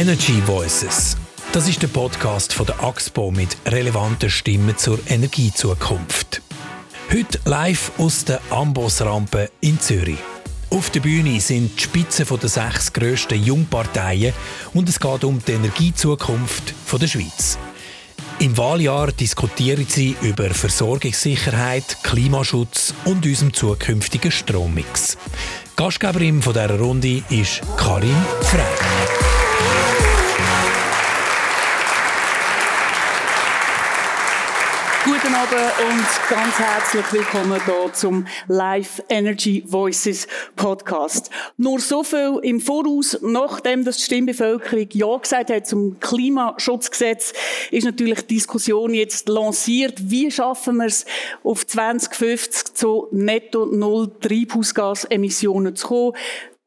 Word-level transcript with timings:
Energy 0.00 0.40
Voices. 0.46 1.14
Das 1.52 1.68
ist 1.68 1.82
der 1.82 1.88
Podcast 1.88 2.54
von 2.54 2.64
der 2.64 2.82
AXPO 2.82 3.32
mit 3.32 3.54
relevanten 3.66 4.30
Stimmen 4.30 4.74
zur 4.78 4.98
Energiezukunft. 5.06 6.40
Heute 7.12 7.38
live 7.44 7.92
aus 7.98 8.24
der 8.24 8.40
Ambos-Rampe 8.48 9.50
in 9.60 9.78
Zürich. 9.78 10.16
Auf 10.70 10.88
der 10.88 11.00
Bühne 11.00 11.38
sind 11.38 11.76
die 11.76 11.82
Spitzen 11.82 12.26
der 12.40 12.48
sechs 12.48 12.90
grössten 12.94 13.44
Jungparteien 13.44 14.32
und 14.72 14.88
es 14.88 14.98
geht 14.98 15.22
um 15.22 15.38
die 15.46 15.52
Energiezukunft 15.52 16.72
der 16.98 17.06
Schweiz. 17.06 17.58
Im 18.38 18.56
Wahljahr 18.56 19.12
diskutieren 19.12 19.84
sie 19.86 20.16
über 20.22 20.48
Versorgungssicherheit, 20.48 21.98
Klimaschutz 22.02 22.94
und 23.04 23.26
unserem 23.26 23.52
zukünftigen 23.52 24.30
Strommix. 24.30 25.18
Gastgeberin 25.76 26.40
dieser 26.40 26.78
Runde 26.78 27.22
ist 27.28 27.60
Karin 27.76 28.16
Frey. 28.40 29.29
Abend 35.40 35.54
und 35.54 36.28
ganz 36.28 36.58
herzlich 36.58 37.12
willkommen 37.12 37.58
hier 37.64 37.92
zum 37.94 38.26
Live 38.48 39.02
Energy 39.08 39.64
Voices 39.66 40.28
Podcast. 40.54 41.30
Nur 41.56 41.80
so 41.80 42.02
viel 42.02 42.40
im 42.42 42.60
Voraus, 42.60 43.16
nachdem 43.22 43.84
das 43.86 43.96
die 43.96 44.02
Stimmbevölkerung 44.02 44.88
Ja 44.92 45.16
gesagt 45.16 45.48
hat 45.48 45.66
zum 45.66 45.98
Klimaschutzgesetz, 45.98 47.32
ist 47.70 47.84
natürlich 47.84 48.26
die 48.26 48.34
Diskussion 48.34 48.92
jetzt 48.92 49.30
lanciert. 49.30 50.10
Wie 50.10 50.30
schaffen 50.30 50.76
wir 50.76 50.86
es, 50.86 51.06
auf 51.42 51.66
2050 51.66 52.74
zu 52.74 53.08
netto 53.10 53.64
null 53.64 54.10
Treibhausgasemissionen 54.20 55.74
zu 55.74 55.88
kommen? 55.88 56.12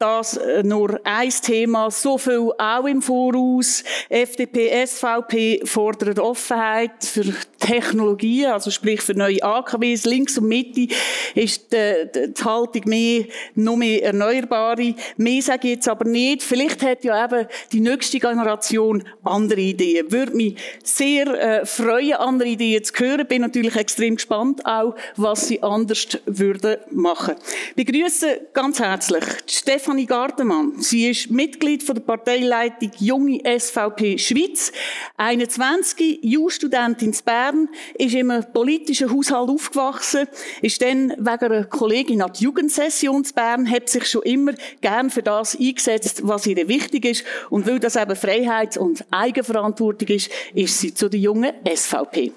das 0.03 0.35
äh, 0.35 0.63
nur 0.63 0.99
ein 1.05 1.29
Thema, 1.29 1.89
so 1.89 2.17
viel 2.17 2.51
auch 2.57 2.85
im 2.85 3.01
Voraus. 3.01 3.85
FDP, 4.09 4.85
SVP 4.85 5.61
fordern 5.63 6.19
Offenheit 6.19 7.05
für 7.05 7.33
Technologien, 7.63 8.51
also 8.51 8.69
sprich 8.71 9.01
für 9.01 9.13
neue 9.13 9.41
AKWs. 9.41 10.05
Links 10.05 10.37
und 10.37 10.47
Mitte 10.47 10.87
ist 11.35 11.71
die, 11.71 12.07
die 12.13 12.43
Haltung 12.43 12.81
mehr, 12.85 13.25
noch 13.55 13.77
mehr 13.77 14.03
Erneuerbare. 14.03 14.95
Mehr 15.17 15.41
sage 15.41 15.69
ich 15.69 15.75
jetzt 15.75 15.87
aber 15.87 16.05
nicht. 16.05 16.43
Vielleicht 16.43 16.83
hat 16.83 17.03
ja 17.03 17.23
eben 17.23 17.47
die 17.71 17.79
nächste 17.79 18.19
Generation 18.19 19.03
andere 19.23 19.61
Ideen. 19.61 20.11
Würde 20.11 20.35
mich 20.35 20.55
sehr 20.83 21.27
äh, 21.27 21.65
freuen, 21.65 22.13
andere 22.13 22.49
Ideen 22.49 22.83
zu 22.83 22.93
hören. 22.97 23.25
Bin 23.27 23.41
natürlich 23.41 23.75
extrem 23.75 24.15
gespannt 24.15 24.65
auch, 24.65 24.95
was 25.15 25.47
sie 25.47 25.63
anders 25.63 26.19
würden 26.25 26.77
machen. 26.91 27.35
Ich 27.75 27.85
begrüße 27.85 28.47
ganz 28.53 28.79
herzlich 28.79 29.23
Stefan 29.47 29.93
Stefanie 29.93 30.05
Gardemann. 30.07 30.81
Sie 30.81 31.07
ist 31.09 31.29
Mitglied 31.29 31.83
von 31.83 31.95
der 31.95 32.01
Parteileitung 32.01 32.91
Junge 32.99 33.41
SVP 33.45 34.17
Schweiz, 34.17 34.71
21, 35.17 36.19
Jurastudentin 36.23 37.11
in 37.11 37.19
Bern, 37.23 37.52
ist 37.95 38.15
im 38.15 38.31
politischen 38.53 39.11
Haushalt 39.11 39.49
aufgewachsen, 39.49 40.27
ist 40.61 40.81
dann 40.81 41.09
wegen 41.17 41.27
einer 41.27 41.63
Kollegin 41.65 42.21
an 42.21 42.31
die 42.33 42.43
Jugendsession 42.43 43.23
in 43.23 43.33
Bern, 43.33 43.69
hat 43.69 43.89
sich 43.89 44.05
schon 44.05 44.23
immer 44.23 44.53
gern 44.81 45.09
für 45.09 45.23
das 45.23 45.57
eingesetzt, 45.57 46.21
was 46.23 46.47
ihr 46.47 46.67
wichtig 46.67 47.05
ist. 47.05 47.25
Und 47.49 47.67
weil 47.67 47.79
das 47.79 47.95
eben 47.95 48.15
Freiheit 48.15 48.77
und 48.77 49.05
Eigenverantwortung 49.11 50.07
ist, 50.09 50.29
ist 50.53 50.79
sie 50.79 50.93
zu 50.93 51.09
der 51.09 51.19
jungen 51.19 51.51
SVP. 51.67 52.31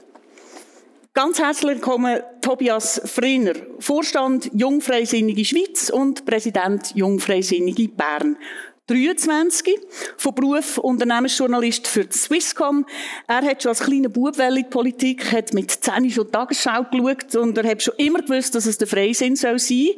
Ganz 1.17 1.39
herzlich 1.39 1.77
willkommen 1.77 2.20
Tobias 2.42 3.01
Friner, 3.06 3.55
Vorstand 3.78 4.51
Jungfreisinnige 4.53 5.47
Schweiz 5.47 5.89
und 5.89 6.27
Präsident 6.27 6.95
Jungfreisinnige 6.95 7.89
Bern. 7.89 8.36
23, 8.87 9.81
von 10.17 10.34
Beruf 10.34 10.79
Unternehmensjournalist 10.79 11.89
für 11.89 12.06
Swisscom. 12.09 12.87
Er 13.27 13.42
hat 13.42 13.62
schon 13.62 13.70
als 13.70 13.81
kleiner 13.81 14.08
Bub 14.08 14.39
in 14.39 14.55
die 14.55 14.63
Politik, 14.63 15.33
hat 15.33 15.52
mit 15.55 15.73
10 15.73 16.08
schon 16.11 16.30
Tagesschau 16.30 16.85
geschaut 16.85 17.35
und 17.35 17.58
er 17.58 17.69
hat 17.69 17.83
schon 17.83 17.95
immer 17.97 18.23
gewusst, 18.23 18.55
dass 18.55 18.67
es 18.67 18.79
der 18.79 18.86
Freisinn 18.86 19.35
soll 19.35 19.58
sein, 19.58 19.89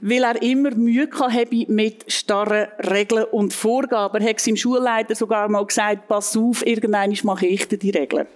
weil 0.00 0.22
er 0.22 0.40
immer 0.40 0.70
Mühe 0.70 1.08
hatte 1.12 1.64
mit 1.66 2.12
starren 2.12 2.68
Regeln 2.78 3.24
und 3.32 3.52
Vorgaben. 3.52 4.22
Er 4.22 4.30
hat 4.30 4.40
seinem 4.40 4.56
Schulleiter 4.56 5.16
sogar 5.16 5.48
mal 5.48 5.66
gesagt, 5.66 6.06
pass 6.06 6.36
auf, 6.36 6.64
irgendwann 6.64 7.16
mache 7.24 7.46
ich 7.46 7.66
dir 7.66 7.78
die 7.78 7.90
Regeln. 7.90 8.28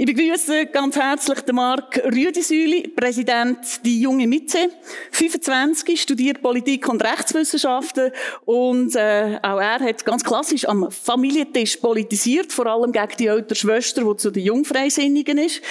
Ich 0.00 0.06
begrüße 0.06 0.66
ganz 0.66 0.94
herzlich 0.94 1.40
den 1.40 1.56
Marc 1.56 2.00
Rüdisüli, 2.04 2.86
Präsident 2.86 3.84
die 3.84 4.00
junge 4.00 4.28
Mitte, 4.28 4.70
25, 5.10 6.00
studiert 6.00 6.40
Politik 6.40 6.88
und 6.88 7.02
Rechtswissenschaften 7.02 8.12
und 8.44 8.94
äh, 8.94 9.40
auch 9.42 9.58
er 9.58 9.80
hat 9.80 10.04
ganz 10.04 10.22
klassisch 10.22 10.68
am 10.68 10.88
Familientisch 10.92 11.78
politisiert, 11.78 12.52
vor 12.52 12.66
allem 12.66 12.92
gegen 12.92 13.16
die 13.18 13.26
ältere 13.26 13.56
Schwester, 13.56 14.04
die 14.04 14.16
zu 14.18 14.30
den 14.30 14.44
Jungfreisinnigen 14.44 15.36
ist. 15.36 15.62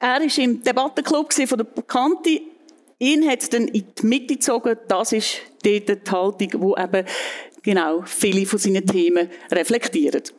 Er 0.00 0.22
ist 0.22 0.38
im 0.38 0.60
Debattenclub 0.60 1.32
von 1.32 1.58
der 1.58 1.64
Bekannte. 1.64 2.40
Ihn 2.98 3.30
hat 3.30 3.52
dann 3.52 3.68
in 3.68 3.86
die 3.96 4.06
Mitte 4.06 4.34
gezogen. 4.34 4.76
Das 4.88 5.12
ist 5.12 5.36
dort 5.62 5.88
die 5.88 6.10
Haltung, 6.10 6.48
wo 6.54 6.76
eben 6.76 7.06
genau 7.62 8.02
viele 8.06 8.44
von 8.44 8.58
seinen 8.58 8.84
Themen 8.84 9.30
reflektiert. 9.52 10.34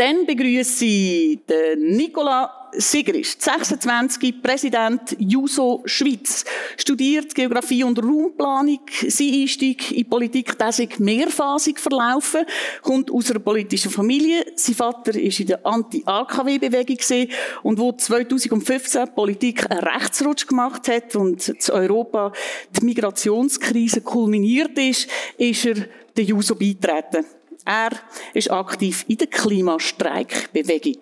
Dann 0.00 0.24
begrüße 0.24 0.86
ich 0.86 1.40
den 1.44 1.94
Nicola 1.94 2.70
Sigrist, 2.72 3.42
26, 3.42 4.40
Präsident 4.40 5.14
JUSO 5.18 5.82
Schweiz, 5.84 6.42
studiert 6.78 7.34
Geografie 7.34 7.84
und 7.84 8.02
Raumplanung. 8.02 8.80
Sein 9.08 9.34
Einstieg 9.34 9.92
in 9.92 10.08
Politik 10.08 10.56
der 10.56 10.72
sich 10.72 10.98
mehrphasig 11.00 11.78
verlaufen, 11.78 12.46
kommt 12.80 13.10
aus 13.10 13.30
einer 13.30 13.40
politischen 13.40 13.90
Familie. 13.90 14.46
Sein 14.54 14.74
Vater 14.74 15.14
ist 15.20 15.40
in 15.40 15.48
der 15.48 15.66
Anti-AKW-Bewegung 15.66 17.28
und 17.62 17.78
wo 17.78 17.92
2015 17.92 19.14
Politik 19.14 19.70
einen 19.70 19.80
Rechtsrutsch 19.80 20.46
gemacht 20.46 20.88
hat 20.88 21.14
und 21.14 21.42
zu 21.42 21.74
Europa 21.74 22.32
die 22.74 22.86
Migrationskrise 22.86 24.00
kulminiert 24.00 24.78
ist, 24.78 25.10
ist 25.36 25.66
er 25.66 25.74
der 26.16 26.24
JUSO 26.24 26.54
beitreten. 26.54 27.39
Er 27.64 27.90
ist 28.34 28.50
aktiv 28.50 29.04
in 29.08 29.18
der 29.18 29.26
Klimastreikbewegung. 29.26 31.00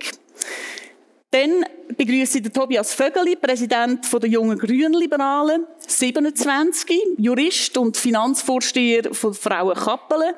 Dann 1.30 1.62
begrüße 1.94 2.38
ich 2.38 2.48
Tobias 2.50 2.94
Vögeli, 2.94 3.36
Präsident 3.36 4.06
der 4.10 4.30
Jungen 4.30 4.58
Grünliberalen, 4.58 5.66
27, 5.86 6.98
Jurist 7.18 7.76
und 7.76 7.98
Finanzvorsteher 7.98 9.12
von 9.12 9.34
Frauen 9.34 9.74
Kappelen. 9.74 10.32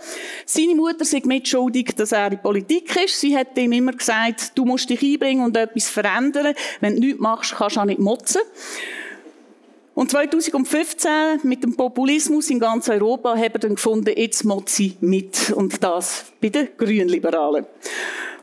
Seine 0.44 0.74
Mutter 0.74 1.04
sagt 1.04 1.26
mitschuldig, 1.26 1.94
dass 1.96 2.10
er 2.10 2.32
in 2.32 2.42
Politik 2.42 2.96
ist. 3.04 3.20
Sie 3.20 3.36
hat 3.36 3.56
ihm 3.56 3.70
immer 3.70 3.92
gesagt, 3.92 4.52
du 4.56 4.64
musst 4.64 4.90
dich 4.90 5.00
einbringen 5.00 5.44
und 5.44 5.56
etwas 5.56 5.88
verändern. 5.88 6.54
Wenn 6.80 6.96
du 6.96 7.00
nichts 7.02 7.20
machst, 7.20 7.54
kannst 7.54 7.76
du 7.76 7.80
auch 7.80 7.84
nicht 7.84 8.00
motzen. 8.00 8.40
Und 9.94 10.10
2015 10.10 11.40
mit 11.42 11.64
dem 11.64 11.76
Populismus 11.76 12.48
in 12.50 12.60
ganz 12.60 12.88
Europa 12.88 13.30
haben 13.30 13.54
wir 13.54 13.60
dann 13.60 13.74
gefunden, 13.74 14.14
jetzt 14.16 14.44
Mozi 14.44 14.96
mit. 15.00 15.50
Und 15.50 15.82
das 15.82 16.26
bei 16.40 16.48
den 16.48 16.68
Grünliberalen. 16.78 17.66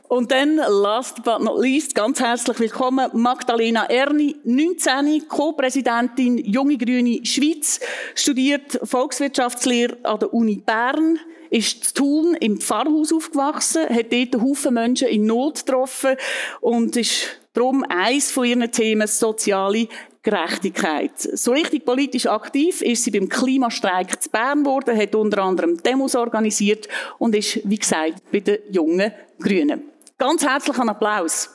Und 0.10 0.32
dann, 0.32 0.56
last 0.56 1.24
but 1.24 1.42
not 1.42 1.60
least, 1.60 1.96
ganz 1.96 2.20
herzlich 2.22 2.60
willkommen, 2.60 3.10
Magdalena 3.14 3.90
Erni, 3.90 4.38
19, 4.44 5.28
Co-Präsidentin 5.28 6.38
Junge 6.38 6.78
Grüne 6.78 7.26
Schweiz, 7.26 7.82
studiert 8.16 8.80
Volkswirtschaftslehre 8.84 9.98
an 10.04 10.20
der 10.20 10.34
Uni 10.34 10.62
Bern, 10.66 11.20
ist 11.50 11.84
zu 11.84 11.94
Thun 11.94 12.38
im 12.40 12.60
Pfarrhaus 12.60 13.12
aufgewachsen, 13.12 13.84
hat 13.90 14.14
dort 14.14 14.36
einen 14.36 14.44
Haufen 14.44 14.74
Menschen 14.74 15.10
in 15.10 15.26
Not 15.26 15.66
getroffen 15.66 16.16
und 16.62 16.96
ist 16.96 17.40
darum 17.54 17.84
eins 17.90 18.32
von 18.32 18.46
ihren 18.46 18.72
Themen 18.72 19.08
soziale 19.08 19.88
Gerechtigkeit. 20.24 21.20
So 21.20 21.52
richtig 21.52 21.86
politisch 21.86 22.26
aktiv 22.26 22.82
ist 22.82 23.04
sie 23.04 23.12
beim 23.12 23.30
Klimastreik 23.30 24.22
zu 24.22 24.30
Bern 24.30 24.64
geworden, 24.64 24.98
hat 24.98 25.16
unter 25.16 25.44
anderem 25.44 25.82
Demos 25.82 26.16
organisiert 26.16 26.88
und 27.18 27.36
ist, 27.36 27.62
wie 27.64 27.78
gesagt, 27.78 28.22
bei 28.32 28.40
den 28.40 28.60
jungen 28.70 29.12
Grünen. 29.40 29.84
Ganz 30.18 30.44
herzlichen 30.44 30.90
Applaus. 30.90 31.50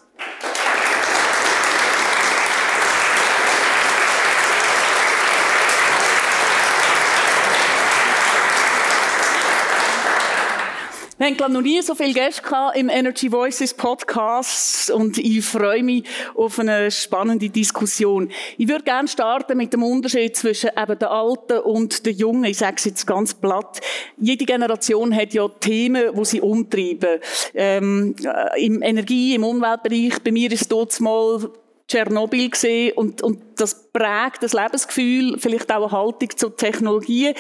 Wir 11.23 11.29
haben, 11.29 11.37
glaube 11.37 11.53
noch 11.53 11.63
nie 11.63 11.81
so 11.83 11.95
viele 11.95 12.15
Gäste 12.15 12.43
im 12.75 12.89
Energy 12.89 13.31
Voices 13.31 13.75
Podcast 13.75 14.91
und 14.91 15.19
ich 15.19 15.45
freue 15.45 15.85
mich 15.85 16.03
auf 16.35 16.59
eine 16.59 16.91
spannende 16.91 17.49
Diskussion. 17.49 18.29
Ich 18.59 18.67
würde 18.67 18.83
gerne 18.83 19.07
starten 19.07 19.57
mit 19.57 19.73
dem 19.73 19.85
Unterschied 19.85 20.35
zwischen 20.37 20.71
eben 20.77 20.99
der 20.99 21.13
Alten 21.13 21.59
und 21.61 22.07
der 22.07 22.13
Jungen. 22.13 22.43
Ich 22.43 22.59
sage 22.59 22.75
es 22.79 22.87
jetzt 22.87 23.07
ganz 23.07 23.35
platt. 23.35 23.81
Jede 24.19 24.45
Generation 24.45 25.15
hat 25.15 25.33
ja 25.33 25.47
Themen, 25.47 26.13
die 26.13 26.25
sie 26.25 26.41
umtreiben. 26.41 27.21
Ähm, 27.55 28.17
Im 28.57 28.83
Energie-, 28.83 29.37
im 29.37 29.45
Umweltbereich, 29.45 30.21
bei 30.25 30.33
mir 30.33 30.51
ist 30.51 30.73
dort 30.73 31.01
mal 31.01 31.49
Tschernobyl 31.89 32.51
gesehen 32.51 32.93
und, 32.97 33.23
und 33.23 33.41
das 33.57 33.91
prägt 33.93 34.43
das 34.43 34.53
Lebensgefühl, 34.53 35.39
vielleicht 35.39 35.71
auch 35.71 35.83
eine 35.83 35.93
Haltung 35.93 36.31
zur 36.37 36.57
Technologie. 36.57 37.35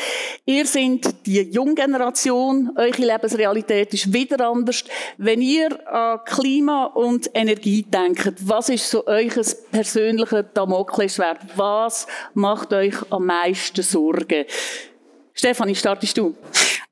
Ihr 0.44 0.66
seid 0.66 1.26
die 1.26 1.40
junge 1.42 1.74
Generation, 1.74 2.70
eure 2.76 3.02
Lebensrealität 3.02 3.94
ist 3.94 4.12
wieder 4.12 4.46
anders. 4.46 4.84
Wenn 5.16 5.40
ihr 5.40 5.86
an 5.92 6.20
Klima 6.24 6.86
und 6.86 7.30
Energie 7.34 7.82
denkt, 7.82 8.34
was 8.40 8.68
ist 8.68 8.90
so 8.90 9.06
euer 9.06 9.30
persönlicher 9.70 10.42
Damoklesschwert? 10.42 11.38
Was 11.56 12.06
macht 12.34 12.72
euch 12.72 12.94
am 13.10 13.26
meisten 13.26 13.82
Sorgen? 13.82 14.44
Stefanie, 15.34 15.74
startest 15.74 16.18
du? 16.18 16.34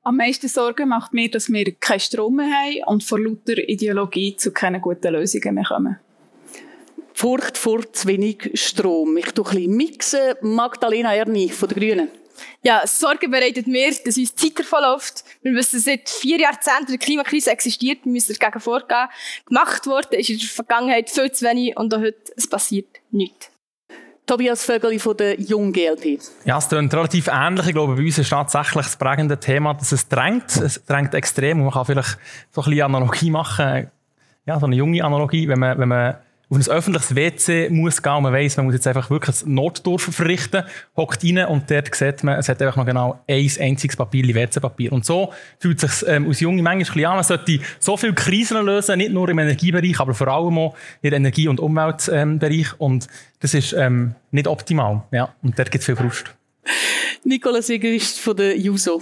Am 0.03 0.17
meisten 0.17 0.47
Sorgen 0.47 0.89
macht 0.89 1.13
mir, 1.13 1.29
dass 1.29 1.47
wir 1.49 1.71
keinen 1.75 1.99
Strom 1.99 2.37
mehr 2.37 2.47
haben 2.47 2.83
und 2.87 3.03
vor 3.03 3.19
lauter 3.19 3.57
Ideologie 3.57 4.35
zu 4.35 4.51
keinen 4.51 4.81
guten 4.81 5.13
Lösungen 5.13 5.53
mehr 5.53 5.63
kommen. 5.63 5.99
Furcht 7.21 7.55
vor 7.55 7.81
zu 7.93 8.07
wenig 8.07 8.49
Strom. 8.55 9.15
Ich 9.15 9.31
tue 9.31 9.45
ein 9.45 9.53
bisschen 9.53 9.77
mixen. 9.77 10.33
Magdalena 10.41 11.13
Erni 11.13 11.49
von 11.49 11.69
den 11.69 11.77
Grünen. 11.77 12.07
Ja, 12.63 12.81
Sorge 12.87 13.29
bereitet 13.29 13.67
mir, 13.67 13.89
dass 13.89 14.17
uns 14.17 14.33
die 14.33 14.49
Zeit 14.49 14.65
davonläuft. 14.65 15.23
Wir 15.43 15.53
wissen, 15.53 15.79
seit 15.79 16.09
vier 16.09 16.39
Jahrzehnten 16.39 16.93
die 16.93 16.97
Klimakrise 16.97 17.51
existiert, 17.51 17.99
wir 18.05 18.11
müssen 18.11 18.35
dagegen 18.39 18.59
vorgehen. 18.59 19.07
Gemacht 19.45 19.85
worden 19.85 20.19
ist 20.19 20.31
in 20.31 20.39
der 20.39 20.47
Vergangenheit 20.47 21.11
viel 21.11 21.31
zu 21.31 21.45
wenig 21.45 21.77
und 21.77 21.93
auch 21.93 21.99
heute 21.99 22.17
es 22.35 22.49
passiert 22.49 22.87
nichts. 23.11 23.51
Tobias 24.25 24.65
Vögeli 24.65 24.97
von 24.97 25.15
der 25.15 25.39
Jung 25.39 25.71
GLP. 25.71 26.19
Ja, 26.45 26.57
es 26.57 26.69
klingt 26.69 26.91
relativ 26.91 27.27
ähnlich. 27.27 27.67
Ich 27.67 27.73
glaube, 27.73 27.97
bei 27.97 28.01
uns 28.01 28.17
ist 28.17 28.29
tatsächlich 28.31 28.85
das 28.85 28.97
prägende 28.97 29.39
Thema, 29.39 29.75
dass 29.75 29.91
es 29.91 30.07
drängt. 30.09 30.55
Es 30.57 30.83
drängt 30.85 31.13
extrem 31.13 31.59
und 31.59 31.65
man 31.65 31.73
kann 31.73 31.85
vielleicht 31.85 32.17
so 32.49 32.61
ein 32.61 32.65
bisschen 32.65 32.81
Analogie 32.81 33.29
machen. 33.29 33.91
Ja, 34.47 34.59
so 34.59 34.65
eine 34.65 34.75
junge 34.75 35.03
Analogie, 35.03 35.47
wenn 35.47 35.59
man, 35.59 35.77
wenn 35.77 35.87
man 35.87 36.15
auf 36.51 36.57
ein 36.57 36.67
öffentliches 36.67 37.15
WC 37.15 37.69
muss 37.69 38.01
gehen 38.01 38.11
und 38.11 38.23
man 38.23 38.33
weiss, 38.33 38.57
man 38.57 38.65
muss 38.65 38.75
jetzt 38.75 38.85
einfach 38.85 39.09
wirklich 39.09 39.41
ein 39.41 39.53
Notdurf 39.53 40.01
verrichten, 40.01 40.63
hockt 40.97 41.23
rein 41.23 41.45
und 41.45 41.71
dort 41.71 41.95
sieht 41.95 42.25
man, 42.25 42.37
es 42.37 42.49
hat 42.49 42.61
einfach 42.61 42.75
noch 42.75 42.85
genau 42.85 43.21
ein 43.25 43.49
einziges 43.59 43.95
Papier, 43.95 44.35
WC-Papier. 44.35 44.91
Und 44.91 45.05
so 45.05 45.31
fühlt 45.59 45.81
es 45.81 45.99
sich 45.99 46.09
ähm, 46.09 46.27
aus 46.27 46.41
junge 46.41 46.61
manchmal 46.61 46.73
ein 46.73 46.79
bisschen 46.79 47.05
an, 47.05 47.15
man 47.15 47.23
sollte 47.23 47.59
so 47.79 47.95
viele 47.95 48.13
Krisen 48.13 48.65
lösen, 48.65 48.97
nicht 48.97 49.13
nur 49.13 49.29
im 49.29 49.39
Energiebereich, 49.39 49.97
aber 50.01 50.13
vor 50.13 50.27
allem 50.27 50.57
auch 50.57 50.75
im 51.01 51.13
Energie- 51.13 51.47
und 51.47 51.61
Umweltbereich. 51.61 52.67
Ähm, 52.73 52.75
und 52.79 53.07
das 53.39 53.53
ist 53.53 53.71
ähm, 53.71 54.15
nicht 54.31 54.47
optimal. 54.47 55.03
Ja, 55.11 55.33
und 55.41 55.57
dort 55.57 55.71
gibt 55.71 55.83
es 55.83 55.85
viel 55.85 55.95
Frust. 55.95 56.25
Nicola 57.23 57.61
Sigerist 57.61 58.19
von 58.19 58.35
der 58.35 58.57
JUSO. 58.57 59.01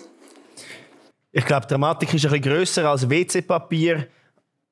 Ich 1.31 1.45
glaube, 1.45 1.65
die 1.65 1.69
Dramatik 1.69 2.13
ist 2.13 2.25
ein 2.25 2.31
bisschen 2.31 2.53
grösser 2.53 2.89
als 2.89 3.09
WC-Papier 3.09 4.07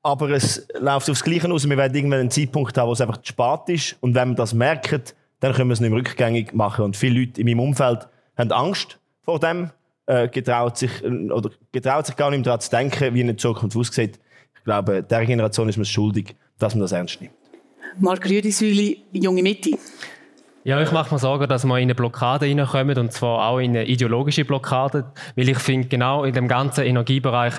aber 0.08 0.30
es 0.30 0.66
läuft 0.80 1.10
aufs 1.10 1.22
Gleiche 1.22 1.52
aus. 1.52 1.68
Wir 1.68 1.76
werden 1.76 1.94
irgendwann 1.94 2.22
einen 2.22 2.32
Zeitpunkt 2.32 2.78
haben, 2.78 2.88
wo 2.88 2.94
es 2.94 3.02
einfach 3.02 3.18
zu 3.18 3.28
spät 3.34 3.68
ist. 3.68 3.98
Und 4.00 4.16
wenn 4.16 4.30
wir 4.30 4.36
das 4.36 4.54
merken, 4.54 5.02
dann 5.42 5.52
können 5.52 5.68
wir 5.68 5.74
es 5.74 5.82
nicht 5.82 5.90
mehr 5.90 6.00
rückgängig 6.00 6.54
machen. 6.54 6.86
Und 6.86 6.96
viele 6.96 7.20
Leute 7.20 7.42
in 7.42 7.48
meinem 7.48 7.60
Umfeld 7.60 8.08
haben 8.38 8.52
Angst 8.54 9.00
vor 9.22 9.38
dem, 9.42 9.70
äh, 10.06 10.30
getraut, 10.30 10.78
sich, 10.78 11.04
äh, 11.04 11.30
oder 11.30 11.50
getraut 11.74 12.06
sich 12.06 12.16
gar 12.16 12.30
nicht 12.30 12.40
mehr 12.40 12.46
daran 12.46 12.62
zu 12.62 12.70
denken, 12.70 13.14
wie 13.14 13.20
in 13.20 13.28
der 13.28 13.36
Zukunft 13.36 13.76
aussieht. 13.76 14.18
Ich 14.56 14.64
glaube, 14.64 15.04
der 15.04 15.26
Generation 15.26 15.68
ist 15.68 15.76
man 15.76 15.82
es 15.82 15.90
schuldig, 15.90 16.38
dass 16.58 16.74
man 16.74 16.84
das 16.84 16.94
ernst 16.94 17.20
nimmt. 17.20 17.34
Marc 18.00 18.30
Rüdisüli, 18.30 19.04
junge 19.12 19.44
Mitte. 19.44 19.72
Ja, 20.64 20.82
ich 20.82 20.92
mache 20.92 21.14
mir 21.14 21.20
Sorgen, 21.20 21.48
dass 21.48 21.66
wir 21.66 21.78
in 21.78 21.84
eine 21.84 21.96
Blockade 21.96 22.46
reinkommen, 22.46 22.98
und 22.98 23.14
zwar 23.14 23.48
auch 23.48 23.60
in 23.60 23.72
eine 23.72 23.86
ideologische 23.86 24.46
Blockade, 24.46 25.12
weil 25.36 25.50
ich 25.50 25.60
finde, 25.60 25.88
genau 25.88 26.24
in 26.24 26.34
dem 26.34 26.48
ganzen 26.48 26.86
Energiebereich 26.86 27.54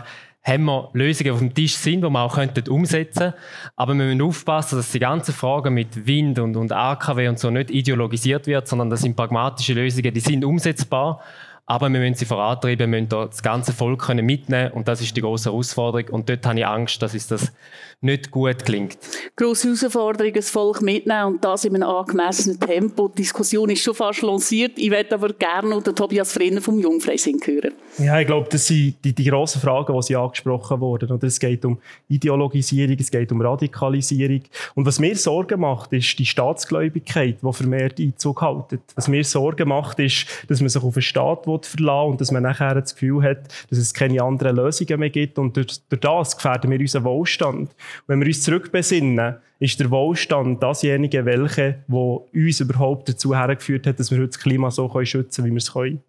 haben 0.48 0.64
wir 0.64 0.88
Lösungen 0.94 1.32
auf 1.32 1.38
dem 1.38 1.54
Tisch 1.54 1.74
sind, 1.74 2.02
die 2.02 2.08
wir 2.08 2.20
auch 2.20 2.34
könnten 2.34 2.68
umsetzen 2.68 3.18
könnten. 3.18 3.38
Aber 3.76 3.94
wir 3.94 4.06
müssen 4.06 4.22
aufpassen, 4.22 4.76
dass 4.76 4.90
die 4.90 4.98
ganze 4.98 5.32
Frage 5.32 5.70
mit 5.70 6.06
Wind 6.06 6.38
und, 6.38 6.56
und 6.56 6.72
AKW 6.72 7.28
und 7.28 7.38
so 7.38 7.50
nicht 7.50 7.70
ideologisiert 7.70 8.46
wird, 8.46 8.66
sondern 8.66 8.90
das 8.90 9.02
sind 9.02 9.14
pragmatische 9.14 9.74
Lösungen, 9.74 10.12
die 10.12 10.20
sind 10.20 10.44
umsetzbar. 10.44 11.20
Aber 11.66 11.90
wir 11.90 12.00
müssen 12.00 12.14
sie 12.14 12.24
vorantreiben, 12.24 12.90
wir 12.90 13.00
müssen 13.00 13.10
das 13.10 13.42
ganze 13.42 13.74
Volk 13.74 14.00
können 14.00 14.24
mitnehmen 14.24 14.72
und 14.72 14.88
das 14.88 15.02
ist 15.02 15.14
die 15.14 15.20
große 15.20 15.50
Herausforderung. 15.50 16.08
Und 16.08 16.30
dort 16.30 16.46
habe 16.46 16.58
ich 16.58 16.66
Angst, 16.66 17.02
dass 17.02 17.12
uns 17.12 17.26
das 17.26 17.52
nicht 18.00 18.30
gut 18.30 18.64
klingt. 18.64 18.96
Grosse 19.34 19.68
Herausforderung, 19.68 20.32
das 20.32 20.50
Volk 20.50 20.82
mitnehmen 20.82 21.34
und 21.34 21.44
das 21.44 21.64
in 21.64 21.74
einem 21.74 21.88
angemessenen 21.88 22.60
Tempo. 22.60 23.08
Die 23.08 23.22
Diskussion 23.22 23.70
ist 23.70 23.82
schon 23.82 23.94
fast 23.94 24.22
lanciert. 24.22 24.72
Ich 24.76 24.90
würde 24.90 25.14
aber 25.14 25.32
gerne 25.32 25.70
noch 25.70 25.82
den 25.82 25.96
Tobias 25.96 26.32
Frenner 26.32 26.60
vom 26.60 26.78
Jungfreising 26.78 27.40
hören. 27.44 27.72
Ja, 27.98 28.20
ich 28.20 28.26
glaube, 28.28 28.48
das 28.50 28.66
sind 28.66 28.94
die, 29.02 29.12
die 29.12 29.24
grossen 29.24 29.60
Fragen, 29.60 29.92
die 29.96 30.02
Sie 30.02 30.14
angesprochen 30.14 30.80
wurden. 30.80 31.10
Oder 31.10 31.26
es 31.26 31.40
geht 31.40 31.64
um 31.64 31.78
Ideologisierung, 32.08 32.96
es 33.00 33.10
geht 33.10 33.32
um 33.32 33.40
Radikalisierung. 33.40 34.42
Und 34.76 34.86
was 34.86 35.00
mir 35.00 35.16
Sorgen 35.16 35.60
macht, 35.60 35.92
ist 35.92 36.16
die 36.20 36.26
Staatsgläubigkeit, 36.26 37.38
die 37.42 37.52
vermehrt 37.52 37.98
Einzug 37.98 38.42
hält. 38.42 38.80
Was 38.94 39.08
mir 39.08 39.24
Sorgen 39.24 39.70
macht, 39.70 39.98
ist, 39.98 40.26
dass 40.46 40.60
man 40.60 40.68
sich 40.68 40.82
auf 40.82 40.94
einen 40.94 41.02
Staat 41.02 41.44
verlassen 41.44 42.10
und 42.10 42.20
dass 42.20 42.30
man 42.30 42.44
nachher 42.44 42.76
das 42.76 42.94
Gefühl 42.94 43.24
hat, 43.24 43.48
dass 43.70 43.78
es 43.78 43.92
keine 43.92 44.22
anderen 44.22 44.54
Lösungen 44.54 45.00
mehr 45.00 45.10
gibt. 45.10 45.36
Und 45.36 45.56
durch, 45.56 45.80
durch 45.88 46.00
das 46.00 46.36
gefährden 46.36 46.70
wir 46.70 46.78
unseren 46.78 47.02
Wohlstand. 47.02 47.70
Wenn 48.06 48.20
wir 48.20 48.26
uns 48.26 48.42
zurückbesinnen, 48.42 49.36
ist 49.58 49.80
der 49.80 49.90
Wohlstand 49.90 50.62
dasjenige, 50.62 51.24
welche, 51.24 51.82
wo 51.88 52.28
uns 52.32 52.60
überhaupt 52.60 53.08
dazu 53.08 53.34
hergeführt 53.34 53.86
hat, 53.86 53.98
dass 53.98 54.10
wir 54.10 54.18
heute 54.18 54.28
das 54.28 54.38
Klima 54.38 54.70
so 54.70 54.88
schützen 55.04 55.42
können, 55.42 55.50
wie 55.50 55.54
wir 55.54 55.58
es 55.58 55.72
können. 55.72 56.02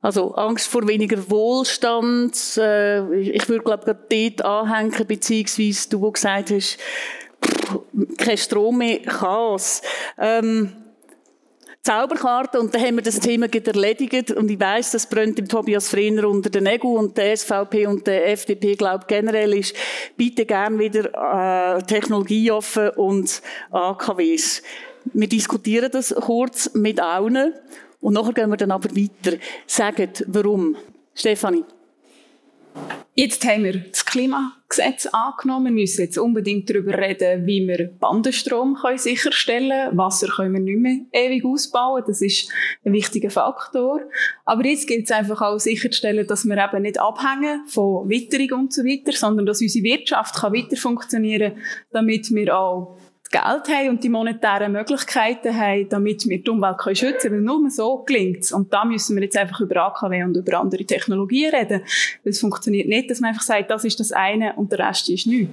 Also 0.00 0.34
Angst 0.34 0.68
vor 0.68 0.86
weniger 0.86 1.30
Wohlstand. 1.30 2.58
Äh, 2.58 3.20
ich 3.20 3.48
würde 3.48 3.64
glaube 3.64 3.96
ich 4.10 4.36
dort 4.36 4.44
anhängen, 4.44 5.06
beziehungsweise 5.06 5.88
du, 5.88 6.02
wo 6.02 6.10
gesagt 6.10 6.50
hast, 6.50 6.78
kein 8.18 8.36
Strom 8.36 8.78
mehr, 8.78 9.00
Chaos. 9.00 9.80
Ähm, 10.18 10.72
Zauberkarte 11.84 12.58
und 12.58 12.74
dann 12.74 12.80
haben 12.80 12.96
wir 12.96 13.02
das 13.02 13.20
Thema 13.20 13.46
erledigt 13.46 14.30
und 14.30 14.50
ich 14.50 14.58
weiß, 14.58 14.92
das 14.92 15.06
brennt 15.06 15.36
dem 15.36 15.46
Tobias 15.46 15.90
Frenner 15.90 16.26
unter 16.26 16.48
den 16.48 16.64
Nägeln 16.64 16.96
und 16.96 17.18
der 17.18 17.36
SVP 17.36 17.86
und 17.86 18.06
der 18.06 18.30
FDP 18.30 18.74
glaubt 18.74 19.06
generell 19.06 19.52
ist, 19.52 19.76
bitte 20.16 20.46
gern 20.46 20.78
wieder 20.78 21.76
äh, 21.76 21.82
technologieoffen 21.82 22.88
und 22.90 23.42
AKWs. 23.70 24.62
Wir 25.12 25.28
diskutieren 25.28 25.90
das 25.92 26.14
kurz 26.14 26.72
mit 26.72 27.00
allen 27.00 27.52
und 28.00 28.14
nachher 28.14 28.32
gehen 28.32 28.48
wir 28.48 28.56
dann 28.56 28.70
aber 28.70 28.88
weiter. 28.96 29.36
Sagt, 29.66 30.24
warum? 30.26 30.76
Stefanie. 31.14 31.64
Jetzt 33.16 33.46
haben 33.46 33.62
wir 33.62 33.78
das 33.78 34.04
Klimagesetz 34.04 35.06
angenommen. 35.06 35.66
Wir 35.66 35.82
müssen 35.82 36.00
jetzt 36.00 36.18
unbedingt 36.18 36.68
darüber 36.68 36.98
reden, 36.98 37.46
wie 37.46 37.64
wir 37.64 37.92
Bandenstrom 38.00 38.74
können 38.74 38.98
sicherstellen 38.98 39.70
können. 39.70 39.96
Wasser 39.98 40.26
können 40.26 40.52
wir 40.54 40.60
nicht 40.60 40.80
mehr 40.80 40.98
ewig 41.12 41.44
ausbauen. 41.44 42.02
Das 42.04 42.20
ist 42.20 42.50
ein 42.84 42.92
wichtiger 42.92 43.30
Faktor. 43.30 44.00
Aber 44.44 44.66
jetzt 44.66 44.88
gilt 44.88 45.04
es 45.04 45.12
einfach 45.12 45.40
auch 45.42 45.60
sicherzustellen, 45.60 46.26
dass 46.26 46.44
wir 46.44 46.56
eben 46.56 46.82
nicht 46.82 47.00
abhängen 47.00 47.64
von 47.68 48.08
Witterung 48.08 48.62
und 48.62 48.72
so 48.72 48.82
weiter, 48.82 49.12
sondern 49.12 49.46
dass 49.46 49.62
unsere 49.62 49.84
Wirtschaft 49.84 50.34
kann 50.34 50.52
weiter 50.52 50.76
funktionieren, 50.76 51.52
damit 51.92 52.34
wir 52.34 52.58
auch 52.58 52.98
Geld 53.34 53.68
haben 53.68 53.88
und 53.88 54.04
die 54.04 54.08
monetären 54.08 54.70
Möglichkeiten 54.70 55.58
haben, 55.58 55.88
damit 55.88 56.24
wir 56.28 56.40
die 56.40 56.50
Umwelt 56.50 56.78
können 56.78 56.94
schützen 56.94 57.30
können. 57.30 57.46
Weil 57.46 57.58
nur 57.58 57.70
so 57.70 58.04
gelingt 58.06 58.44
es. 58.44 58.52
Und 58.52 58.72
da 58.72 58.84
müssen 58.84 59.16
wir 59.16 59.24
jetzt 59.24 59.36
einfach 59.36 59.60
über 59.60 59.86
AKW 59.86 60.22
und 60.22 60.36
über 60.36 60.60
andere 60.60 60.84
Technologien 60.84 61.52
reden. 61.52 61.82
Weil 62.22 62.30
es 62.30 62.40
funktioniert 62.40 62.86
nicht, 62.86 63.10
dass 63.10 63.18
man 63.18 63.30
einfach 63.30 63.42
sagt, 63.42 63.70
das 63.70 63.84
ist 63.84 63.98
das 63.98 64.12
eine 64.12 64.54
und 64.54 64.70
der 64.70 64.78
Rest 64.78 65.08
ist 65.08 65.26
nichts. 65.26 65.52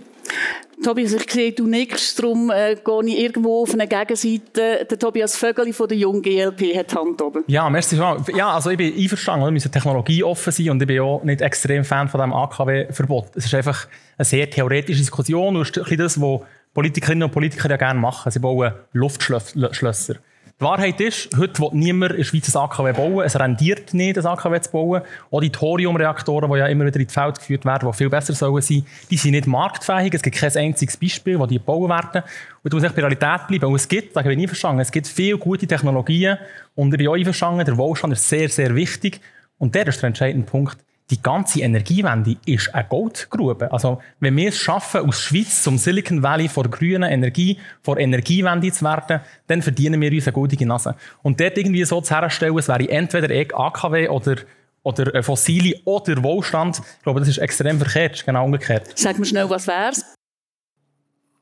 Tobias, 0.83 1.13
ich 1.13 1.31
sehe, 1.31 1.51
du 1.51 1.67
nickst, 1.67 2.17
darum 2.17 2.50
äh, 2.50 2.75
gehe 2.75 3.05
ich 3.05 3.19
irgendwo 3.19 3.61
auf 3.61 3.73
eine 3.73 3.88
Gegenseite. 3.88 4.85
Der 4.89 5.00
Tobias 5.00 5.35
Vögeli 5.35 5.73
von 5.73 5.88
der 5.88 5.97
jungen 5.97 6.21
GLP 6.21 6.75
hat 6.75 6.91
die 6.91 6.95
Hand 6.95 7.21
oben. 7.21 7.43
Ja, 7.47 7.69
merci. 7.69 7.97
Ja, 7.97 8.53
also 8.53 8.69
ich 8.71 8.77
bin 8.77 8.95
einverstanden, 8.95 9.45
wir 9.45 9.51
müssen 9.51 9.71
Technologie 9.71 10.23
offen 10.23 10.51
sein 10.51 10.69
und 10.71 10.81
ich 10.81 10.88
bin 10.88 11.00
auch 11.01 11.23
nicht 11.23 11.41
extrem 11.41 11.83
Fan 11.83 12.07
von 12.07 12.19
diesem 12.19 12.33
AKW-Verbot. 12.33 13.27
Es 13.35 13.45
ist 13.45 13.53
einfach 13.53 13.88
eine 14.17 14.25
sehr 14.25 14.50
theoretische 14.50 15.01
Diskussion 15.01 15.55
und 15.55 15.77
das, 15.77 16.21
was 16.21 16.41
Politikerinnen 16.73 17.23
und 17.23 17.31
Politiker 17.31 17.69
ja 17.69 17.77
gerne 17.77 17.99
machen. 17.99 18.31
Sie 18.31 18.39
bauen 18.39 18.73
Luftschlösser. 18.93 20.15
Die 20.61 20.65
Wahrheit 20.65 21.01
ist, 21.01 21.35
heute 21.37 21.59
will 21.59 21.69
niemand 21.73 22.11
in 22.11 22.19
der 22.19 22.23
Schweiz 22.23 22.55
ein 22.55 22.61
AKW 22.61 22.93
bauen. 22.93 23.25
Es 23.25 23.37
rendiert 23.37 23.95
nicht, 23.95 24.19
ein 24.19 24.25
AKW 24.27 24.61
zu 24.61 24.71
bauen. 24.71 25.01
Auch 25.31 25.41
die 25.41 25.49
Thoriumreaktoren, 25.49 26.51
die 26.51 26.59
ja 26.59 26.67
immer 26.67 26.85
wieder 26.85 26.99
ins 26.99 27.11
Feld 27.11 27.39
geführt 27.39 27.65
werden, 27.65 27.89
die 27.89 27.97
viel 27.97 28.09
besser 28.09 28.33
sollen 28.33 28.61
sein, 28.61 28.85
die 29.09 29.17
sind 29.17 29.31
nicht 29.31 29.47
marktfähig. 29.47 30.13
Es 30.13 30.21
gibt 30.21 30.37
kein 30.37 30.55
einziges 30.55 30.97
Beispiel, 30.97 31.39
wo 31.39 31.47
die 31.47 31.55
gebaut 31.55 31.89
werden. 31.89 32.23
Und 32.63 32.71
du 32.71 32.77
musst 32.77 32.85
echt 32.85 32.95
bei 32.95 33.01
Realität 33.01 33.47
bleiben. 33.47 33.65
Und 33.65 33.75
es 33.75 33.87
gibt, 33.87 34.15
da 34.15 34.21
bin 34.21 34.37
ich 34.37 34.43
einverstanden, 34.43 34.81
es 34.81 34.91
gibt 34.91 35.07
viele 35.07 35.39
gute 35.39 35.65
Technologien. 35.65 36.37
Und 36.75 36.93
ich 36.93 36.97
bin 36.99 37.07
auch 37.07 37.15
einverstanden, 37.15 37.65
der 37.65 37.77
Wohlstand 37.77 38.13
ist 38.13 38.29
sehr, 38.29 38.47
sehr 38.47 38.75
wichtig. 38.75 39.19
Und 39.57 39.73
der 39.73 39.87
ist 39.87 39.99
der 39.99 40.07
entscheidende 40.09 40.45
Punkt 40.45 40.77
die 41.11 41.21
ganze 41.21 41.59
Energiewende 41.59 42.37
ist 42.45 42.73
eine 42.73 42.87
Goldgrube. 42.87 43.71
Also, 43.71 44.01
wenn 44.19 44.35
wir 44.37 44.49
es 44.49 44.57
schaffen, 44.57 45.01
aus 45.01 45.21
Schweiz 45.21 45.61
zum 45.61 45.77
Silicon 45.77 46.23
Valley 46.23 46.47
vor 46.47 46.63
grüner 46.63 47.11
Energie, 47.11 47.59
vor 47.83 47.97
Energiewende 47.97 48.71
zu 48.71 48.85
werden, 48.85 49.19
dann 49.47 49.61
verdienen 49.61 49.99
wir 49.99 50.11
uns 50.11 50.25
eine 50.25 50.33
gute 50.33 50.65
Nase. 50.65 50.95
Und 51.21 51.39
dort 51.39 51.57
irgendwie 51.57 51.83
so 51.83 51.99
zu 52.01 52.15
herstellen, 52.15 52.57
es 52.57 52.67
wäre 52.67 52.89
entweder 52.89 53.59
AKW 53.59 54.07
oder 54.07 54.37
oder 54.83 55.21
fossile 55.21 55.75
oder 55.85 56.23
Wohlstand. 56.23 56.81
Ich 56.97 57.03
glaube, 57.03 57.19
das 57.19 57.29
ist 57.29 57.37
extrem 57.37 57.77
verkehrt, 57.77 58.25
genau 58.25 58.45
umgekehrt. 58.45 58.91
Sag 58.95 59.19
mir 59.19 59.25
schnell, 59.25 59.47
was 59.47 59.67
wär's? 59.67 60.03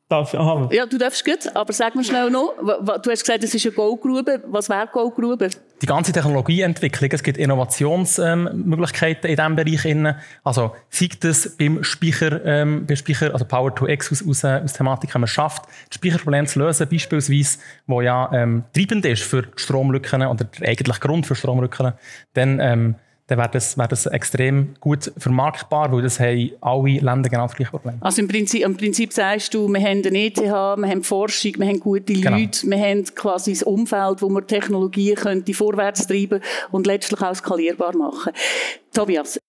Darf, 0.09 0.33
aha. 0.33 0.69
Ja, 0.71 0.87
du 0.87 0.97
darfst 0.97 1.23
gut, 1.23 1.55
aber 1.55 1.71
sag 1.71 1.93
mir 1.93 2.03
schnell 2.03 2.31
noch. 2.31 2.55
Du 3.03 3.11
hast 3.11 3.21
gesagt, 3.21 3.43
es 3.43 3.53
ist 3.53 3.63
eine 3.67 3.75
Goldgrube. 3.75 4.41
Was 4.47 4.67
wäre 4.67 4.87
Goldgrube? 4.87 5.51
Die 5.83 5.85
ganze 5.85 6.11
Technologieentwicklung, 6.11 7.11
es 7.11 7.21
gibt 7.21 7.37
Innovationsmöglichkeiten 7.37 9.29
ähm, 9.29 9.29
in 9.29 9.35
diesem 9.35 9.55
Bereich. 9.55 9.85
Innen. 9.85 10.15
Also, 10.43 10.73
sei 10.89 11.09
das 11.19 11.55
beim 11.55 11.83
Speicher, 11.83 12.43
ähm, 12.43 12.87
beim 12.87 12.97
Speicher 12.97 13.31
also 13.31 13.45
Power 13.45 13.75
to 13.75 13.87
X 13.87 14.11
aus, 14.11 14.27
aus, 14.27 14.43
äh, 14.43 14.61
aus 14.63 14.73
Thematik, 14.73 15.13
wenn 15.13 15.21
man 15.21 15.27
schafft, 15.27 15.65
das 15.89 15.95
Speicherproblem 15.95 16.47
zu 16.47 16.57
lösen, 16.57 16.87
beispielsweise, 16.89 17.59
wo 17.85 18.01
ja 18.01 18.31
ähm, 18.33 18.63
treibend 18.73 19.05
ist 19.05 19.21
für 19.21 19.43
Stromlücken 19.57 20.25
oder 20.25 20.45
der 20.45 20.69
eigentliche 20.69 20.99
Grund 21.01 21.27
für 21.27 21.35
Stromlücken, 21.35 21.93
dann 22.33 22.59
ähm, 22.59 22.95
dann 23.29 23.37
wäre 23.37 23.49
das, 23.51 23.77
wär 23.77 23.87
das 23.87 24.07
extrem 24.07 24.73
gut 24.79 25.11
vermarktbar, 25.17 25.91
weil 25.91 26.01
das 26.01 26.19
haben 26.19 26.51
alle 26.61 26.99
Länder 26.99 27.29
genau 27.29 27.43
das 27.43 27.55
gleiche 27.55 27.71
Problem. 27.71 27.97
Also 28.01 28.21
im 28.21 28.27
Prinzip, 28.27 28.63
im 28.63 28.75
Prinzip 28.75 29.13
sagst 29.13 29.53
du, 29.53 29.67
wir 29.67 29.79
haben 29.79 30.03
eine 30.03 30.25
ETH, 30.25 30.37
wir 30.37 30.51
haben 30.51 31.03
Forschung, 31.03 31.53
wir 31.57 31.67
haben 31.67 31.79
gute 31.79 32.13
genau. 32.13 32.37
Leute, 32.37 32.67
wir 32.67 32.77
haben 32.77 33.03
quasi 33.15 33.53
das 33.53 33.63
Umfeld, 33.63 34.21
wo 34.21 34.29
man 34.29 34.47
Technologien 34.47 35.15
könnte 35.15 35.53
vorwärts 35.53 36.07
treiben 36.07 36.41
und 36.71 36.87
letztlich 36.87 37.21
auch 37.21 37.35
skalierbar 37.35 37.95
machen. 37.95 38.33
Tobias, 38.91 39.39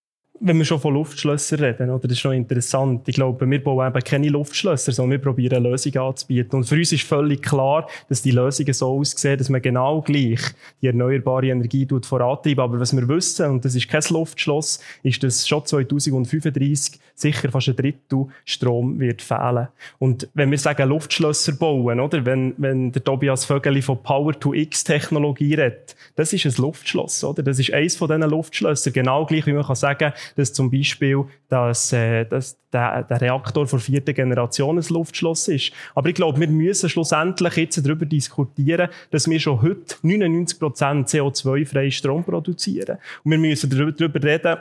wenn 0.42 0.56
wir 0.56 0.64
schon 0.64 0.80
von 0.80 0.94
Luftschlössern 0.94 1.60
reden, 1.60 1.90
oder, 1.90 2.08
das 2.08 2.16
ist 2.16 2.24
noch 2.24 2.32
interessant. 2.32 3.06
Ich 3.06 3.14
glaube, 3.14 3.48
wir 3.48 3.62
bauen 3.62 3.86
eben 3.86 4.02
keine 4.02 4.28
Luftschlösser, 4.30 4.90
sondern 4.90 5.12
wir 5.12 5.18
probieren 5.18 5.62
Lösungen 5.62 5.98
anzubieten. 5.98 6.56
Und 6.56 6.64
für 6.64 6.76
uns 6.76 6.92
ist 6.92 7.06
völlig 7.06 7.42
klar, 7.42 7.86
dass 8.08 8.22
die 8.22 8.30
Lösungen 8.30 8.72
so 8.72 8.98
aussehen, 8.98 9.36
dass 9.36 9.50
man 9.50 9.60
genau 9.60 10.00
gleich 10.00 10.40
die 10.80 10.86
erneuerbare 10.86 11.48
Energie 11.48 11.86
vorantreibt. 12.02 12.58
Aber 12.58 12.80
was 12.80 12.96
wir 12.96 13.06
wissen, 13.06 13.50
und 13.50 13.64
das 13.66 13.74
ist 13.74 13.88
kein 13.88 14.02
Luftschloss, 14.08 14.80
ist, 15.02 15.22
dass 15.22 15.46
schon 15.46 15.64
2035 15.64 16.98
sicher 17.14 17.50
fast 17.50 17.68
ein 17.68 17.76
Drittel 17.76 18.26
Strom 18.46 18.98
wird 18.98 19.20
fehlen. 19.20 19.68
Und 19.98 20.28
wenn 20.32 20.50
wir 20.50 20.58
sagen 20.58 20.88
Luftschlösser 20.88 21.52
bauen, 21.52 22.00
oder, 22.00 22.24
wenn, 22.24 22.54
wenn 22.56 22.92
der 22.92 23.04
Tobias 23.04 23.44
Vögeli 23.44 23.82
von 23.82 24.02
Power-to-X-Technologie 24.02 25.54
redet, 25.54 25.96
das 26.16 26.32
ist 26.32 26.46
ein 26.46 26.62
Luftschloss, 26.62 27.22
oder? 27.24 27.42
Das 27.42 27.58
ist 27.58 27.74
eins 27.74 27.96
von 27.96 28.08
diesen 28.08 28.30
Luftschlössern. 28.30 28.94
Genau 28.94 29.26
gleich, 29.26 29.46
wie 29.46 29.52
man 29.52 29.64
kann 29.64 29.76
sagen, 29.76 30.14
dass 30.36 30.52
zum 30.52 30.70
Beispiel 30.70 31.24
dass, 31.48 31.92
äh, 31.92 32.24
dass 32.24 32.58
der, 32.72 33.02
der 33.02 33.20
Reaktor 33.20 33.66
von 33.66 33.80
vierter 33.80 34.12
Generation 34.12 34.78
ein 34.78 34.84
Luftschloss 34.88 35.48
ist. 35.48 35.72
Aber 35.94 36.08
ich 36.08 36.14
glaube, 36.14 36.38
wir 36.38 36.48
müssen 36.48 36.88
schlussendlich 36.88 37.56
jetzt 37.56 37.84
darüber 37.84 38.06
diskutieren, 38.06 38.88
dass 39.10 39.28
wir 39.28 39.40
schon 39.40 39.60
heute 39.60 39.96
99% 40.04 40.56
CO2-freien 41.08 41.90
Strom 41.90 42.24
produzieren. 42.24 42.98
Und 43.24 43.32
wir 43.32 43.38
müssen 43.38 43.68
darüber 43.70 44.22
reden, 44.22 44.58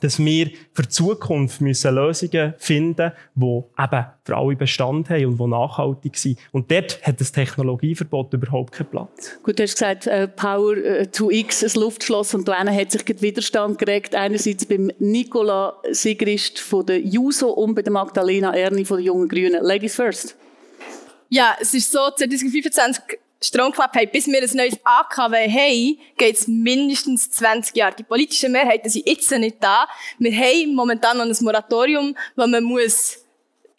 dass 0.00 0.18
wir 0.18 0.50
für 0.72 0.82
die 0.82 0.88
Zukunft 0.88 1.60
müssen 1.60 1.94
Lösungen 1.94 2.54
finden 2.58 3.12
müssen, 3.34 3.64
die 3.76 3.82
eben 3.82 4.06
für 4.24 4.36
alle 4.36 4.56
Bestand 4.56 5.10
haben 5.10 5.26
und 5.26 5.38
die 5.38 5.46
nachhaltig 5.46 6.16
sind. 6.16 6.38
Und 6.52 6.70
dort 6.70 7.02
hat 7.02 7.20
das 7.20 7.32
Technologieverbot 7.32 8.32
überhaupt 8.34 8.72
keinen 8.72 8.88
Platz. 8.88 9.38
Gut, 9.42 9.58
du 9.58 9.62
hast 9.62 9.74
gesagt, 9.74 10.06
äh, 10.06 10.28
Power 10.28 10.76
äh, 10.76 11.06
to 11.06 11.30
X, 11.30 11.62
ein 11.62 11.80
Luftschloss, 11.80 12.34
und 12.34 12.46
da 12.46 12.58
hat 12.58 12.92
sich 12.92 13.04
der 13.04 13.20
Widerstand 13.20 13.78
geregt. 13.78 14.14
Einerseits 14.14 14.66
beim 14.66 14.90
Nicola 14.98 15.74
Sigrist 15.90 16.58
von 16.58 16.86
der 16.86 17.00
JUSO 17.00 17.50
und 17.50 17.74
bei 17.74 17.82
der 17.82 17.92
Magdalena 17.92 18.54
Erni 18.54 18.84
von 18.84 18.98
der 18.98 19.06
Jungen 19.06 19.28
Grünen. 19.28 19.62
Ladies 19.62 19.94
first. 19.94 20.36
Ja, 21.30 21.56
es 21.60 21.74
ist 21.74 21.92
so, 21.92 21.98
2025 22.16 23.18
Stromklapp 23.40 23.94
haben, 23.94 24.10
bis 24.12 24.26
wir 24.26 24.42
ein 24.42 24.56
neues 24.56 24.78
AKW 24.84 25.48
haben, 25.48 25.98
geht 26.16 26.36
es 26.36 26.48
mindestens 26.48 27.30
20 27.30 27.76
Jahre. 27.76 27.94
Die 27.96 28.02
politischen 28.02 28.52
Mehrheiten 28.52 28.88
sind 28.88 29.06
jetzt 29.06 29.30
nicht 29.30 29.56
da. 29.60 29.86
Wir 30.18 30.32
haben 30.32 30.74
momentan 30.74 31.18
noch 31.18 31.24
ein 31.24 31.36
Moratorium, 31.40 32.16
das 32.34 32.48
man 32.48 32.64
muss 32.64 33.18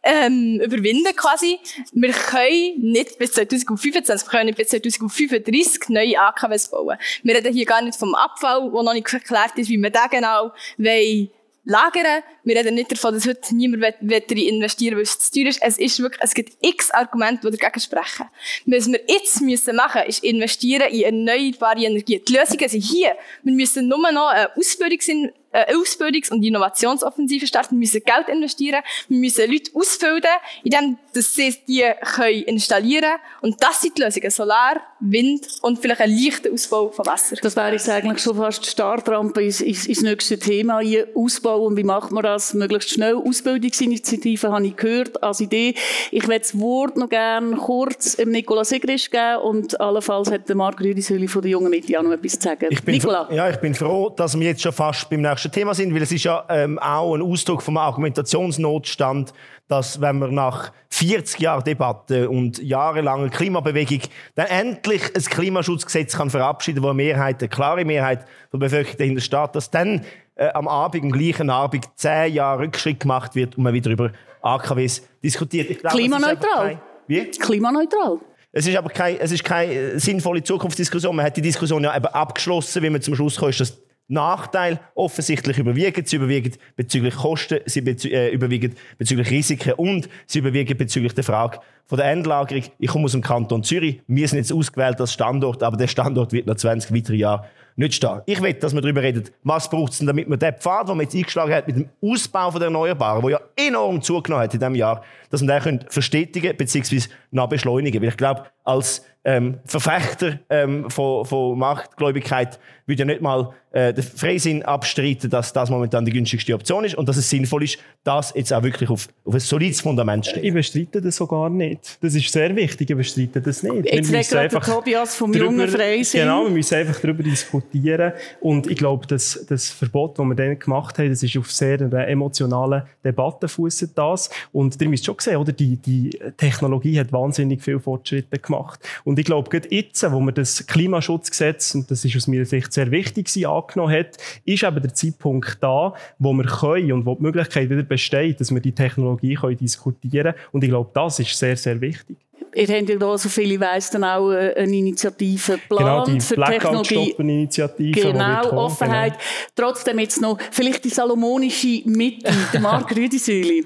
ähm, 0.04 0.62
überwinden 0.64 1.14
quasi. 1.16 1.60
Wir 1.92 2.14
können 2.14 2.80
nicht 2.80 3.18
bis 3.18 3.34
2025, 3.34 4.26
wir 4.26 4.32
können 4.32 4.46
nicht 4.46 4.58
bis 4.58 4.70
2035 4.70 5.90
neue 5.90 6.20
AKWs 6.20 6.70
bauen. 6.70 6.98
Wir 7.24 7.36
reden 7.36 7.54
hier 7.54 7.66
gar 7.66 7.82
nicht 7.82 7.98
vom 7.98 8.16
Abfall, 8.16 8.72
wo 8.72 8.82
noch 8.82 8.94
nicht 8.94 9.08
geklärt 9.08 9.58
ist, 9.58 9.70
wie 9.70 9.78
wir 9.78 9.90
den 9.90 10.10
genau 10.10 10.52
wollen 10.78 11.30
lagern. 11.70 12.24
Wir 12.44 12.58
reden 12.58 12.76
nicht 12.76 12.92
davon, 12.92 13.14
dass 13.14 13.28
heute 13.28 13.56
niemand 13.56 13.84
darin 14.02 14.38
investieren 14.38 14.98
will, 14.98 14.98
weil 14.98 15.04
es 15.04 15.20
zu 15.20 15.32
teuer 15.32 15.50
ist. 15.50 15.62
Es 15.62 15.78
ist 15.78 16.00
wirklich, 16.00 16.22
es 16.22 16.34
gibt 16.34 16.58
x 16.62 16.92
Argumente, 16.92 17.50
die 17.50 17.58
dagegen 17.58 17.80
sprechen. 17.80 18.26
Was 18.66 18.88
wir 18.88 19.00
jetzt 19.08 19.42
müssen 19.42 19.76
machen, 19.76 20.02
ist 20.08 20.24
investieren 20.24 20.90
in 20.90 21.04
erneuerbare 21.04 21.84
Energie. 21.84 22.20
Die 22.20 22.34
Lösungen 22.34 22.68
sind 22.68 22.84
hier. 22.84 23.16
Wir 23.44 23.54
müssen 23.54 23.88
nur 23.88 24.12
noch 24.12 24.28
eine 24.28 24.56
Ausbildung 24.58 25.32
äh, 25.52 25.74
Ausbildungs- 25.74 26.32
und 26.32 26.44
Innovationsoffensive 26.44 27.48
starten. 27.48 27.76
Wir 27.76 27.80
müssen 27.80 28.02
Geld 28.04 28.28
investieren. 28.30 28.82
Wir 29.08 29.18
müssen 29.18 29.52
Leute 29.52 29.72
ausbilden, 29.74 30.32
indem 30.64 30.98
dass 31.14 31.34
sie 31.34 31.56
die 31.68 31.84
können 32.16 32.44
installieren 32.44 33.02
können. 33.02 33.22
Und 33.42 33.64
das 33.64 33.82
sind 33.82 33.98
die 33.98 34.04
Lösungen. 34.04 34.30
Solar, 34.30 34.82
Wind 35.00 35.48
und 35.62 35.80
vielleicht 35.80 36.02
ein 36.02 36.12
leichter 36.12 36.52
Ausbau 36.52 36.90
von 36.90 37.06
Wasser. 37.06 37.36
Das 37.42 37.56
wäre 37.56 37.72
jetzt 37.72 37.90
eigentlich 37.90 38.22
schon 38.22 38.38
fast 38.38 38.66
die 38.66 38.70
Startrampe 38.70 39.42
ins, 39.42 39.62
ins, 39.62 39.88
ins 39.88 40.02
nächste 40.02 40.38
Thema. 40.38 40.80
Hier 40.80 41.08
Ausbau 41.16 41.66
und 41.66 41.78
wie 41.78 41.84
macht 41.84 42.12
man 42.12 42.24
das 42.24 42.54
möglichst 42.54 42.92
schnell? 42.92 43.16
Ausbildungsinitiative 43.16 44.52
habe 44.52 44.68
ich 44.68 44.76
gehört 44.76 45.22
als 45.24 45.40
Idee. 45.40 45.74
Ich 46.12 46.28
werde 46.28 46.42
das 46.42 46.60
Wort 46.60 46.98
noch 46.98 47.10
gerne 47.10 47.56
kurz 47.56 48.18
dem 48.18 48.30
Nicola 48.30 48.64
Sigrist 48.64 49.12
geben 49.12 49.38
und 49.44 49.80
allenfalls 49.80 50.32
hat 50.32 50.48
der 50.48 50.56
Marc 50.56 50.80
Rüdisüli 50.80 51.28
von 51.28 51.42
der 51.42 51.52
Jungen 51.52 51.70
Mitte 51.70 51.98
auch 51.98 52.04
noch 52.04 52.12
etwas 52.12 52.38
zu 52.40 52.50
sagen. 52.50 52.68
Ich 52.70 52.84
bin 52.84 52.96
Nicola. 52.96 53.28
Ja, 53.32 53.50
ich 53.50 53.58
bin 53.58 53.74
froh, 53.74 54.10
dass 54.10 54.38
wir 54.38 54.48
jetzt 54.48 54.62
schon 54.62 54.74
fast 54.74 55.10
beim 55.10 55.22
nächsten 55.22 55.39
nächste 55.40 55.52
Thema 55.52 55.74
sind, 55.74 55.94
weil 55.96 56.02
es 56.02 56.12
ist 56.12 56.26
ja 56.26 56.44
ähm, 56.50 56.78
auch 56.80 57.16
ein 57.16 57.22
Ausdruck 57.22 57.62
vom 57.62 57.78
Argumentationsnotstand, 57.78 59.34
dass 59.70 60.02
wenn 60.02 60.20
man 60.20 60.34
nach 60.34 60.74
40 60.90 61.40
Jahren 61.40 61.64
Debatte 61.64 62.30
und 62.30 62.62
jahrelanger 62.62 63.30
Klimabewegung 63.30 64.02
dann 64.36 64.48
endlich 64.48 65.16
ein 65.16 65.24
Klimaschutzgesetz 65.24 66.18
kann 66.18 66.30
verabschieden, 66.30 66.84
wo 66.84 66.88
eine 66.88 66.96
Mehrheit, 66.96 67.42
eine 67.42 67.48
klare 67.48 67.86
Mehrheit 67.86 68.26
der 68.52 68.58
Bevölkerung 68.58 68.98
dahinter 68.98 69.22
steht, 69.22 69.56
dass 69.56 69.72
dann 69.72 70.02
äh, 70.36 70.50
am 70.50 70.68
Abend, 70.68 71.04
am 71.06 71.12
gleichen 71.12 71.50
Abend, 71.50 71.86
zehn 71.96 72.34
Jahre 72.34 72.64
Rückschritt 72.64 73.00
gemacht 73.00 73.36
wird 73.36 73.58
und 73.58 73.64
man 73.64 73.74
wieder 73.74 73.92
über 73.92 74.12
AKWs 74.42 75.08
diskutiert. 75.24 75.80
Glaube, 75.80 75.96
Klimaneutral. 75.96 76.82
Wie? 77.08 77.26
Klimaneutral. 77.26 78.20
Es 78.52 78.68
ist 78.68 78.76
aber 78.76 78.90
keine, 78.90 79.20
es 79.20 79.32
ist 79.32 79.44
keine 79.44 80.00
sinnvolle 80.00 80.44
Zukunftsdiskussion. 80.44 81.16
Man 81.16 81.26
hat 81.26 81.38
die 81.38 81.42
Diskussion 81.42 81.84
ja 81.84 81.96
eben 81.96 82.08
abgeschlossen, 82.08 82.84
wie 82.84 82.90
man 82.90 83.02
zum 83.02 83.16
Schluss 83.16 83.38
kommt, 83.38 83.58
dass 83.60 83.78
Nachteile 84.10 84.80
offensichtlich 84.96 85.58
überwiegen. 85.58 86.06
Sie 86.06 86.16
überwiegen 86.18 86.54
bezüglich 86.76 87.16
Kosten, 87.16 87.60
sie 87.66 87.82
bezü 87.82 88.10
äh, 88.10 88.30
überwiegen 88.30 88.76
bezüglich 88.98 89.30
Risiken 89.30 89.74
und 89.74 90.10
sie 90.26 90.40
überwiegen 90.40 90.78
bezüglich 90.78 91.14
der 91.14 91.24
Frage 91.24 91.60
von 91.86 91.98
der 91.98 92.12
Endlagerung. 92.12 92.64
Ich 92.80 92.90
komme 92.90 93.06
aus 93.06 93.14
dem 93.14 93.22
Kanton 93.22 93.64
Zürich. 93.64 94.02
Wir 94.08 94.28
sind 94.28 94.40
jetzt 94.40 94.52
ausgewählt 94.52 95.00
als 95.00 95.14
Standort, 95.14 95.64
aber 95.64 95.78
der 95.78 95.88
Standort 95.88 96.34
wird 96.34 96.48
noch 96.48 96.56
20 96.56 96.94
weitere 96.94 97.16
Jahre 97.18 97.46
nicht 97.76 97.94
stehen. 97.94 98.22
Ich 98.26 98.42
will, 98.42 98.54
dass 98.54 98.74
wir 98.74 98.82
darüber 98.82 99.02
reden, 99.02 99.24
was 99.44 99.70
braucht 99.70 99.94
es 99.94 100.00
denn, 100.00 100.08
damit 100.08 100.28
man 100.28 100.38
den 100.38 100.54
Pfad, 100.54 100.90
den 100.90 100.98
man 100.98 101.06
jetzt 101.06 101.16
eingeschlagen 101.16 101.54
hat, 101.54 101.66
mit 101.66 101.78
dem 101.78 101.90
Ausbau 102.02 102.52
der 102.52 102.64
Erneuerbaren, 102.64 103.22
der 103.22 103.32
ja 103.32 103.40
enorm 103.56 104.02
zugenommen 104.02 104.44
hat 104.44 104.54
in 104.54 104.60
diesem 104.60 104.76
Jahr, 104.76 105.02
dass 105.30 105.42
man 105.42 105.64
den 105.64 105.86
verstetigen 105.88 106.58
bzw. 106.58 107.04
noch 107.32 107.48
beschleunigen. 107.48 108.02
Weil 108.02 108.10
ich 108.10 108.18
glaube, 108.18 108.44
als 108.66 109.06
ähm, 109.24 109.60
Verfechter 109.66 110.40
ähm, 110.50 110.90
von, 110.90 111.26
von 111.26 111.58
Machtgläubigkeit 111.60 112.60
würde 112.90 113.02
ja 113.02 113.06
nicht 113.06 113.22
mal 113.22 113.54
äh, 113.72 113.94
den 113.94 114.04
Freisinn 114.04 114.64
abstreiten, 114.64 115.30
dass 115.30 115.54
das 115.54 115.70
momentan 115.70 116.04
die 116.04 116.12
günstigste 116.12 116.56
Option 116.56 116.84
ist 116.86 116.96
und 116.96 117.08
dass 117.08 117.18
es 117.18 117.30
sinnvoll 117.30 117.64
ist, 117.64 117.78
das 118.04 118.34
jetzt 118.36 118.52
auch 118.52 118.64
wirklich 118.64 118.90
auf, 118.90 119.08
auf 119.26 119.34
ein 119.36 119.40
solides 119.40 119.82
Fundament 119.82 120.26
zu 120.26 120.32
stellen. 120.32 120.46
Ich 120.46 120.54
bestreite 120.54 121.00
das 121.00 121.16
sogar 121.16 121.50
nicht. 121.50 122.00
Das 122.02 122.16
ist 122.16 122.32
sehr 122.32 122.56
wichtig, 122.56 122.90
ich 122.90 122.98
bestreite 122.98 123.42
das 123.42 123.62
nicht. 123.62 123.94
Jetzt 123.94 124.12
redet 124.12 124.36
einfach 124.36 124.66
Tobias 124.66 125.16
vom 125.16 125.32
drüber, 125.32 125.46
jungen 125.46 125.68
Freisinn. 125.68 126.22
Genau, 126.22 126.46
wir 126.46 126.50
müssen 126.50 126.76
einfach 126.76 127.00
darüber 127.00 127.22
diskutieren 127.22 128.14
und 128.42 128.66
ich 128.66 128.78
glaube, 128.78 129.06
das, 129.06 129.46
das 129.48 129.70
Verbot, 129.70 130.18
das 130.18 130.26
wir 130.26 130.36
dann 130.36 130.58
gemacht 130.58 130.98
haben, 130.98 131.10
das 131.10 131.22
ist 131.22 131.38
auf 131.38 131.52
sehr 131.52 131.80
einer 131.80 132.08
emotionalen 132.08 132.84
Debatte 133.04 133.48
fußet 133.48 133.92
das 133.96 134.32
und 134.52 134.82
ihr 134.82 134.90
müsst 134.90 135.06
schon 135.06 135.16
sehen, 135.20 135.38
oder? 135.38 135.52
Die, 135.52 135.78
die 135.78 136.10
Technologie 136.38 137.00
hat 137.00 137.12
wahnsinnig 137.12 137.62
viele 137.62 137.80
Fortschritte 137.80 138.40
gemacht 138.40 138.80
und 139.04 139.09
ich 139.18 139.26
glaube, 139.26 139.50
gerade 139.50 139.74
jetzt, 139.74 140.04
wo 140.12 140.20
wir 140.20 140.32
das 140.32 140.68
Klimaschutzgesetz, 140.68 141.74
und 141.74 141.90
das 141.90 142.06
ist 142.06 142.16
aus 142.16 142.28
meiner 142.28 142.46
Sicht 142.46 142.72
sehr 142.72 142.92
wichtig, 142.92 143.30
sie 143.30 143.48
angenommen 143.48 143.94
hat, 143.94 144.18
ist 144.46 144.64
eben 144.64 144.82
der 144.82 144.94
Zeitpunkt 144.94 145.58
da, 145.62 145.94
wo 146.20 146.34
wir 146.34 146.46
können 146.46 146.92
und 146.92 147.06
wo 147.06 147.16
die 147.16 147.24
Möglichkeit 147.24 147.70
wieder 147.70 147.84
besteht, 147.84 148.40
dass 148.40 148.54
wir 148.54 148.62
die 148.62 148.74
Technologie 148.74 149.36
können 149.36 149.58
diskutieren 149.58 150.34
können. 150.34 150.46
Und 150.52 150.64
ich 150.64 150.70
glaube, 150.70 150.92
das 150.94 151.20
ist 151.20 151.38
sehr, 151.38 151.58
sehr 151.58 151.82
wichtig 151.82 152.18
ihr 152.54 152.68
habt 152.68 152.90
ja 152.90 152.96
da, 152.98 153.18
so 153.18 153.30
viel 153.30 153.52
ich 153.52 153.60
weiss, 153.60 153.90
dann 153.92 154.04
auch 154.04 154.32
äh, 154.32 154.54
eine 154.56 154.76
Initiative 154.76 155.54
geplant 155.54 155.80
genau, 155.80 156.06
die 156.06 156.20
für 156.20 156.36
Technologie. 156.36 157.16
Initiative, 157.18 157.92
genau, 157.92 158.52
Offenheit. 158.52 159.14
Genau. 159.14 159.70
Trotzdem 159.70 160.00
jetzt 160.00 160.22
noch 160.22 160.38
vielleicht 160.52 160.84
die 160.86 160.90
salomonische 160.90 161.82
Mitte, 161.86 162.32
der 162.54 162.60
Marc 162.60 162.92
Rüdisüli. 162.96 163.66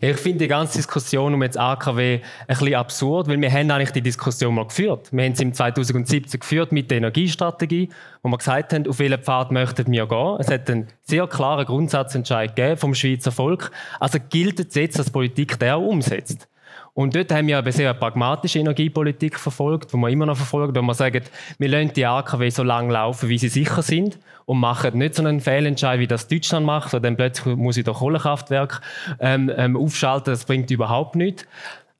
ja, 0.00 0.10
ich 0.10 0.16
finde 0.16 0.40
die 0.40 0.48
ganze 0.48 0.78
Diskussion 0.78 1.34
um 1.34 1.42
jetzt 1.42 1.58
AKW 1.58 2.14
ein 2.14 2.22
bisschen 2.46 2.74
absurd, 2.74 3.28
weil 3.28 3.40
wir 3.40 3.50
haben 3.50 3.70
eigentlich 3.70 3.92
die 3.92 4.02
Diskussion 4.02 4.54
mal 4.54 4.66
geführt. 4.66 5.08
Wir 5.12 5.24
haben 5.24 5.34
sie 5.34 5.42
im 5.42 5.52
2017 5.52 6.40
geführt 6.40 6.72
mit 6.72 6.90
der 6.90 6.98
Energiestrategie, 6.98 7.88
wo 8.22 8.28
wir 8.28 8.38
gesagt 8.38 8.72
haben, 8.72 8.86
auf 8.88 8.98
welchen 8.98 9.22
Pfad 9.22 9.50
möchten 9.50 9.90
wir 9.90 10.06
gehen. 10.06 10.36
Es 10.38 10.48
hat 10.48 10.70
einen 10.70 10.88
sehr 11.02 11.26
klaren 11.26 11.66
Grundsatzentscheid 11.66 12.54
gegeben 12.54 12.76
vom 12.76 12.94
Schweizer 12.94 13.32
Volk. 13.32 13.70
Also 14.00 14.18
gilt 14.28 14.60
es 14.60 14.74
jetzt, 14.74 14.98
dass 14.98 15.10
Politik 15.10 15.58
der 15.58 15.76
auch 15.76 15.86
umsetzt. 15.86 16.48
Und 16.94 17.16
dort 17.16 17.32
haben 17.32 17.46
wir 17.46 17.58
eine 17.58 17.72
sehr 17.72 17.94
pragmatische 17.94 18.58
Energiepolitik 18.58 19.38
verfolgt, 19.38 19.92
die 19.92 19.96
wir 19.96 20.08
immer 20.10 20.26
noch 20.26 20.36
verfolgen, 20.36 20.76
wo 20.76 20.82
wir 20.82 20.94
sagen, 20.94 21.22
wir 21.58 21.68
lassen 21.68 21.92
die 21.94 22.04
AKW 22.04 22.50
so 22.50 22.62
lange 22.62 22.92
laufen, 22.92 23.30
wie 23.30 23.38
sie 23.38 23.48
sicher 23.48 23.80
sind 23.80 24.18
und 24.44 24.58
machen 24.58 24.98
nicht 24.98 25.14
so 25.14 25.22
einen 25.22 25.40
Fehlentscheid, 25.40 26.00
wie 26.00 26.06
das 26.06 26.28
Deutschland 26.28 26.66
macht, 26.66 26.92
wo 26.92 26.98
dann 26.98 27.16
plötzlich 27.16 27.56
muss 27.56 27.78
ich 27.78 27.84
das 27.84 27.96
Kohlekraftwerk 27.96 28.82
ähm, 29.20 29.50
ähm, 29.56 29.76
aufschalten, 29.76 30.34
das 30.34 30.44
bringt 30.44 30.70
überhaupt 30.70 31.16
nichts. 31.16 31.46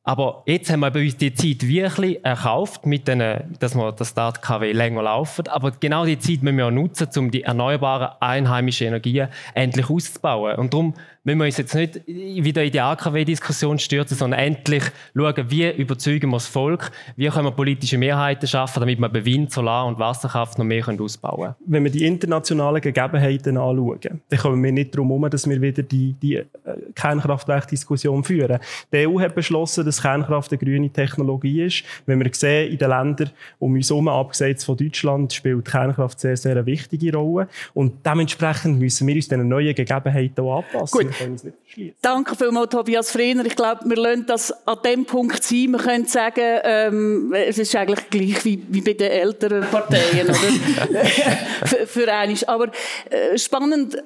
Aber 0.04 0.42
jetzt 0.46 0.68
haben 0.70 0.80
wir 0.80 0.94
uns 0.94 1.16
die 1.16 1.32
Zeit 1.32 1.66
wirklich 1.66 2.24
erkauft, 2.24 2.86
mit 2.86 3.06
denen, 3.06 3.56
dass 3.60 3.76
wir 3.76 3.92
das 3.92 4.08
Start 4.08 4.42
KW 4.42 4.72
länger 4.72 5.04
laufen. 5.04 5.46
Aber 5.46 5.70
genau 5.70 6.04
die 6.04 6.18
Zeit 6.18 6.42
müssen 6.42 6.56
wir 6.56 6.66
auch 6.66 6.72
nutzen, 6.72 7.08
um 7.16 7.30
die 7.30 7.44
erneuerbaren 7.44 8.08
einheimischen 8.18 8.88
Energien 8.88 9.28
endlich 9.54 9.88
auszubauen. 9.88 10.56
Und 10.56 10.74
darum 10.74 10.94
müssen 11.24 11.38
wir 11.38 11.44
uns 11.46 11.56
jetzt 11.56 11.74
nicht 11.74 12.00
wieder 12.06 12.64
in 12.64 12.72
die 12.72 12.80
AKW-Diskussion 12.80 13.78
stürzen, 13.78 14.16
sondern 14.16 14.40
endlich 14.40 14.82
schauen, 15.16 15.50
wie 15.50 15.70
überzeugen 15.70 16.30
wir 16.30 16.36
das 16.36 16.46
Volk, 16.46 16.90
wie 17.16 17.28
können 17.28 17.46
wir 17.46 17.52
politische 17.52 17.96
Mehrheiten 17.96 18.48
schaffen, 18.48 18.80
damit 18.80 18.98
wir 18.98 19.08
bei 19.08 19.24
Wind, 19.24 19.52
Solar 19.52 19.86
und 19.86 19.98
Wasserkraft 20.00 20.58
noch 20.58 20.64
mehr 20.64 20.84
ausbauen 20.88 21.40
können. 21.42 21.54
Wenn 21.66 21.84
wir 21.84 21.92
die 21.92 22.04
internationalen 22.06 22.80
Gegebenheiten 22.80 23.56
anschauen, 23.56 24.20
dann 24.28 24.38
kommen 24.38 24.62
wir 24.64 24.72
nicht 24.72 24.94
darum 24.94 25.08
herum, 25.08 25.30
dass 25.30 25.48
wir 25.48 25.60
wieder 25.60 25.82
die, 25.84 26.14
die 26.14 26.36
äh, 26.36 26.46
Kernkraftwerkdiskussion 26.96 28.24
führen. 28.24 28.58
Die 28.92 29.06
EU 29.06 29.20
hat 29.20 29.36
beschlossen, 29.36 29.84
dass 29.84 30.02
Kernkraft 30.02 30.50
eine 30.50 30.58
grüne 30.58 30.90
Technologie 30.90 31.62
ist. 31.62 31.84
Wenn 32.06 32.18
wir 32.18 32.30
sehen, 32.34 32.72
in 32.72 32.78
den 32.78 32.90
Ländern 32.90 33.30
um 33.60 33.74
uns 33.74 33.90
herum, 33.90 34.08
abgesehen 34.08 34.58
von 34.58 34.76
Deutschland, 34.76 35.32
spielt 35.32 35.66
Kernkraft 35.66 36.18
sehr, 36.18 36.36
sehr 36.36 36.52
eine 36.52 36.66
wichtige 36.66 37.16
Rolle. 37.16 37.48
Und 37.74 38.04
dementsprechend 38.04 38.80
müssen 38.80 39.06
wir 39.06 39.14
uns 39.14 39.28
diesen 39.28 39.48
neuen 39.48 39.74
Gegebenheiten 39.74 40.44
auch 40.44 40.64
anpassen. 40.64 40.98
Gut 40.98 41.11
können 41.12 41.34
es 41.34 41.44
nicht 41.44 41.56
verschließen. 41.64 41.96
Danke 42.02 42.36
vielmals, 42.36 42.70
Tobias 42.70 43.10
Frehner. 43.10 43.44
Ich 43.46 43.56
glaube, 43.56 43.80
wir 43.84 43.96
lassen 43.96 44.26
das 44.26 44.66
an 44.66 44.78
dem 44.84 45.04
Punkt 45.04 45.42
sein. 45.42 45.70
Wir 45.70 45.78
können 45.78 46.06
sagen, 46.06 46.60
ähm, 46.64 47.32
es 47.34 47.58
ist 47.58 47.74
eigentlich 47.74 48.10
gleich 48.10 48.44
wie, 48.44 48.62
wie 48.68 48.80
bei 48.80 48.92
den 48.94 49.10
älteren 49.10 49.64
Parteien, 49.70 50.28
oder? 50.28 51.04
für, 51.66 51.86
für 51.86 52.12
einiges. 52.12 52.44
Aber 52.44 52.68
äh, 53.10 53.38
spannend, 53.38 54.02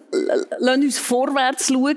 lassen 0.59 0.83
uns 0.83 0.99
vorwärts 0.99 1.69
schauen. 1.69 1.97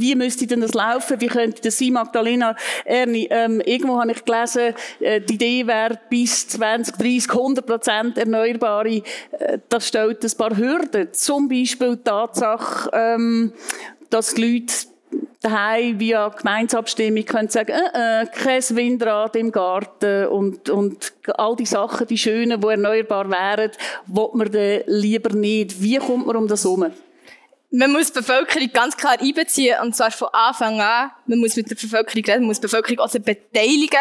Wie 0.00 0.14
müsste 0.14 0.46
denn 0.46 0.60
das 0.60 0.74
laufen? 0.74 1.20
Wie 1.20 1.28
könnte 1.28 1.62
das 1.62 1.78
sein, 1.78 1.92
Magdalena 1.92 2.56
Erni? 2.84 3.28
Ähm, 3.30 3.60
irgendwo 3.60 4.00
habe 4.00 4.12
ich 4.12 4.24
gelesen, 4.24 4.74
äh, 5.00 5.20
die 5.20 5.34
Idee 5.34 5.66
wäre 5.66 5.98
bis 6.08 6.48
2030 6.48 7.30
100 7.30 7.66
Prozent 7.66 8.18
Erneuerbare. 8.18 9.02
Äh, 9.30 9.58
das 9.68 9.88
stellt 9.88 10.24
ein 10.24 10.36
paar 10.36 10.56
Hürden. 10.56 11.08
Zum 11.12 11.48
Beispiel 11.48 11.96
die 11.96 12.02
Tatsache, 12.02 12.90
ähm, 12.92 13.52
dass 14.10 14.34
die 14.34 14.58
Leute 14.58 14.74
daheim 15.40 16.00
via 16.00 16.28
Gemeinsabstimmung 16.28 17.24
können 17.24 17.48
sagen, 17.48 17.72
äh, 17.72 18.22
äh, 18.22 18.26
kein 18.26 18.62
Windrad 18.76 19.36
im 19.36 19.52
Garten 19.52 20.26
und, 20.26 20.68
und 20.70 21.12
all 21.36 21.56
die 21.56 21.66
Sachen, 21.66 22.06
die 22.06 22.18
schönen, 22.18 22.60
die 22.60 22.66
erneuerbar 22.66 23.30
wären, 23.30 23.70
will 24.06 24.28
man 24.34 24.50
dann 24.50 24.80
lieber 24.86 25.34
nicht. 25.34 25.80
Wie 25.80 25.96
kommt 25.96 26.26
man 26.26 26.36
um 26.36 26.48
das 26.48 26.64
herum? 26.64 26.90
Man 27.70 27.92
muss 27.92 28.10
die 28.12 28.20
Bevölkerung 28.20 28.70
ganz 28.72 28.96
klar 28.96 29.20
einbeziehen, 29.20 29.76
und 29.82 29.94
zwar 29.94 30.10
von 30.10 30.28
Anfang 30.32 30.80
an. 30.80 31.10
Man 31.26 31.38
muss 31.38 31.54
mit 31.54 31.70
der 31.70 31.76
Bevölkerung 31.76 32.24
reden, 32.24 32.40
man 32.40 32.46
muss 32.48 32.60
die 32.60 32.66
Bevölkerung 32.66 33.00
also 33.00 33.20
beteiligen. 33.20 34.00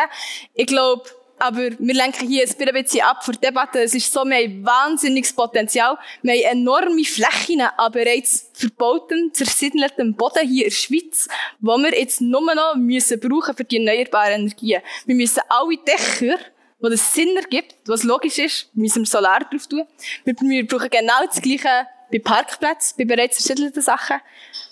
Ich 0.54 0.68
glaube, 0.68 1.04
aber 1.40 1.70
wir 1.78 1.94
lenken 1.94 2.28
hier 2.28 2.46
ein 2.48 2.74
bisschen 2.74 3.02
ab 3.02 3.24
von 3.24 3.36
der 3.36 3.52
Debatte. 3.52 3.82
Es 3.82 3.94
ist 3.94 4.12
so, 4.12 4.24
wir 4.26 4.38
haben 4.38 4.66
wahnsinniges 4.66 5.34
Potenzial. 5.34 5.98
Wir 6.22 6.34
haben 6.34 6.60
enorme 6.60 7.04
Flächen 7.04 7.62
an 7.62 7.92
bereits 7.92 8.50
verbautem, 8.54 9.32
zersiedeltem 9.34 10.16
Boden 10.16 10.48
hier 10.48 10.66
in 10.66 10.70
der 10.70 10.76
Schweiz, 10.76 11.28
wo 11.60 11.78
wir 11.78 11.98
jetzt 11.98 12.22
nur 12.22 12.42
noch 12.42 12.76
müssen 12.76 13.20
brauchen 13.20 13.56
für 13.56 13.64
die 13.64 13.78
erneuerbaren 13.78 14.42
Energien. 14.42 14.82
Wir 15.06 15.16
müssen 15.16 15.42
alle 15.50 15.78
Dächer, 15.78 16.38
wo 16.80 16.90
das 16.90 17.14
Sinn 17.14 17.36
ergibt, 17.36 17.76
was 17.86 18.04
logisch 18.04 18.40
ist, 18.40 18.70
müssen 18.76 19.04
wir 19.04 19.08
Solar 19.08 19.40
drauf 19.40 19.68
tun. 19.68 19.86
Wir, 20.26 20.36
wir 20.40 20.68
brauchen 20.68 20.90
genau 20.90 21.26
das 21.26 21.42
Gleiche 21.42 21.88
bei 22.12 22.20
Parkplätzen, 22.20 22.96
bei 22.98 23.06
bereits 23.06 23.38
zersiedelten 23.38 23.82
Sachen. 23.82 24.18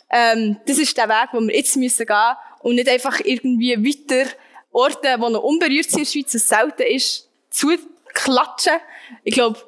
Ähm, 0.10 0.58
das 0.66 0.78
ist 0.78 0.98
der 0.98 1.10
Weg, 1.10 1.32
den 1.34 1.48
wir 1.48 1.56
jetzt 1.56 1.76
müssen 1.78 2.06
gehen 2.06 2.36
und 2.62 2.76
nicht 2.76 2.90
einfach 2.90 3.20
irgendwie 3.24 3.76
weiter 3.78 4.30
Orte, 4.76 5.16
die 5.16 5.32
noch 5.32 5.44
unberührt 5.44 5.90
sind 5.90 6.00
in 6.00 6.04
der 6.04 6.12
Schweiz, 6.12 6.34
es 6.34 6.50
selten 6.50 6.84
ist, 6.84 7.30
zu 7.50 7.72
klatschen. 8.14 8.74
Ich 9.24 9.34
glaube, 9.34 9.60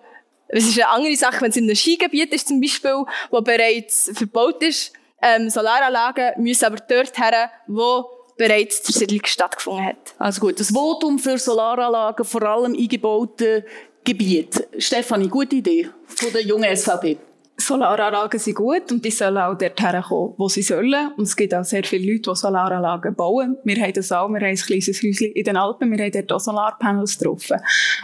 es 0.50 0.66
ist 0.66 0.80
eine 0.80 0.90
andere 0.90 1.16
Sache, 1.16 1.42
wenn 1.42 1.50
es 1.50 1.58
in 1.58 1.64
einem 1.64 1.76
Skigebiet 1.76 2.34
ist, 2.34 2.48
zum 2.48 2.60
Beispiel, 2.62 3.06
wo 3.30 3.42
bereits 3.42 4.12
verbaut 4.14 4.62
ist. 4.64 4.94
Ähm, 5.22 5.50
Solaranlagen 5.50 6.42
müssen 6.42 6.66
aber 6.66 6.78
dort 6.78 7.18
her, 7.18 7.52
wo 7.68 8.06
bereits 8.38 8.84
die 8.84 8.92
Siedlung 8.92 9.26
stattgefunden 9.26 9.86
hat. 9.86 10.16
Also 10.20 10.42
gut, 10.42 10.60
das 10.60 10.72
Votum 10.72 11.20
für 11.20 11.38
Solaranlagen, 11.38 12.24
vor 12.24 12.44
allem 12.44 12.74
eingebauten 12.74 13.64
Gebiet. 14.04 14.68
Stefanie, 14.78 15.28
gute 15.28 15.56
Idee 15.58 15.90
von 16.06 16.32
der 16.32 16.44
jungen 16.44 16.76
SVP. 16.76 17.18
Solaranlagen 17.60 18.40
sind 18.40 18.54
gut 18.54 18.92
und 18.92 19.04
die 19.04 19.10
sollen 19.10 19.40
auch 19.40 19.58
dort 19.58 19.82
herkommen, 19.82 20.36
wo 20.38 20.48
sie 20.48 20.62
sollen. 20.62 21.12
Und 21.18 21.24
es 21.24 21.36
gibt 21.36 21.56
auch 21.56 21.64
sehr 21.64 21.84
viele 21.84 22.14
Leute, 22.14 22.30
die 22.30 22.36
Solaranlagen 22.36 23.16
bauen. 23.16 23.58
Wir 23.64 23.82
haben 23.82 23.94
das 23.94 24.12
auch, 24.12 24.30
wir 24.30 24.40
haben 24.40 24.46
ein 24.46 24.56
kleines 24.56 24.88
Häuschen 24.88 25.32
in 25.32 25.44
den 25.44 25.58
Alpen, 25.58 25.92
wir 25.92 26.04
haben 26.04 26.12
dort 26.12 26.32
auch 26.32 26.40
Solarpanels 26.40 27.18
drauf. 27.18 27.50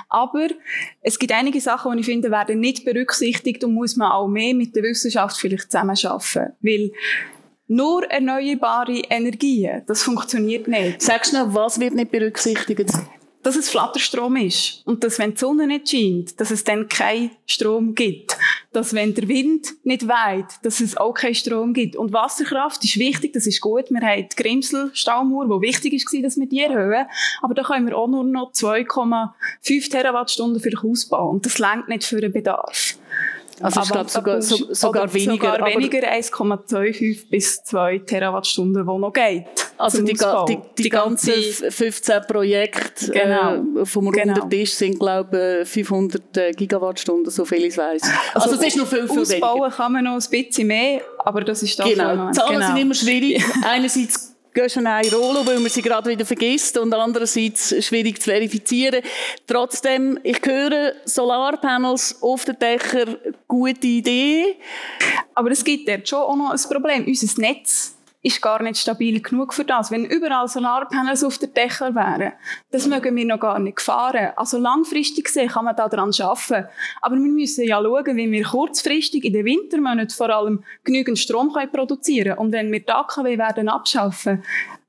Aber 0.10 0.48
es 1.02 1.20
gibt 1.20 1.32
einige 1.32 1.62
Sachen, 1.62 1.92
die 1.94 2.00
ich 2.00 2.06
finde, 2.08 2.32
werden 2.32 2.60
nicht 2.60 2.84
berücksichtigt 2.84 3.64
und 3.64 3.76
muss 3.76 3.96
man 3.96 4.12
auch 4.12 4.28
mehr 4.28 4.56
mit 4.56 4.76
der 4.76 4.84
Wissenschaft 4.84 5.38
vielleicht 5.38 5.72
zusammenarbeiten. 5.72 6.54
Weil 6.62 6.92
nur 7.68 8.04
erneuerbare 8.06 9.02
Energien, 9.10 9.84
das 9.88 10.02
funktioniert 10.02 10.68
nicht. 10.68 11.02
Sagst 11.02 11.32
du 11.32 11.38
noch, 11.38 11.54
was 11.54 11.80
wird 11.80 11.94
nicht 11.94 12.12
berücksichtigt? 12.12 12.92
Dass 13.44 13.58
es 13.58 13.70
Flatterstrom 13.70 14.38
ist 14.38 14.82
und 14.86 15.04
dass 15.04 15.20
wenn 15.20 15.32
die 15.32 15.38
Sonne 15.38 15.68
nicht 15.68 15.90
scheint, 15.90 16.40
dass 16.40 16.50
es 16.50 16.64
dann 16.64 16.88
keinen 16.88 17.32
Strom 17.46 17.94
gibt. 17.94 18.38
Dass 18.72 18.94
wenn 18.94 19.14
der 19.14 19.28
Wind 19.28 19.74
nicht 19.84 20.08
weht, 20.08 20.46
dass 20.64 20.80
es 20.80 20.98
auch 20.98 21.14
keinen 21.14 21.36
Strom 21.36 21.74
gibt. 21.74 21.96
Und 21.96 22.14
Wasserkraft 22.14 22.84
ist 22.84 22.98
wichtig, 22.98 23.34
das 23.34 23.46
ist 23.46 23.62
gut. 23.62 23.92
Wir 23.92 24.02
haben 24.02 24.28
die 24.30 24.42
Grimsel 24.42 24.90
Staumauer, 24.94 25.50
wo 25.50 25.62
wichtig 25.62 25.94
ist, 25.94 26.08
dass 26.24 26.38
wir 26.38 26.48
die 26.48 26.62
erhöhen. 26.62 27.06
Aber 27.42 27.54
da 27.54 27.64
können 27.64 27.86
wir 27.88 27.98
auch 27.98 28.08
nur 28.08 28.24
noch 28.24 28.52
2,5 28.54 29.92
Terawattstunden 29.92 30.62
für 30.62 30.70
den 30.70 30.82
Hausbau. 30.82 31.30
Und 31.30 31.46
das 31.46 31.60
längt 31.60 31.90
nicht 31.90 32.06
für 32.06 32.22
den 32.22 32.32
Bedarf. 32.32 32.98
Also 33.62 33.82
ich 33.82 33.90
glaube 33.90 34.10
sogar, 34.10 34.42
so, 34.42 34.74
sogar 34.74 35.14
weniger. 35.14 35.54
Sogar 35.54 35.68
weniger 35.68 36.00
1,25 36.00 37.30
bis 37.30 37.64
2 37.64 38.00
Terawattstunden, 38.00 38.86
wo 38.86 38.98
noch 38.98 39.14
geht. 39.14 39.46
Also 39.78 40.04
die, 40.04 40.14
die, 40.14 40.26
die, 40.48 40.84
die, 40.84 40.90
ganzen 40.90 41.34
15 41.34 42.22
Projekte 42.28 43.12
genau. 43.12 43.82
äh, 43.82 43.86
vom 43.86 44.06
runden 44.08 44.34
genau. 44.34 44.48
Tisch 44.48 44.74
sind 44.74 45.00
glaube 45.00 45.62
ich 45.64 45.70
500 45.70 46.38
äh, 46.38 46.52
Gigawattstunden, 46.52 47.32
so 47.32 47.44
viel 47.44 47.66
ich 47.66 47.78
weiß. 47.78 48.02
Also, 48.34 48.50
also 48.52 48.62
es 48.62 48.68
ist 48.68 48.78
noch 48.78 48.88
viel, 48.88 49.08
viel 49.08 49.20
Ausbauen 49.20 49.62
weniger. 49.62 49.76
kann 49.76 49.92
man 49.94 50.04
noch 50.04 50.14
ein 50.14 50.30
bisschen 50.30 50.68
mehr, 50.68 51.02
aber 51.20 51.42
das 51.42 51.64
ist 51.64 51.80
doch 51.80 51.86
Genau, 51.86 52.32
Zahlen 52.32 52.54
genau. 52.54 52.68
sind 52.68 52.78
immer 52.78 52.94
schwierig. 52.94 53.44
Einerseits 53.64 54.33
gehen 54.54 54.70
schon 54.70 54.88
Rolle, 54.88 55.46
weil 55.46 55.60
man 55.60 55.70
sie 55.70 55.82
gerade 55.82 56.10
wieder 56.10 56.26
vergisst 56.26 56.78
und 56.78 56.94
andererseits 56.94 57.84
schwierig 57.84 58.22
zu 58.22 58.30
verifizieren. 58.30 59.02
Trotzdem, 59.48 60.20
ich 60.24 60.40
höre 60.44 60.94
Solarpanels 61.06 62.22
auf 62.22 62.46
den 62.46 62.58
Dächern, 62.60 63.18
gute 63.48 63.88
Idee. 63.88 64.56
Aber 65.34 65.52
es 65.52 65.64
gibt 65.64 65.88
dort 65.88 66.08
schon 66.08 66.20
auch 66.20 66.36
noch 66.36 66.52
ein 66.52 66.60
Problem. 66.70 67.06
Unser 67.06 67.42
Netz 67.42 67.96
ist 68.24 68.42
gar 68.42 68.64
nicht 68.64 68.78
stabil 68.78 69.22
genug 69.22 69.54
für 69.54 69.66
das. 69.66 69.92
Wenn 69.92 70.06
überall 70.06 70.48
Solarpanels 70.48 71.26
auf 71.26 71.38
den 71.38 71.54
Dächern 71.54 71.94
wären, 71.94 72.32
das 72.72 72.88
mögen 72.88 73.16
wir 73.16 73.26
noch 73.26 73.40
gar 73.40 73.60
nicht 73.60 73.82
fahren. 73.82 74.32
Also 74.38 74.58
langfristig 74.58 75.26
gesehen 75.26 75.50
kann 75.50 75.66
man 75.66 75.76
daran 75.76 76.12
arbeiten. 76.18 76.68
Aber 77.02 77.16
wir 77.16 77.22
müssen 77.22 77.68
ja 77.68 77.82
schauen, 77.82 78.16
wie 78.16 78.32
wir 78.32 78.44
kurzfristig 78.46 79.26
in 79.26 79.34
den 79.34 79.46
Wintermonaten 79.46 80.10
vor 80.10 80.30
allem 80.30 80.64
genügend 80.86 81.20
Strom 81.20 81.54
produzieren 81.72 82.30
können. 82.30 82.38
Und 82.38 82.52
wenn 82.54 82.72
wir 82.72 82.80
die 82.80 82.90
AKW 82.90 83.38
werden 83.38 83.68
abschaffen, 83.68 84.42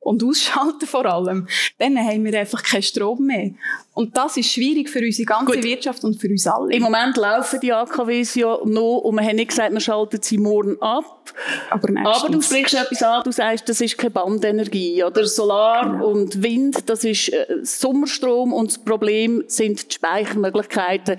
und 0.04 0.22
ausschalten 0.22 0.86
vor 0.86 1.06
allem, 1.06 1.48
dann 1.78 1.98
haben 1.98 2.24
wir 2.24 2.38
einfach 2.38 2.62
keinen 2.62 2.82
Strom 2.82 3.26
mehr. 3.26 3.50
Und 3.94 4.16
das 4.16 4.36
ist 4.36 4.52
schwierig 4.52 4.90
für 4.90 4.98
unsere 4.98 5.24
ganze 5.24 5.54
Gut. 5.54 5.62
Wirtschaft 5.62 6.02
und 6.04 6.20
für 6.20 6.28
uns 6.28 6.46
alle. 6.46 6.74
Im 6.74 6.82
Moment 6.82 7.16
laufen 7.16 7.60
die 7.60 7.72
AKWs 7.72 8.34
ja 8.34 8.58
noch 8.64 8.98
und 8.98 9.14
wir 9.14 9.22
haben 9.22 9.36
nicht 9.36 9.50
gesagt, 9.50 9.72
wir 9.72 9.80
schalten 9.80 10.18
sie 10.20 10.36
morgen 10.36 10.76
ab. 10.82 11.32
Aber, 11.70 11.88
Aber 12.04 12.28
du 12.28 12.42
sprichst 12.42 12.74
etwas 12.74 13.02
an, 13.02 13.22
du 13.24 13.32
sagst, 13.32 13.66
das 13.68 13.80
ist 13.80 13.96
keine 13.96 14.10
Bandenergie. 14.10 15.02
Oder 15.04 15.24
Solar 15.26 15.90
genau. 15.90 16.08
und 16.08 16.42
Wind, 16.42 16.90
das 16.90 17.04
ist 17.04 17.32
äh, 17.32 17.46
Sommerstrom 17.62 18.52
und 18.52 18.70
das 18.70 18.78
Problem 18.78 19.44
sind 19.46 19.90
die 19.90 19.94
Speichermöglichkeiten. 19.94 21.16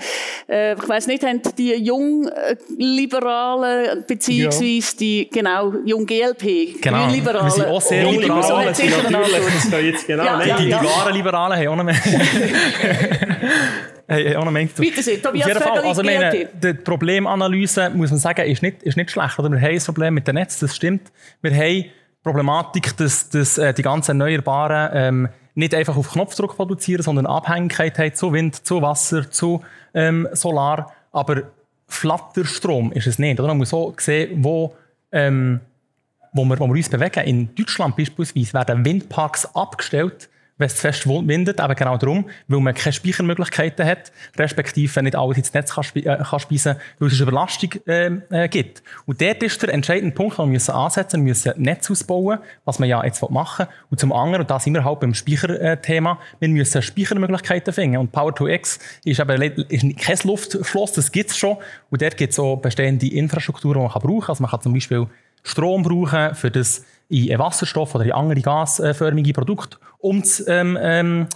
Äh, 0.48 0.76
ich 0.76 0.88
weiss 0.88 1.08
nicht, 1.08 1.24
haben 1.24 1.42
die 1.58 1.74
Jungliberalen 1.76 4.06
beziehungsweise 4.06 4.68
ja. 4.68 4.84
die, 5.00 5.28
genau, 5.32 5.74
Jung-GLP, 5.86 6.82
genau. 6.82 7.06
Grünliberalen. 7.06 7.46
Wir 7.46 7.52
sind 7.52 7.68
auch 7.68 7.82
sehr 7.82 8.04
Liberale 8.78 9.04
sicher 9.04 9.20
natürlich. 9.20 9.72
Das 9.72 9.82
jetzt 9.82 10.08
genau. 10.08 10.26
Ja, 10.26 10.38
Nein, 10.38 10.56
die, 10.60 10.70
ja. 10.70 10.80
die 10.80 10.86
wahren 10.86 11.14
Liberalen 11.14 11.58
haben 11.58 11.68
auch 11.68 11.76
noch 11.76 11.84
mehr. 11.84 11.96
hey, 14.08 14.36
auch 14.36 14.46
noch 14.46 14.52
mehr 14.52 14.66
Bitte 14.66 15.04
sehr, 15.04 15.22
Tobias 15.22 15.46
Auf 15.46 15.54
jeden 15.54 15.62
Fall, 15.62 15.80
also 15.80 16.04
meine, 16.04 16.50
die 16.54 16.74
Problemanalyse, 16.74 17.90
muss 17.92 18.12
man 18.12 18.20
sagen, 18.20 18.50
ist 18.50 18.62
nicht, 18.62 18.84
ist 18.84 18.98
nicht 18.98 19.12
schlecht. 19.12 19.40
Oder 19.40 19.52
wir 19.52 19.60
haben 19.60 19.76
ein 19.76 19.82
Problem 19.82 20.14
mit 20.14 20.28
dem 20.28 20.36
Netz, 20.36 20.60
das 20.60 20.76
stimmt. 20.76 21.12
Wir 21.42 21.54
haben 21.54 21.86
Problematik, 22.24 22.98
dass, 22.98 23.30
dass 23.30 23.58
äh, 23.58 23.74
die 23.74 23.84
ganzen 23.84 24.20
erneuerbaren 24.20 24.90
ähm, 24.94 25.30
nicht 25.54 25.74
einfach 25.74 25.96
auf 25.96 26.12
Knopfdruck 26.12 26.56
produzieren, 26.56 27.02
sondern 27.02 27.26
Abhängigkeit 27.26 27.98
haben 27.98 28.14
zu 28.14 28.34
Wind, 28.34 28.66
zu 28.66 28.82
Wasser, 28.82 29.32
zu 29.32 29.64
ähm, 29.94 30.28
Solar. 30.34 30.92
Aber 31.12 31.44
Flatterstrom 31.88 32.92
ist 32.92 33.08
es 33.08 33.20
nicht. 33.20 33.40
Oder? 33.40 33.50
Man 33.50 33.60
muss 33.60 33.70
so 33.70 33.94
sehen, 33.98 34.44
wo, 34.44 34.76
ähm, 35.12 35.62
wo, 36.36 36.44
wir, 36.46 36.60
wo 36.60 36.68
wir 36.68 36.76
uns 36.76 36.90
bewegen. 36.90 37.24
In 37.26 37.56
Deutschland 37.56 37.96
beispielsweise 37.96 38.54
werden 38.54 38.86
Windparks 38.86 39.56
abgestellt, 39.56 40.30
wenn 40.58 40.68
es 40.68 40.76
zu 40.76 40.82
fest 40.82 41.06
windet, 41.08 41.60
eben 41.60 41.76
genau 41.76 41.98
darum, 41.98 42.30
weil 42.48 42.60
man 42.62 42.74
keine 42.74 42.94
Speichermöglichkeiten 42.94 43.86
hat, 43.86 44.12
respektive 44.38 45.04
nicht 45.04 45.16
alles 45.16 45.38
ins 45.38 45.54
Netz 45.54 45.74
kann, 45.74 45.84
äh, 45.96 46.24
kann 46.24 46.40
speisen, 46.40 46.78
weil 47.00 47.10
es 47.10 47.16
eine 47.16 47.24
Überlastung 47.24 47.72
äh, 47.88 48.06
äh, 48.30 48.48
gibt. 48.48 48.82
Und 49.06 49.20
dort 49.20 49.44
ist 49.44 49.62
der 49.62 49.74
entscheidende 49.74 50.16
Punkt, 50.16 50.38
den 50.38 50.46
wir 50.46 50.52
müssen 50.54 50.72
ansetzen 50.72 51.22
müssen, 51.22 51.46
wir 51.46 51.52
müssen 51.56 51.64
Netz 51.64 51.92
ausbauen, 51.92 52.40
was 52.64 52.80
wir 52.80 52.86
ja 52.86 53.04
jetzt 53.04 53.30
machen 53.30 53.68
Und 53.90 54.00
zum 54.00 54.14
anderen, 54.14 54.44
und 54.44 54.50
da 54.50 54.60
sind 54.60 54.74
wir 54.74 54.86
halt 54.86 55.02
beim 55.02 55.14
Speicherthema, 55.14 56.20
wir 56.40 56.50
müssen 56.50 56.82
Speichermöglichkeiten 56.82 57.74
finden. 57.74 57.98
Und 57.98 58.14
Power-to-X 58.14 58.80
ist 59.04 59.20
eben 59.20 59.42
ist 59.42 60.00
kein 60.00 60.18
Luftschloss, 60.24 60.94
das 60.94 61.12
gibt 61.12 61.32
es 61.32 61.38
schon. 61.38 61.58
Und 61.90 62.02
dort 62.02 62.16
gibt 62.16 62.32
es 62.32 62.40
auch 62.40 62.56
bestehende 62.56 63.12
Infrastruktur, 63.12 63.74
die 63.74 63.80
man 63.82 63.90
brauchen 63.90 64.22
kann. 64.22 64.30
Also 64.30 64.42
man 64.42 64.52
kann 64.52 64.62
zum 64.62 64.74
Beispiel 64.74 65.08
Strom 65.46 65.84
brauchen, 65.84 66.36
für 66.36 66.52
das 66.52 66.84
in 67.08 67.38
Wasserstoff 67.38 67.94
oder 67.96 68.04
in 68.04 68.12
andere 68.12 68.42
gasförmige 68.42 69.32
Produkte 69.32 69.78
umzutransformieren 70.00 71.30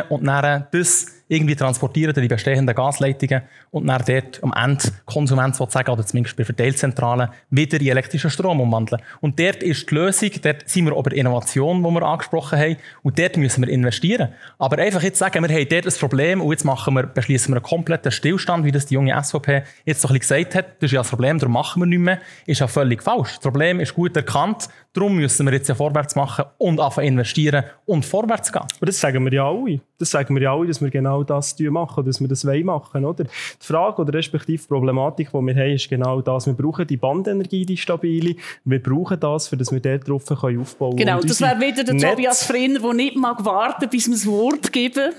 ähm, 0.00 0.06
ähm, 0.08 0.16
und 0.16 0.24
dann 0.24 0.66
das 0.70 1.06
irgendwie 1.28 1.56
transportieren 1.56 2.14
die 2.14 2.28
bestehenden 2.28 2.74
Gasleitungen 2.74 3.42
und 3.70 3.86
dann 3.86 4.02
dort 4.06 4.42
am 4.42 4.52
Ende 4.52 4.84
Konsument 5.06 5.56
sozusagen, 5.56 5.90
oder 5.90 6.04
zumindest 6.04 6.36
bei 6.36 6.44
Verteilzentralen, 6.44 7.28
wieder 7.50 7.80
in 7.80 7.88
elektrischen 7.88 8.30
Strom 8.30 8.60
umwandeln. 8.60 9.00
Und 9.20 9.38
dort 9.40 9.62
ist 9.62 9.90
die 9.90 9.94
Lösung, 9.94 10.30
dort 10.42 10.68
sind 10.68 10.86
wir 10.86 10.96
über 10.96 11.12
Innovation, 11.12 11.82
die 11.82 11.90
wir 11.90 12.02
angesprochen 12.02 12.58
haben, 12.58 12.76
und 13.02 13.18
dort 13.18 13.36
müssen 13.36 13.64
wir 13.64 13.72
investieren. 13.72 14.28
Aber 14.58 14.78
einfach 14.78 15.02
jetzt 15.02 15.18
sagen, 15.18 15.46
wir 15.46 15.54
haben 15.54 15.68
dort 15.68 15.86
ein 15.86 15.98
Problem 15.98 16.40
und 16.40 16.50
jetzt 16.50 16.64
machen 16.64 16.94
wir, 16.94 17.04
beschließen 17.04 17.52
wir 17.52 17.56
einen 17.56 17.64
kompletten 17.64 18.12
Stillstand, 18.12 18.64
wie 18.64 18.72
das 18.72 18.86
die 18.86 18.94
junge 18.94 19.14
SVP 19.22 19.62
jetzt 19.84 20.02
so 20.02 20.08
ein 20.08 20.18
gesagt 20.18 20.54
hat, 20.54 20.66
das 20.80 20.88
ist 20.88 20.92
ja 20.92 21.00
das 21.00 21.10
Problem, 21.10 21.38
darum 21.38 21.54
machen 21.54 21.82
wir 21.82 21.86
nicht 21.86 21.98
mehr, 21.98 22.18
ist 22.46 22.60
ja 22.60 22.66
völlig 22.66 23.02
falsch. 23.02 23.36
Das 23.36 23.40
Problem 23.40 23.80
ist 23.80 23.94
gut 23.94 24.16
erkannt, 24.16 24.68
darum 24.92 25.16
müssen 25.16 25.46
wir 25.46 25.52
jetzt 25.52 25.68
ja 25.68 25.74
vorwärts 25.74 26.16
machen 26.16 26.44
und 26.58 26.80
anfangen 26.80 27.08
investieren 27.08 27.64
und 27.86 28.04
vorwärts 28.04 28.52
gehen. 28.52 28.62
Aber 28.62 28.86
das 28.86 29.00
sagen 29.00 29.24
wir 29.24 29.32
ja 29.32 29.48
alle. 29.48 29.80
Das 29.98 30.10
sagen 30.10 30.34
wir 30.34 30.42
ja 30.42 30.52
alle, 30.52 30.66
dass 30.66 30.80
wir 30.80 30.90
genau 30.90 31.13
das 31.22 31.58
machen, 31.58 32.04
dass 32.04 32.20
wir 32.20 32.28
das 32.28 32.44
machen 32.44 33.04
oder? 33.04 33.24
Die 33.24 33.30
Frage 33.66 34.02
oder 34.02 34.14
respektive 34.14 34.62
die 34.62 34.68
Problematik, 34.68 35.30
die 35.32 35.38
wir 35.38 35.54
haben, 35.54 35.72
ist 35.72 35.88
genau 35.88 36.20
das. 36.20 36.46
Wir 36.46 36.54
brauchen 36.54 36.86
die 36.86 36.96
Bandenergie, 36.96 37.64
die 37.64 37.76
stabile. 37.76 38.36
Wir 38.64 38.82
brauchen 38.82 39.18
das, 39.20 39.48
für 39.48 39.56
dass 39.56 39.72
wir 39.72 39.80
dort 39.80 40.08
drauf 40.08 40.30
aufbauen 40.30 40.96
können. 40.96 40.96
Genau, 40.96 41.20
das 41.20 41.40
wäre 41.40 41.60
wieder 41.60 41.84
der 41.84 41.94
Netz 41.94 42.10
Tobias 42.10 42.44
Frenner, 42.44 42.80
der 42.80 42.94
nicht 42.94 43.16
mag 43.16 43.44
warten, 43.44 43.88
bis 43.88 44.06
wir 44.06 44.14
das 44.14 44.26
Wort 44.26 44.72
geben. 44.72 45.12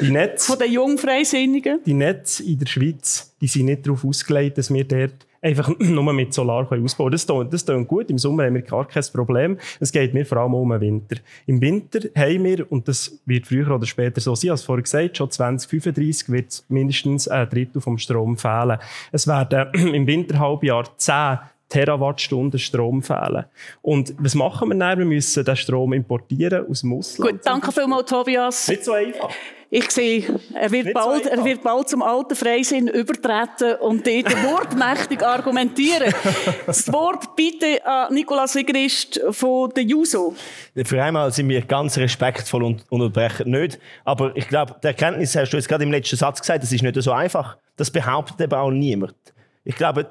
Die 0.00 0.10
Netz, 0.10 0.46
Von 0.46 0.58
den 0.58 0.72
Jungfreisinnigen. 0.72 1.80
Die 1.84 1.94
Netze 1.94 2.42
in 2.42 2.58
der 2.58 2.66
Schweiz, 2.66 3.34
die 3.40 3.46
sind 3.46 3.66
nicht 3.66 3.86
darauf 3.86 4.04
ausgelegt, 4.04 4.58
dass 4.58 4.72
wir 4.72 4.84
dort 4.84 5.26
einfach 5.44 5.70
nur 5.78 6.12
mit 6.12 6.32
Solar 6.32 6.66
können 6.66 6.84
ausbauen 6.84 7.12
Das 7.12 7.26
klingt, 7.26 7.52
das 7.52 7.64
klingt 7.64 7.86
gut. 7.86 8.10
Im 8.10 8.18
Sommer 8.18 8.44
haben 8.44 8.54
wir 8.54 8.62
gar 8.62 8.86
kein 8.86 9.04
Problem. 9.12 9.58
Es 9.78 9.92
geht 9.92 10.14
mir 10.14 10.24
vor 10.24 10.38
allem 10.38 10.54
um 10.54 10.70
den 10.70 10.80
Winter. 10.80 11.16
Im 11.46 11.60
Winter 11.60 12.00
haben 12.16 12.44
wir, 12.44 12.70
und 12.72 12.88
das 12.88 13.20
wird 13.26 13.46
früher 13.46 13.70
oder 13.70 13.86
später 13.86 14.20
so 14.20 14.34
sein, 14.34 14.52
als 14.52 14.62
vorher 14.62 14.82
gesagt, 14.82 15.18
schon 15.18 15.30
2035 15.30 16.30
wird 16.30 16.64
mindestens 16.68 17.28
ein 17.28 17.48
Drittel 17.48 17.80
vom 17.80 17.98
Strom 17.98 18.36
fehlen. 18.36 18.78
Es 19.12 19.26
werden 19.26 19.72
im 19.94 20.06
Winterhalbjahr 20.06 20.96
10 20.96 21.38
Terawattstunden 21.68 22.60
Strom 22.60 23.02
fehlen. 23.02 23.46
Und 23.82 24.14
was 24.18 24.34
machen 24.34 24.68
wir 24.68 24.78
dann? 24.78 24.98
Wir 24.98 25.06
müssen 25.06 25.44
den 25.44 25.56
Strom 25.56 25.92
importieren 25.92 26.66
aus 26.68 26.82
dem 26.82 26.92
Ausland. 26.92 27.30
Gut, 27.32 27.40
danke 27.44 27.72
vielmals, 27.72 28.08
Tobias. 28.08 28.68
Nicht 28.68 28.84
so 28.84 28.92
einfach. 28.92 29.30
Ich 29.76 29.90
sehe, 29.90 30.22
er 30.54 30.70
wird, 30.70 30.94
bald, 30.94 31.26
er 31.26 31.44
wird 31.44 31.64
bald 31.64 31.88
zum 31.88 32.00
alten 32.00 32.36
Freisinn 32.36 32.86
übertreten 32.86 33.74
und 33.80 34.06
dort 34.06 34.44
wortmächtig 34.44 35.20
argumentieren. 35.20 36.14
Das 36.66 36.92
Wort 36.92 37.34
bitte 37.34 37.84
an 37.84 38.14
Nikolaus 38.14 38.52
Sigrist 38.52 39.20
von 39.32 39.70
der 39.70 39.82
JUSO. 39.82 40.36
Für 40.84 41.02
einmal 41.02 41.32
sind 41.32 41.48
wir 41.48 41.62
ganz 41.62 41.98
respektvoll 41.98 42.62
und 42.62 42.84
unterbrechen 42.88 43.50
nicht. 43.50 43.80
Aber 44.04 44.30
ich 44.36 44.46
glaube, 44.46 44.76
die 44.80 44.86
Erkenntnis 44.86 45.34
hast 45.34 45.50
du 45.50 45.56
jetzt 45.56 45.68
gerade 45.68 45.82
im 45.82 45.90
letzten 45.90 46.18
Satz 46.18 46.40
gesagt, 46.40 46.62
das 46.62 46.70
ist 46.70 46.84
nicht 46.84 47.02
so 47.02 47.10
einfach. 47.10 47.56
Das 47.74 47.90
behauptet 47.90 48.42
aber 48.42 48.60
auch 48.60 48.70
niemand. 48.70 49.16
Ich 49.64 49.74
glaube, 49.74 50.08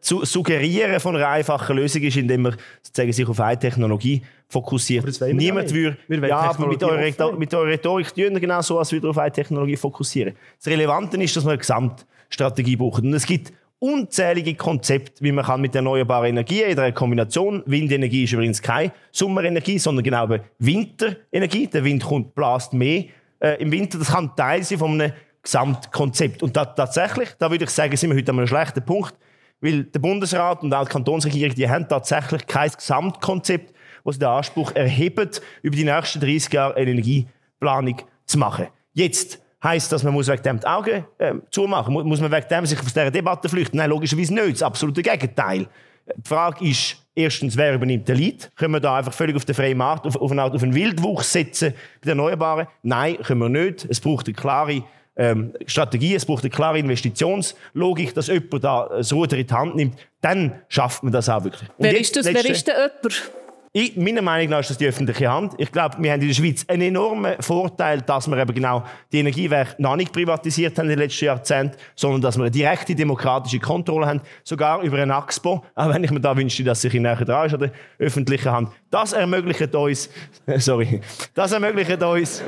zu 0.00 0.24
suggerieren 0.24 1.00
von 1.00 1.16
einer 1.16 1.28
einfachen 1.28 1.76
Lösung 1.76 2.02
ist, 2.02 2.16
indem 2.16 2.42
man 2.42 2.56
sozusagen 2.82 3.12
sich 3.12 3.28
auf 3.28 3.40
eine 3.40 3.58
Technologie 3.58 4.22
fokussiert. 4.48 5.04
Niemand 5.32 5.72
würde, 5.72 5.96
ja, 6.28 6.38
aber 6.38 6.68
mit 6.68 6.82
eurer, 6.82 7.32
mit 7.36 7.52
eurer 7.52 7.66
Rhetorik 7.66 8.14
tun 8.14 8.40
genau 8.40 8.60
so, 8.60 8.78
als 8.78 8.92
würde 8.92 9.08
auf 9.08 9.18
eine 9.18 9.32
Technologie 9.32 9.76
fokussieren. 9.76 10.34
Das 10.58 10.72
Relevante 10.72 11.16
ist, 11.22 11.36
dass 11.36 11.44
man 11.44 11.52
eine 11.52 11.58
Gesamtstrategie 11.58 12.76
braucht. 12.76 13.02
Und 13.02 13.14
es 13.14 13.26
gibt 13.26 13.52
unzählige 13.78 14.54
Konzepte, 14.54 15.22
wie 15.22 15.32
man 15.32 15.44
kann 15.44 15.60
mit 15.60 15.74
erneuerbaren 15.74 16.30
Energien 16.30 16.70
in 16.70 16.78
einer 16.78 16.92
Kombination, 16.92 17.62
Windenergie 17.66 18.24
ist 18.24 18.32
übrigens 18.32 18.62
keine 18.62 18.92
Sommerenergie, 19.10 19.78
sondern 19.78 20.04
genau 20.04 20.28
Winterenergie. 20.58 21.66
Der 21.66 21.84
Wind 21.84 22.04
kommt, 22.04 22.34
blast 22.34 22.72
mehr 22.72 23.04
äh, 23.40 23.60
im 23.60 23.70
Winter. 23.72 23.98
Das 23.98 24.12
kann 24.12 24.34
Teil 24.36 24.62
sein 24.62 24.78
von 24.78 25.00
einem 25.00 25.12
Gesamtkonzept. 25.42 26.42
Und 26.42 26.56
da, 26.56 26.64
tatsächlich, 26.64 27.30
da 27.38 27.50
würde 27.50 27.64
ich 27.64 27.70
sagen, 27.70 27.96
sind 27.96 28.10
wir 28.10 28.16
heute 28.16 28.32
an 28.32 28.38
einem 28.38 28.46
schlechten 28.46 28.84
Punkt. 28.84 29.14
Weil 29.60 29.84
der 29.84 30.00
Bundesrat 30.00 30.62
und 30.62 30.74
auch 30.74 30.84
die 30.84 30.92
Kantonsregierung, 30.92 31.54
die 31.54 31.68
haben 31.68 31.88
tatsächlich 31.88 32.46
kein 32.46 32.70
Gesamtkonzept, 32.70 33.72
wo 34.06 34.12
sie 34.12 34.20
den 34.20 34.28
Anspruch 34.28 34.72
erheben, 34.74 35.28
über 35.62 35.76
die 35.76 35.84
nächsten 35.84 36.20
30 36.20 36.52
Jahre 36.52 36.76
eine 36.76 36.92
Energieplanung 36.92 37.96
zu 38.24 38.38
machen. 38.38 38.68
Jetzt 38.92 39.40
heisst 39.62 39.90
das, 39.90 40.04
man 40.04 40.14
muss 40.14 40.28
wegen 40.28 40.42
dem 40.44 40.60
die 40.60 40.66
Augen 40.66 41.04
äh, 41.18 41.34
zumachen. 41.50 41.92
Muss 41.92 42.20
man 42.20 42.30
wegen 42.30 42.46
dem 42.48 42.66
sich 42.66 42.78
aus 42.78 42.86
dieser 42.86 43.10
Debatte 43.10 43.48
flüchten? 43.48 43.76
Nein, 43.76 43.90
logischerweise 43.90 44.32
nicht. 44.32 44.52
Das 44.52 44.62
absolute 44.62 45.02
Gegenteil. 45.02 45.66
Die 46.06 46.28
Frage 46.28 46.64
ist, 46.68 47.04
erstens, 47.16 47.56
wer 47.56 47.74
übernimmt 47.74 48.06
den 48.06 48.16
Lead? 48.16 48.48
Können 48.54 48.74
wir 48.74 48.80
da 48.80 48.96
einfach 48.96 49.12
völlig 49.12 49.34
auf 49.34 49.44
den 49.44 49.56
freien 49.56 49.76
Markt, 49.76 50.06
auf, 50.06 50.14
auf, 50.14 50.30
eine, 50.30 50.44
auf 50.44 50.62
einen 50.62 50.72
Wildwuchs 50.74 51.32
setzen 51.32 51.72
bei 52.00 52.06
den 52.06 52.10
Erneuerbaren? 52.10 52.68
Nein, 52.84 53.16
können 53.24 53.40
wir 53.40 53.48
nicht. 53.48 53.86
Es 53.90 54.00
braucht 54.00 54.26
eine 54.26 54.34
klare 54.34 54.84
ähm, 55.16 55.52
Strategie, 55.66 56.14
es 56.14 56.24
braucht 56.24 56.44
eine 56.44 56.50
klare 56.50 56.78
Investitionslogik, 56.78 58.14
dass 58.14 58.28
jemand 58.28 58.62
da 58.62 58.88
das 58.88 59.12
Ruder 59.12 59.36
in 59.36 59.46
die 59.48 59.52
Hand 59.52 59.74
nimmt. 59.74 59.96
Dann 60.20 60.62
schafft 60.68 61.02
man 61.02 61.12
das 61.12 61.28
auch 61.28 61.42
wirklich. 61.42 61.68
Und 61.76 61.84
wer 61.86 61.98
ist 61.98 62.14
das? 62.14 62.26
Letzte, 62.26 62.44
wer 62.44 62.50
ist 62.52 62.66
der 62.68 62.74
jemand? 62.74 63.32
Ich, 63.78 63.94
meiner 63.94 64.22
Meinung 64.22 64.48
nach 64.48 64.60
ist 64.60 64.70
das 64.70 64.78
die 64.78 64.86
öffentliche 64.86 65.30
Hand. 65.30 65.52
Ich 65.58 65.70
glaube, 65.70 65.96
wir 65.98 66.10
haben 66.10 66.22
in 66.22 66.28
der 66.28 66.34
Schweiz 66.34 66.64
einen 66.66 66.80
enormen 66.80 67.34
Vorteil, 67.40 68.00
dass 68.00 68.26
wir 68.26 68.38
eben 68.38 68.54
genau 68.54 68.82
die 69.12 69.18
Energiewerke 69.18 69.74
noch 69.76 69.96
nicht 69.96 70.14
privatisiert 70.14 70.78
haben 70.78 70.86
in 70.86 70.96
den 70.96 71.00
letzten 71.00 71.26
Jahrzehnten, 71.26 71.76
sondern 71.94 72.22
dass 72.22 72.38
wir 72.38 72.44
eine 72.44 72.50
direkte 72.50 72.94
demokratische 72.94 73.58
Kontrolle 73.58 74.06
haben, 74.06 74.22
sogar 74.44 74.80
über 74.80 74.96
ein 74.96 75.10
AXPO, 75.10 75.62
auch 75.74 75.88
wenn 75.90 76.02
ich 76.02 76.10
mir 76.10 76.20
da 76.20 76.34
wünschte, 76.34 76.64
dass 76.64 76.80
sich 76.80 76.94
in 76.94 77.02
näher 77.02 77.16
dran 77.16 77.48
ist 77.48 77.52
an 77.52 77.60
der 77.60 77.72
öffentlichen 77.98 78.50
Hand. 78.50 78.70
Das 78.90 79.12
ermöglicht 79.12 79.74
uns, 79.74 80.08
sorry, 80.56 81.02
das 81.34 81.52
ermöglicht 81.52 82.02
uns, 82.02 82.42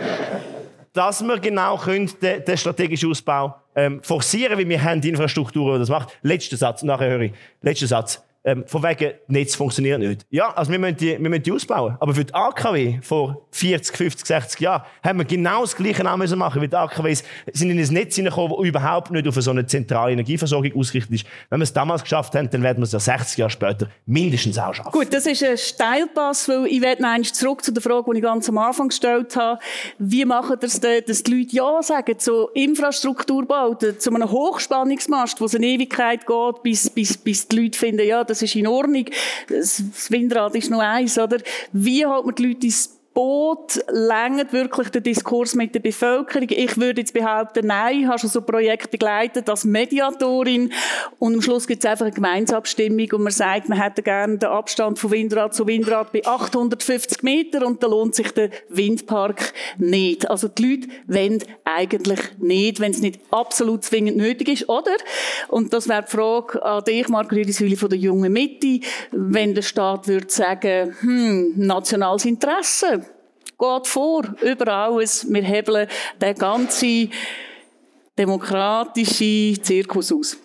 dass 0.94 1.22
wir 1.22 1.38
genau 1.40 1.76
können 1.76 2.10
den, 2.22 2.42
den 2.42 2.56
strategischen 2.56 3.10
Ausbau 3.10 3.54
ähm, 3.76 4.02
forcieren, 4.02 4.56
wie 4.58 4.66
wir 4.66 4.82
haben 4.82 5.02
die 5.02 5.10
Infrastruktur, 5.10 5.74
die 5.74 5.80
das 5.80 5.90
macht. 5.90 6.08
Letzter 6.22 6.56
Satz, 6.56 6.82
nachher 6.82 7.10
höre 7.10 7.20
ich. 7.20 7.32
Letzter 7.60 7.86
Satz 7.86 8.24
ähm, 8.48 8.64
von 8.66 8.82
wegen 8.82 9.12
Netz 9.26 9.54
funktioniert 9.54 9.98
nicht. 9.98 10.26
Ja, 10.30 10.54
also 10.54 10.72
wir 10.72 10.78
müssen, 10.78 10.96
die, 10.96 11.10
wir 11.20 11.28
müssen 11.28 11.42
die 11.42 11.52
ausbauen. 11.52 11.96
Aber 12.00 12.14
für 12.14 12.24
die 12.24 12.32
AKW 12.32 12.98
vor 13.02 13.46
40, 13.50 13.94
50, 13.94 14.26
60 14.26 14.60
Jahren 14.60 14.82
haben 15.04 15.18
wir 15.18 15.26
genau 15.26 15.60
das 15.60 15.76
Gleiche 15.76 16.10
auch 16.10 16.16
müssen 16.16 16.38
machen, 16.38 16.60
weil 16.62 16.68
die 16.68 16.76
AKWs 16.76 17.22
sind 17.52 17.70
in 17.70 17.78
ein 17.78 17.92
Netz 17.92 18.16
hineingekommen, 18.16 18.56
das 18.56 18.66
überhaupt 18.66 19.10
nicht 19.10 19.28
auf 19.28 19.34
so 19.34 19.50
eine 19.50 19.66
zentrale 19.66 20.12
Energieversorgung 20.12 20.72
ausgerichtet 20.76 21.14
ist. 21.14 21.26
Wenn 21.50 21.60
wir 21.60 21.64
es 21.64 21.72
damals 21.74 22.02
geschafft 22.02 22.34
haben, 22.34 22.48
dann 22.48 22.62
werden 22.62 22.78
wir 22.78 22.84
es 22.84 22.92
ja 22.92 23.00
60 23.00 23.36
Jahre 23.36 23.50
später 23.50 23.88
mindestens 24.06 24.58
auch 24.58 24.72
schaffen. 24.72 24.92
Gut, 24.92 25.12
das 25.12 25.26
ist 25.26 25.44
ein 25.44 25.58
Steilpass, 25.58 26.48
weil 26.48 26.66
ich 26.66 26.80
noch 26.80 27.32
zurück 27.32 27.62
zu 27.62 27.72
der 27.72 27.82
Frage, 27.82 28.10
die 28.12 28.18
ich 28.18 28.22
ganz 28.22 28.48
am 28.48 28.56
Anfang 28.56 28.88
gestellt 28.88 29.36
habe. 29.36 29.60
Wie 29.98 30.24
machen 30.24 30.56
das 30.58 30.80
denn, 30.80 31.02
dass 31.06 31.22
die 31.22 31.34
Leute 31.34 31.54
Ja 31.54 31.82
sagen 31.82 32.18
zu 32.18 32.48
Infrastrukturbauten, 32.54 34.00
zu 34.00 34.14
einem 34.14 34.30
Hochspannungsmast, 34.30 35.38
wo 35.38 35.44
es 35.44 35.54
eine 35.54 35.66
Ewigkeit 35.66 36.26
geht, 36.26 36.62
bis, 36.62 36.88
bis, 36.88 37.18
bis 37.18 37.46
die 37.46 37.60
Leute 37.60 37.78
finden, 37.78 38.06
ja, 38.06 38.24
das 38.24 38.37
ist 38.42 38.56
in 38.56 38.66
Ordnung. 38.66 39.06
Das 39.48 39.82
Windrad 40.10 40.54
ist 40.54 40.70
noch 40.70 40.80
eins, 40.80 41.18
oder? 41.18 41.38
Wie 41.72 42.04
holt 42.04 42.26
man 42.26 42.34
die 42.34 42.46
Leute 42.46 42.66
ins 42.66 42.97
Boot 43.18 43.80
längert 43.90 44.52
wirklich 44.52 44.90
der 44.90 45.00
Diskurs 45.00 45.56
mit 45.56 45.74
der 45.74 45.80
Bevölkerung? 45.80 46.46
Ich 46.50 46.76
würde 46.76 47.00
jetzt 47.00 47.12
behaupten, 47.12 47.66
nein, 47.66 48.02
ich 48.02 48.06
habe 48.06 48.20
schon 48.20 48.30
so 48.30 48.38
ein 48.38 48.46
Projekt 48.46 48.92
begleitet 48.92 49.50
als 49.50 49.64
Mediatorin 49.64 50.72
und 51.18 51.34
am 51.34 51.42
Schluss 51.42 51.66
gibt 51.66 51.82
es 51.82 51.90
einfach 51.90 52.04
eine 52.04 52.14
Gemeinsabstimmung 52.14 53.10
und 53.10 53.24
man 53.24 53.32
sagt, 53.32 53.68
man 53.68 53.82
hätte 53.82 54.04
gerne 54.04 54.38
den 54.38 54.48
Abstand 54.48 55.00
von 55.00 55.10
Windrad 55.10 55.52
zu 55.52 55.66
Windrad 55.66 56.12
bei 56.12 56.24
850 56.24 57.24
Meter 57.24 57.66
und 57.66 57.82
da 57.82 57.88
lohnt 57.88 58.14
sich 58.14 58.30
der 58.30 58.50
Windpark 58.68 59.52
nicht. 59.78 60.30
Also 60.30 60.46
die 60.46 60.76
Leute 60.76 60.88
wollen 61.08 61.42
eigentlich 61.64 62.20
nicht, 62.38 62.78
wenn 62.78 62.92
es 62.92 63.00
nicht 63.00 63.18
absolut 63.32 63.82
zwingend 63.82 64.16
nötig 64.16 64.48
ist, 64.48 64.68
oder? 64.68 64.96
Und 65.48 65.72
das 65.72 65.88
wäre 65.88 66.04
die 66.04 66.12
Frage 66.12 66.62
an 66.62 66.84
dich, 66.84 67.08
Margarete 67.08 67.52
Süli 67.52 67.74
von 67.74 67.90
der 67.90 67.98
jungen 67.98 68.32
Mitte, 68.32 68.78
wenn 69.10 69.56
der 69.56 69.62
Staat 69.62 70.06
würde 70.06 70.30
sagen, 70.30 70.94
hm, 71.00 71.54
nationales 71.56 72.24
Interesse, 72.24 73.07
geht 73.58 73.86
vor 73.86 74.22
über 74.40 74.72
alles. 74.72 75.26
Wir 75.28 75.42
hebeln 75.42 75.88
den 76.20 76.34
ganzen 76.34 77.10
demokratischen 78.16 79.62
Zirkus 79.62 80.12
aus. 80.12 80.36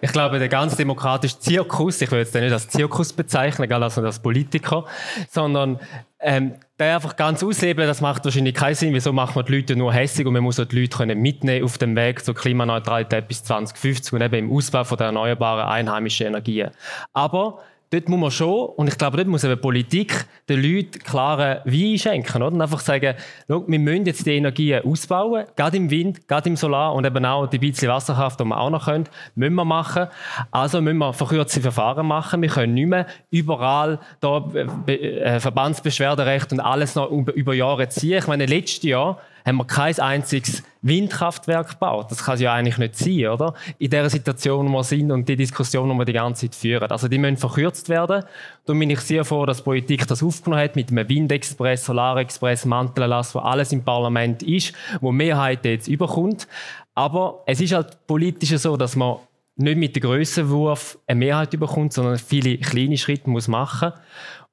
Ich 0.00 0.12
glaube, 0.12 0.38
der 0.38 0.48
ganz 0.48 0.76
demokratische 0.76 1.38
Zirkus, 1.38 2.00
ich 2.00 2.10
will 2.10 2.18
jetzt 2.18 2.34
nicht 2.34 2.52
als 2.52 2.68
Zirkus 2.68 3.12
bezeichnen, 3.12 3.68
gar 3.68 3.82
also 3.82 4.02
als 4.02 4.18
Politiker, 4.18 4.84
sondern 5.30 5.80
ähm, 6.20 6.54
der 6.78 6.96
einfach 6.96 7.16
ganz 7.16 7.42
aushebeln, 7.42 7.88
das 7.88 8.00
macht 8.00 8.24
wahrscheinlich 8.24 8.54
keinen 8.54 8.74
Sinn. 8.74 8.94
Wieso 8.94 9.12
macht 9.12 9.36
man 9.36 9.44
die 9.46 9.56
Leute 9.56 9.74
nur 9.74 9.92
hässlich 9.92 10.26
und 10.26 10.34
man 10.34 10.42
muss 10.42 10.60
auch 10.60 10.66
die 10.66 10.80
Leute 10.80 10.98
können 10.98 11.20
mitnehmen 11.20 11.64
auf 11.64 11.78
dem 11.78 11.96
Weg 11.96 12.24
zur 12.24 12.34
Klimaneutralität 12.34 13.26
bis 13.26 13.42
2050 13.44 14.12
und 14.12 14.22
eben 14.22 14.34
im 14.34 14.52
Ausbau 14.52 14.84
von 14.84 14.98
der 14.98 15.06
erneuerbaren 15.06 15.66
einheimischen 15.66 16.26
Energien. 16.26 16.70
Aber 17.12 17.62
dort 17.90 18.08
muss 18.08 18.20
man 18.20 18.30
schon, 18.30 18.66
und 18.76 18.88
ich 18.88 18.98
glaube, 18.98 19.16
dort 19.16 19.28
muss 19.28 19.44
eben 19.44 19.60
Politik 19.60 20.26
den 20.48 20.62
Leuten 20.62 20.98
klare 20.98 21.62
Wein 21.64 21.98
schenken, 21.98 22.42
oder? 22.42 22.52
Und 22.52 22.60
einfach 22.60 22.80
sagen, 22.80 23.14
wir 23.46 23.78
müssen 23.78 24.06
jetzt 24.06 24.26
die 24.26 24.36
Energien 24.36 24.84
ausbauen, 24.84 25.44
gerade 25.56 25.76
im 25.76 25.90
Wind, 25.90 26.26
gerade 26.28 26.48
im 26.48 26.56
Solar 26.56 26.94
und 26.94 27.04
eben 27.04 27.24
auch 27.24 27.46
die 27.46 27.58
bisschen 27.58 27.88
Wasserkraft, 27.88 28.40
die 28.40 28.44
wir 28.44 28.58
auch 28.58 28.70
noch 28.70 28.86
können, 28.86 29.08
müssen 29.34 29.54
wir 29.54 29.64
machen. 29.64 30.06
Also 30.50 30.80
müssen 30.80 30.98
wir 30.98 31.12
verkürzte 31.12 31.60
Verfahren 31.60 32.06
machen. 32.06 32.42
Wir 32.42 32.48
können 32.48 32.74
nicht 32.74 32.88
mehr 32.88 33.06
überall 33.30 33.98
da 34.20 34.44
äh, 34.86 35.40
Verbandsbeschwerderecht 35.40 36.52
und 36.52 36.60
alles 36.60 36.94
noch 36.94 37.10
über 37.10 37.54
Jahre 37.54 37.88
ziehen. 37.88 38.18
Ich 38.18 38.26
meine, 38.26 38.46
letztes 38.46 38.82
Jahr 38.82 39.18
haben 39.46 39.58
wir 39.58 39.64
kein 39.64 39.96
einziges 40.00 40.64
Windkraftwerk 40.82 41.70
gebaut. 41.70 42.10
Das 42.10 42.24
kann 42.24 42.34
es 42.34 42.40
ja 42.40 42.52
eigentlich 42.52 42.78
nicht 42.78 42.96
sein, 42.96 43.28
oder? 43.28 43.54
In 43.78 43.90
der 43.90 44.10
Situation, 44.10 44.66
wo 44.66 44.78
wir 44.78 44.84
sind 44.84 45.12
und 45.12 45.28
die 45.28 45.36
Diskussion, 45.36 45.88
die 45.88 45.96
wir 45.96 46.04
die 46.04 46.12
ganze 46.12 46.50
Zeit 46.50 46.56
führen. 46.56 46.90
Also 46.90 47.06
die 47.06 47.18
müssen 47.18 47.36
verkürzt 47.36 47.88
werden. 47.88 48.24
Da 48.64 48.72
bin 48.72 48.90
ich 48.90 49.00
sehr 49.00 49.24
froh, 49.24 49.46
dass 49.46 49.58
die 49.58 49.62
Politik 49.62 50.06
das 50.08 50.22
aufgenommen 50.22 50.62
hat 50.62 50.74
mit 50.74 50.90
einem 50.90 51.08
Windexpress, 51.08 51.84
Solarexpress, 51.84 52.64
Mantelerlass, 52.64 53.34
wo 53.36 53.38
alles 53.38 53.72
im 53.72 53.84
Parlament 53.84 54.42
ist, 54.42 54.74
wo 55.00 55.12
Mehrheit 55.12 55.64
jetzt 55.64 55.86
überkommt. 55.86 56.48
Aber 56.96 57.44
es 57.46 57.60
ist 57.60 57.72
halt 57.72 58.04
politisch 58.08 58.50
so, 58.58 58.76
dass 58.76 58.96
man 58.96 59.18
nicht 59.54 59.78
mit 59.78 59.94
dem 59.94 60.02
Grössenwurf 60.02 60.98
eine 61.06 61.18
Mehrheit 61.18 61.54
überkommt, 61.54 61.92
sondern 61.92 62.18
viele 62.18 62.58
kleine 62.58 62.98
Schritte 62.98 63.30
muss 63.30 63.46
machen 63.46 63.92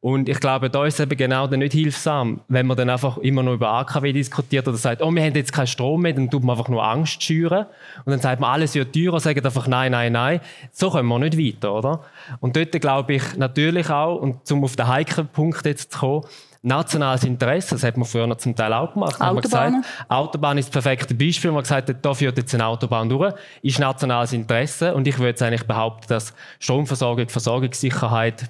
und 0.04 0.28
ich 0.28 0.42
glaube, 0.42 0.70
da 0.70 0.86
ist 0.86 0.96
es 0.96 1.00
eben 1.00 1.16
genau 1.16 1.48
dann 1.48 1.60
nicht 1.60 1.72
hilfsam, 1.72 2.42
wenn 2.50 2.68
man 2.68 2.76
dann 2.76 2.89
einfach 2.89 3.20
immer 3.20 3.42
nur 3.42 3.54
über 3.54 3.70
AKW 3.70 4.12
diskutiert 4.12 4.68
oder 4.68 4.76
sagt, 4.76 5.02
oh, 5.02 5.10
wir 5.10 5.24
haben 5.24 5.34
jetzt 5.34 5.54
keinen 5.54 5.68
Strom 5.68 6.02
mehr, 6.02 6.12
dann 6.12 6.30
tut 6.30 6.44
man 6.44 6.58
einfach 6.58 6.68
nur 6.68 6.86
Angst 6.86 7.24
schüren. 7.24 7.68
Und 8.04 8.12
dann 8.12 8.20
sagt 8.20 8.42
man, 8.42 8.52
alles 8.52 8.76
wird 8.76 8.94
teurer, 8.94 9.22
sagt 9.22 9.46
einfach 9.46 9.66
nein, 9.66 9.94
nein, 9.94 10.12
nein. 10.12 10.42
So 10.74 10.89
kommen 10.89 11.08
wir 11.08 11.20
nicht 11.20 11.38
weiter, 11.38 11.74
oder? 11.74 12.02
Und 12.42 12.58
dort 12.58 12.74
glaube 12.82 13.13
ich 13.13 13.38
natürlich 13.38 13.89
auch, 13.89 14.18
und 14.18 14.52
um 14.52 14.66
auf 14.66 14.76
den 14.76 14.89
heiklen 14.89 15.30
Punkt 15.30 15.66
jetzt 15.66 15.94
zu 15.94 16.00
kommen, 16.00 16.26
nationales 16.63 17.24
Interesse, 17.24 17.76
das 17.76 17.84
hat 17.86 17.96
man 17.96 18.06
früher 18.06 18.28
noch 18.28 18.36
zum 18.36 18.58
Teil 18.58 18.74
auch 18.74 18.92
gemacht. 18.92 19.22
Autobahn. 19.22 19.42
Gesagt, 19.42 20.10
Autobahn 20.10 20.58
ist 20.58 20.76
das 20.76 20.84
perfekte 20.84 21.16
Beispiel. 21.16 21.50
Man 21.52 21.60
hat 21.60 21.86
gesagt, 21.86 22.06
da 22.06 22.13
führt 22.13 22.38
jetzt 22.38 22.54
eine 22.54 22.66
Autobahn 22.66 23.08
durch, 23.08 23.34
ist 23.62 23.80
nationales 23.80 24.34
Interesse. 24.34 24.94
Und 24.94 25.08
ich 25.08 25.18
würde 25.18 25.30
jetzt 25.30 25.42
eigentlich 25.42 25.66
behaupten, 25.66 26.08
dass 26.10 26.34
Stromversorgung, 26.60 27.30
Versorgungssicherheit, 27.30 28.50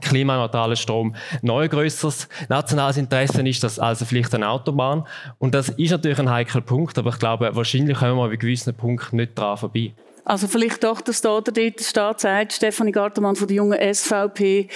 klimaneutraler 0.00 0.76
Strom 0.76 1.14
noch 1.42 1.60
ein 1.60 1.68
grösseres 1.68 2.28
nationales 2.48 2.96
Interesse 2.96 3.46
ist, 3.46 3.62
das 3.62 3.78
also 3.78 4.04
vielleicht 4.04 4.34
eine 4.34 4.48
Autobahn. 4.48 5.06
Und 5.38 5.54
das 5.54 5.70
ist 5.70 5.90
natürlich 5.90 6.18
ein 6.18 6.30
heikler 6.30 6.60
Punkt, 6.60 6.98
aber 6.98 7.10
ich 7.10 7.18
glaube, 7.18 7.54
wahrscheinlich 7.54 7.98
kommen 7.98 8.16
wir 8.16 8.28
bei 8.28 8.36
gewissen 8.36 8.74
Punkten 8.74 9.16
nicht 9.16 9.38
dran 9.38 9.56
vorbei. 9.56 9.94
Also 10.24 10.48
vielleicht 10.48 10.82
doch, 10.82 11.00
dass 11.00 11.20
da 11.20 11.36
oder 11.36 11.52
dort 11.52 11.78
der 11.78 11.84
Staat 11.84 12.20
sagt, 12.20 12.54
Stefanie 12.54 12.92
Gartemann 12.92 13.36
von 13.36 13.46
der 13.46 13.56
jungen 13.56 13.94
SVP, 13.94 14.68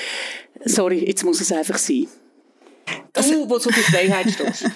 sorry, 0.64 1.06
jetzt 1.06 1.24
muss 1.24 1.40
es 1.40 1.50
einfach 1.52 1.78
sein. 1.78 2.06
Du, 3.14 3.48
wo 3.48 3.58
so 3.58 3.70
viel 3.70 3.82
Freiheit 3.82 4.30
stehst. 4.32 4.66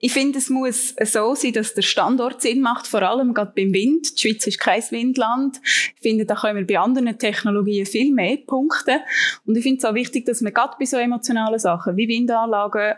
Ich 0.00 0.12
finde, 0.12 0.38
es 0.38 0.48
muss 0.48 0.94
so 1.04 1.34
sein, 1.34 1.52
dass 1.52 1.74
der 1.74 1.82
Standort 1.82 2.40
Sinn 2.40 2.60
macht, 2.60 2.86
vor 2.86 3.02
allem 3.02 3.34
gerade 3.34 3.52
beim 3.54 3.72
Wind. 3.72 4.16
Die 4.16 4.28
Schweiz 4.28 4.46
ist 4.46 4.60
kein 4.60 4.82
Windland. 4.90 5.60
Ich 5.96 6.00
finde, 6.00 6.24
da 6.24 6.36
können 6.36 6.56
wir 6.58 6.66
bei 6.66 6.80
anderen 6.80 7.18
Technologien 7.18 7.84
viel 7.84 8.12
mehr 8.12 8.36
punkten. 8.36 9.00
Und 9.44 9.56
ich 9.56 9.64
finde 9.64 9.78
es 9.78 9.84
auch 9.84 9.94
wichtig, 9.94 10.24
dass 10.24 10.40
man 10.40 10.54
gerade 10.54 10.76
bei 10.78 10.84
so 10.84 10.98
emotionalen 10.98 11.58
Sachen 11.58 11.96
wie 11.96 12.06
Windanlagen 12.06 12.94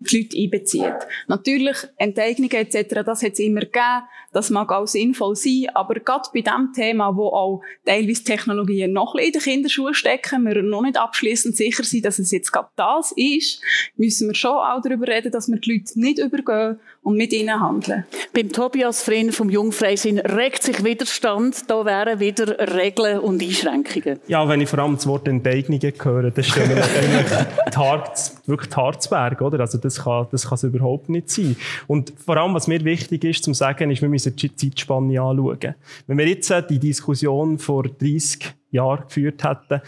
die 0.00 0.18
Leute 0.18 0.38
einbezieht. 0.38 0.94
Natürlich, 1.26 1.76
Enteignungen 1.96 2.52
etc., 2.52 3.02
das 3.04 3.22
hat 3.22 3.32
es 3.32 3.40
immer 3.40 3.62
gegeben. 3.62 4.02
Das 4.38 4.50
mag 4.50 4.70
auch 4.70 4.86
sinnvoll 4.86 5.34
sein, 5.34 5.66
aber 5.74 5.94
gerade 5.94 6.28
bei 6.32 6.42
dem 6.42 6.72
Thema, 6.72 7.16
wo 7.16 7.26
auch 7.26 7.60
teilweise 7.84 8.22
Technologien 8.22 8.92
noch 8.92 9.16
in 9.16 9.32
den 9.32 9.42
Kinderschuhen 9.42 9.94
stecken, 9.94 10.46
wir 10.46 10.62
noch 10.62 10.82
nicht 10.82 10.96
abschließend 10.96 11.56
sicher 11.56 11.82
sind, 11.82 12.04
dass 12.04 12.20
es 12.20 12.30
jetzt 12.30 12.52
gerade 12.52 12.68
das 12.76 13.12
ist, 13.16 13.60
müssen 13.96 14.28
wir 14.28 14.36
schon 14.36 14.52
auch 14.52 14.80
darüber 14.80 15.08
reden, 15.08 15.32
dass 15.32 15.48
wir 15.48 15.58
die 15.58 15.72
Leute 15.72 15.98
nicht 15.98 16.20
übergehen 16.20 16.78
und 17.02 17.16
mit 17.16 17.32
ihnen 17.32 17.58
handeln. 17.58 18.04
Beim 18.34 18.52
Tobias 18.52 19.02
Frin 19.02 19.32
vom 19.32 19.48
Jungfreisinn 19.48 20.18
regt 20.18 20.62
sich 20.62 20.84
Widerstand. 20.84 21.68
Da 21.68 21.84
wären 21.84 22.20
wieder 22.20 22.74
Regeln 22.76 23.20
und 23.20 23.42
Einschränkungen. 23.42 24.20
Ja, 24.28 24.46
wenn 24.46 24.60
ich 24.60 24.68
vor 24.68 24.78
allem 24.80 24.94
das 24.96 25.06
Wort 25.06 25.26
Enteignungen 25.26 25.92
höre, 26.00 26.30
dann 26.30 26.44
stellen 26.44 26.76
wir 26.76 27.46
die 27.72 27.76
Harz, 27.76 28.36
wirklich 28.46 28.68
die 28.68 28.76
Harzberg, 28.76 29.40
oder? 29.40 29.60
Also 29.60 29.78
das 29.78 30.04
kann, 30.04 30.26
das 30.30 30.44
kann 30.44 30.56
es 30.56 30.64
überhaupt 30.64 31.08
nicht 31.08 31.30
sein. 31.30 31.56
Und 31.86 32.12
vor 32.24 32.36
allem, 32.36 32.52
was 32.54 32.66
mir 32.66 32.84
wichtig 32.84 33.24
ist, 33.24 33.42
zu 33.42 33.54
sagen, 33.54 33.90
ist, 33.90 34.02
wir 34.02 34.08
müssen 34.08 34.27
die 34.36 34.54
Zeitspanne 34.54 35.20
anschauen. 35.20 35.74
Wenn 36.06 36.18
wir 36.18 36.28
jetzt 36.28 36.52
die 36.70 36.78
Diskussion 36.78 37.58
vor 37.58 37.84
30 37.84 38.54
Jahren 38.70 39.04
geführt 39.06 39.44
hätten, 39.44 39.80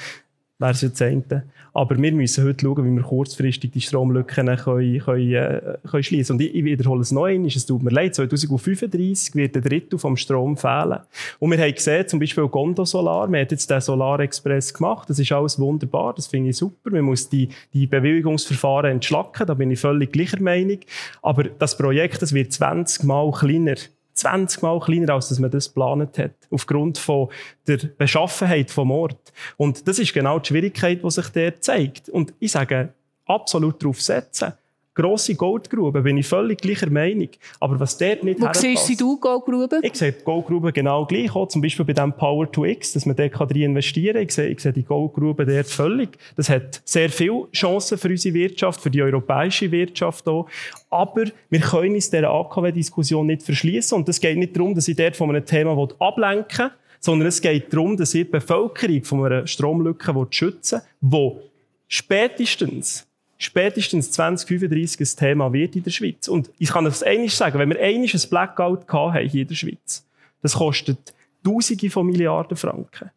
wäre 0.60 0.72
es 0.72 0.80
das 0.80 1.02
eine. 1.02 1.44
Aber 1.72 1.96
wir 1.96 2.12
müssen 2.12 2.44
heute 2.44 2.66
schauen, 2.66 2.84
wie 2.84 2.96
wir 2.96 3.02
kurzfristig 3.02 3.70
die 3.70 3.80
Stromlücken 3.80 4.46
können, 4.46 4.56
können, 4.56 5.32
äh, 5.32 5.78
können 5.88 6.02
schließen. 6.02 6.34
Und 6.34 6.42
ich, 6.42 6.64
wiederhole 6.64 7.00
es 7.00 7.12
noch 7.12 7.24
einmal, 7.24 7.48
es 7.48 7.64
tut 7.64 7.82
mir 7.82 7.90
leid, 7.90 8.14
2035 8.14 9.34
wird 9.34 9.56
ein 9.56 9.62
Drittel 9.62 9.98
vom 9.98 10.16
Strom 10.16 10.56
fehlen. 10.56 10.98
Und 11.38 11.50
wir 11.50 11.58
haben 11.58 11.74
gesehen, 11.74 12.08
zum 12.08 12.20
Beispiel 12.20 12.46
Gondo 12.48 12.84
Solar, 12.84 13.28
man 13.28 13.40
hat 13.40 13.52
jetzt 13.52 13.70
den 13.70 13.80
Solar 13.80 14.20
Express 14.20 14.74
gemacht, 14.74 15.08
das 15.08 15.18
ist 15.18 15.32
alles 15.32 15.58
wunderbar, 15.58 16.12
das 16.14 16.26
finde 16.26 16.50
ich 16.50 16.56
super. 16.56 16.90
Man 16.90 17.02
muss 17.02 17.28
die, 17.28 17.48
die 17.72 17.86
Bewilligungsverfahren 17.86 18.92
entschlacken, 18.92 19.46
da 19.46 19.54
bin 19.54 19.70
ich 19.70 19.80
völlig 19.80 20.12
gleicher 20.12 20.40
Meinung. 20.40 20.78
Aber 21.22 21.44
das 21.44 21.76
Projekt, 21.76 22.20
das 22.20 22.34
wird 22.34 22.52
20 22.52 23.04
Mal 23.04 23.30
kleiner 23.30 23.76
20 24.20 24.62
Mal 24.62 24.80
kleiner, 24.80 25.14
als 25.14 25.28
dass 25.28 25.38
man 25.38 25.50
das 25.50 25.68
geplant 25.68 26.18
hat. 26.18 26.32
Aufgrund 26.50 26.98
von 26.98 27.28
der 27.66 27.78
Beschaffenheit 27.98 28.70
vom 28.70 28.90
Ort. 28.90 29.32
Und 29.56 29.86
das 29.88 29.98
ist 29.98 30.12
genau 30.12 30.38
die 30.38 30.48
Schwierigkeit, 30.48 31.02
die 31.02 31.10
sich 31.10 31.28
der 31.28 31.60
zeigt. 31.60 32.08
Und 32.08 32.34
ich 32.38 32.52
sage, 32.52 32.92
absolut 33.26 33.82
darauf 33.82 34.00
setzen 34.00 34.52
grosse 35.00 35.34
Goldgruben, 35.34 36.02
bin 36.02 36.18
ich 36.18 36.26
völlig 36.26 36.60
gleicher 36.60 36.90
Meinung. 36.90 37.28
Aber 37.58 37.80
was 37.80 37.96
dort 37.96 38.22
nicht 38.22 38.40
Wo 38.40 38.48
siehst 38.52 39.00
du 39.00 39.18
Goldgruben? 39.18 39.80
Ich 39.82 39.94
sehe 39.94 40.12
die 40.12 40.24
Goldgruben 40.24 40.72
genau 40.72 41.06
gleich. 41.06 41.34
Auch 41.34 41.48
zum 41.48 41.62
Beispiel 41.62 41.84
bei 41.84 41.92
dem 41.92 42.12
Power 42.12 42.50
to 42.50 42.64
X, 42.64 42.92
dass 42.92 43.06
man 43.06 43.16
dort 43.16 43.40
reinvestieren 43.40 44.14
kann. 44.14 44.22
Ich 44.24 44.34
sehe, 44.34 44.48
ich 44.48 44.60
sehe 44.60 44.72
die 44.72 44.84
Goldgruben 44.84 45.46
dort 45.46 45.66
völlig. 45.66 46.18
Das 46.36 46.48
hat 46.48 46.82
sehr 46.84 47.08
viele 47.08 47.48
Chancen 47.52 47.98
für 47.98 48.08
unsere 48.08 48.34
Wirtschaft, 48.34 48.80
für 48.80 48.90
die 48.90 49.02
europäische 49.02 49.70
Wirtschaft 49.70 50.28
auch. 50.28 50.48
Aber 50.90 51.24
wir 51.48 51.60
können 51.60 51.94
uns 51.94 52.10
dieser 52.10 52.30
AKW-Diskussion 52.30 53.26
nicht 53.26 53.42
verschließen. 53.42 53.96
Und 53.96 54.08
es 54.08 54.20
geht 54.20 54.36
nicht 54.36 54.56
darum, 54.56 54.74
dass 54.74 54.88
ich 54.88 54.96
dort 54.96 55.16
von 55.16 55.30
einem 55.30 55.44
Thema 55.44 55.88
ablenken 55.98 56.66
will, 56.66 56.72
sondern 57.00 57.28
es 57.28 57.40
geht 57.40 57.72
darum, 57.72 57.96
dass 57.96 58.14
ich 58.14 58.24
die 58.26 58.30
Bevölkerung 58.30 59.04
von 59.04 59.24
einer 59.24 59.46
Stromlücke 59.46 60.14
schützen 60.30 60.82
will, 61.00 61.32
die 61.32 61.50
spätestens 61.88 63.09
spätestens 63.40 64.12
2035 64.12 65.00
ein 65.00 65.18
Thema 65.18 65.52
wird 65.52 65.74
in 65.74 65.82
der 65.82 65.90
Schweiz. 65.90 66.28
Und 66.28 66.50
ich 66.58 66.70
kann 66.70 66.84
das 66.84 67.02
einiges 67.02 67.36
sagen, 67.36 67.58
wenn 67.58 67.70
wir 67.70 67.80
einiges 67.80 68.26
ein 68.26 68.30
Blackout 68.30 68.86
haben 68.88 69.28
hier 69.28 69.42
in 69.42 69.48
der 69.48 69.54
Schweiz, 69.54 70.06
das 70.42 70.54
kostet 70.54 71.14
Tausende 71.42 71.88
von 71.88 72.06
Milliarden 72.06 72.56
Franken. 72.56 73.10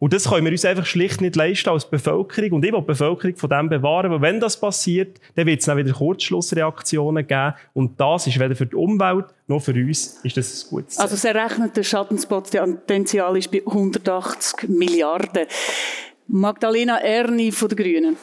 Und 0.00 0.12
das 0.12 0.28
können 0.28 0.44
wir 0.44 0.52
uns 0.52 0.64
einfach 0.64 0.86
schlicht 0.86 1.20
nicht 1.20 1.36
leisten 1.36 1.70
als 1.70 1.88
Bevölkerung. 1.88 2.52
Und 2.52 2.64
ich 2.64 2.72
will 2.72 2.80
die 2.80 2.86
Bevölkerung 2.86 3.36
von 3.36 3.50
dem 3.50 3.68
bewahren, 3.68 4.10
weil 4.10 4.20
wenn 4.20 4.40
das 4.40 4.58
passiert, 4.58 5.20
dann 5.34 5.46
wird 5.46 5.60
es 5.60 5.66
dann 5.66 5.76
wieder 5.76 5.92
Kurzschlussreaktionen 5.92 7.26
geben. 7.26 7.54
Und 7.72 8.00
das 8.00 8.26
ist 8.26 8.38
weder 8.38 8.54
für 8.54 8.66
die 8.66 8.76
Umwelt 8.76 9.26
noch 9.46 9.60
für 9.60 9.72
uns 9.72 10.18
ist 10.22 10.36
das 10.36 10.64
ein 10.64 10.70
gutes 10.70 10.94
Ziel. 10.94 11.02
Also 11.02 11.14
das 11.14 11.24
errechnete 11.24 11.82
Schadenspotenzial 11.82 13.36
ist 13.36 13.50
bei 13.50 13.62
180 13.64 14.68
Milliarden. 14.68 15.46
Magdalena 16.26 16.98
Erni 16.98 17.50
von 17.50 17.68
den 17.68 17.78
Grünen. 17.78 18.16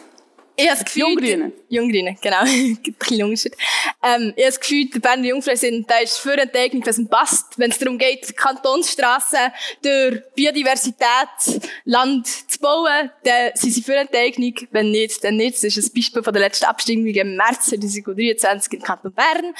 Ich 0.57 0.65
habe 0.69 0.77
das 0.77 0.85
Gefühl, 0.85 1.01
Junggrüne. 1.01 1.51
Junggrüne, 1.69 2.17
genau. 2.21 2.39
Unterschied. 3.25 3.57
Ähm, 4.01 4.33
ich 4.35 4.43
habe 4.43 4.51
das 4.51 4.59
Gefühl, 4.59 4.89
der 4.89 4.99
Berner 4.99 5.25
Jungfreisinn, 5.25 5.85
der 5.87 6.03
ist 6.03 6.17
für 6.17 6.31
eine 6.31 6.43
Enteignung, 6.43 6.81
dass 6.83 6.97
es 6.97 7.09
passt, 7.09 7.59
wenn 7.59 7.71
es 7.71 7.77
darum 7.77 7.97
geht, 7.97 8.35
Kantonsstrassen 8.37 9.51
durch 9.81 10.21
Biodiversität, 10.33 11.61
Land 11.83 12.27
zu 12.27 12.59
bauen, 12.59 13.11
dann 13.23 13.51
sind 13.55 13.71
sie 13.71 13.81
für 13.81 13.93
eine 13.93 14.01
Enteignung. 14.01 14.53
Wenn 14.71 14.91
nicht, 14.91 15.23
dann 15.23 15.35
nicht. 15.35 15.55
Das 15.55 15.63
ist 15.63 15.89
ein 15.89 15.93
Beispiel 15.93 16.23
von 16.23 16.33
der 16.33 16.43
letzten 16.43 16.65
Abstimmung 16.65 17.07
im 17.07 17.35
März 17.35 17.65
2023 17.65 18.73
im 18.73 18.81
Kanton 18.81 19.13
Bern. 19.13 19.53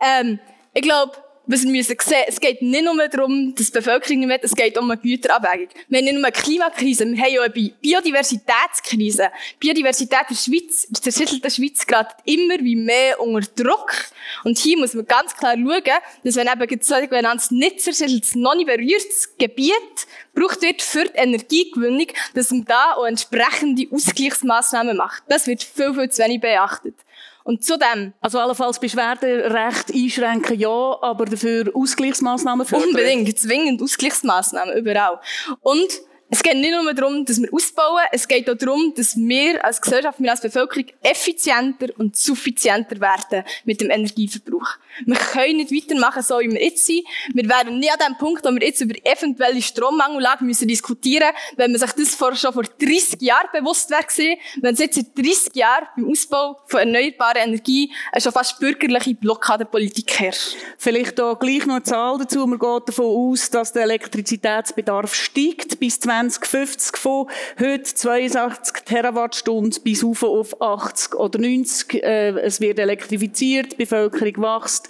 Ähm, 0.00 0.38
ich 0.74 0.82
glaube, 0.82 1.12
was 1.46 1.64
wir 1.64 1.70
müssen 1.70 1.96
sehen, 2.00 2.24
es 2.26 2.40
geht 2.40 2.62
nicht 2.62 2.84
nur 2.84 3.08
darum, 3.08 3.54
dass 3.54 3.66
die 3.66 3.72
Bevölkerung 3.72 4.20
nicht 4.20 4.28
mehr, 4.28 4.38
es 4.42 4.54
geht 4.54 4.78
um 4.78 4.90
eine 4.90 5.00
Güterabwägung. 5.00 5.68
Wir 5.88 5.98
haben 5.98 6.04
nicht 6.04 6.14
nur 6.14 6.24
eine 6.24 6.32
Klimakrise, 6.32 7.06
wir 7.06 7.22
haben 7.22 7.38
auch 7.38 7.54
eine 7.54 7.72
Biodiversitätskrise. 7.80 9.30
Biodiversität 9.58 10.26
in 10.28 10.36
der 10.36 10.42
Schweiz, 10.42 10.84
in 10.84 10.92
der 10.92 11.02
zerschüttelten 11.02 11.50
Schweiz 11.50 11.86
gerade 11.86 12.10
immer 12.24 12.58
wie 12.60 12.76
mehr 12.76 13.20
unter 13.20 13.48
Druck. 13.62 13.92
Und 14.44 14.58
hier 14.58 14.78
muss 14.78 14.94
man 14.94 15.06
ganz 15.06 15.34
klar 15.34 15.54
schauen, 15.56 15.82
dass 16.24 16.36
wenn 16.36 16.48
eben 16.48 16.82
sogenanntes 16.82 17.50
nicht 17.50 17.80
zerschütteltes, 17.80 18.34
noch 18.36 18.54
nicht 18.54 18.66
berührtes 18.66 19.36
Gebiet 19.36 19.72
gebraucht 20.34 20.62
wird 20.62 20.82
für 20.82 21.04
die 21.04 21.18
Energiegewinnung, 21.18 22.06
dass 22.34 22.50
man 22.50 22.64
da 22.64 22.94
auch 22.94 23.04
entsprechende 23.04 23.86
Ausgleichsmaßnahmen 23.90 24.96
macht. 24.96 25.22
Das 25.28 25.46
wird 25.46 25.62
viel, 25.62 25.94
viel 25.94 26.10
zu 26.10 26.22
wenig 26.22 26.40
beachtet. 26.40 26.94
Und 27.44 27.64
zudem. 27.64 28.12
Also 28.20 28.38
allenfalls 28.38 28.78
Beschwerderecht 28.78 29.92
einschränken, 29.92 30.58
ja, 30.58 30.96
aber 31.00 31.24
dafür 31.24 31.70
Ausgleichsmaßnahmen 31.74 32.66
fördern? 32.66 32.88
Unbedingt, 32.88 33.38
zwingend 33.38 33.82
Ausgleichsmaßnahmen, 33.82 34.76
überall. 34.76 35.20
Und 35.60 35.88
es 36.32 36.42
geht 36.42 36.56
nicht 36.56 36.72
nur 36.72 36.94
darum, 36.94 37.26
dass 37.26 37.42
wir 37.42 37.52
ausbauen, 37.52 38.04
es 38.10 38.26
geht 38.26 38.48
auch 38.48 38.56
darum, 38.56 38.94
dass 38.96 39.18
wir 39.18 39.62
als 39.62 39.82
Gesellschaft, 39.82 40.18
wir 40.18 40.30
als 40.30 40.40
Bevölkerung 40.40 40.86
effizienter 41.02 41.88
und 41.98 42.16
suffizienter 42.16 42.98
werden 43.00 43.44
mit 43.66 43.82
dem 43.82 43.90
Energieverbrauch. 43.90 44.78
Wir 45.04 45.16
können 45.16 45.58
nicht 45.58 45.70
weitermachen, 45.70 46.22
so 46.22 46.38
wie 46.40 46.50
wir 46.50 46.64
jetzt 46.64 46.86
sind. 46.86 47.04
Wir 47.34 47.46
werden 47.50 47.78
nie 47.78 47.90
an 47.90 47.98
dem 48.08 48.16
Punkt, 48.16 48.46
wo 48.46 48.50
wir 48.50 48.62
jetzt 48.62 48.80
über 48.80 48.94
eventuelle 49.04 49.60
Strommangellage 49.60 50.42
müssen 50.42 50.66
diskutieren 50.68 51.32
wenn 51.56 51.72
man 51.72 51.80
sich 51.80 51.92
das 51.92 52.14
vor, 52.14 52.34
schon 52.34 52.54
vor 52.54 52.62
30 52.62 53.20
Jahren 53.20 53.48
bewusst 53.52 53.90
wäre 53.90 54.02
wenn 54.62 54.72
es 54.72 54.80
jetzt 54.80 54.94
seit 54.94 55.16
30 55.16 55.54
Jahren 55.54 55.86
beim 55.96 56.10
Ausbau 56.10 56.60
von 56.66 56.80
erneuerbarer 56.80 57.40
Energie 57.40 57.92
eine 58.10 58.22
schon 58.22 58.32
fast 58.32 58.58
bürgerliche 58.58 59.14
Blockadepolitik 59.14 60.18
herrscht. 60.18 60.56
Vielleicht 60.78 61.18
da 61.18 61.34
gleich 61.34 61.66
noch 61.66 61.74
eine 61.74 61.82
Zahl 61.82 62.18
dazu. 62.18 62.46
Man 62.46 62.58
geht 62.58 62.88
davon 62.88 63.04
aus, 63.04 63.50
dass 63.50 63.72
der 63.72 63.82
Elektrizitätsbedarf 63.82 65.14
steigt 65.14 65.78
bis 65.78 66.00
20 66.00 66.21
2050 66.30 66.96
von 66.96 67.28
heute 67.58 67.82
82 67.82 68.84
Terawattstunden 68.84 69.82
bis 69.82 70.04
auf 70.04 70.60
80 70.60 71.14
oder 71.14 71.38
90. 71.38 72.02
Äh, 72.02 72.38
es 72.40 72.60
wird 72.60 72.78
elektrifiziert, 72.78 73.72
die 73.72 73.76
Bevölkerung 73.76 74.42
wächst. 74.42 74.88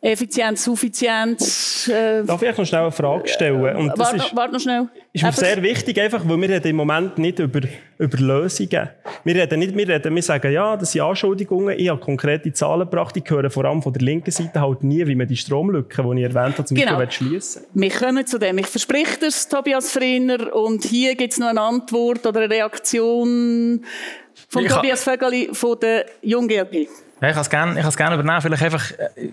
Effizienz, 0.00 0.62
Suffizienz. 0.62 1.88
Äh, 1.88 2.22
Darf 2.22 2.40
ich 2.40 2.56
noch 2.56 2.64
schnell 2.64 2.82
eine 2.82 2.92
Frage 2.92 3.26
stellen? 3.26 3.76
Und 3.76 3.88
das 3.88 3.98
warte, 3.98 4.16
ist, 4.16 4.36
warte 4.36 4.52
noch 4.52 4.60
schnell. 4.60 4.88
Ist 5.12 5.24
mir 5.24 5.32
sehr 5.32 5.60
wichtig, 5.60 6.00
einfach, 6.00 6.22
weil 6.28 6.40
wir 6.40 6.50
reden 6.50 6.68
im 6.68 6.76
Moment 6.76 7.18
nicht 7.18 7.40
über, 7.40 7.60
über 7.98 8.18
Lösungen. 8.18 8.90
Wir 9.24 9.34
reden 9.34 9.58
nicht, 9.58 9.76
wir 9.76 9.88
reden, 9.88 10.14
wir 10.14 10.22
sagen, 10.22 10.52
ja, 10.52 10.76
das 10.76 10.92
sind 10.92 11.00
Anschuldigungen, 11.00 11.76
ich 11.76 11.88
habe 11.88 11.98
konkrete 11.98 12.52
Zahlen 12.52 12.88
gebracht, 12.88 13.16
die 13.16 13.24
hören 13.26 13.50
vor 13.50 13.64
allem 13.64 13.82
von 13.82 13.92
der 13.92 14.02
linken 14.02 14.30
Seite 14.30 14.60
halt 14.60 14.84
nie, 14.84 15.04
wie 15.04 15.16
man 15.16 15.26
die 15.26 15.36
Stromlücke, 15.36 16.00
die 16.00 16.18
ich 16.20 16.24
erwähnt 16.24 16.58
habe, 16.58 16.64
zum 16.64 16.76
genau. 16.76 16.96
Beispiel 16.96 17.30
schließen 17.30 17.62
Wir 17.74 17.90
kommen 17.90 18.24
zu 18.24 18.38
dem. 18.38 18.58
Ich 18.58 18.68
verspreche 18.68 19.18
das, 19.20 19.48
Tobias 19.48 19.90
Frener, 19.90 20.54
und 20.54 20.84
hier 20.84 21.16
gibt 21.16 21.32
es 21.32 21.40
noch 21.40 21.48
eine 21.48 21.60
Antwort 21.60 22.24
oder 22.24 22.42
eine 22.42 22.50
Reaktion 22.54 23.84
von 24.48 24.64
ich 24.64 24.70
Tobias 24.70 25.02
Vögeli 25.02 25.48
von 25.52 25.76
der 25.80 26.06
Jung 26.22 26.46
GLP. 26.46 26.88
Ja, 27.20 27.28
ich 27.28 27.34
kann 27.34 27.42
es 27.42 27.50
gerne, 27.50 27.80
ich 27.80 27.96
gerne 27.96 28.14
übernehmen. 28.14 28.40
Vielleicht 28.40 28.62
einfach, 28.62 28.92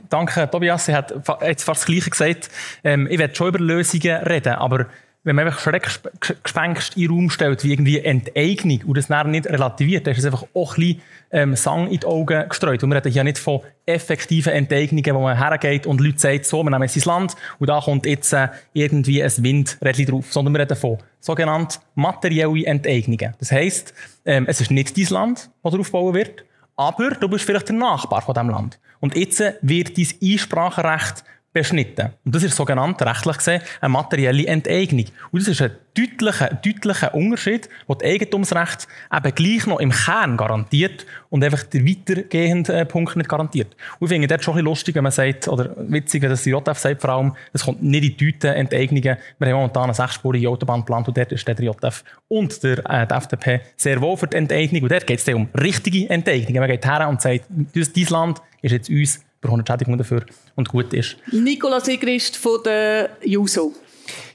danke 0.10 0.50
Tobias, 0.50 0.88
er 0.88 0.98
hat 0.98 1.14
jetzt 1.44 1.64
fast 1.64 1.82
das 1.82 1.86
Gleiche 1.86 2.10
gesagt. 2.10 2.50
Ähm, 2.84 3.08
ich 3.10 3.20
werde 3.20 3.36
schon 3.36 3.50
über 3.50 3.60
Lösungen 3.60 4.24
reden, 4.24 4.54
aber 4.54 4.88
wenn 5.24 5.36
man 5.36 5.48
einfach 5.48 5.60
Schreckgespenst 5.60 6.98
in 6.98 7.04
den 7.04 7.12
Raum 7.12 7.30
stellt, 7.32 7.64
wie 7.64 7.72
irgendwie 7.72 8.00
Enteignung 8.00 8.82
und 8.86 8.96
das 8.96 9.10
nicht 9.10 9.48
relativiert, 9.48 10.06
dann 10.06 10.14
ist 10.14 10.20
es 10.20 10.26
einfach 10.26 10.46
auch 10.54 10.78
ein 10.78 11.56
Sang 11.56 11.88
in 11.88 12.00
die 12.00 12.06
Augen 12.06 12.48
gestreut. 12.48 12.84
Und 12.84 12.92
wir 12.92 12.98
reden 12.98 13.12
hier 13.12 13.24
nicht 13.24 13.40
von 13.40 13.62
effektiven 13.88 14.54
Enteignungen, 14.54 15.16
wo 15.16 15.22
man 15.22 15.36
hergeht 15.36 15.88
und 15.88 16.00
Leute 16.00 16.20
sagen, 16.20 16.44
so, 16.44 16.64
wir 16.64 16.70
nehmen 16.70 16.88
jetzt 16.88 17.06
Land 17.06 17.36
und 17.58 17.68
da 17.68 17.80
kommt 17.80 18.06
jetzt 18.06 18.36
irgendwie 18.74 19.24
ein 19.24 19.34
Windrädchen 19.38 20.06
drauf, 20.06 20.32
sondern 20.32 20.54
wir 20.54 20.62
reden 20.62 20.78
von 20.78 21.00
sogenannten 21.20 21.80
materiellen 21.96 22.64
Enteignungen. 22.64 23.34
Das 23.40 23.52
heisst, 23.52 23.96
es 24.24 24.62
ist 24.62 24.70
nicht 24.70 24.96
dein 24.96 25.06
Land, 25.06 25.50
das 25.64 25.74
drauf 25.74 25.92
bauen 25.92 26.14
wird, 26.14 26.46
aber 26.76 27.12
du 27.12 27.28
bist 27.28 27.46
vielleicht 27.46 27.70
der 27.70 27.76
Nachbar 27.76 28.22
von 28.22 28.34
diesem 28.34 28.50
Land. 28.50 28.80
Und 29.00 29.16
jetzt 29.16 29.40
wird 29.62 29.98
dein 29.98 30.08
Einspracherecht 30.22 31.24
beschnitten. 31.56 32.12
Und 32.26 32.36
das 32.36 32.44
ist 32.44 32.56
sogenannt 32.56 33.02
rechtlich 33.02 33.38
gesehen 33.38 33.62
eine 33.80 33.90
materielle 33.90 34.46
Enteignung. 34.46 35.06
Und 35.32 35.42
das 35.42 35.48
ist 35.48 35.62
ein 35.62 35.72
deutlicher, 35.98 36.50
deutlicher 36.50 37.16
Unterschied, 37.16 37.70
der 37.88 37.96
das 37.96 38.08
Eigentumsrecht 38.08 38.88
eben 39.16 39.36
gleich 39.36 39.66
noch 39.66 39.80
im 39.80 39.92
Kern 39.92 40.36
garantiert 40.36 41.06
und 41.30 41.46
einfach 41.46 41.64
der 41.64 41.86
weitergehende 41.88 42.74
äh, 42.74 42.86
Punkt 42.86 43.16
nicht 43.16 43.30
garantiert. 43.30 43.74
Und 44.00 44.08
ich 44.08 44.10
finde 44.10 44.28
das 44.28 44.44
schon 44.44 44.54
ein 44.54 44.58
bisschen 44.58 44.66
lustig, 44.66 44.96
wenn 44.96 45.04
man 45.04 45.14
sagt, 45.14 45.48
oder 45.48 45.74
witzig, 45.78 46.24
dass 46.24 46.44
die 46.44 46.50
JF 46.50 46.78
sagt 46.78 47.00
vor 47.02 47.10
allem, 47.12 47.36
es 47.54 47.64
kommt 47.64 47.82
nicht 47.82 48.04
in 48.04 48.10
die 48.10 48.18
Tüte 48.18 48.54
Enteignungen. 48.54 49.18
Wir 49.40 49.48
haben 49.48 49.56
momentan 49.56 49.86
eine 49.86 49.94
sechsspurige 49.94 50.50
Autobahn 50.50 50.82
geplant 50.82 51.08
und 51.08 51.18
dort 51.18 51.32
ist 51.32 51.48
der 51.48 51.56
JF 51.56 52.04
und 52.28 52.62
der, 52.64 52.80
äh, 52.80 53.08
der 53.08 53.18
FDP 53.18 53.62
sehr 53.78 54.02
wohl 54.02 54.18
für 54.18 54.28
die 54.28 54.36
Enteignung. 54.36 54.84
Und 54.84 54.92
dort 54.92 55.08
geht 55.08 55.26
es 55.26 55.34
um 55.34 55.48
richtige 55.58 56.10
Enteignungen. 56.10 56.60
Man 56.60 56.70
geht 56.70 56.86
her 56.86 57.08
und 57.08 57.22
sagt, 57.22 57.46
dieses 57.50 58.10
Land 58.10 58.42
ist 58.62 58.74
jetzt 58.74 58.90
uns 58.90 59.22
Entschädigung 59.50 59.98
dafür 59.98 60.26
und 60.56 60.70
gut 60.70 60.94
ist. 60.94 61.18
Nikola 61.32 61.80
Sigrist 61.80 62.38
von 62.38 62.60
der 62.64 63.18
JUSO. 63.24 63.74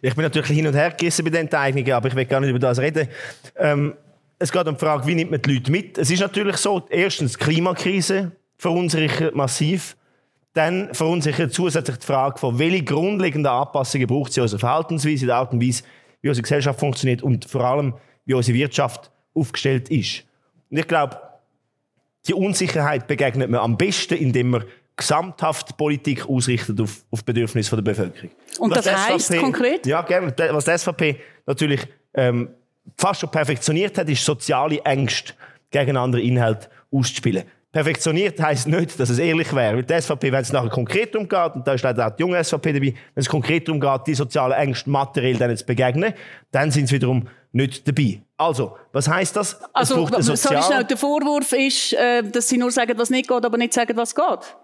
Ich 0.03 0.15
bin 0.15 0.25
natürlich 0.25 0.51
hin 0.51 0.67
und 0.67 0.75
her 0.75 0.91
gerissen 0.91 1.25
bei 1.25 1.31
den 1.31 1.43
Enteignungen, 1.43 1.93
aber 1.93 2.09
ich 2.09 2.15
will 2.15 2.25
gar 2.25 2.41
nicht 2.41 2.51
über 2.51 2.59
das 2.59 2.79
reden. 2.79 3.09
Ähm, 3.57 3.95
es 4.39 4.51
geht 4.51 4.67
um 4.67 4.75
die 4.75 4.81
Frage, 4.81 5.07
wie 5.07 5.15
nimmt 5.15 5.31
man 5.31 5.43
die 5.43 5.55
Leute 5.55 5.71
mit? 5.71 5.99
Es 5.99 6.11
ist 6.11 6.21
natürlich 6.21 6.57
so, 6.57 6.87
erstens, 6.89 7.33
die 7.33 7.45
Klimakrise 7.45 8.33
verunsichert 8.57 9.35
massiv. 9.35 9.97
Dann 10.55 10.93
verunsichert 10.95 11.53
zusätzlich 11.53 11.99
die 11.99 12.07
Frage, 12.07 12.39
von 12.39 12.59
welche 12.59 12.83
grundlegenden 12.83 13.53
Anpassungen 13.53 14.07
braucht 14.07 14.33
sie 14.33 14.41
unsere 14.41 14.59
Verhaltensweise, 14.59 15.27
die 15.27 15.33
Art 15.33 15.53
und 15.53 15.63
Weise, 15.63 15.85
wie 16.23 16.29
unsere 16.29 16.43
Gesellschaft 16.43 16.81
funktioniert 16.81 17.23
und 17.23 17.45
vor 17.45 17.63
allem, 17.63 17.95
wie 18.25 18.35
unsere 18.35 18.57
Wirtschaft 18.59 19.11
aufgestellt 19.35 19.89
ist. 19.91 20.25
Und 20.71 20.79
ich 20.79 20.89
glaube, 20.89 21.21
die 22.27 22.35
Unsicherheit 22.35 23.07
begegnet 23.07 23.51
man 23.51 23.61
am 23.61 23.77
besten, 23.77 24.15
indem 24.15 24.51
man 24.51 24.65
gesamthaft 25.01 25.77
Politik 25.77 26.29
ausrichtet 26.29 26.81
auf, 26.81 27.05
auf 27.11 27.25
Bedürfnisse 27.25 27.75
der 27.75 27.83
Bevölkerung. 27.83 28.31
Und 28.59 28.71
was 28.71 28.85
das 28.85 29.09
heisst 29.09 29.27
SVP, 29.27 29.41
konkret? 29.41 29.87
Ja, 29.87 30.03
gerne. 30.03 30.33
Was 30.53 30.65
die 30.67 30.79
SVP 30.79 31.17
natürlich 31.47 31.81
ähm, 32.15 32.51
fast 32.97 33.21
schon 33.21 33.31
perfektioniert 33.31 33.99
hat, 33.99 34.09
ist 34.09 34.25
soziale 34.25 34.81
Ängste 34.81 35.33
gegen 35.71 35.97
andere 35.97 36.23
Inhalte 36.23 36.69
auszuspielen. 36.93 37.45
Perfektioniert 37.73 38.41
heisst 38.41 38.67
nicht, 38.67 38.99
dass 38.99 39.11
es 39.11 39.19
ehrlich 39.19 39.55
wäre. 39.55 39.77
Weil 39.77 39.85
die 39.85 40.01
SVP, 40.01 40.33
wenn 40.33 40.43
es 40.43 40.53
nachher 40.53 40.71
konkret 40.71 41.15
darum 41.15 41.29
geht, 41.29 41.55
und 41.55 41.67
da 41.67 41.75
ist 41.75 41.83
leider 41.83 42.09
auch 42.09 42.11
die 42.11 42.23
junge 42.23 42.43
SVP 42.43 42.73
dabei, 42.73 42.95
wenn 43.15 43.21
es 43.21 43.29
konkret 43.29 43.69
darum 43.69 43.81
geht, 43.81 44.07
die 44.09 44.15
sozialen 44.15 44.53
Ängste 44.53 44.91
materiell 44.91 45.37
denen 45.37 45.57
zu 45.57 45.65
begegnen, 45.65 46.13
dann 46.51 46.73
sind 46.73 46.89
sie 46.89 46.97
wiederum 46.97 47.29
nicht 47.53 47.87
dabei. 47.87 48.23
Also, 48.37 48.77
was 48.93 49.09
heisst 49.09 49.37
das? 49.37 49.61
Also, 49.73 50.07
sorry, 50.07 50.63
schnell, 50.63 50.85
der 50.85 50.97
Vorwurf 50.97 51.53
ist, 51.53 51.93
äh, 51.93 52.23
dass 52.25 52.49
sie 52.49 52.59
nur 52.59 52.73
sagen, 52.73 52.95
was 52.97 53.11
nicht 53.11 53.29
geht, 53.29 53.45
aber 53.45 53.57
nicht 53.57 53.73
sagen, 53.73 53.97
was 53.97 54.15
geht 54.15 54.57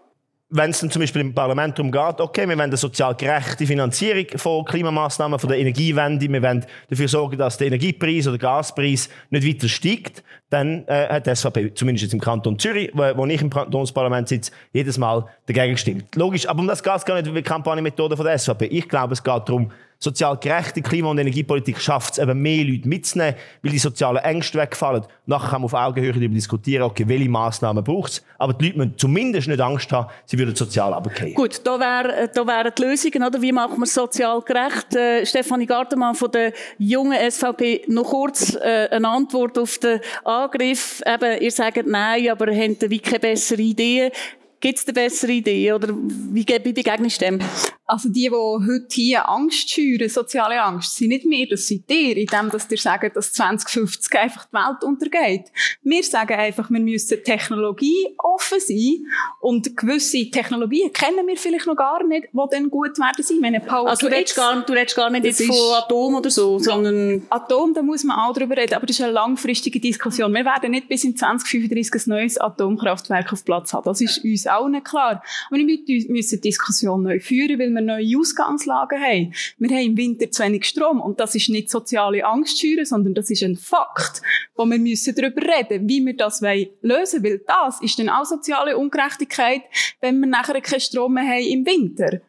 wenn 0.48 0.70
es 0.70 0.78
zum 0.78 1.00
Beispiel 1.00 1.22
im 1.22 1.35
Parlament 1.35 1.76
darum 1.76 1.90
geht, 1.90 2.20
okay, 2.20 2.42
wir 2.42 2.56
wollen 2.56 2.61
eine 2.61 2.76
sozial 2.76 3.14
gerechte 3.16 3.66
Finanzierung 3.66 4.26
von 4.37 4.64
Klimamaßnahmen, 4.64 5.38
von 5.38 5.48
der 5.48 5.59
Energiewende, 5.59 6.30
wir 6.30 6.42
wollen 6.42 6.64
dafür 6.88 7.09
sorgen, 7.09 7.37
dass 7.37 7.59
der 7.59 7.66
Energiepreis 7.66 8.28
oder 8.28 8.38
der 8.38 8.48
Gaspreis 8.48 9.09
nicht 9.30 9.46
weiter 9.46 9.68
steigt, 9.68 10.22
dann 10.50 10.87
äh, 10.87 11.09
hat 11.09 11.26
die 11.26 11.35
SVP, 11.35 11.74
zumindest 11.74 12.04
jetzt 12.04 12.14
im 12.14 12.20
Kanton 12.20 12.59
Zürich, 12.59 12.90
wo, 12.94 13.02
wo 13.16 13.26
ich 13.26 13.42
im 13.42 13.50
Kantonsparlament 13.50 14.28
sitze, 14.28 14.52
jedes 14.72 14.96
Mal 14.96 15.26
dagegen 15.46 15.72
gestimmt. 15.72 16.14
Logisch, 16.14 16.48
aber 16.48 16.61
um 16.61 16.68
das 16.68 16.82
geht 16.82 16.94
es 16.94 17.04
gar 17.04 17.20
nicht 17.20 17.35
die 17.35 17.42
Kampagnenmethode 17.42 18.14
der 18.16 18.38
SVP. 18.38 18.66
Ich 18.66 18.88
glaube, 18.88 19.14
es 19.14 19.22
geht 19.22 19.48
darum, 19.48 19.72
sozial 19.98 20.37
gerechte 20.37 20.82
Klima- 20.82 21.11
und 21.11 21.18
Energiepolitik 21.18 21.80
schafft 21.80 22.12
es 22.12 22.18
eben 22.18 22.40
mehr 22.40 22.64
Leute 22.64 22.88
mitzunehmen, 22.88 23.35
weil 23.62 23.72
die 23.72 23.78
sozialen 23.78 24.18
Ängste 24.18 24.59
wegfallen. 24.59 25.04
Nachher 25.24 25.50
kann 25.50 25.62
man 25.62 25.66
auf 25.66 25.74
Augenhöhe 25.74 26.12
darüber 26.12 26.35
diskutieren, 26.35 26.82
okay, 26.82 27.09
welche 27.09 27.28
Massnahmen 27.28 27.82
braucht 27.82 28.12
es. 28.12 28.24
Aber 28.38 28.52
die 28.52 28.66
Leute 28.66 28.78
müssen 28.78 28.98
zumindest 28.98 29.48
nicht 29.48 29.61
Angst 29.61 29.90
haben, 29.92 30.09
sie 30.26 30.38
würden 30.38 30.54
sozial 30.54 30.92
runterfallen. 30.92 31.35
Gut, 31.35 31.61
da 31.64 31.80
wären 31.80 32.28
da 32.32 32.46
wär 32.46 32.70
die 32.70 32.82
Lösungen, 32.82 33.24
oder? 33.24 33.40
Wie 33.40 33.52
machen 33.52 33.78
wir 33.78 33.85
es 33.85 33.94
sozial 33.94 34.40
gerecht? 34.42 34.94
Äh, 34.94 35.24
Stefanie 35.24 35.66
Gartemann 35.66 36.14
von 36.14 36.30
der 36.30 36.52
jungen 36.78 37.18
SVP, 37.30 37.85
noch 37.88 38.04
kurz 38.04 38.54
äh, 38.54 38.88
eine 38.90 39.09
Antwort 39.09 39.59
auf 39.59 39.78
den 39.78 40.00
Angriff. 40.44 41.03
Eben, 41.07 41.40
ihr 41.40 41.51
sagt 41.51 41.87
nein, 41.87 42.29
aber 42.29 42.55
habt 42.55 42.90
wie 42.90 42.98
keine 42.98 43.21
bessere 43.21 43.63
Idee. 43.63 44.10
Gibt 44.60 44.79
es 44.79 44.87
eine 44.87 44.94
bessere 44.94 45.33
Idee 45.33 45.73
oder 45.73 45.88
wie, 45.90 46.46
wie 46.46 46.73
begegnest 46.73 47.21
du 47.21 47.27
dem? 47.27 47.40
Also 47.88 48.08
die, 48.08 48.22
die 48.22 48.30
heute 48.30 48.87
hier 48.90 49.28
Angst 49.28 49.70
schüren, 49.70 50.08
soziale 50.08 50.60
Angst, 50.60 50.96
sind 50.96 51.10
nicht 51.10 51.24
mehr, 51.24 51.46
das 51.48 51.68
sind 51.68 51.88
ihr, 51.88 52.16
indem 52.16 52.50
dass 52.50 52.68
ihr 52.68 52.78
sagen, 52.78 53.12
dass 53.14 53.32
2050 53.32 54.18
einfach 54.18 54.46
die 54.46 54.54
Welt 54.54 54.82
untergeht. 54.82 55.52
Wir 55.82 56.02
sagen 56.02 56.34
einfach, 56.34 56.68
wir 56.68 56.80
müssen 56.80 57.22
Technologie 57.22 58.16
offen 58.18 58.58
sein 58.58 59.06
und 59.40 59.76
gewisse 59.76 60.28
Technologien 60.30 60.92
kennen 60.92 61.28
wir 61.28 61.37
vielleicht 61.37 61.66
noch 61.66 61.76
gar 61.76 62.04
nicht, 62.04 62.26
die 62.32 62.40
dann 62.50 62.70
gut 62.70 62.98
werden 62.98 63.22
sein. 63.22 63.38
Meine 63.40 63.60
Power 63.60 63.88
also 63.88 64.08
du 64.08 64.12
redest, 64.12 64.34
gar, 64.34 64.60
du 64.62 64.72
redest 64.72 64.96
gar 64.96 65.10
nicht 65.10 65.24
jetzt 65.24 65.44
von 65.44 65.56
Atom 65.76 66.16
oder 66.16 66.30
so, 66.30 66.58
sondern... 66.58 67.22
Atom, 67.30 67.72
da 67.72 67.82
muss 67.82 68.02
man 68.02 68.18
auch 68.18 68.32
drüber 68.32 68.56
reden, 68.56 68.74
aber 68.74 68.87
das 68.87 68.98
ist 68.98 69.04
eine 69.04 69.12
langfristige 69.12 69.78
Diskussion. 69.78 70.32
Wir 70.34 70.44
werden 70.44 70.72
nicht 70.72 70.88
bis 70.88 71.04
in 71.04 71.16
2035 71.16 72.06
ein 72.06 72.10
neues 72.10 72.38
Atomkraftwerk 72.38 73.32
auf 73.32 73.44
Platz 73.44 73.72
haben. 73.72 73.84
Das 73.84 74.00
ist 74.00 74.24
uns 74.24 74.46
auch 74.48 74.68
nicht 74.68 74.84
klar. 74.84 75.22
Aber 75.48 75.56
wir 75.56 75.64
müssen 75.64 76.37
die 76.37 76.40
Diskussion 76.40 77.04
neu 77.04 77.20
führen, 77.20 77.58
weil 77.60 77.75
wir 77.77 77.83
neue 77.83 78.18
Ausgangslagen 78.18 79.00
haben. 79.00 79.35
Wir 79.58 79.77
haben 79.77 79.87
im 79.87 79.96
Winter 79.96 80.31
zu 80.31 80.42
wenig 80.42 80.64
Strom 80.64 81.00
und 81.00 81.20
das 81.20 81.35
ist 81.35 81.48
nicht 81.48 81.70
soziale 81.70 82.24
Angst 82.24 82.58
schüren, 82.60 82.85
sondern 82.85 83.14
das 83.14 83.31
ist 83.31 83.42
ein 83.42 83.56
Fakt, 83.56 84.22
wo 84.56 84.64
wir 84.64 84.79
müssen 84.79 85.14
darüber 85.14 85.42
reden, 85.42 85.88
wie 85.88 86.04
wir 86.04 86.16
das 86.16 86.40
lösen 86.40 87.22
wollen, 87.22 87.24
weil 87.24 87.38
das 87.46 87.81
ist 87.81 87.98
dann 87.98 88.08
auch 88.08 88.24
soziale 88.24 88.77
Ungerechtigkeit, 88.77 89.62
wenn 90.00 90.20
wir 90.20 90.27
nachher 90.27 90.60
keinen 90.60 90.81
Strom 90.81 91.14
mehr 91.14 91.24
haben 91.24 91.46
im 91.46 91.66
Winter. 91.66 92.20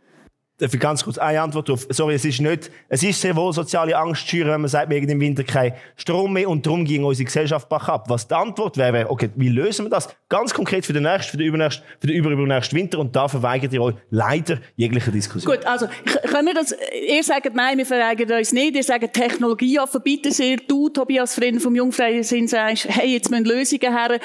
Darf 0.59 0.71
ganz 0.79 1.03
kurz 1.03 1.19
eine 1.19 1.39
Antwort 1.39 1.69
auf? 1.69 1.85
Sorry, 1.91 2.15
es 2.15 2.25
ist 2.25 2.41
nicht, 2.41 2.71
es 2.89 3.03
ist 3.03 3.21
sehr 3.21 3.35
wohl 3.35 3.53
soziale 3.53 3.95
Angst 3.95 4.27
schüren, 4.27 4.49
wenn 4.49 4.61
man 4.61 4.69
sagt, 4.69 4.89
wir 4.89 4.97
haben 4.99 5.07
im 5.07 5.19
Winter 5.19 5.43
keinen 5.43 5.73
Strom 5.95 6.33
mehr 6.33 6.49
und 6.49 6.65
darum 6.65 6.83
ging 6.83 7.03
unsere 7.03 7.25
Gesellschaft 7.25 7.69
bach 7.69 7.87
ab. 7.87 8.09
Was 8.09 8.27
die 8.27 8.33
Antwort 8.33 8.75
wäre, 8.75 8.91
wäre, 8.91 9.11
okay, 9.11 9.29
wie 9.35 9.49
lösen 9.49 9.85
wir 9.85 9.91
das? 9.91 10.09
Ganz 10.29 10.55
konkret 10.55 10.83
für 10.83 10.93
den 10.93 11.03
nächsten, 11.03 11.29
für 11.29 11.37
den 11.37 11.45
übernächsten, 11.45 11.85
für 11.99 12.07
den 12.07 12.15
überübernächsten 12.15 12.75
Winter 12.75 12.97
und 12.97 13.15
da 13.15 13.27
verweigert 13.27 13.71
ihr 13.71 13.83
euch 13.83 13.95
leider 14.09 14.57
jegliche 14.75 15.11
Diskussion. 15.11 15.55
Gut, 15.55 15.63
also, 15.67 15.87
können 16.23 16.47
wir 16.47 16.55
das, 16.55 16.75
ihr 17.07 17.23
sagt 17.23 17.53
nein, 17.53 17.77
wir 17.77 17.85
verweigern 17.85 18.39
uns 18.39 18.51
nicht, 18.51 18.75
ihr 18.75 18.83
sagt 18.83 19.13
Technologie 19.13 19.77
bitte 20.03 20.31
sehr, 20.31 20.57
du, 20.57 20.89
Tobias 20.89 21.35
Frieden 21.35 21.59
vom 21.59 21.75
Jungfreien 21.75 22.23
Sinn, 22.23 22.47
sagst, 22.47 22.87
hey, 22.89 23.13
jetzt 23.13 23.29
müssen 23.29 23.45
Lösungen 23.45 23.95
her. 23.95 24.19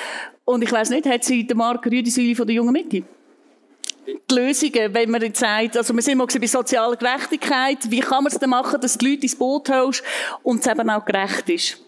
Und 0.47 0.63
ich 0.63 0.73
weiss 0.73 0.89
nicht, 0.89 1.07
hat 1.07 1.25
sie 1.25 1.47
der 1.47 1.57
Marc 1.57 1.85
Rüdisüli 1.85 2.35
von 2.35 2.47
der 2.47 2.57
Jungen 2.57 2.73
Mitte? 2.73 3.03
Die 4.31 4.35
Lösungen, 4.35 4.95
wenn 4.95 5.11
man 5.11 5.23
jetzt 5.23 5.41
sagt, 5.41 5.77
also 5.77 5.95
wir 5.95 6.03
sind 6.03 6.19
mal 6.19 6.27
bei 6.27 6.47
sozialer 6.47 6.97
Gerechtigkeit, 6.97 7.79
wie 7.89 8.01
kann 8.01 8.25
man 8.25 8.33
es 8.33 8.39
denn 8.39 8.51
machen, 8.51 8.81
dass 8.81 8.99
die 8.99 9.11
Leute 9.11 9.23
ins 9.23 9.37
Boot 9.37 9.69
holst 9.69 10.03
und 10.43 10.61
es 10.61 10.67
eben 10.67 10.89
auch 10.91 11.05
gerecht 11.05 11.49
ist? 11.49 11.79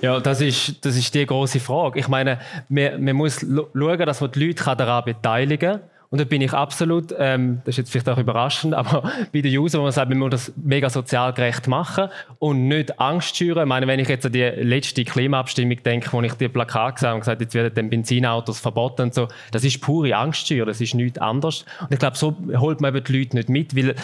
Ja, 0.00 0.20
das 0.20 0.40
ist, 0.40 0.84
das 0.84 0.96
ist 0.96 1.14
die 1.14 1.24
große 1.24 1.58
Frage. 1.58 2.00
Ich 2.00 2.08
meine, 2.08 2.38
man, 2.68 3.02
man 3.02 3.16
muss 3.16 3.40
schauen, 3.40 3.98
dass 4.06 4.20
man 4.20 4.30
die 4.30 4.46
Leute 4.46 4.64
daran 4.76 5.04
beteiligen 5.04 5.80
kann 5.80 5.80
und 6.10 6.20
da 6.20 6.24
bin 6.24 6.40
ich 6.40 6.52
absolut, 6.52 7.14
ähm, 7.18 7.60
das 7.64 7.74
ist 7.74 7.78
jetzt 7.78 7.90
vielleicht 7.90 8.08
auch 8.08 8.18
überraschend, 8.18 8.74
aber 8.74 9.10
bei 9.32 9.40
den 9.40 9.56
Usern, 9.58 9.80
wo 9.80 9.84
man 9.84 9.92
sagt, 9.92 10.08
wir 10.08 10.16
müssen 10.16 10.30
das 10.30 10.52
mega 10.56 10.90
sozial 10.90 11.32
gerecht 11.32 11.66
machen 11.68 12.08
und 12.38 12.68
nicht 12.68 13.00
Angst 13.00 13.36
schüren. 13.36 13.62
Ich 13.62 13.68
meine, 13.68 13.86
wenn 13.86 14.00
ich 14.00 14.08
jetzt 14.08 14.26
an 14.26 14.32
die 14.32 14.42
letzte 14.42 15.04
Klimaabstimmung 15.04 15.82
denke, 15.82 16.12
wo 16.12 16.22
ich 16.22 16.34
die 16.34 16.48
Plakat 16.48 16.96
gesehen 16.96 17.08
habe 17.08 17.14
und 17.16 17.20
gesagt, 17.20 17.40
jetzt 17.40 17.54
werden 17.54 17.72
dann 17.74 17.90
Benzinautos 17.90 18.60
verboten 18.60 19.02
und 19.02 19.14
so, 19.14 19.28
das 19.52 19.64
ist 19.64 19.80
pure 19.80 20.16
Angstschüren, 20.16 20.66
das 20.66 20.80
ist 20.80 20.94
nichts 20.94 21.18
anderes. 21.18 21.64
Und 21.80 21.92
ich 21.92 21.98
glaube, 21.98 22.16
so 22.16 22.36
holt 22.56 22.80
man 22.80 22.94
eben 22.94 23.04
die 23.04 23.18
Leute 23.18 23.36
nicht 23.36 23.48
mit, 23.48 23.76
weil 23.76 23.94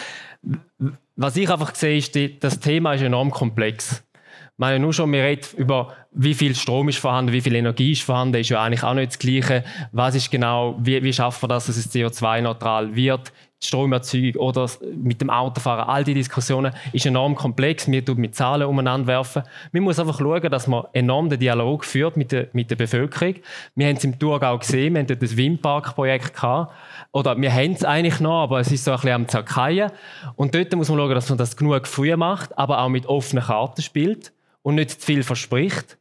was 1.15 1.35
ich 1.37 1.49
einfach 1.49 1.75
sehe, 1.75 1.97
ist, 1.97 2.17
das 2.43 2.59
Thema 2.59 2.93
ist 2.93 3.01
enorm 3.01 3.31
komplex. 3.31 4.03
Ich 4.33 4.59
meine, 4.59 4.79
nur 4.79 4.93
schon, 4.93 5.11
wir 5.11 5.23
reden 5.23 5.45
über, 5.57 5.95
wie 6.15 6.33
viel 6.33 6.55
Strom 6.55 6.89
ist 6.89 6.99
vorhanden, 6.99 7.31
wie 7.31 7.41
viel 7.41 7.55
Energie 7.55 7.91
ist 7.91 8.03
vorhanden, 8.03 8.39
ist 8.39 8.49
ja 8.49 8.61
eigentlich 8.61 8.83
auch 8.83 8.93
nicht 8.93 9.11
das 9.11 9.19
Gleiche. 9.19 9.63
Was 9.91 10.15
ist 10.15 10.29
genau, 10.31 10.75
wie, 10.79 11.03
wie 11.03 11.13
schaffen 11.13 11.43
wir 11.43 11.47
das, 11.47 11.67
dass 11.67 11.77
es 11.77 11.93
CO2-neutral 11.93 12.95
wird? 12.95 13.31
Stromerzeugung 13.65 14.41
oder 14.41 14.69
mit 14.95 15.21
dem 15.21 15.29
Autofahren, 15.29 15.87
all 15.87 16.03
die 16.03 16.13
Diskussionen 16.13 16.73
ist 16.91 17.05
enorm 17.05 17.35
komplex. 17.35 17.89
Wir 17.89 18.03
tun 18.03 18.17
mit 18.17 18.35
Zahlen 18.35 18.67
umeinander 18.67 19.07
werfen. 19.07 19.43
Man 19.71 19.83
muss 19.83 19.99
einfach 19.99 20.19
schauen, 20.19 20.51
dass 20.51 20.67
man 20.67 20.83
enorm 20.93 21.29
den 21.29 21.39
Dialog 21.39 21.85
führt 21.85 22.17
mit 22.17 22.31
der, 22.31 22.49
mit 22.53 22.69
der 22.69 22.75
Bevölkerung. 22.75 23.35
Wir 23.75 23.87
haben 23.87 23.95
es 23.95 24.03
im 24.03 24.19
Thurgau 24.19 24.57
gesehen, 24.57 24.93
wir 24.93 24.99
haben 24.99 25.07
dort 25.07 25.21
das 25.21 25.37
Windparkprojekt 25.37 26.33
gehabt. 26.33 26.73
Oder 27.11 27.39
wir 27.39 27.53
haben 27.53 27.71
es 27.71 27.85
eigentlich 27.85 28.19
noch, 28.19 28.43
aber 28.43 28.59
es 28.59 28.71
ist 28.71 28.83
so 28.83 28.91
ein 28.91 28.97
bisschen 28.97 29.11
am 29.11 29.27
Zerkeien. 29.27 29.91
Und 30.35 30.53
dort 30.53 30.75
muss 30.75 30.89
man 30.89 30.97
schauen, 30.97 31.15
dass 31.15 31.29
man 31.29 31.37
das 31.37 31.55
genug 31.55 31.87
früh 31.87 32.15
macht, 32.15 32.57
aber 32.57 32.81
auch 32.81 32.89
mit 32.89 33.05
offenen 33.05 33.43
Karten 33.43 33.81
spielt 33.81 34.33
und 34.61 34.75
nicht 34.75 34.91
zu 34.91 35.05
viel 35.05 35.23
verspricht. 35.23 35.97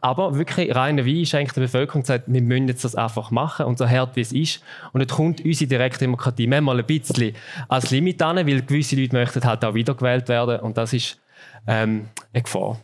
Aber 0.00 0.36
wirklich 0.36 0.74
reiner 0.74 1.06
Wein 1.06 1.22
ist 1.22 1.34
eigentlich 1.34 1.52
der 1.52 1.62
Bevölkerung 1.62 2.02
gesagt, 2.02 2.24
wir 2.26 2.42
müssen 2.42 2.66
das 2.66 2.94
einfach 2.94 3.30
machen 3.30 3.66
und 3.66 3.78
so 3.78 3.88
hart 3.88 4.16
wie 4.16 4.20
es 4.20 4.32
ist. 4.32 4.62
Und 4.92 5.00
jetzt 5.00 5.14
kommt 5.14 5.44
unsere 5.44 5.68
Direktdemokratie 5.68 6.46
manchmal 6.46 6.80
ein 6.80 6.86
bisschen 6.86 7.34
als 7.68 7.90
Limit 7.90 8.20
an, 8.22 8.36
weil 8.36 8.62
gewisse 8.62 8.96
Leute 8.96 9.14
möchten 9.14 9.44
halt 9.44 9.64
auch 9.64 9.74
wiedergewählt 9.74 10.28
werden 10.28 10.60
und 10.60 10.76
das 10.76 10.92
ist 10.92 11.20
ähm, 11.66 12.08
eine 12.32 12.42
Gefahr. 12.42 12.80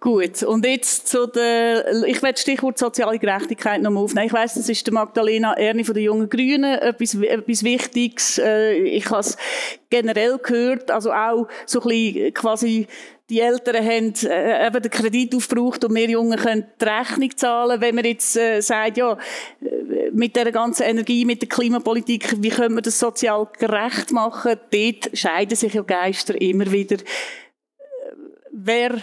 Gut, 0.00 0.44
und 0.44 0.64
jetzt 0.64 1.08
zu 1.08 1.26
der, 1.26 2.04
ich 2.06 2.22
werde 2.22 2.38
Stichwort 2.38 2.78
soziale 2.78 3.18
Gerechtigkeit 3.18 3.82
noch 3.82 3.90
mal 3.90 4.00
aufnehmen. 4.00 4.28
Ich 4.28 4.32
weiss, 4.32 4.54
das 4.54 4.68
ist 4.68 4.86
der 4.86 4.94
Magdalena 4.94 5.54
Erni 5.54 5.82
von 5.82 5.94
den 5.94 6.04
Jungen 6.04 6.28
Grünen, 6.28 6.78
etwas, 6.78 7.14
etwas 7.14 7.64
Wichtiges. 7.64 8.38
Äh, 8.38 8.74
ich 8.74 9.10
habe 9.10 9.20
es 9.20 9.36
generell 9.90 10.38
gehört, 10.38 10.92
also 10.92 11.12
auch 11.12 11.48
so 11.66 11.80
ein 11.80 11.88
bisschen 11.88 12.34
quasi 12.34 12.86
die 13.30 13.40
Eltern 13.40 13.84
haben 13.84 14.14
äh, 14.24 14.66
eben 14.66 14.82
den 14.82 14.90
Kredit 14.90 15.34
aufgebraucht 15.34 15.84
und 15.84 15.94
wir 15.94 16.08
Jungen 16.08 16.38
können 16.38 16.66
die 16.80 16.84
Rechnung 16.84 17.36
zahlen. 17.36 17.80
Wenn 17.80 17.94
man 17.94 18.04
jetzt 18.04 18.36
äh, 18.36 18.60
sagt, 18.60 18.96
ja, 18.96 19.12
äh, 19.12 20.10
mit 20.12 20.34
der 20.34 20.50
ganzen 20.50 20.84
Energie, 20.84 21.24
mit 21.24 21.42
der 21.42 21.48
Klimapolitik, 21.48 22.42
wie 22.42 22.48
können 22.48 22.74
wir 22.74 22.82
das 22.82 22.98
sozial 22.98 23.46
gerecht 23.58 24.12
machen? 24.12 24.56
Dort 24.70 25.10
scheiden 25.16 25.56
sich 25.56 25.74
ja 25.74 25.82
Geister 25.82 26.40
immer 26.40 26.70
wieder. 26.70 26.96
Äh, 26.96 27.02
wer... 28.50 28.96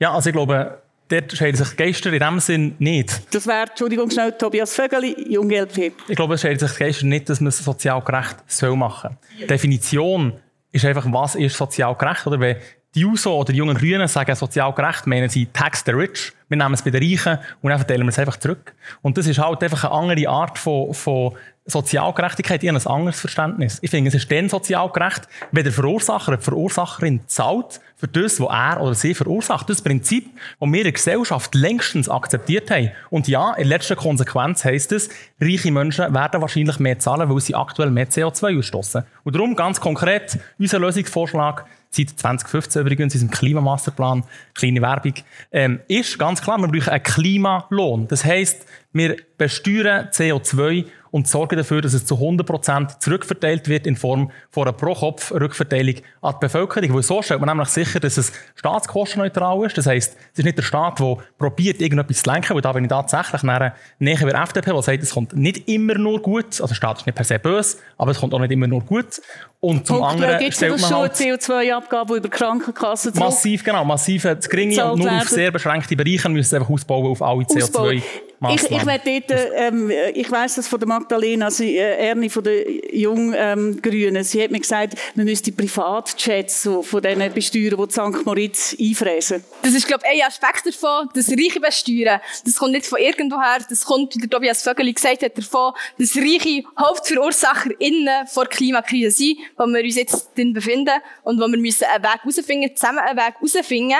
Ja, 0.00 0.12
also 0.14 0.30
ich 0.30 0.34
glaube, 0.34 0.82
dort 1.08 1.32
scheiden 1.32 1.56
sich 1.56 1.76
Geister 1.76 2.12
in 2.12 2.18
dem 2.18 2.40
Sinn 2.40 2.74
nicht. 2.80 3.32
Das 3.32 3.46
wäre, 3.46 3.68
Entschuldigung 3.68 4.10
schnell, 4.10 4.32
Tobias 4.32 4.74
Vögeli, 4.74 5.32
Junge 5.32 5.60
LP. 5.62 5.92
Ich 6.08 6.16
glaube, 6.16 6.34
es 6.34 6.40
scheiden 6.40 6.58
sich 6.58 6.76
Geister 6.76 7.06
nicht, 7.06 7.28
dass 7.28 7.40
man 7.40 7.48
es 7.48 7.58
sozial 7.58 8.02
gerecht 8.02 8.36
soll 8.48 8.76
machen 8.76 9.16
soll. 9.38 9.46
Definition 9.46 10.32
ist 10.72 10.84
einfach, 10.84 11.06
was 11.10 11.34
ist 11.34 11.56
sozial 11.56 11.94
gerecht, 11.94 12.26
oder? 12.26 12.40
Wenn 12.40 12.56
die 12.94 13.00
JUSO 13.00 13.40
oder 13.40 13.52
die 13.52 13.58
jungen 13.58 13.76
Grünen 13.76 14.08
sagen 14.08 14.34
sozial 14.34 14.72
gerecht, 14.72 15.06
meinen 15.06 15.28
sie 15.28 15.46
Tax 15.46 15.82
the 15.84 15.92
Rich. 15.92 16.32
Wir 16.48 16.56
nehmen 16.56 16.74
es 16.74 16.82
bei 16.82 16.90
den 16.90 17.02
Reichen 17.02 17.38
und 17.60 17.70
dann 17.70 17.78
verteilen 17.78 18.04
wir 18.04 18.08
es 18.08 18.18
einfach 18.18 18.38
zurück. 18.38 18.74
Und 19.02 19.18
das 19.18 19.26
ist 19.26 19.38
halt 19.38 19.62
einfach 19.62 19.84
eine 19.84 19.92
andere 19.92 20.28
Art 20.28 20.58
von, 20.58 20.94
von 20.94 21.34
Sozialgerechtigkeit. 21.66 22.64
Ich 22.64 22.70
ein 22.70 22.86
anderes 22.86 23.20
Verständnis. 23.20 23.78
Ich 23.82 23.90
finde, 23.90 24.08
es 24.08 24.14
ist 24.14 24.32
dann 24.32 24.48
sozial 24.48 24.88
gerecht, 24.90 25.28
wenn 25.52 25.64
der 25.64 25.72
Verursacher, 25.72 26.38
die 26.38 26.42
Verursacherin 26.42 27.20
zahlt 27.26 27.80
für 27.96 28.08
das, 28.08 28.40
was 28.40 28.48
er 28.48 28.80
oder 28.80 28.94
sie 28.94 29.12
verursacht. 29.12 29.68
Das 29.68 29.82
Prinzip, 29.82 30.30
das 30.58 30.68
wir 30.70 30.78
in 30.78 30.84
der 30.84 30.92
Gesellschaft 30.92 31.54
längstens 31.54 32.08
akzeptiert 32.08 32.70
haben. 32.70 32.92
Und 33.10 33.28
ja, 33.28 33.52
in 33.54 33.68
letzter 33.68 33.96
Konsequenz 33.96 34.64
heisst 34.64 34.92
es, 34.92 35.10
reiche 35.38 35.70
Menschen 35.70 36.14
werden 36.14 36.40
wahrscheinlich 36.40 36.78
mehr 36.78 36.98
zahlen, 36.98 37.28
weil 37.28 37.40
sie 37.40 37.54
aktuell 37.54 37.90
mehr 37.90 38.08
CO2 38.08 38.58
ausstoßen. 38.58 39.04
Und 39.24 39.34
darum 39.34 39.54
ganz 39.54 39.78
konkret, 39.78 40.38
unser 40.58 40.78
Lösungsvorschlag, 40.78 41.66
seit 41.90 42.10
2015 42.10 42.82
übrigens, 42.82 43.14
in 43.14 43.22
unserem 43.22 43.38
Klimamasterplan, 43.38 44.24
kleine 44.54 44.82
Werbung, 44.82 45.14
ähm, 45.52 45.80
ist 45.88 46.18
ganz 46.18 46.42
klar, 46.42 46.58
wir 46.58 46.68
brauchen 46.68 46.90
einen 46.90 47.02
Klimalohn. 47.02 48.08
Das 48.08 48.24
heisst, 48.24 48.66
wir 48.92 49.16
besteuern 49.36 50.08
CO2 50.08 50.86
und 51.10 51.28
sorgen 51.28 51.56
dafür, 51.56 51.80
dass 51.80 51.94
es 51.94 52.06
zu 52.06 52.16
100% 52.16 52.98
zurückverteilt 53.00 53.68
wird 53.68 53.86
in 53.86 53.96
Form 53.96 54.30
von 54.50 54.64
einer 54.64 54.72
Pro-Kopf-Rückverteilung 54.72 55.96
an 56.22 56.34
die 56.34 56.38
Bevölkerung. 56.40 56.94
Weil 56.94 57.02
so 57.02 57.22
stellt 57.22 57.40
man 57.40 57.48
nämlich 57.48 57.68
sicher, 57.68 58.00
dass 58.00 58.16
es 58.16 58.32
staatskostenneutral 58.56 59.64
ist. 59.66 59.78
Das 59.78 59.86
heisst, 59.86 60.16
es 60.32 60.38
ist 60.38 60.44
nicht 60.44 60.58
der 60.58 60.62
Staat, 60.62 61.00
der 61.00 61.16
probiert, 61.38 61.80
irgendetwas 61.80 62.22
zu 62.22 62.30
lenken, 62.30 62.54
weil 62.54 62.62
da 62.62 62.72
bin 62.72 62.84
ich 62.84 62.90
tatsächlich 62.90 63.42
näher 63.42 63.74
bei 63.98 64.30
der 64.30 64.42
FDP, 64.42 64.72
die 64.72 64.82
sagt, 64.82 65.02
es 65.02 65.10
kommt 65.14 65.36
nicht 65.36 65.68
immer 65.68 65.94
nur 65.94 66.20
gut. 66.20 66.46
Also 66.46 66.66
der 66.66 66.74
Staat 66.74 66.98
ist 66.98 67.06
nicht 67.06 67.14
per 67.14 67.24
se 67.24 67.38
böse, 67.38 67.78
aber 67.96 68.10
es 68.10 68.18
kommt 68.18 68.34
auch 68.34 68.40
nicht 68.40 68.52
immer 68.52 68.66
nur 68.66 68.82
gut. 68.82 69.20
Und 69.60 69.86
zum 69.86 69.98
Punkt, 69.98 70.12
anderen 70.12 70.38
gibt 70.38 70.62
es 70.62 70.80
schon 70.80 70.96
halt 70.96 71.14
CO2-Abgabe 71.14 72.16
über 72.16 72.28
Krankenkassen 72.28 73.12
zurück? 73.12 73.28
Massiv, 73.28 73.64
genau. 73.64 73.84
Massiv 73.84 74.22
zu 74.22 74.48
geringe 74.48 74.84
und 74.92 75.00
nur 75.00 75.10
auf 75.10 75.28
sehr 75.28 75.50
beschränkte 75.50 75.96
Bereiche 75.96 76.28
müssen 76.28 76.56
einfach 76.56 76.70
ausbauen 76.70 77.06
auf 77.06 77.22
alle 77.22 77.42
CO2 77.42 78.02
ich, 78.40 78.70
ich, 78.70 78.82
dort, 78.82 79.50
ähm, 79.56 79.90
ich 80.14 80.30
weiss 80.30 80.54
das 80.54 80.68
von 80.68 80.78
der 80.78 80.86
Magdalena, 80.86 81.50
sie, 81.50 81.76
äh, 81.76 82.08
Ernie 82.08 82.28
von 82.28 82.44
der 82.44 82.94
Junggrünen, 82.94 84.16
ähm, 84.16 84.22
sie 84.22 84.42
hat 84.42 84.52
mir 84.52 84.60
gesagt, 84.60 84.94
man 85.16 85.24
müsste 85.24 85.50
Privatjets 85.50 86.62
so, 86.62 86.82
von 86.82 87.02
diesen 87.02 87.32
besteuern, 87.32 87.84
die 87.88 87.92
St. 87.92 88.24
Moritz 88.24 88.76
einfräsen. 88.78 89.42
Das 89.62 89.74
ist, 89.74 89.88
glaube 89.88 90.04
ich, 90.06 90.22
ein 90.22 90.28
Aspekt 90.28 90.66
davon, 90.66 91.08
das 91.14 91.28
Reiche 91.30 91.60
besteuern. 91.60 92.20
Das 92.44 92.54
kommt 92.54 92.72
nicht 92.72 92.86
von 92.86 93.00
irgendwoher, 93.00 93.58
das 93.68 93.84
kommt, 93.84 94.14
wie 94.14 94.20
der 94.20 94.30
Tobias 94.30 94.62
Vögeli 94.62 94.92
gesagt 94.92 95.22
hat, 95.22 95.36
davon, 95.36 95.72
dass 95.98 96.16
Reiche 96.16 96.62
HauptverursacherInnen 96.78 98.28
vor 98.28 98.44
der 98.44 98.56
Klimakrise 98.56 99.10
sind, 99.10 99.38
wo 99.56 99.66
wir 99.66 99.82
uns 99.82 99.96
jetzt 99.96 100.30
drin 100.36 100.52
befinden 100.52 100.94
und 101.24 101.40
wo 101.40 101.48
wir 101.48 101.58
müssen 101.58 101.84
einen 101.92 102.04
Weg 102.04 102.20
herausfinden, 102.22 102.76
zusammen 102.76 103.00
einen 103.00 103.18
Weg 103.18 103.34
herausfinden. 103.34 103.96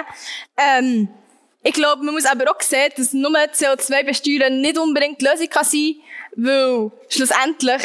Ähm, 0.56 1.08
ich 1.62 1.72
glaube, 1.72 2.04
man 2.04 2.14
muss 2.14 2.26
aber 2.26 2.50
auch 2.50 2.60
sehen, 2.60 2.92
dass 2.96 3.12
nur 3.12 3.30
CO2 3.30 4.04
besteuern 4.04 4.60
nicht 4.60 4.78
unbedingt 4.78 5.20
die 5.20 5.24
Lösung 5.24 5.48
kann 5.48 5.64
sein 5.64 5.94
kann, 6.36 6.44
weil 6.44 6.90
schlussendlich 7.08 7.82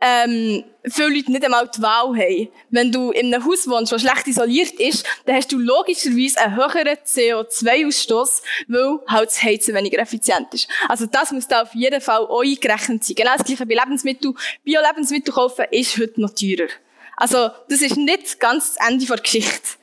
ähm, 0.00 0.64
viele 0.84 1.08
Leute 1.08 1.32
nicht 1.32 1.44
einmal 1.44 1.68
die 1.68 1.82
Wahl 1.82 2.16
haben. 2.16 2.48
Wenn 2.70 2.92
du 2.92 3.10
in 3.10 3.34
einem 3.34 3.44
Haus 3.44 3.66
wohnst, 3.66 3.90
das 3.90 4.02
schlecht 4.02 4.28
isoliert 4.28 4.72
ist, 4.74 5.04
dann 5.26 5.36
hast 5.36 5.50
du 5.50 5.58
logischerweise 5.58 6.38
einen 6.40 6.56
höheren 6.56 6.96
CO2-Ausstoß, 7.04 8.42
weil 8.68 9.00
halt 9.08 9.28
das 9.30 9.42
Heizen 9.42 9.74
weniger 9.74 9.98
effizient 9.98 10.52
ist. 10.52 10.68
Also 10.88 11.06
das 11.06 11.32
muss 11.32 11.48
da 11.48 11.62
auf 11.62 11.74
jeden 11.74 12.00
Fall 12.00 12.20
auch 12.20 12.42
eingerechnet 12.42 13.04
sein. 13.04 13.16
Genau 13.16 13.32
das 13.36 13.44
gleiche 13.44 13.66
bei 13.66 13.74
Lebensmitteln. 13.74 14.36
Bio-Lebensmittel 14.64 15.34
kaufen 15.34 15.64
ist 15.70 15.98
heute 15.98 16.20
noch 16.20 16.30
teurer. 16.30 16.68
Also 17.16 17.50
das 17.68 17.82
ist 17.82 17.96
nicht 17.96 18.38
ganz 18.38 18.74
das 18.74 18.88
Ende 18.88 19.04
der 19.04 19.16
Geschichte. 19.16 19.78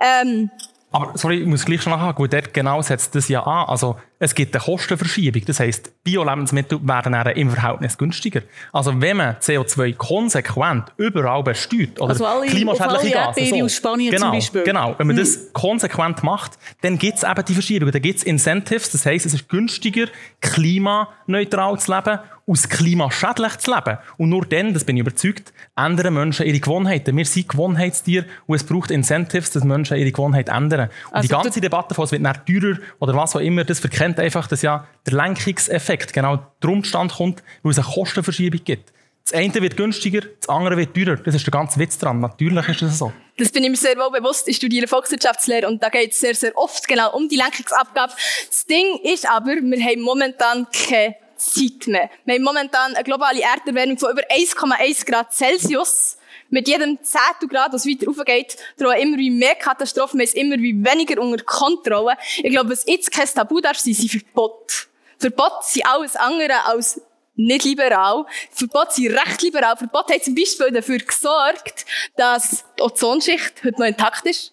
Ähm, 0.00 0.50
aber 0.90 1.16
sorry, 1.16 1.40
ich 1.40 1.46
muss 1.46 1.64
gleich 1.64 1.82
schon 1.82 1.92
nachhaken, 1.92 2.22
weil 2.22 2.28
dort 2.28 2.54
genau 2.54 2.80
setzt 2.82 3.14
das 3.14 3.28
ja 3.28 3.42
an. 3.42 3.68
Also, 3.68 3.96
es 4.20 4.34
gibt 4.34 4.54
eine 4.54 4.64
Kostenverschiebung. 4.64 5.42
Das 5.46 5.60
heisst, 5.60 5.92
Bio-Lebensmittel 6.04 6.78
werden 6.82 7.12
dann 7.12 7.26
im 7.28 7.50
Verhältnis 7.50 7.96
günstiger. 7.96 8.42
Also, 8.72 9.00
wenn 9.00 9.16
man 9.18 9.36
CO2 9.36 9.94
konsequent 9.96 10.92
überall 10.96 11.42
besteuert, 11.42 12.00
oder 12.00 12.10
Also 12.10 12.26
alle- 12.26 12.46
klimaschädliche 12.46 13.20
auf 13.20 13.28
alle 13.28 13.38
Erdbeere 13.38 13.64
aus 13.64 13.74
Spanien 13.76 14.10
genau, 14.10 14.22
zum 14.26 14.32
Beispiel. 14.32 14.62
Genau, 14.64 14.94
wenn 14.98 15.06
man 15.06 15.16
das 15.16 15.52
konsequent 15.52 16.22
macht, 16.22 16.58
dann 16.80 16.98
gibt 16.98 17.18
es 17.18 17.22
eben 17.22 17.44
die 17.46 17.54
Verschiebung. 17.54 17.90
Dann 17.90 18.02
gibt 18.02 18.18
es 18.18 18.24
Incentives, 18.24 18.90
das 18.90 19.06
heisst, 19.06 19.26
es 19.26 19.34
ist 19.34 19.48
günstiger, 19.48 20.06
klimaneutral 20.40 21.78
zu 21.78 21.92
leben, 21.94 22.18
aus 22.46 22.68
klimaschädlich 22.68 23.58
zu 23.58 23.74
leben. 23.74 23.98
Und 24.16 24.30
nur 24.30 24.46
dann, 24.46 24.72
das 24.72 24.84
bin 24.84 24.96
ich 24.96 25.00
überzeugt, 25.02 25.52
ändern 25.76 26.14
Menschen 26.14 26.46
ihre 26.46 26.58
Gewohnheiten. 26.60 27.14
Wir 27.16 27.24
sind 27.26 27.48
Gewohnheitstiere 27.48 28.24
und 28.46 28.56
es 28.56 28.64
braucht 28.64 28.90
Incentives, 28.90 29.50
dass 29.50 29.64
Menschen 29.64 29.98
ihre 29.98 30.10
Gewohnheit 30.12 30.48
ändern. 30.48 30.88
Und 31.10 31.14
Also 31.14 31.28
die 31.28 31.34
ganze 31.42 31.60
Debatte 31.60 31.94
von, 31.94 32.04
es 32.04 32.12
wird 32.12 32.22
teurer 32.46 32.78
oder 33.00 33.14
was 33.14 33.36
auch 33.36 33.40
immer, 33.40 33.64
das 33.64 33.80
verkennt 33.80 34.07
einfach, 34.16 34.46
dass 34.46 34.62
ja 34.62 34.86
der 35.06 35.14
Lenkungseffekt 35.14 36.12
genau 36.12 36.46
drum 36.60 36.84
stand 36.84 37.12
kommt, 37.12 37.42
weil 37.62 37.72
es 37.72 37.78
eine 37.78 37.86
Kostenverschiebung 37.86 38.60
gibt. 38.64 38.92
Das 39.24 39.38
eine 39.38 39.54
wird 39.54 39.76
günstiger, 39.76 40.22
das 40.22 40.48
andere 40.48 40.76
wird 40.76 40.94
teurer. 40.94 41.16
Das 41.16 41.34
ist 41.34 41.44
der 41.44 41.50
ganze 41.50 41.78
Witz 41.78 41.98
dran. 41.98 42.20
Natürlich 42.20 42.66
ist 42.68 42.82
das 42.82 42.98
so. 42.98 43.12
Das 43.36 43.50
bin 43.50 43.62
ich 43.62 43.70
mir 43.70 43.76
sehr 43.76 43.96
wohl 43.96 44.10
bewusst. 44.10 44.48
Ich 44.48 44.56
studiere 44.56 44.88
Volkswirtschaftslehre 44.88 45.68
und 45.68 45.82
da 45.82 45.90
geht 45.90 46.12
es 46.12 46.18
sehr, 46.18 46.34
sehr 46.34 46.56
oft 46.56 46.88
genau 46.88 47.14
um 47.14 47.28
die 47.28 47.36
Lenkungsabgabe. 47.36 48.12
Das 48.48 48.64
Ding 48.66 48.98
ist 49.02 49.28
aber, 49.28 49.56
wir 49.60 49.84
haben 49.84 50.00
momentan 50.00 50.66
keine 50.72 51.16
Zeit 51.36 51.86
mehr. 51.86 52.10
Wir 52.24 52.34
haben 52.34 52.42
momentan 52.42 52.94
eine 52.94 53.04
globale 53.04 53.40
Erderwärmung 53.42 53.98
von 53.98 54.12
über 54.12 54.22
1,1 54.22 55.06
Grad 55.06 55.32
Celsius. 55.32 56.17
Mit 56.50 56.66
jedem 56.68 56.98
Zehntel 57.02 57.48
Grad, 57.48 57.74
das 57.74 57.86
weiter 57.86 58.06
raufgeht, 58.06 58.56
drohen 58.78 58.98
immer 58.98 59.18
wie 59.18 59.30
mehr 59.30 59.54
Katastrophen, 59.54 60.18
wir 60.18 60.26
haben 60.26 60.36
immer 60.36 60.56
wie 60.58 60.84
weniger 60.84 61.20
unter 61.20 61.44
Kontrolle. 61.44 62.16
Ich 62.38 62.50
glaube, 62.50 62.70
was 62.70 62.86
jetzt 62.86 63.12
kein 63.12 63.26
Tabu 63.26 63.60
darf 63.60 63.78
sein, 63.78 63.94
sind 63.94 64.10
Verbote. 64.10 64.74
Verbote 65.18 65.56
sind 65.62 65.86
alles 65.86 66.16
andere 66.16 66.64
als 66.64 67.00
nicht 67.34 67.64
liberal. 67.64 68.24
Verbote 68.50 68.92
sind 68.94 69.12
recht 69.12 69.42
liberal. 69.42 69.76
Verbote 69.76 70.14
haben 70.14 70.22
zum 70.22 70.34
Beispiel 70.34 70.70
dafür 70.72 70.98
gesorgt, 70.98 71.86
dass 72.16 72.64
die 72.78 72.82
Ozonschicht 72.82 73.54
heute 73.64 73.78
noch 73.78 73.86
intakt 73.86 74.26
ist. 74.26 74.52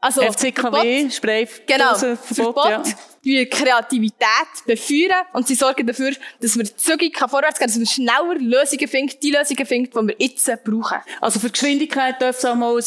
Also, 0.00 0.22
FCKW, 0.22 1.10
Spray, 1.10 1.48
Genau. 1.66 1.90
Dosenverbot, 1.90 2.36
Verbot, 2.36 2.86
ja. 2.86 2.94
Die 3.24 3.46
Kreativität 3.46 4.18
befeuern 4.66 5.26
und 5.32 5.46
sie 5.46 5.54
sorgen 5.54 5.86
dafür, 5.86 6.12
dass 6.40 6.56
wir 6.56 6.64
zügig 6.64 7.18
vorwärts 7.18 7.58
gehen, 7.58 7.68
dass 7.68 7.78
wir 7.78 7.86
schneller 7.86 8.34
Lösungen 8.38 8.88
finden, 8.88 9.14
die 9.22 9.30
Lösungen 9.30 9.66
finden, 9.66 9.90
die 9.90 10.08
wir 10.08 10.14
jetzt 10.18 10.50
brauchen. 10.64 10.98
Also 11.20 11.40
für 11.40 11.50
Geschwindigkeit 11.50 12.20
darf 12.20 12.38
es 12.38 12.44
auch 12.44 12.54
mal 12.54 12.76
ein, 12.76 12.84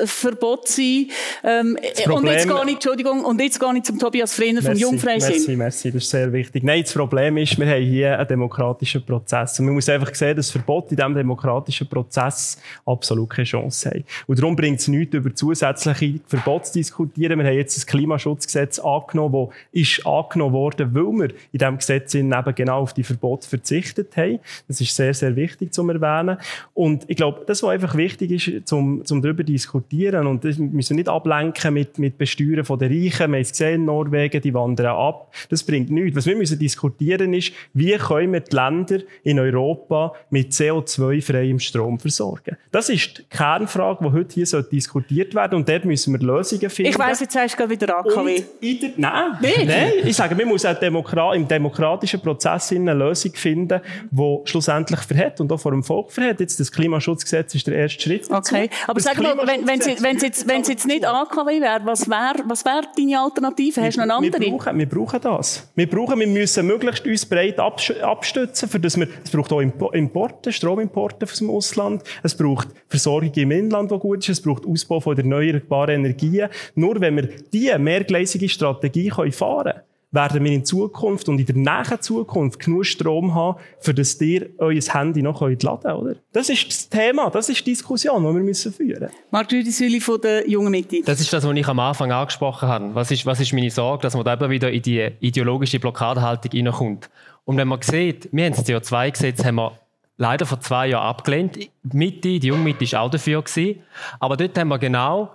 ein 0.00 0.06
Verbot 0.06 0.68
sein. 0.68 1.08
Ähm, 1.42 1.78
und 2.06 2.26
jetzt 2.26 2.48
gehe 2.48 2.62
ich, 2.66 2.72
Entschuldigung, 2.74 3.24
und 3.24 3.40
jetzt 3.40 3.58
gehe 3.58 3.76
ich 3.76 3.82
zum 3.84 3.98
Tobias 3.98 4.34
Frenner 4.34 4.62
vom 4.62 4.74
Jungfreisinn. 4.74 5.30
Merci, 5.30 5.56
merci, 5.56 5.92
das 5.92 6.02
ist 6.02 6.10
sehr 6.10 6.32
wichtig. 6.32 6.62
Nein, 6.62 6.82
das 6.82 6.92
Problem 6.92 7.36
ist, 7.38 7.58
wir 7.58 7.66
haben 7.66 7.82
hier 7.82 8.18
einen 8.18 8.28
demokratischen 8.28 9.04
Prozess. 9.04 9.58
Und 9.58 9.66
man 9.66 9.74
muss 9.74 9.88
einfach 9.88 10.14
sehen, 10.14 10.36
dass 10.36 10.50
Verbot 10.50 10.90
in 10.90 10.96
diesem 10.96 11.14
demokratischen 11.14 11.88
Prozess 11.88 12.58
absolut 12.84 13.30
keine 13.30 13.44
Chance 13.44 13.90
haben. 13.90 14.04
Und 14.26 14.38
darum 14.38 14.56
bringt 14.56 14.80
es 14.80 14.88
nichts, 14.88 15.14
über 15.14 15.34
zusätzliche 15.34 16.20
Verbote 16.26 16.64
zu 16.64 16.72
diskutieren. 16.74 17.38
Wir 17.38 17.46
haben 17.46 17.56
jetzt 17.56 17.76
das 17.76 17.86
Klimaschutzgesetz 17.86 18.78
angenommen, 18.78 19.48
das 19.72 19.79
ist 19.80 20.06
angenommen 20.06 20.54
worden, 20.54 20.94
weil 20.94 21.28
wir 21.28 21.34
in 21.52 21.58
diesem 21.58 21.78
Gesetz 21.78 22.14
eben 22.14 22.54
genau 22.54 22.80
auf 22.80 22.92
die 22.92 23.02
Verbote 23.02 23.48
verzichtet 23.48 24.16
haben. 24.16 24.40
Das 24.68 24.80
ist 24.80 24.94
sehr, 24.94 25.14
sehr 25.14 25.34
wichtig 25.36 25.72
zu 25.72 25.88
erwähnen. 25.88 26.38
Und 26.74 27.04
ich 27.08 27.16
glaube, 27.16 27.42
das, 27.46 27.62
was 27.62 27.70
einfach 27.70 27.94
wichtig 27.94 28.30
ist, 28.30 28.68
zum, 28.68 29.04
zum 29.04 29.22
darüber 29.22 29.44
zu 29.44 29.52
diskutieren, 29.52 30.26
und 30.26 30.44
das 30.44 30.58
müssen 30.58 30.90
wir 30.90 30.96
nicht 30.96 31.08
ablenken 31.08 31.74
mit, 31.74 31.98
mit 31.98 32.18
Besteuern 32.18 32.64
von 32.64 32.78
den 32.78 32.92
Reichen. 32.92 33.18
Wir 33.18 33.24
haben 33.24 33.34
es 33.34 33.50
gesehen 33.50 33.80
in 33.80 33.84
Norwegen, 33.86 34.40
die 34.40 34.54
wandern 34.54 34.96
ab. 34.96 35.34
Das 35.48 35.62
bringt 35.62 35.90
nichts. 35.90 36.16
Was 36.16 36.26
wir 36.26 36.36
müssen 36.36 36.58
diskutieren 36.58 37.32
ist, 37.32 37.52
wie 37.74 37.96
können 37.96 38.32
wir 38.32 38.40
die 38.40 38.54
Länder 38.54 38.98
in 39.22 39.38
Europa 39.38 40.14
mit 40.30 40.52
CO2-freiem 40.52 41.58
Strom 41.58 41.98
versorgen. 41.98 42.56
Das 42.70 42.88
ist 42.88 43.18
die 43.18 43.22
Kernfrage, 43.30 44.04
die 44.04 44.12
heute 44.12 44.34
hier 44.34 44.62
diskutiert 44.62 45.34
werden 45.34 45.56
Und 45.56 45.68
dort 45.68 45.84
müssen 45.84 46.12
wir 46.12 46.20
Lösungen 46.20 46.70
finden. 46.70 46.90
Ich 46.90 46.98
weiss, 46.98 47.20
jetzt 47.20 47.36
hast 47.36 47.54
du 47.54 47.58
gerade 47.58 47.70
wieder 47.70 47.98
AKW. 47.98 48.36
Und 48.36 48.44
in 48.60 48.80
der, 48.80 48.90
nein, 48.96 49.32
nein, 49.66 49.92
ich 50.04 50.16
sage, 50.16 50.36
wir 50.36 50.46
müssen 50.46 50.66
auch 50.68 50.78
Demokra 50.78 51.34
im 51.34 51.46
demokratischen 51.46 52.20
Prozess 52.20 52.72
eine 52.72 52.94
Lösung 52.94 53.32
finden, 53.34 53.80
die 54.10 54.38
schlussendlich 54.44 55.00
verhält 55.00 55.40
und 55.40 55.50
auch 55.52 55.60
vor 55.60 55.72
dem 55.72 55.82
Volk 55.82 56.12
verhält. 56.12 56.40
Jetzt 56.40 56.58
das 56.60 56.70
Klimaschutzgesetz 56.72 57.54
ist 57.54 57.66
der 57.66 57.74
erste 57.76 58.00
Schritt. 58.02 58.30
dazu. 58.30 58.54
Okay, 58.54 58.70
aber 58.86 59.00
sag 59.00 59.18
mal, 59.20 59.36
wenn 59.46 59.66
wenn 59.66 59.80
es 59.80 59.86
Klimaschutzgesetz- 59.86 60.02
wenn 60.02 60.18
jetzt, 60.18 60.48
wenn's 60.48 60.68
jetzt 60.68 60.86
nicht 60.86 61.04
AKW 61.04 61.60
wäre, 61.60 61.80
was 61.84 62.08
wäre 62.08 62.42
was 62.46 62.64
wär 62.64 62.82
deine 62.96 63.20
Alternative? 63.20 63.80
Hast 63.82 63.96
du 63.96 64.06
noch 64.06 64.18
eine 64.18 64.26
Wir 64.30 64.34
andere? 64.34 64.50
brauchen, 64.58 64.78
wir 64.78 64.88
brauchen 64.88 65.20
das. 65.20 65.68
Wir 65.74 65.88
brauchen, 65.88 66.20
wir 66.20 66.26
müssen 66.26 66.66
möglichst 66.66 67.06
uns 67.06 67.26
breit 67.26 67.58
abstützen, 67.58 68.68
für 68.68 68.80
das 68.80 68.96
wir, 68.98 69.08
es 69.24 69.30
braucht 69.30 69.52
auch 69.52 69.60
Impo- 69.60 69.92
Importe, 69.94 70.52
Stromimporte 70.52 71.26
aus 71.26 71.38
dem 71.38 71.50
Ausland. 71.50 72.02
Es 72.22 72.34
braucht 72.34 72.68
Versorgung 72.88 73.32
im 73.34 73.50
Inland, 73.50 73.90
die 73.90 73.98
gut 73.98 74.18
ist. 74.18 74.28
Es 74.28 74.40
braucht 74.42 74.66
Ausbau 74.66 75.00
von 75.00 75.16
erneuerbaren 75.16 75.96
Energien. 75.96 76.48
Nur 76.74 77.00
wenn 77.00 77.16
wir 77.16 77.28
diese 77.52 77.78
mehrgleisige 77.78 78.48
Strategie 78.48 79.08
können 79.08 79.32
fahren 79.32 79.49
können, 79.56 79.80
werden 80.12 80.44
wir 80.44 80.52
in 80.52 80.64
Zukunft 80.64 81.28
und 81.28 81.38
in 81.38 81.46
der 81.46 81.56
näheren 81.56 82.00
Zukunft 82.00 82.58
genug 82.58 82.84
Strom 82.84 83.34
haben, 83.34 83.60
für 83.78 83.94
das 83.94 84.20
ihr 84.20 84.50
euer 84.58 84.80
Handy 84.80 85.22
noch 85.22 85.40
laden 85.40 85.58
könnt, 85.58 85.84
oder? 85.84 86.16
Das 86.32 86.48
ist 86.48 86.68
das 86.68 86.88
Thema, 86.88 87.30
das 87.30 87.48
ist 87.48 87.60
die 87.60 87.70
Diskussion, 87.70 88.22
die 88.22 88.34
wir 88.34 88.42
müssen 88.42 88.72
führen 88.72 89.02
müssen. 89.02 89.14
Marc 89.30 89.52
Rüdisüli 89.52 90.00
von 90.00 90.20
der 90.20 90.48
Jungen 90.48 90.70
Mitte. 90.70 91.02
Das 91.04 91.20
ist 91.20 91.32
das, 91.32 91.44
was 91.46 91.54
ich 91.54 91.68
am 91.68 91.78
Anfang 91.78 92.10
angesprochen 92.10 92.68
habe. 92.68 92.94
Was 92.94 93.10
ist, 93.10 93.24
was 93.24 93.40
ist 93.40 93.52
meine 93.52 93.70
Sorge, 93.70 94.02
dass 94.02 94.14
man 94.14 94.24
da 94.24 94.34
eben 94.34 94.50
wieder 94.50 94.70
in 94.70 94.82
die 94.82 95.10
ideologische 95.20 95.78
Blockadehaltung 95.78 96.50
hineinkommt? 96.50 97.08
Und 97.44 97.56
wenn 97.56 97.68
man 97.68 97.80
sieht, 97.82 98.28
wir 98.32 98.44
haben 98.44 98.54
das 98.54 98.66
CO2-Gesetz 98.66 99.44
haben 99.44 99.56
wir 99.56 99.72
leider 100.16 100.44
vor 100.44 100.60
zwei 100.60 100.88
Jahren 100.88 101.08
abgelehnt. 101.08 101.56
Die 101.56 101.96
Mitte, 101.96 102.38
die 102.38 102.48
Jungmitte 102.48 102.90
war 102.92 103.02
auch 103.02 103.10
dafür. 103.10 103.42
Gewesen. 103.42 103.80
Aber 104.18 104.36
dort 104.36 104.56
haben 104.58 104.68
wir 104.68 104.78
genau 104.78 105.30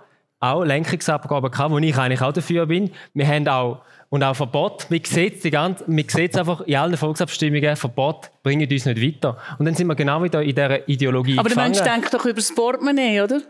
auch 0.52 0.64
Lenkungsabgaben 0.64 1.50
gehabt, 1.50 1.70
wo 1.70 1.78
ich 1.78 1.96
eigentlich 1.96 2.22
auch 2.22 2.32
dafür 2.32 2.66
bin. 2.66 2.90
Wir 3.14 3.26
haben 3.26 3.46
auch 3.48 3.82
und 4.08 4.22
auch 4.22 4.34
Verbot. 4.34 4.86
Man 4.88 5.00
sieht 5.04 5.42
die 5.42 5.50
ganze, 5.50 5.84
man 5.86 6.04
sieht 6.08 6.32
es 6.32 6.38
einfach 6.38 6.60
in 6.62 6.76
allen 6.76 6.96
Volksabstimmungen, 6.96 7.76
Verbot 7.76 8.30
bringen 8.42 8.68
uns 8.70 8.84
nicht 8.84 9.02
weiter. 9.02 9.36
Und 9.58 9.66
dann 9.66 9.74
sind 9.74 9.86
wir 9.88 9.94
genau 9.94 10.22
wieder 10.22 10.42
in 10.42 10.54
dieser 10.54 10.88
Ideologie 10.88 11.38
Aber 11.38 11.48
der 11.48 11.56
gefangen. 11.56 11.72
Mensch 11.72 11.82
denkt 11.82 12.14
doch 12.14 12.24
über 12.24 12.34
das 12.34 12.54
Portemonnaie, 12.54 13.20
oder? 13.20 13.42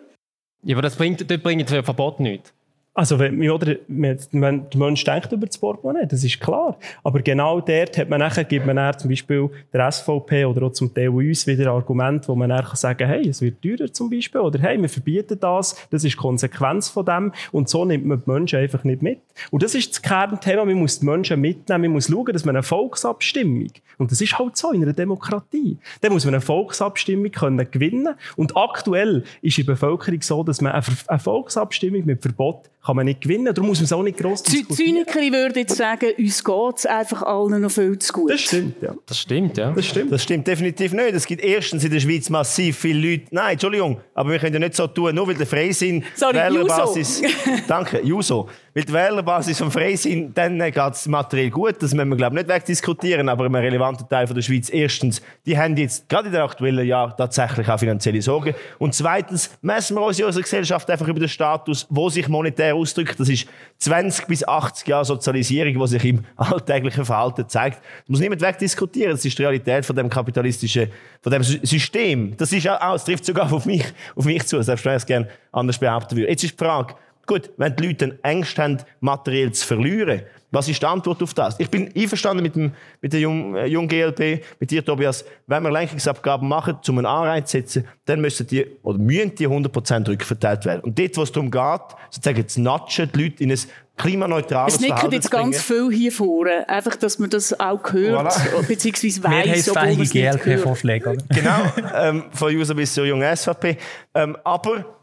ja, 0.63 0.75
aber 0.75 0.83
das 0.83 0.97
bringt, 0.97 1.31
dort 1.31 1.43
bringt 1.43 1.71
das 1.71 1.85
Verbot 1.85 2.21
nichts. 2.21 2.53
Also, 2.99 3.19
wenn, 3.19 3.51
oder, 3.51 3.77
wenn 3.89 4.71
der 4.71 4.79
Mensch 4.81 5.05
denkt 5.05 5.31
über 5.31 5.45
das 5.45 5.59
Portemonnaie, 5.59 6.07
das 6.07 6.25
ist 6.25 6.41
klar. 6.41 6.79
Aber 7.05 7.21
genau 7.21 7.61
dort 7.61 7.99
hat 7.99 8.09
man 8.09 8.21
nachher, 8.21 8.45
gibt 8.45 8.65
man 8.65 8.77
nachher 8.77 8.97
zum 8.97 9.11
Beispiel 9.11 9.51
der 9.71 9.93
SVP 9.93 10.47
oder 10.47 10.63
auch 10.63 10.73
zum 10.73 10.95
Teil 10.95 11.11
uns 11.11 11.47
wieder 11.47 11.73
Argumente, 11.73 12.27
wo 12.29 12.35
man 12.35 12.49
kann 12.49 12.75
sagen 12.75 13.07
hey, 13.07 13.29
es 13.29 13.43
wird 13.43 13.61
teurer 13.61 13.93
zum 13.93 14.09
Beispiel, 14.09 14.41
oder 14.41 14.59
hey, 14.61 14.81
wir 14.81 14.89
verbieten 14.89 15.39
das, 15.39 15.77
das 15.91 16.05
ist 16.05 16.15
die 16.15 16.17
Konsequenz 16.17 16.89
von 16.89 17.05
dem, 17.05 17.33
und 17.53 17.69
so 17.69 17.85
nimmt 17.85 18.07
man 18.07 18.23
die 18.25 18.31
Menschen 18.31 18.61
einfach 18.61 18.83
nicht 18.83 19.03
mit. 19.03 19.21
Und 19.51 19.63
das 19.63 19.75
ist 19.75 19.91
das 19.91 20.01
Kernthema, 20.01 20.65
man 20.65 20.77
muss 20.77 21.01
die 21.01 21.05
Menschen 21.05 21.39
mitnehmen, 21.39 21.83
man 21.83 21.93
muss 21.93 22.09
schauen, 22.09 22.33
dass 22.33 22.47
man 22.47 22.57
eine 22.57 22.63
Volksabstimmung, 22.63 23.73
und 23.99 24.11
das 24.11 24.23
ist 24.23 24.39
halt 24.39 24.57
so 24.57 24.73
in 24.73 24.83
einer 24.83 24.95
Demokratie, 24.95 25.77
dann 26.01 26.15
muss 26.15 26.25
man 26.25 26.33
eine 26.33 26.41
Volksabstimmung 26.41 27.31
können 27.31 27.71
gewinnen, 27.71 28.15
und 28.37 28.57
aktuell 28.57 29.25
ist 29.43 29.59
der 29.59 29.65
Bevölkerung 29.65 30.23
so, 30.23 30.43
dass 30.43 30.63
man 30.63 30.73
eine 30.73 31.19
Volksabstimmung 31.19 32.07
mit 32.07 32.23
Verbot 32.23 32.71
kann 32.87 32.95
man 32.95 33.07
nicht 33.07 33.21
gewinnen, 33.21 33.53
darum 33.53 33.69
muss 33.69 33.79
man 33.79 33.87
es 33.87 33.93
auch 33.93 34.03
nicht 34.03 34.17
gross 34.17 34.45
Die 34.45 34.59
diskutieren. 34.59 35.05
Zyniker 35.05 35.21
würden 35.37 35.59
jetzt 35.59 35.77
sagen, 35.77 36.07
uns 36.17 36.45
geht 36.45 36.77
es 36.77 36.87
einfach 36.87 37.23
allen 37.23 37.61
noch 37.61 37.71
viel 37.71 37.99
zu 37.99 38.13
gut. 38.13 38.31
Das 38.31 38.41
stimmt, 38.43 38.81
ja. 38.81 38.95
Das 39.07 39.19
stimmt, 39.19 39.59
ja. 39.59 39.73
Das 39.73 39.87
stimmt. 39.87 40.13
Das 40.13 40.23
stimmt 40.23 40.47
definitiv 40.47 40.93
nicht. 40.93 41.13
Es 41.13 41.27
gibt 41.27 41.43
erstens 41.43 41.83
in 41.83 41.91
der 41.91 41.99
Schweiz 41.99 42.31
massiv 42.31 42.79
viele 42.79 43.11
Leute. 43.11 43.25
Nein, 43.33 43.55
Entschuldigung, 43.55 44.01
aber 44.15 44.31
wir 44.31 44.39
können 44.39 44.55
ja 44.55 44.61
nicht 44.61 44.77
so 44.77 44.87
tun, 44.87 45.15
nur 45.17 45.27
weil 45.27 45.35
der 45.35 45.49
Freisinn 45.49 46.05
Sorry, 46.15 46.37
Wählerbasis. 46.37 47.23
Danke, 47.67 48.01
Juso. 48.03 48.49
Weil 48.77 48.85
die 48.85 48.93
Wählerbasis 48.93 49.57
vom 49.57 49.71
Freisinn, 49.71 50.35
dann 50.35 50.59
geht 50.59 50.77
es 50.77 51.09
materiell 51.09 51.49
gut. 51.49 51.77
Das 51.81 51.95
müssen 51.95 52.11
wir, 52.11 52.17
glaube 52.17 52.37
ich, 52.37 52.43
nicht 52.43 52.55
wegdiskutieren. 52.55 53.27
Aber 53.31 53.47
ein 53.47 53.55
relevanter 53.55 54.07
Teil 54.07 54.27
von 54.27 54.37
der 54.37 54.43
Schweiz, 54.43 54.69
erstens, 54.69 55.23
die 55.47 55.57
haben 55.57 55.79
jetzt 55.79 56.11
gerade 56.11 56.27
in 56.27 56.35
den 56.35 56.43
aktuellen 56.43 56.87
Jahren 56.87 57.15
tatsächlich 57.17 57.67
auch 57.71 57.79
finanzielle 57.79 58.21
Sorgen. 58.21 58.55
Und 58.79 58.95
zweitens 58.95 59.57
messen 59.63 59.97
wir 59.97 60.03
uns 60.03 60.19
in 60.19 60.27
unserer 60.27 60.43
Gesellschaft 60.43 60.91
einfach 60.91 61.09
über 61.09 61.19
den 61.19 61.31
Status, 61.31 61.87
wo 61.89 62.11
sich 62.11 62.29
monetär 62.29 62.75
ausdrückt. 62.75 63.19
Das 63.19 63.31
ist 63.31 63.49
20 63.79 64.27
bis 64.27 64.47
80 64.47 64.89
Jahre 64.89 65.07
Sozialisierung, 65.07 65.81
die 65.81 65.89
sich 65.89 66.05
im 66.05 66.27
alltäglichen 66.37 67.07
Verhalten 67.07 67.49
zeigt. 67.49 67.79
Das 67.79 68.09
muss 68.11 68.21
niemand 68.21 68.43
wegdiskutieren. 68.43 69.13
Das 69.13 69.25
ist 69.25 69.39
die 69.39 69.43
Realität 69.43 69.87
von 69.87 69.97
dem 69.97 70.11
kapitalistischen, 70.11 70.91
von 71.23 71.33
dem 71.33 71.43
System. 71.43 72.37
Das 72.37 72.53
ist 72.53 72.69
auch, 72.69 72.95
es 72.95 73.05
trifft 73.05 73.25
sogar 73.25 73.51
auf 73.51 73.65
mich, 73.65 73.87
auf 74.15 74.27
mich 74.27 74.45
zu, 74.47 74.61
selbst 74.61 74.85
wenn 74.85 74.93
ich 74.93 75.03
es 75.03 75.07
gerne 75.07 75.29
anders 75.51 75.79
behaupten 75.79 76.15
würde. 76.15 76.29
Jetzt 76.29 76.45
ist 76.45 76.61
die 76.61 76.63
Frage, 76.63 76.95
gut, 77.27 77.51
wenn 77.57 77.75
die 77.77 77.87
Leute 77.87 78.19
Ängste 78.23 78.63
haben, 78.63 78.79
materiell 79.01 79.53
zu 79.53 79.67
verlieren, 79.67 80.23
was 80.53 80.69
ist 80.69 80.81
die 80.81 80.87
Antwort 80.87 81.23
auf 81.23 81.35
das? 81.35 81.57
Ich 81.59 81.69
bin 81.69 81.93
einverstanden 81.95 82.43
mit, 82.43 82.55
dem, 82.55 82.73
mit 83.03 83.13
der 83.13 83.21
jungen 83.21 83.57
äh, 83.57 83.67
Jung 83.67 83.89
GLP, 83.89 84.43
mit 84.61 84.71
dir, 84.71 84.85
Tobias. 84.85 85.25
Wenn 85.47 85.63
wir 85.63 85.71
Lenkungsabgaben 85.71 86.49
machen, 86.49 86.79
um 86.89 86.99
einen 86.99 87.07
Anreiz 87.07 87.51
zu 87.51 87.59
setzen, 87.59 87.85
dann 88.05 88.21
müssen 88.21 88.47
die, 88.47 88.65
oder 88.83 88.99
müssen 88.99 89.35
die 89.35 89.49
100% 89.49 90.09
rückverteilt 90.09 90.65
werden. 90.65 90.81
Und 90.81 90.99
dort, 90.99 91.17
wo 91.17 91.23
es 91.23 91.33
darum 91.33 91.51
geht, 91.51 91.81
sozusagen 92.11 92.49
zu 92.49 92.61
natschen, 92.63 93.11
die 93.13 93.25
Leute 93.25 93.43
in 93.43 93.51
ein 93.51 93.59
klimaneutrales 93.97 94.77
Es 94.77 94.81
nicken 94.81 95.11
jetzt 95.11 95.31
ganz 95.31 95.61
viel 95.61 95.91
hier 95.91 96.13
vorne. 96.13 96.69
Einfach, 96.69 96.97
dass 96.97 97.19
man 97.19 97.29
das 97.29 97.59
auch 97.59 97.93
hört, 97.93 98.33
voilà. 98.33 98.67
beziehungsweise 98.67 99.25
weiss, 99.25 99.69
obwohl 99.69 99.93
man 99.93 100.01
es 100.03 100.11
GLP-Vorschläge. 100.11 101.19
Genau, 101.31 101.73
ähm, 101.97 102.25
von 102.31 102.55
User 102.55 102.75
bis 102.75 102.95
zur 102.95 103.05
jungen 103.05 103.37
SVP. 103.37 103.79
Ähm, 104.15 104.37
aber 104.45 104.96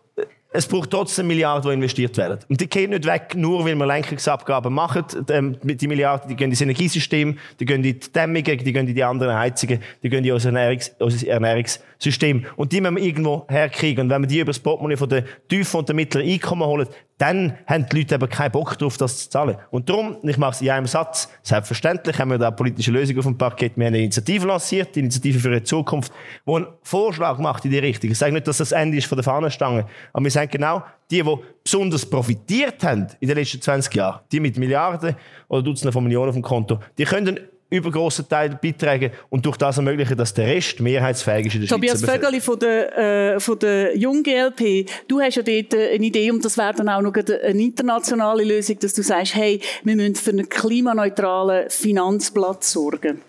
es 0.54 0.68
braucht 0.68 0.92
trotzdem 0.92 1.28
Milliarden, 1.28 1.70
die 1.70 1.74
investiert 1.74 2.16
werden. 2.16 2.40
Und 2.48 2.62
die 2.62 2.70
gehen 2.70 2.92
nicht 2.92 3.06
weg, 3.06 3.34
nur 3.36 3.66
weil 3.66 3.76
wir 3.76 3.86
Lenkungsabgaben 3.88 4.72
machen. 4.72 5.04
Ähm, 5.30 5.58
die 5.64 5.88
Milliarden, 5.88 6.30
die 6.30 6.36
gehen 6.36 6.52
ins 6.52 6.62
Energiesystem, 6.62 7.38
die 7.60 7.66
gehen 7.66 7.78
in 7.78 7.84
die 7.84 8.00
Dämmungen, 8.00 8.44
die 8.60 8.72
gehen 8.72 8.88
in 8.88 8.96
die 8.96 9.04
anderen 9.04 9.36
Heizungen, 9.36 9.82
die 10.04 10.10
gehen 10.10 10.24
in 10.24 10.32
unser, 10.32 10.50
Ernährungs 10.50 10.92
unser 11.00 11.28
Ernährungssystem. 11.28 12.46
Und 12.56 12.72
die 12.72 12.82
müssen 12.82 12.98
wir 12.98 13.04
irgendwo 13.04 13.46
herkriegen. 13.50 14.06
Und 14.06 14.10
wenn 14.12 14.22
wir 14.22 14.28
die 14.28 14.40
über 14.40 14.52
das 14.52 14.60
Portemonnaie 14.60 14.98
von 14.98 15.10
den 15.10 15.26
tiefen 15.50 15.80
und 15.80 15.90
den 15.90 15.96
mittleren 15.96 16.30
Einkommen 16.30 16.68
holen, 16.68 16.88
dann 17.24 17.58
haben 17.68 17.86
die 17.90 18.00
Leute 18.00 18.16
eben 18.16 18.28
keinen 18.28 18.52
Bock 18.52 18.78
darauf, 18.78 18.98
das 18.98 19.18
zu 19.18 19.30
zahlen. 19.30 19.56
Und 19.72 19.90
darum, 19.90 20.18
ich 20.24 20.38
mache 20.38 20.52
es 20.52 20.62
in 20.62 20.70
einem 20.70 20.88
Satz, 20.88 21.30
selbstverständlich 21.42 22.20
haben 22.20 22.32
wir 22.32 22.38
da 22.38 22.48
eine 22.48 22.56
politische 22.58 22.92
Lösung 22.92 23.18
auf 23.18 23.24
dem 23.24 23.38
Parkett. 23.38 23.78
Wir 23.78 23.86
haben 23.86 23.94
eine 23.94 24.04
Initiative 24.04 24.46
lanciert, 24.46 24.94
die 24.94 25.00
Initiative 25.00 25.40
für 25.40 25.48
eine 25.48 25.64
Zukunft, 25.64 26.12
die 26.46 26.52
einen 26.52 26.68
Vorschlag 26.82 27.38
macht 27.38 27.64
in 27.64 27.72
die 27.72 27.80
Richtung. 27.80 28.12
Ich 28.12 28.18
sage 28.18 28.34
nicht, 28.34 28.46
dass 28.46 28.58
das 28.58 28.74
Ende 28.74 28.98
ist 28.98 29.08
von 29.08 29.16
der 29.16 29.24
Fahnenstange, 29.24 29.86
aber 30.12 30.24
wir 30.26 30.32
sagen 30.32 30.52
genau, 30.52 30.84
die, 31.10 31.24
die 31.24 31.36
besonders 31.64 32.06
profitiert 32.06 32.84
haben 32.84 33.08
in 33.22 33.30
den 33.30 33.38
letzten 33.38 33.62
20 33.62 33.96
Jahren, 33.96 34.20
die 34.30 34.42
mit 34.42 34.58
Milliarden 34.58 35.16
oder 35.48 35.64
Dutzenden 35.64 35.94
von 35.94 36.04
Millionen 36.04 36.28
auf 36.28 36.36
dem 36.36 36.42
Konto, 36.42 36.80
die 36.98 37.06
können 37.06 37.40
übergroßen 37.74 38.28
Teil 38.28 38.58
beitragen 38.62 39.12
und 39.30 39.46
durch 39.46 39.58
das 39.58 39.78
ermöglichen, 39.78 40.18
dass 40.18 40.34
der 40.34 40.48
Rest 40.48 40.80
mehrheitsfähig 40.80 41.48
ist 41.48 41.56
in 41.56 41.62
der 41.62 41.70
Tobias 41.70 42.00
Schweizer 42.00 42.14
Vögeli 42.14 42.40
von 42.40 42.60
der, 42.60 42.98
äh, 43.36 43.40
von 43.40 43.60
der 43.60 43.98
Jung 43.98 44.24
GLP, 44.24 44.90
du 45.08 45.20
hast 45.20 45.36
ja 45.36 45.44
dort 45.44 45.74
äh, 45.74 45.96
eine 45.96 46.06
Idee 46.06 46.32
und 46.32 46.44
das 46.44 46.58
wäre 46.58 46.74
dann 46.74 46.90
auch 46.90 47.02
noch 47.02 47.14
eine 47.14 47.62
internationale 47.62 48.44
Lösung, 48.44 48.78
dass 48.80 48.94
du 48.94 49.02
sagst, 49.02 49.36
hey, 49.36 49.60
wir 49.84 49.96
müssen 49.96 50.16
für 50.16 50.32
einen 50.32 50.48
klimaneutralen 50.48 51.70
Finanzplatz 51.70 52.72
sorgen. 52.72 53.22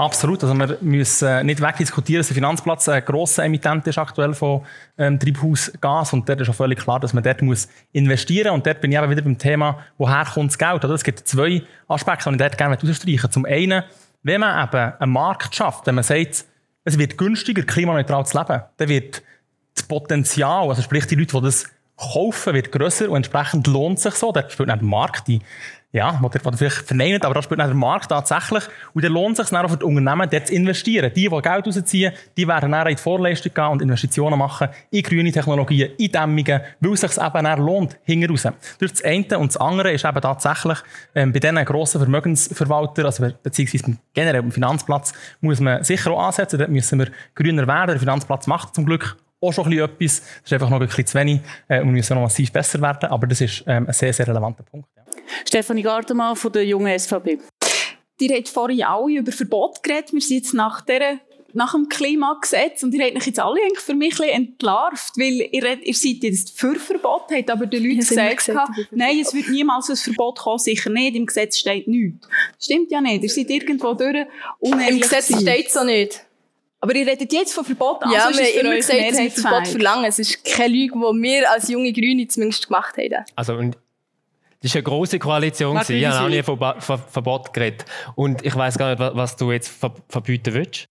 Absolut. 0.00 0.42
Also 0.42 0.54
wir 0.54 0.78
müssen 0.80 1.44
nicht 1.44 1.60
wegdiskutieren, 1.60 2.20
dass 2.20 2.28
der 2.28 2.34
Finanzplatz 2.34 2.88
ein 2.88 3.04
grosser 3.04 3.44
Emittent 3.44 3.86
ist 3.86 3.98
aktuell 3.98 4.32
von 4.32 4.62
ähm, 4.96 5.18
Treibhausgas 5.20 6.14
und 6.14 6.26
dort 6.26 6.40
ist 6.40 6.48
auch 6.48 6.54
völlig 6.54 6.78
klar, 6.78 6.98
dass 7.00 7.12
man 7.12 7.22
dort 7.22 7.42
muss 7.42 7.68
investieren 7.92 8.48
muss. 8.48 8.54
Und 8.54 8.66
dort 8.66 8.80
bin 8.80 8.92
ich 8.92 8.98
eben 8.98 9.10
wieder 9.10 9.20
beim 9.20 9.36
Thema, 9.36 9.78
woher 9.98 10.24
kommt 10.24 10.52
das 10.52 10.58
Geld? 10.58 10.82
Oder? 10.82 10.94
Es 10.94 11.04
gibt 11.04 11.28
zwei 11.28 11.62
Aspekte, 11.86 12.30
die 12.30 12.34
ich 12.34 12.40
dort 12.40 12.56
gerne 12.56 12.78
ausstreichen 12.82 13.30
Zum 13.30 13.44
einen, 13.44 13.82
wenn 14.22 14.40
man 14.40 14.66
eben 14.66 14.92
einen 14.98 15.12
Markt 15.12 15.54
schafft, 15.54 15.86
wenn 15.86 15.96
man 15.96 16.04
sagt, 16.04 16.46
es 16.84 16.98
wird 16.98 17.18
günstiger, 17.18 17.62
klimaneutral 17.62 18.24
zu 18.24 18.38
leben, 18.38 18.62
dann 18.78 18.88
wird 18.88 19.22
das 19.74 19.84
Potenzial, 19.84 20.70
also 20.70 20.80
sprich 20.80 21.08
die 21.08 21.16
Leute, 21.16 21.36
die 21.36 21.42
das 21.42 21.66
kaufen, 21.98 22.54
wird 22.54 22.72
grösser 22.72 23.10
und 23.10 23.16
entsprechend 23.16 23.66
lohnt 23.66 24.00
sich 24.00 24.14
so. 24.14 24.32
Dort 24.32 24.50
spielt 24.50 24.68
nicht 24.68 24.80
der 24.80 24.88
Markt 24.88 25.28
die 25.28 25.40
ja, 25.92 26.18
was 26.20 26.34
ihr 26.34 26.56
vielleicht 26.56 26.86
verneint, 26.86 27.24
aber 27.24 27.34
da 27.34 27.42
spielt 27.42 27.58
der 27.58 27.74
Markt 27.74 28.10
tatsächlich. 28.10 28.64
Und 28.94 29.04
dann 29.04 29.12
lohnt 29.12 29.38
es 29.38 29.48
sich 29.48 29.56
dann 29.56 29.66
auch 29.66 29.70
für 29.70 29.76
die 29.76 29.84
Unternehmen, 29.84 30.28
dort 30.30 30.46
zu 30.46 30.54
investieren. 30.54 31.12
Die, 31.14 31.28
die 31.28 31.28
Geld 31.28 31.66
rausziehen, 31.66 32.12
die 32.36 32.46
werden 32.46 32.70
dann 32.70 32.86
in 32.86 32.94
die 32.94 33.02
Vorleistung 33.02 33.52
gehen 33.52 33.66
und 33.66 33.82
Investitionen 33.82 34.38
machen 34.38 34.68
in 34.90 35.02
grüne 35.02 35.32
Technologien, 35.32 35.90
in 35.98 36.12
Dämmungen, 36.12 36.60
weil 36.78 36.92
es 36.92 37.00
sich 37.00 37.16
eben 37.18 37.44
dann 37.44 37.60
lohnt, 37.60 37.98
hinten. 38.04 38.28
Durch 38.78 38.92
das 38.92 39.02
eine 39.02 39.38
und 39.38 39.48
das 39.48 39.56
andere 39.56 39.92
ist 39.92 40.04
eben 40.04 40.20
tatsächlich, 40.20 40.78
ähm, 41.14 41.32
bei 41.32 41.40
diesen 41.40 41.64
grossen 41.64 42.00
Vermögensverwaltern, 42.00 43.06
also 43.06 43.26
beziehungsweise 43.42 43.96
generell 44.14 44.42
am 44.42 44.52
Finanzplatz, 44.52 45.12
muss 45.40 45.60
man 45.60 45.82
sicher 45.82 46.12
auch 46.12 46.24
ansetzen. 46.24 46.58
Dort 46.58 46.70
müssen 46.70 47.00
wir 47.00 47.08
grüner 47.34 47.66
werden. 47.66 47.90
Der 47.90 47.98
Finanzplatz 47.98 48.46
macht 48.46 48.74
zum 48.74 48.86
Glück 48.86 49.16
auch 49.40 49.52
schon 49.52 49.64
ein 49.64 49.70
bisschen 49.70 49.84
etwas. 49.84 50.20
Das 50.20 50.42
ist 50.44 50.52
einfach 50.52 50.70
noch 50.70 50.80
ein 50.80 50.86
bisschen 50.86 51.06
zu 51.06 51.18
wenig 51.18 51.40
äh, 51.68 51.80
und 51.80 51.86
wir 51.86 51.92
müssen 51.92 52.14
noch 52.14 52.22
massiv 52.22 52.52
besser 52.52 52.80
werden. 52.80 53.08
Aber 53.08 53.26
das 53.26 53.40
ist 53.40 53.64
ähm, 53.66 53.86
ein 53.86 53.92
sehr, 53.92 54.12
sehr 54.12 54.26
relevanter 54.28 54.62
Punkt. 54.62 54.88
Ja. 54.96 55.04
Stefanie 55.46 55.82
Gartemann 55.82 56.36
von 56.36 56.52
der 56.52 56.64
jungen 56.64 56.98
SVP. 56.98 57.38
Ihr 58.20 58.36
habt 58.36 58.48
vorhin 58.48 58.82
alle 58.82 59.18
über 59.18 59.32
Verbot 59.32 59.82
geredet. 59.82 60.12
Wir 60.12 60.20
sind 60.20 60.36
jetzt 60.38 60.54
nach 60.54 60.82
dieser 60.82 61.18
nach 61.52 61.72
dem 61.72 61.88
Klimagesetz 61.88 62.82
und 62.82 62.94
ihr 62.94 63.04
habt 63.04 63.16
euch 63.16 63.26
jetzt 63.26 63.40
alle 63.40 63.60
eigentlich 63.60 63.80
für 63.80 63.94
mich 63.94 64.14
ein 64.14 64.18
bisschen 64.18 64.34
entlarvt, 64.34 65.16
weil 65.16 65.48
ihr, 65.50 65.82
ihr 65.82 65.94
seid 65.94 66.22
jetzt 66.22 66.58
für 66.58 66.76
Verbot, 66.76 67.22
habt 67.32 67.50
aber 67.50 67.66
den 67.66 67.82
Leuten 67.82 67.98
gesagt, 67.98 68.36
gesagt 68.36 68.70
nein, 68.92 69.18
es 69.20 69.34
wird 69.34 69.48
niemals 69.48 69.90
ein 69.90 69.96
Verbot 69.96 70.38
kommen, 70.38 70.58
sicher 70.58 70.90
nicht, 70.90 71.16
im 71.16 71.26
Gesetz 71.26 71.58
steht 71.58 71.88
nichts. 71.88 72.28
Stimmt 72.58 72.92
ja 72.92 73.00
nicht, 73.00 73.22
ihr 73.22 73.28
seid 73.28 73.50
irgendwo 73.50 73.94
durch 73.94 74.26
Im 74.60 75.00
Gesetz 75.00 75.26
steht 75.26 75.66
es 75.66 75.72
so 75.72 75.82
nicht. 75.82 76.24
Aber 76.80 76.94
ihr 76.94 77.06
redet 77.06 77.30
jetzt 77.32 77.52
von 77.52 77.64
Verbot, 77.64 78.02
also 78.02 78.14
ja, 78.14 78.30
wir 78.30 78.44
haben 78.44 78.66
immer 78.66 78.76
gesagt, 78.76 79.10
dass 79.10 79.18
wir 79.18 79.30
Verbot 79.30 79.68
verlangen. 79.68 80.04
Es 80.06 80.18
ist 80.18 80.42
keine 80.44 80.72
Lüge, 80.74 80.94
die 80.94 81.22
wir 81.22 81.50
als 81.50 81.68
junge 81.68 81.92
Grüne 81.92 82.26
zumindest 82.26 82.66
gemacht 82.66 82.96
haben. 82.96 83.24
Also, 83.36 83.54
und 83.54 83.76
das 84.62 84.74
war 84.74 84.78
eine 84.78 84.82
große 84.82 85.18
Koalition. 85.18 85.80
Ich 85.88 86.06
habe 86.06 86.24
auch 86.24 86.28
nie 86.28 86.42
von 86.42 86.58
Verbot 87.08 87.52
geredet. 87.52 87.84
Und 88.14 88.44
ich 88.44 88.54
weiß 88.54 88.76
gar 88.76 88.90
nicht, 88.90 89.16
was 89.16 89.36
du 89.36 89.52
jetzt 89.52 89.72
verbieten 90.08 90.54
willst. 90.54 90.86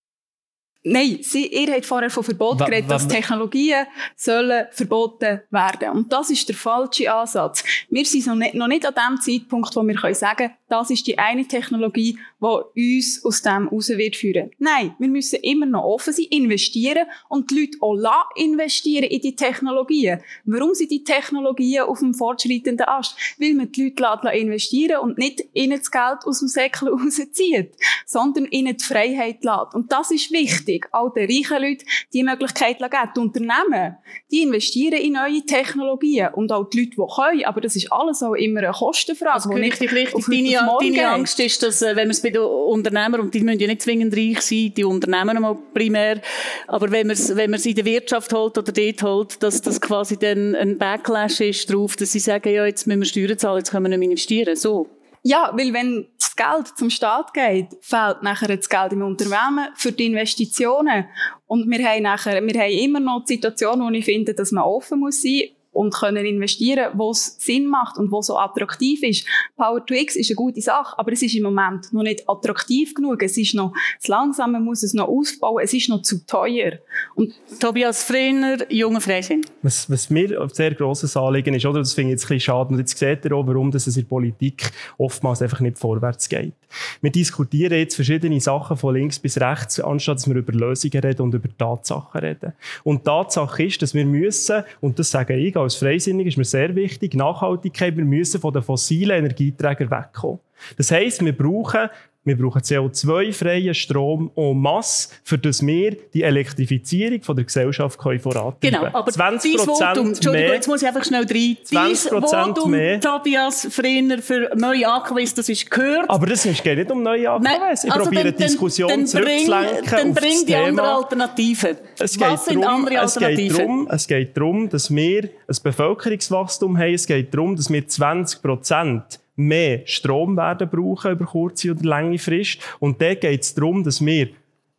Nein, 0.82 1.20
Sie, 1.22 1.48
ihr 1.48 1.74
habt 1.74 1.86
vorher 1.86 2.10
von 2.10 2.24
Verbot 2.24 2.60
geredet, 2.60 2.90
dass 2.90 3.08
Technologien 3.08 3.86
sollen 4.16 4.66
verboten 4.72 5.42
werden. 5.52 5.90
Und 5.90 6.12
das 6.12 6.30
ist 6.30 6.48
der 6.48 6.56
falsche 6.56 7.14
Ansatz. 7.14 7.64
Wir 7.90 8.06
sind 8.06 8.28
noch 8.28 8.36
nicht, 8.36 8.54
noch 8.54 8.68
nicht 8.68 8.86
an 8.86 8.94
dem 8.94 9.22
Zeitpunkt, 9.22 9.76
wo 9.76 9.84
wir 9.84 9.96
können 9.96 10.16
sagen 10.16 10.52
das 10.70 10.90
ist 10.90 11.06
die 11.06 11.18
eine 11.18 11.46
Technologie, 11.46 12.18
die 12.42 12.96
uns 12.98 13.24
aus 13.26 13.42
dem 13.42 13.68
raus 13.68 13.90
wird 13.90 14.16
führen. 14.16 14.52
Nein, 14.58 14.96
wir 14.98 15.08
müssen 15.08 15.40
immer 15.42 15.66
noch 15.66 15.84
offen 15.84 16.14
sein, 16.14 16.26
investieren 16.30 17.08
und 17.28 17.52
die 17.52 17.62
Leute 17.62 17.78
auch 17.82 18.36
investieren 18.36 19.04
in 19.04 19.22
die 19.22 19.36
Technologien. 19.36 20.22
Warum 20.46 20.74
sind 20.74 20.92
die 20.92 21.04
Technologien 21.04 21.84
auf 21.84 22.00
dem 22.00 22.14
fortschreitenden 22.14 22.88
Ast? 22.88 23.16
Weil 23.38 23.54
man 23.54 23.72
die 23.72 23.94
Leute 23.98 24.38
investieren 24.38 25.00
und 25.02 25.18
nicht 25.18 25.44
ihnen 25.54 25.78
das 25.80 25.92
Geld 25.92 26.20
aus 26.26 26.40
dem 26.40 26.48
Säckel 26.48 26.90
rauszieht, 26.94 27.76
sondern 28.06 28.46
ihnen 28.46 28.78
die 28.78 28.84
Freiheit 28.84 29.44
lässt. 29.44 29.74
Und 29.74 29.92
das 29.92 30.12
ist 30.12 30.32
wichtig. 30.32 30.88
Auch 30.92 31.14
den 31.14 31.30
reichen 31.30 31.62
Leuten 31.62 31.86
die 32.14 32.24
Möglichkeit 32.24 32.80
geben. 32.80 33.10
Die 33.16 33.20
Unternehmen, 33.20 33.98
die 34.32 34.44
investieren 34.44 35.02
in 35.02 35.14
neue 35.14 35.46
Technologien 35.46 36.30
und 36.34 36.52
auch 36.52 36.70
die 36.70 36.80
Leute, 36.80 36.92
die 36.92 37.16
können. 37.16 37.46
Aber 37.46 37.62
das 37.62 37.76
ist 37.76 37.92
alles 37.92 38.24
auch 38.24 38.34
immer 38.34 38.62
eine 38.62 38.72
Kostenfrage. 38.72 39.34
Also 39.34 39.50
richtig, 39.50 39.92
richtig. 39.92 40.26
Deine, 40.26 40.78
deine 40.82 41.10
Angst 41.10 41.40
ist, 41.40 41.62
dass, 41.64 41.82
äh, 41.82 41.96
wenn 41.96 42.08
man 42.08 42.12
es 42.12 42.22
bei 42.32 42.90
den 42.90 43.20
und 43.20 43.34
die 43.34 43.42
müssen 43.42 43.60
ja 43.60 43.68
nicht 43.68 43.82
zwingend 43.82 44.16
reich 44.16 44.42
sein, 44.42 44.74
die 44.76 44.84
Unternehmen 44.84 45.42
mal 45.42 45.58
primär, 45.74 46.22
aber 46.68 46.92
wenn 46.92 47.08
man 47.08 47.16
es, 47.16 47.36
wenn 47.36 47.54
in 47.54 47.76
der 47.76 47.86
Wirtschaft 47.86 48.34
holt 48.34 48.58
oder 48.58 48.72
dort 48.72 49.04
holt, 49.04 49.44
dass 49.44 49.62
das 49.62 49.80
quasi 49.80 50.18
dann 50.18 50.56
ein 50.56 50.78
Backlash 50.78 51.42
ist 51.42 51.72
drauf, 51.72 51.96
dass 51.96 52.12
sie 52.12 52.20
sagen, 52.20 52.54
ja, 52.54 52.66
jetzt 52.66 52.88
müssen 52.88 53.02
wir 53.02 53.06
Steuern 53.06 53.38
zahlen, 53.38 53.60
jetzt 53.60 53.72
können 53.72 53.86
wir 53.86 53.90
nicht 53.90 54.00
mehr 54.00 54.10
investieren. 54.10 54.56
So. 54.56 54.88
Ja, 55.24 55.52
weil 55.54 55.74
wenn 55.74 56.08
das 56.18 56.36
Geld 56.36 56.78
zum 56.78 56.90
Staat 56.90 57.34
geht, 57.34 57.68
fehlt 57.82 58.24
nachher 58.24 58.56
das 58.56 58.70
Geld 58.70 58.94
im 58.94 59.02
Unternehmen 59.02 59.68
für 59.76 59.92
die 59.92 60.06
Investitionen. 60.06 61.06
Und 61.46 61.70
wir 61.70 61.86
haben 61.86 62.04
nachher, 62.04 62.42
wir 62.42 62.62
haben 62.62 62.72
immer 62.72 63.00
noch 63.02 63.26
die 63.28 63.34
Situation, 63.34 63.82
wo 63.82 63.90
ich 63.90 64.06
finde, 64.06 64.34
dass 64.34 64.52
man 64.52 64.64
offen 64.64 65.00
muss 65.00 65.22
sein 65.22 65.50
und 65.80 65.94
können 65.94 66.26
investieren, 66.26 66.92
wo 66.96 67.12
es 67.12 67.38
Sinn 67.40 67.66
macht 67.66 67.98
und 67.98 68.12
wo 68.12 68.22
so 68.22 68.38
attraktiv 68.38 69.02
ist. 69.02 69.26
Power 69.56 69.86
to 69.86 69.94
X 69.94 70.18
ist 70.18 70.30
eine 70.30 70.36
gute 70.36 70.60
Sache, 70.60 71.00
aber 71.00 71.14
es 71.14 71.22
ist 71.22 71.34
im 71.36 71.44
Moment 71.44 71.94
noch 71.94 72.04
nicht 72.04 72.28
attraktiv 72.28 72.94
genug. 72.94 73.24
Es 73.24 73.38
ist 73.38 73.56
noch 73.56 73.72
zu 73.98 74.12
langsam, 74.12 74.52
man 74.52 74.66
muss 74.66 74.84
es 74.84 74.94
noch 74.94 75.08
ausbauen, 75.08 75.64
es 75.64 75.74
ist 75.74 75.88
noch 75.88 76.02
zu 76.02 76.26
teuer. 76.26 76.80
Und 77.16 77.34
Tobias 77.62 78.04
Freiner, 78.04 78.70
junger 78.70 79.00
Freisinn. 79.00 79.46
Was, 79.62 79.90
was 79.90 80.10
mir 80.10 80.42
ein 80.42 80.50
sehr 80.50 80.76
grosses 80.76 81.16
Anliegen 81.16 81.54
ist, 81.54 81.66
oder, 81.66 81.80
das 81.80 81.94
finde 81.94 82.10
ich 82.10 82.16
jetzt 82.16 82.26
ein 82.26 82.36
bisschen 82.36 82.54
schade, 82.54 82.74
und 82.74 82.80
jetzt 82.80 82.98
seht 82.98 83.24
ihr 83.24 83.34
auch, 83.34 83.48
warum 83.48 83.72
das 83.72 83.88
es 83.88 83.96
in 83.96 84.04
der 84.04 84.10
Politik 84.10 84.72
oftmals 84.98 85.42
einfach 85.42 85.62
nicht 85.62 85.80
vorwärts 85.80 86.28
geht. 86.28 86.56
Wir 87.02 87.12
diskutieren 87.12 87.78
jetzt 87.78 87.96
verschiedene 87.96 88.40
Sachen 88.42 88.76
von 88.76 88.94
links 88.94 89.18
bis 89.18 89.40
rechts, 89.40 89.80
anstatt 89.80 90.18
dass 90.18 90.28
wir 90.28 90.36
über 90.36 90.52
Lösungen 90.52 91.00
reden 91.00 91.22
und 91.22 91.34
über 91.34 91.48
Tatsachen 91.58 92.20
reden. 92.20 92.52
Und 92.84 93.06
Tatsache 93.06 93.64
ist, 93.64 93.82
dass 93.82 93.94
wir 93.94 94.06
müssen, 94.06 94.64
und 94.82 95.00
das 95.00 95.10
sage 95.10 95.38
ich 95.38 95.56
als 95.56 95.69
Freisinnig, 95.76 96.28
ist 96.28 96.38
mir 96.38 96.46
sehr 96.46 96.76
wichtig, 96.76 97.14
Nachhaltigkeit, 97.16 97.96
wir 97.98 98.06
müssen 98.06 98.40
von 98.40 98.54
den 98.54 98.62
fossilen 98.64 99.18
Energieträgern 99.18 99.92
wegkommen. 99.92 100.40
Das 100.78 100.92
heisst, 100.92 101.24
wir 101.24 101.36
brauchen 101.36 101.90
wir 102.26 102.38
brauchen 102.38 102.62
CO2-freien 102.62 103.74
Strom 103.74 104.30
en 104.36 104.58
masse, 104.60 105.10
für 105.24 105.38
das 105.38 105.66
wir 105.66 105.96
die 106.14 106.24
Elektrifizierung 106.24 107.22
von 107.24 107.36
der 107.36 107.46
Gesellschaft 107.46 107.98
können 107.98 108.20
vorantreiben 108.20 108.60
Genau, 108.60 108.86
aber 108.94 109.12
20 109.12 109.56
dein 109.56 109.66
Votum, 109.66 110.08
Entschuldigung, 110.10 110.54
jetzt 110.54 110.68
muss 110.68 110.82
ich 110.82 110.88
einfach 110.88 111.04
schnell 111.06 111.26
rein. 111.26 111.58
Dein 111.72 111.92
20% 111.94 112.10
Votum, 112.56 112.72
mehr. 112.72 113.00
Tobias 113.00 113.68
Frener, 113.72 114.20
für 114.20 114.52
neue 114.56 114.88
AKWs, 114.88 115.34
das 115.34 115.48
ist 115.50 115.72
gehört. 115.72 116.10
aber 116.10 116.28
das 116.28 116.44
geht 116.44 116.78
nicht 116.78 116.92
um 116.92 117.02
neue 117.02 117.30
AKWs. 117.32 117.86
Ich 117.86 117.92
also 117.92 118.04
probiere 118.06 118.26
dann- 118.26 118.36
die 118.38 118.44
Diskussion 118.44 118.90
dann, 118.90 119.08
zurückzulenken 119.08 119.86
Dann 119.90 120.14
bring 120.14 120.46
die 120.46 120.56
andere 120.56 120.86
Thema. 120.86 120.98
Alternative. 120.98 121.78
Es 121.98 122.18
geht, 122.18 122.28
Was 122.28 122.46
sind 122.46 122.62
darum, 122.62 122.86
andere 122.86 122.96
es, 123.06 123.14
geht 123.16 123.24
Alternativen? 123.24 123.58
darum, 123.58 123.88
es 123.92 124.08
geht 124.08 124.38
darum, 124.38 124.70
dass 124.70 124.94
wir 124.94 125.24
ein 125.24 125.56
Bevölkerungswachstum 125.64 126.78
haben. 126.78 126.94
Es 126.94 127.08
geht 127.08 127.34
darum, 127.34 127.56
dass 127.56 127.70
wir 127.72 127.88
20% 127.88 129.20
mehr 129.40 129.82
Strom 129.86 130.36
werden 130.38 130.70
brauchen 130.70 131.12
über 131.14 131.26
kurze 131.26 131.72
oder 131.72 131.84
lange 131.84 132.20
Frist. 132.20 132.60
Und 132.80 133.02
dann 133.02 133.20
geht 133.20 133.42
es 133.42 133.54
darum, 133.54 133.84
dass 133.84 134.06
wir 134.06 134.30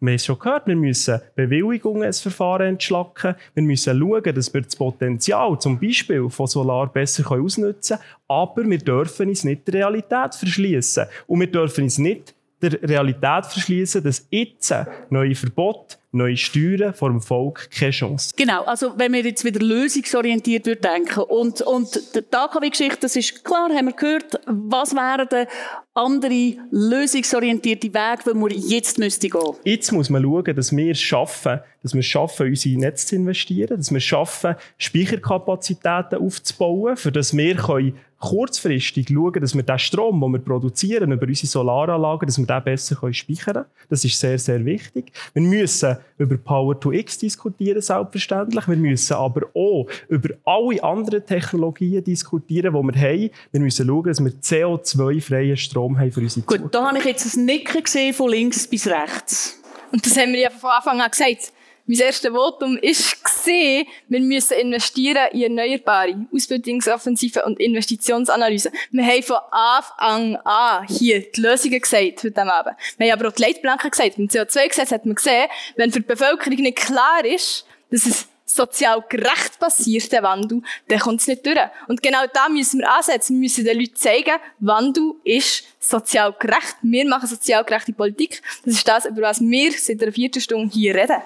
wir 0.02 0.12
haben 0.12 0.16
es 0.16 0.24
schon 0.24 0.38
gehört, 0.38 0.66
wir 0.66 0.76
müssen 0.76 1.20
Bewilligungen 1.34 2.04
ins 2.04 2.22
Verfahren 2.22 2.68
entschlacken. 2.68 3.34
Wir 3.52 3.62
müssen 3.62 3.98
schauen, 4.00 4.34
dass 4.34 4.54
wir 4.54 4.62
das 4.62 4.74
Potenzial 4.74 5.58
zum 5.58 5.78
Beispiel 5.78 6.30
von 6.30 6.46
Solar 6.46 6.86
besser 6.86 7.30
ausnutzen 7.30 7.98
können. 7.98 8.10
Aber 8.26 8.64
wir 8.64 8.78
dürfen 8.78 9.28
uns 9.28 9.44
nicht 9.44 9.68
der 9.68 9.74
Realität 9.74 10.34
verschließen. 10.34 11.04
Und 11.26 11.40
wir 11.40 11.48
dürfen 11.48 11.84
uns 11.84 11.98
nicht 11.98 12.34
der 12.62 12.82
Realität 12.82 13.44
verschließen, 13.44 14.02
dass 14.02 14.26
jetzt 14.30 14.74
neue 15.10 15.34
Verbote, 15.34 15.96
neue 16.12 16.36
Steuern 16.36 16.92
vor 16.92 17.10
dem 17.10 17.20
Volk 17.20 17.68
keine 17.70 17.92
Chance 17.92 18.34
Genau, 18.36 18.64
also 18.64 18.92
wenn 18.96 19.12
wir 19.12 19.22
jetzt 19.22 19.44
wieder 19.44 19.60
lösungsorientiert 19.60 20.66
würden 20.66 20.82
denken 20.82 21.20
und, 21.20 21.62
und 21.62 22.00
die 22.14 22.36
AKW-Geschichte, 22.36 22.98
das 23.02 23.16
ist 23.16 23.44
klar, 23.44 23.70
haben 23.70 23.86
wir 23.86 23.92
gehört, 23.92 24.40
was 24.46 24.94
wären 24.94 25.28
denn 25.28 25.46
andere 25.94 26.56
lösungsorientierte 26.70 27.88
Wege, 27.88 28.22
die 28.26 28.34
wir 28.34 28.52
jetzt 28.52 28.98
müssten 28.98 29.30
gehen? 29.30 29.54
Jetzt 29.64 29.92
muss 29.92 30.10
man 30.10 30.22
schauen, 30.22 30.56
dass 30.56 30.74
wir 30.74 30.90
es 30.90 31.00
schaffen, 31.00 31.60
dass 31.82 31.94
wir 31.94 32.02
schaffen, 32.02 32.48
unsere 32.48 32.78
Netze 32.78 33.06
zu 33.06 33.16
investieren, 33.16 33.76
dass 33.76 33.92
wir 33.92 34.00
schaffen, 34.00 34.56
Speicherkapazitäten 34.78 36.18
aufzubauen, 36.18 36.96
für 36.96 37.12
dass 37.12 37.36
wir 37.36 37.56
können 37.56 37.94
kurzfristig 38.20 39.08
schauen, 39.08 39.40
dass 39.40 39.54
wir 39.54 39.62
den 39.62 39.78
Strom, 39.78 40.20
den 40.20 40.32
wir 40.32 40.38
produzieren 40.40 41.10
über 41.10 41.26
unsere 41.26 41.46
Solaranlagen, 41.46 42.26
dass 42.26 42.38
wir 42.38 42.46
den 42.46 42.64
besser 42.64 42.96
speichern 43.12 43.54
können. 43.54 43.64
Das 43.88 44.04
ist 44.04 44.20
sehr, 44.20 44.38
sehr 44.38 44.64
wichtig. 44.64 45.12
Wir 45.32 45.42
müssen 45.42 45.96
über 46.18 46.36
Power 46.36 46.78
to 46.78 46.92
X 46.92 47.18
diskutieren, 47.18 47.80
selbstverständlich. 47.80 48.68
Wir 48.68 48.76
müssen 48.76 49.14
aber 49.14 49.42
auch 49.54 49.86
über 50.08 50.30
alle 50.44 50.82
anderen 50.82 51.24
Technologien 51.24 52.04
diskutieren, 52.04 52.74
die 52.74 52.94
wir 52.94 53.00
haben. 53.00 53.30
Wir 53.52 53.60
müssen 53.60 53.86
schauen, 53.86 54.04
dass 54.04 54.20
wir 54.20 54.30
CO2-freien 54.32 55.56
Strom 55.56 55.98
haben 55.98 56.12
für 56.12 56.20
unsere 56.20 56.46
Gut, 56.46 56.74
da 56.74 56.88
habe 56.88 56.98
ich 56.98 57.04
jetzt 57.04 57.36
ein 57.36 57.44
Nicken 57.44 57.82
gesehen 57.82 58.14
von 58.14 58.30
links 58.30 58.66
bis 58.66 58.86
rechts. 58.86 59.60
Und 59.92 60.04
das 60.04 60.16
haben 60.16 60.32
wir 60.32 60.40
ja 60.40 60.50
von 60.50 60.70
Anfang 60.70 61.00
an 61.00 61.10
gesagt. 61.10 61.52
Mein 61.90 61.98
erstes 61.98 62.30
Votum 62.30 62.78
gesehen, 62.80 63.84
wir 64.06 64.20
müssen 64.20 64.56
investieren 64.58 65.26
in 65.32 65.58
Erneuerbare, 65.58 66.24
Ausbildungsoffensive 66.32 67.44
und 67.44 67.58
Investitionsanalyse. 67.58 68.70
Wir 68.92 69.04
haben 69.04 69.22
von 69.24 69.38
Anfang 69.50 70.36
an 70.44 70.86
hier 70.86 71.28
die 71.32 71.40
Lösungen 71.40 71.80
gesagt 71.80 72.22
heute 72.22 72.42
Abend. 72.42 72.76
Wir 72.96 73.10
haben 73.10 73.18
aber 73.18 73.30
auch 73.30 73.34
die 73.34 73.42
Leitplanken 73.42 73.90
gesagt. 73.90 74.18
Beim 74.18 74.26
CO2-Gesetz 74.26 74.92
hat 74.92 75.04
man 75.04 75.16
gesehen, 75.16 75.48
wenn 75.74 75.90
für 75.90 75.98
die 75.98 76.06
Bevölkerung 76.06 76.60
nicht 76.60 76.78
klar 76.78 77.24
ist, 77.24 77.66
dass 77.90 78.06
es 78.06 78.28
sozial 78.46 79.04
gerecht 79.08 79.58
passiert, 79.58 80.12
der 80.12 80.22
Wandel, 80.22 80.62
dann 80.86 80.98
kommt 81.00 81.20
es 81.20 81.26
nicht 81.26 81.44
durch. 81.44 81.58
Und 81.88 82.02
genau 82.02 82.24
da 82.32 82.48
müssen 82.48 82.80
wir 82.80 82.92
ansetzen. 82.92 83.34
Wir 83.34 83.40
müssen 83.40 83.64
den 83.64 83.78
Leuten 83.78 83.96
zeigen, 83.96 84.36
Wandel 84.60 85.14
ist 85.24 85.64
sozial 85.80 86.34
gerecht. 86.38 86.76
Wir 86.82 87.08
machen 87.08 87.28
sozial 87.28 87.64
gerechte 87.64 87.92
Politik. 87.92 88.42
Das 88.64 88.74
ist 88.74 88.86
das, 88.86 89.06
über 89.06 89.22
was 89.22 89.40
wir 89.40 89.72
seit 89.72 90.00
einer 90.02 90.12
vierten 90.12 90.40
Stunde 90.40 90.72
hier 90.72 90.94
reden. 90.94 91.20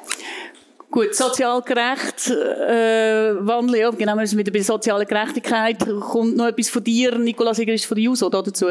Gut, 0.95 1.13
sozial 1.13 1.61
gerecht, 1.63 2.31
äh, 2.31 3.35
Wandel, 3.45 3.81
ja, 3.81 3.91
genau, 3.91 4.15
wir 4.15 4.29
sind 4.29 4.39
wieder 4.39 4.53
bei 4.53 4.59
der 4.59 4.65
sozialen 4.65 5.05
Gerechtigkeit. 5.05 5.85
Kommt 6.01 6.37
noch 6.37 6.47
etwas 6.47 6.69
von 6.69 6.85
dir, 6.85 7.19
Nikolaus 7.19 7.59
Egerist 7.59 7.87
von 7.87 7.97
der 7.97 8.05
JUSO 8.05 8.31
da 8.31 8.41
dazu? 8.41 8.67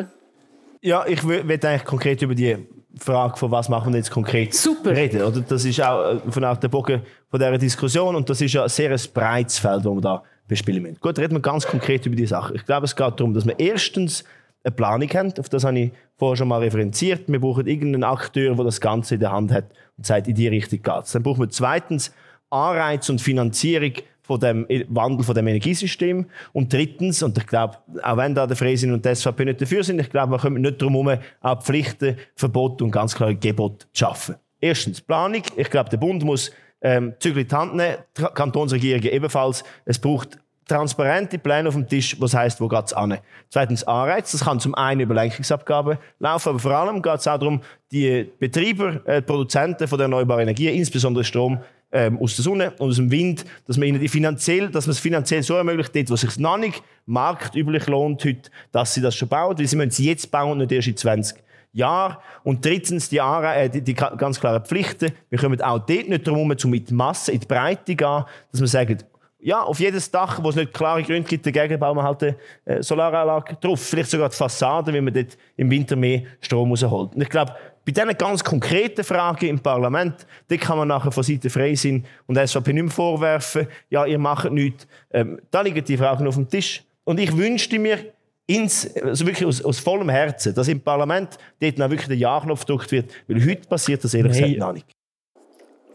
Ja, 0.81 1.05
ich 1.05 1.21
will 1.27 1.41
eigentlich 1.41 1.83
konkret 1.83 2.21
über 2.21 2.33
die 2.33 2.65
Frage, 2.97 3.35
von 3.35 3.51
was 3.51 3.67
machen 3.67 3.91
wir 3.91 3.97
jetzt 3.97 4.09
konkret 4.09 4.53
Super. 4.53 4.91
reden. 4.91 5.21
Oder? 5.21 5.41
Das 5.41 5.65
ist 5.65 5.81
auch 5.81 6.13
äh, 6.13 6.31
von 6.31 6.45
auch 6.45 6.55
der 6.55 6.69
Bogen 6.69 7.01
von 7.29 7.41
dieser 7.41 7.57
Diskussion 7.57 8.15
und 8.15 8.29
das 8.29 8.39
ist 8.39 8.53
ja 8.53 8.63
ein 8.63 8.69
sehr 8.69 8.91
ein 8.91 9.01
breites 9.13 9.59
Feld, 9.59 9.79
das 9.79 9.93
wir 9.93 9.99
da 9.99 10.23
bespielen 10.47 10.81
müssen. 10.81 11.01
Gut, 11.01 11.19
reden 11.19 11.33
wir 11.33 11.41
ganz 11.41 11.67
konkret 11.67 12.05
über 12.05 12.15
die 12.15 12.25
Sache. 12.25 12.53
Ich 12.55 12.65
glaube, 12.65 12.85
es 12.85 12.95
geht 12.95 13.19
darum, 13.19 13.33
dass 13.33 13.45
wir 13.45 13.59
erstens 13.59 14.23
eine 14.63 14.75
Planung 14.75 15.09
haben. 15.09 15.33
Auf 15.37 15.49
das 15.49 15.63
habe 15.63 15.79
ich 15.79 15.91
vorher 16.17 16.37
schon 16.37 16.47
mal 16.47 16.61
referenziert. 16.61 17.23
Wir 17.27 17.39
brauchen 17.39 17.67
irgendeinen 17.67 18.03
Akteur, 18.03 18.55
der 18.55 18.65
das 18.65 18.81
Ganze 18.81 19.15
in 19.15 19.19
der 19.19 19.31
Hand 19.31 19.51
hat 19.51 19.65
und 19.97 20.05
sagt, 20.05 20.27
in 20.27 20.35
die 20.35 20.47
Richtung 20.47 20.81
geht 20.81 21.15
Dann 21.15 21.23
brauchen 21.23 21.41
wir 21.41 21.49
zweitens 21.49 22.13
Anreiz 22.49 23.09
und 23.09 23.21
Finanzierung 23.21 23.93
von 24.21 24.39
dem 24.39 24.65
Wandel 24.87 25.25
von 25.25 25.35
dem 25.35 25.47
Energiesystem. 25.47 26.25
Und 26.53 26.71
drittens, 26.71 27.21
und 27.23 27.37
ich 27.37 27.45
glaube, 27.45 27.77
auch 28.01 28.17
wenn 28.17 28.33
da 28.33 28.47
der 28.47 28.55
Freisinn 28.55 28.93
und 28.93 29.05
die 29.05 29.13
SVP 29.13 29.45
nicht 29.45 29.61
dafür 29.61 29.83
sind, 29.83 29.99
ich 29.99 30.09
glaube, 30.09 30.31
wir 30.31 30.39
kommen 30.39 30.61
nicht 30.61 30.81
darum 30.81 31.07
herum, 31.07 31.21
auch 31.41 31.61
Pflichten, 31.61 32.15
Verbote 32.35 32.83
und 32.85 32.91
ganz 32.91 33.15
klare 33.15 33.35
Gebote 33.35 33.85
zu 33.91 34.05
schaffen. 34.05 34.35
Erstens 34.61 35.01
Planung. 35.01 35.43
Ich 35.57 35.69
glaube, 35.69 35.89
der 35.89 35.97
Bund 35.97 36.23
muss 36.23 36.51
ähm, 36.81 37.13
Zügel 37.19 37.41
in 37.41 37.47
die 37.49 37.55
Hand 37.55 37.75
nehmen, 37.75 37.97
die 38.17 38.23
Kantonsregierungen 38.23 39.11
ebenfalls. 39.11 39.63
Es 39.83 39.99
braucht 39.99 40.39
transparente 40.67 41.37
Pläne 41.37 41.67
auf 41.67 41.75
dem 41.75 41.87
Tisch, 41.87 42.15
was 42.19 42.33
heißt, 42.33 42.61
wo 42.61 42.67
geht's 42.67 42.93
an. 42.93 43.17
Zweitens 43.49 43.83
Anreiz, 43.83 44.31
das 44.31 44.45
kann 44.45 44.59
zum 44.59 44.75
einen 44.75 45.01
über 45.01 45.13
Lenkungsabgaben 45.13 45.97
laufen, 46.19 46.49
aber 46.49 46.59
vor 46.59 46.71
allem 46.71 47.01
geht 47.01 47.19
es 47.19 47.27
auch 47.27 47.37
darum, 47.37 47.61
die 47.91 48.29
Betreiber, 48.39 49.01
äh, 49.05 49.21
die 49.21 49.25
Produzenten 49.25 49.87
von 49.87 49.97
der 49.97 50.05
erneuerbaren 50.05 50.43
Energie, 50.43 50.69
insbesondere 50.69 51.23
Strom, 51.23 51.59
ähm, 51.93 52.17
aus 52.19 52.35
der 52.35 52.43
Sonne 52.43 52.71
und 52.79 52.89
aus 52.89 52.95
dem 52.95 53.11
Wind, 53.11 53.45
dass 53.67 53.77
man 53.77 53.87
ihnen 53.87 53.99
die 53.99 54.09
finanziell, 54.09 54.69
dass 54.69 54.87
man 54.87 54.91
es 54.91 54.99
finanziell 54.99 55.43
so 55.43 55.53
ermöglicht, 55.53 55.95
dort, 55.95 56.09
wo 56.09 56.15
es 56.15 56.21
sich 56.21 56.39
noch 56.39 56.57
nicht 56.57 56.81
marktüblich 57.05 57.85
lohnt 57.87 58.25
heute, 58.25 58.49
dass 58.71 58.95
sie 58.95 59.01
das 59.01 59.15
schon 59.15 59.27
bauen, 59.27 59.57
weil 59.57 59.67
sie 59.67 59.75
müssen 59.75 59.89
es 59.89 59.99
jetzt 59.99 60.31
bauen 60.31 60.53
und 60.53 60.57
nicht 60.59 60.71
erst 60.71 60.87
in 60.87 60.97
20 60.97 61.43
Jahren. 61.71 62.17
Und 62.43 62.65
drittens 62.65 63.09
die, 63.09 63.21
Anre 63.21 63.53
äh, 63.55 63.69
die, 63.69 63.81
die 63.81 63.93
ganz 63.93 64.39
klaren 64.39 64.63
Pflichten. 64.63 65.11
Wir 65.29 65.39
kommen 65.39 65.61
auch 65.61 65.79
dort 65.79 66.09
nicht 66.09 66.25
darum, 66.27 66.51
um 66.51 66.69
mit 66.69 66.91
Masse 66.91 67.31
in 67.31 67.39
die 67.39 67.47
Breite 67.47 67.95
gehen, 67.95 68.23
dass 68.51 68.59
man 68.59 68.67
sagt, 68.67 69.05
ja, 69.43 69.61
auf 69.61 69.79
jedes 69.79 70.09
Dach, 70.09 70.41
wo 70.41 70.49
es 70.49 70.55
nicht 70.55 70.73
klare 70.73 71.03
Gründe 71.03 71.27
gibt, 71.27 71.45
dagegen 71.45 71.79
bauen 71.79 71.97
wir 71.97 72.03
halt 72.03 72.23
eine 72.23 72.35
äh, 72.65 72.81
Solaranlage 72.81 73.57
drauf. 73.59 73.81
Vielleicht 73.81 74.09
sogar 74.09 74.29
die 74.29 74.35
Fassade, 74.35 74.93
wenn 74.93 75.03
man 75.03 75.13
dort 75.13 75.37
im 75.57 75.69
Winter 75.69 75.95
mehr 75.95 76.23
Strom 76.39 76.69
rausholt. 76.69 77.15
Und 77.15 77.21
ich 77.21 77.29
glaube, 77.29 77.53
bei 77.85 77.91
diesen 77.91 78.17
ganz 78.17 78.43
konkreten 78.43 79.03
Fragen 79.03 79.45
im 79.45 79.59
Parlament, 79.59 80.25
die 80.49 80.57
kann 80.57 80.77
man 80.77 80.87
nachher 80.87 81.11
von 81.11 81.23
Seite 81.23 81.49
Freisinn 81.49 82.05
und 82.27 82.37
SVP 82.37 82.71
nicht 82.71 82.83
mehr 82.83 82.91
vorwerfen, 82.91 83.67
ja, 83.89 84.05
ihr 84.05 84.17
macht 84.17 84.49
nichts. 84.49 84.87
Ähm, 85.11 85.39
da 85.51 85.61
liegen 85.61 85.83
die 85.83 85.97
Fragen 85.97 86.25
auf 86.25 86.35
dem 86.35 86.49
Tisch. 86.49 86.81
Und 87.03 87.19
ich 87.19 87.35
wünschte 87.35 87.77
mir, 87.79 87.99
ins, 88.45 88.95
also 88.97 89.25
wirklich 89.25 89.45
aus, 89.45 89.63
aus 89.63 89.79
vollem 89.79 90.09
Herzen, 90.09 90.53
dass 90.53 90.67
im 90.67 90.81
Parlament 90.81 91.37
dort 91.61 91.77
noch 91.77 91.89
wirklich 91.89 92.07
der 92.07 92.17
Ja-Knopf 92.17 92.61
gedrückt 92.65 92.91
wird, 92.91 93.11
weil 93.27 93.41
heute 93.45 93.67
passiert 93.67 94.03
das 94.03 94.13
ehrlich 94.13 94.33
Nein. 94.33 94.41
gesagt 94.41 94.59
noch 94.59 94.73
nicht. 94.73 94.92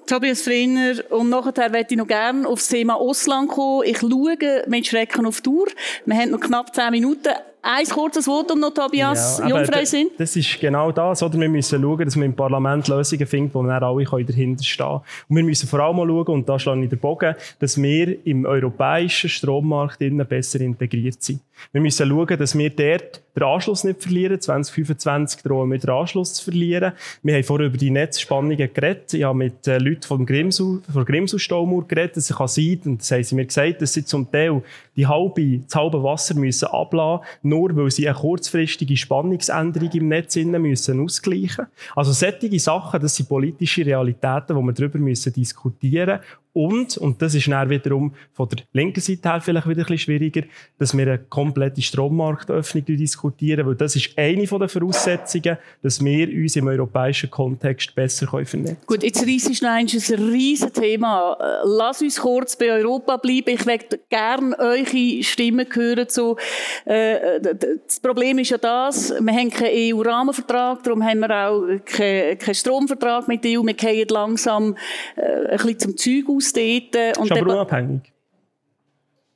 Tobias 0.08 0.40
Freiner, 0.40 0.94
und 1.10 1.28
nachher 1.28 1.68
möchte 1.68 1.92
ich 1.92 1.98
noch 1.98 2.06
gerne 2.06 2.48
aufs 2.48 2.68
Thema 2.68 2.94
Ausland 2.94 3.50
kommen. 3.50 3.82
Ich 3.84 3.98
schaue 3.98 4.36
mit 4.66 4.86
Schrecken 4.86 5.26
auf 5.26 5.42
die 5.42 5.50
Uhr. 5.50 5.66
Wir 6.06 6.16
haben 6.16 6.30
noch 6.30 6.40
knapp 6.40 6.74
zehn 6.74 6.90
Minuten. 6.92 7.28
Ein 7.60 7.84
kurzes 7.84 8.24
Votum 8.24 8.60
noch, 8.60 8.72
Tobias, 8.72 9.38
aber 9.38 9.50
jungfrei 9.50 9.84
sind. 9.84 10.12
Das 10.16 10.34
ist 10.34 10.58
genau 10.58 10.92
das. 10.92 11.22
Oder? 11.22 11.38
Wir 11.38 11.50
müssen 11.50 11.82
schauen, 11.82 12.04
dass 12.06 12.16
wir 12.16 12.24
im 12.24 12.34
Parlament 12.34 12.88
Lösungen 12.88 13.26
finden, 13.26 13.50
wo 13.52 13.62
dann 13.62 13.82
alle 13.82 14.04
dahinter 14.24 14.64
stehen 14.64 14.86
können. 14.86 15.00
Und 15.28 15.36
wir 15.36 15.44
müssen 15.44 15.68
vor 15.68 15.80
allem 15.80 15.96
schauen, 15.96 16.26
und 16.28 16.48
da 16.48 16.58
schlage 16.58 16.84
ich 16.84 16.88
den 16.88 16.98
Bogen, 16.98 17.34
dass 17.58 17.76
wir 17.76 18.26
im 18.26 18.46
europäischen 18.46 19.28
Strommarkt 19.28 19.98
besser 20.28 20.60
integriert 20.60 21.22
sind. 21.22 21.40
Wir 21.72 21.80
müssen 21.80 22.08
schauen, 22.08 22.38
dass 22.38 22.56
wir 22.56 22.70
dort 22.70 23.22
den 23.36 23.42
Anschluss 23.42 23.84
nicht 23.84 24.02
verlieren. 24.02 24.40
2025 24.40 25.42
drohen 25.42 25.70
wir 25.70 25.78
den 25.78 25.90
Anschluss 25.90 26.34
zu 26.34 26.44
verlieren. 26.44 26.92
Wir 27.22 27.34
haben 27.34 27.44
vorher 27.44 27.68
über 27.68 27.76
die 27.76 27.90
Netzspannungen 27.90 28.56
geredet. 28.56 29.14
Ich 29.14 29.22
habe 29.22 29.38
mit 29.38 29.66
äh, 29.66 29.78
Leuten 29.78 30.02
vom 30.02 30.26
Grimsau, 30.26 30.78
von 30.92 31.04
Grimsau-Staumauer 31.04 31.86
geredet. 31.86 32.16
Es 32.16 32.34
kann 32.34 32.48
sein, 32.48 32.80
und 32.84 33.00
das 33.00 33.10
haben 33.10 33.24
sie 33.24 33.34
mir 33.34 33.46
gesagt, 33.46 33.82
dass 33.82 33.92
sie 33.92 34.04
zum 34.04 34.30
Teil 34.30 34.62
die 34.96 35.06
halbe, 35.06 35.60
das 35.60 35.74
halbe 35.76 36.02
Wasser 36.02 36.34
müssen 36.34 36.66
ablassen 36.66 37.24
nur 37.42 37.76
weil 37.76 37.90
sie 37.90 38.08
eine 38.08 38.18
kurzfristige 38.18 38.96
Spannungsänderung 38.96 39.90
im 39.92 40.08
Netz 40.08 40.36
müssen 40.36 41.00
ausgleichen 41.04 41.66
Also 41.94 42.12
solche 42.12 42.58
Sachen, 42.58 43.00
das 43.00 43.14
sind 43.14 43.28
politische 43.28 43.86
Realitäten, 43.86 44.56
wo 44.56 44.62
wir 44.62 44.72
darüber 44.72 44.98
müssen 44.98 45.32
diskutieren 45.32 46.20
Und, 46.52 46.96
und 46.96 47.22
das 47.22 47.34
ist 47.34 47.46
dann 47.48 47.70
wiederum 47.70 48.14
von 48.32 48.48
der 48.48 48.58
linken 48.72 49.00
Seite 49.00 49.28
her 49.28 49.40
vielleicht 49.40 49.68
wieder 49.68 49.82
ein 49.82 49.84
bisschen 49.84 49.98
schwieriger, 49.98 50.42
dass 50.78 50.96
wir 50.96 51.06
eine 51.06 51.18
komplette 51.18 51.82
Strommarktöffnung 51.82 52.84
diskutieren, 52.84 53.66
weil 53.66 53.74
das 53.74 53.96
ist 53.96 54.16
eine 54.16 54.44
der 54.46 54.68
Voraussetzungen, 54.68 55.58
dass 55.82 56.04
wir 56.04 56.28
uns 56.28 56.56
im 56.56 56.66
europäischen 56.66 57.30
Kontext 57.30 57.94
besser 57.94 58.26
vernetzen 58.26 58.64
können. 58.64 58.76
Gut, 58.86 59.02
jetzt 59.02 59.24
reissest 59.26 59.62
du 59.62 59.68
ein 59.68 59.86
riesiges 59.86 60.72
Thema. 60.72 61.36
Lass 61.64 62.02
uns 62.02 62.18
kurz 62.18 62.56
bei 62.56 62.72
Europa 62.72 63.16
bleiben. 63.18 63.50
Ich 63.50 63.64
möchte 63.66 64.00
gerne 64.08 64.58
eure 64.58 65.22
Stimmen 65.22 65.66
hören 65.72 66.08
zu, 66.08 66.36
äh, 66.84 67.40
das 67.40 68.00
Problem 68.00 68.38
ist 68.38 68.50
ja 68.50 68.58
das, 68.58 69.10
wir 69.10 69.32
haben 69.32 69.50
keinen 69.50 69.94
EU-Rahmenvertrag, 69.94 70.82
darum 70.82 71.04
haben 71.04 71.20
wir 71.20 71.48
auch 71.48 71.62
keinen, 71.84 72.38
keinen 72.38 72.54
Stromvertrag 72.54 73.28
mit 73.28 73.44
der 73.44 73.60
EU. 73.60 73.64
Wir 73.64 73.74
gehen 73.74 74.08
langsam 74.08 74.76
äh, 75.16 75.50
ein 75.50 75.56
bisschen 75.56 75.78
zum 75.78 75.96
Zeug 75.96 76.28
aus 76.28 76.47
dort. 76.52 77.18
Und 77.18 77.30
ist 77.30 77.32
aber 77.32 77.52
unabhängig. 77.52 78.12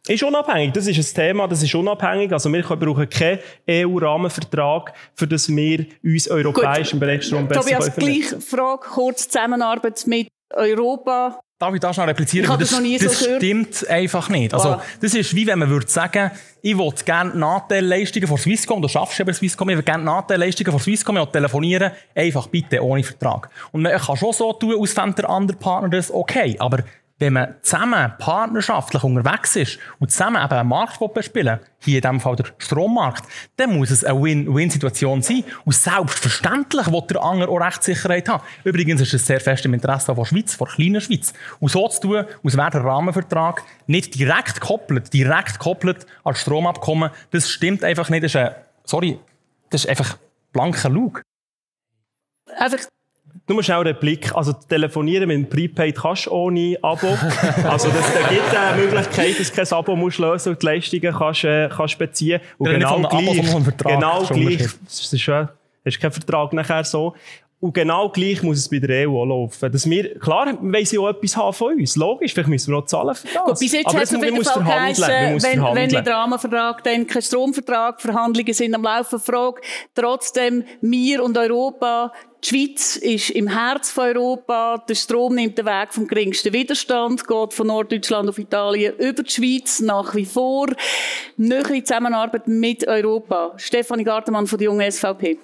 Ist 0.09 0.23
unabhängig. 0.25 0.73
Das 0.73 0.87
ist 0.89 0.99
ein 0.99 1.15
Thema, 1.15 1.47
das 1.47 1.63
ist 1.63 1.75
unabhängig. 1.75 2.33
Also 2.33 2.53
wir 2.53 2.63
brauchen 2.63 3.09
keinen 3.09 3.39
EU-Rahmenvertrag, 3.69 4.93
für 5.15 5.29
das 5.29 5.49
wir 5.49 5.87
uns 6.03 6.29
europäisch 6.29 6.93
im 6.93 6.99
Bereich 6.99 7.23
Strom 7.23 7.47
besser 7.47 7.61
Tobias, 7.61 7.95
gleich 7.95 8.45
Frage, 8.45 8.83
kurz 8.93 9.29
Zusammenarbeit 9.29 10.05
mit 10.07 10.29
Europa. 10.51 11.39
Darf 11.61 11.75
ich 11.75 11.81
das 11.81 11.97
noch 11.97 12.09
replizieren? 12.09 12.51
Ich 12.51 12.51
das, 12.51 12.59
das, 12.59 12.73
noch 12.73 12.81
nie 12.81 12.99
das 12.99 13.21
so 13.21 13.37
stimmt 13.37 13.89
einfach 13.89 14.29
nicht. 14.29 14.53
Also, 14.53 14.81
das 15.01 15.15
ist 15.15 15.37
wie 15.37 15.47
wenn 15.47 15.61
man 15.61 15.71
würde 15.71 15.87
sagen, 15.87 16.33
ich 16.61 16.77
will 16.77 16.93
gerne 17.05 17.39
Nachteilleistungen 17.39 18.27
von 18.27 18.37
Swisscom, 18.37 18.83
du 18.83 18.89
schaffst 18.89 19.21
ja 19.21 19.25
bei 19.25 19.33
Swisscom, 19.33 19.69
ich 19.69 19.77
will 19.77 19.85
gerne 19.85 20.03
Nachteilleistungen 20.03 20.73
von 20.73 20.81
Swisscom, 20.81 21.17
ich 21.19 21.23
will 21.23 21.31
telefonieren, 21.31 21.93
einfach 22.17 22.49
bitte, 22.49 22.83
ohne 22.83 23.05
Vertrag. 23.05 23.49
Und 23.71 23.83
man 23.83 23.97
kann 23.97 24.17
schon 24.17 24.33
so 24.33 24.53
tun, 24.53 24.75
aus 24.77 24.95
der 24.95 25.31
andere 25.31 25.57
Partner 25.57 25.91
das 25.91 26.13
okay, 26.13 26.57
aber 26.59 26.79
wenn 27.19 27.35
man 27.35 27.55
zusammen 27.63 28.13
partnerschaftlich 28.19 29.05
unterwegs 29.05 29.57
ist 29.57 29.79
und 29.99 30.11
zusammen 30.11 30.43
eben 30.43 30.53
einen 30.53 30.69
Markt 30.69 30.99
bespielen 31.15 31.61
hier 31.79 31.97
in 31.97 32.03
diesem 32.03 32.21
Fall 32.21 32.37
der 32.37 32.47
Strommarkt, 32.59 33.25
dann 33.57 33.77
muss 33.77 33.91
es 33.91 34.05
eine 34.05 34.21
Win-Win-Situation 34.21 35.23
sein. 35.23 35.45
Und 35.65 35.75
selbstverständlich 35.75 36.87
will 36.91 37.03
der 37.11 37.23
andere 37.23 37.51
auch 37.51 37.61
Rechtssicherheit 37.61 38.29
haben. 38.29 38.43
Übrigens 38.65 39.01
ist 39.01 39.15
es 39.15 39.27
sehr 39.27 39.41
fest 39.41 39.65
im 39.65 39.75
Interesse 39.75 40.15
der 40.15 40.25
Schweiz, 40.25 40.57
der 40.57 40.67
kleinen 40.67 41.01
Schweiz. 41.01 41.33
Und 41.61 41.71
so 41.71 41.89
zu 41.89 42.01
tun, 42.01 42.25
als 42.45 42.57
wäre 42.57 42.71
der 42.71 42.85
Rahmenvertrag 42.85 43.63
nicht 43.87 44.15
direkt 44.19 44.61
gekoppelt, 44.61 45.13
direkt 45.13 45.59
gekoppelt 45.59 46.07
als 46.25 46.41
Stromabkommen, 46.41 47.11
das 47.31 47.49
stimmt 47.49 47.85
einfach 47.85 48.11
nicht. 48.11 48.25
Das 48.25 48.35
ist 48.35 48.37
ein, 48.37 48.55
sorry, 48.85 49.19
das 49.71 49.85
ist 49.85 49.91
einfach 49.91 50.19
blanker 50.53 50.89
Lug. 50.89 51.23
Einfach 52.57 52.81
nur 53.53 53.63
schnell 53.63 53.81
einen 53.81 53.97
Blick. 53.97 54.35
Also, 54.35 54.53
telefonieren 54.53 55.29
mit 55.29 55.37
dem 55.37 55.49
Prepaid 55.49 55.97
kannst 55.97 56.27
du 56.27 56.31
ohne 56.31 56.77
Abo. 56.83 57.07
also, 57.69 57.89
das, 57.89 58.15
da 58.15 58.29
gibt 58.29 58.57
eine 58.57 58.83
Möglichkeit, 58.83 59.39
dass 59.39 59.51
du 59.51 59.57
kein 59.57 59.79
Abo 59.79 59.97
musst 59.97 60.19
lösen 60.19 60.51
und 60.51 60.63
die 60.63 60.67
Leistungen 60.67 61.15
kannst, 61.15 61.45
äh, 61.45 61.69
kannst 61.69 61.99
beziehen. 61.99 62.41
Und 62.59 62.71
ja, 62.71 62.79
genau 62.79 63.09
gleich, 63.09 63.55
Abo, 63.55 63.63
genau 63.85 64.25
gleich, 64.25 64.69
das 64.85 65.13
ist 65.13 65.21
schön, 65.21 65.49
hast 65.85 66.01
keinen 66.01 66.13
Vertrag 66.13 66.53
nachher 66.53 66.85
so. 66.85 67.15
Und 67.63 67.75
genau 67.75 68.09
gleich 68.09 68.43
muss 68.43 68.59
es 68.59 68.69
bei 68.69 68.81
der 68.81 69.09
EU 69.09 69.21
auch 69.21 69.25
laufen. 69.25 69.71
Dass 69.71 69.89
wir, 69.89 70.19
klar, 70.19 70.53
wollen 70.61 70.85
sie 70.85 70.99
auch 70.99 71.11
etwas 71.11 71.37
haben 71.37 71.53
von 71.53 71.79
uns. 71.79 71.95
Logisch, 71.95 72.35
vielleicht 72.35 72.49
müssen 72.49 72.73
wir 72.73 72.81
noch 72.81 72.87
zahlen 72.87 73.15
für 73.15 73.29
das. 73.29 73.45
Gut, 73.45 73.59
bis 73.61 73.73
jetzt 73.73 73.87
hat 73.87 74.03
es 74.03 74.13
auf 74.13 74.25
jeden 74.25 74.43
Fall 74.43 74.65
geheißen, 74.65 75.07
wenn, 75.07 75.63
wenn 75.63 75.89
der 75.91 76.05
Rahmenvertrag 76.05 76.83
dann 76.83 77.07
kein 77.07 77.23
Stromvertrag, 77.23 78.01
Verhandlungen 78.01 78.53
sind 78.53 78.75
am 78.75 78.83
Laufen, 78.83 79.21
Frage, 79.21 79.61
trotzdem, 79.95 80.65
wir 80.81 81.23
und 81.23 81.39
Europa, 81.39 82.13
die 82.43 82.49
Schweiz 82.49 82.97
ist 82.97 83.31
im 83.31 83.47
Herz 83.47 83.93
von 83.93 84.09
Europa. 84.09 84.79
Der 84.89 84.97
Strom 84.97 85.37
nimmt 85.37 85.57
den 85.57 85.65
Weg 85.65 85.95
vom 85.95 86.09
geringsten 86.09 86.53
Widerstand, 86.53 87.29
geht 87.29 87.53
von 87.53 87.69
Norddeutschland 87.69 88.29
auf 88.29 88.41
Italien 88.41 88.97
über 88.97 89.23
die 89.23 89.31
Schweiz 89.31 89.79
nach 89.79 90.17
wie 90.17 90.25
vor. 90.25 90.67
Nähere 91.37 91.85
Zusammenarbeit 91.85 92.49
mit 92.49 92.89
Europa. 92.89 93.53
Stefanie 93.57 94.03
Gartemann 94.03 94.49
von 94.49 94.59
der 94.59 94.65
jungen 94.65 94.91
SVP. 94.91 95.39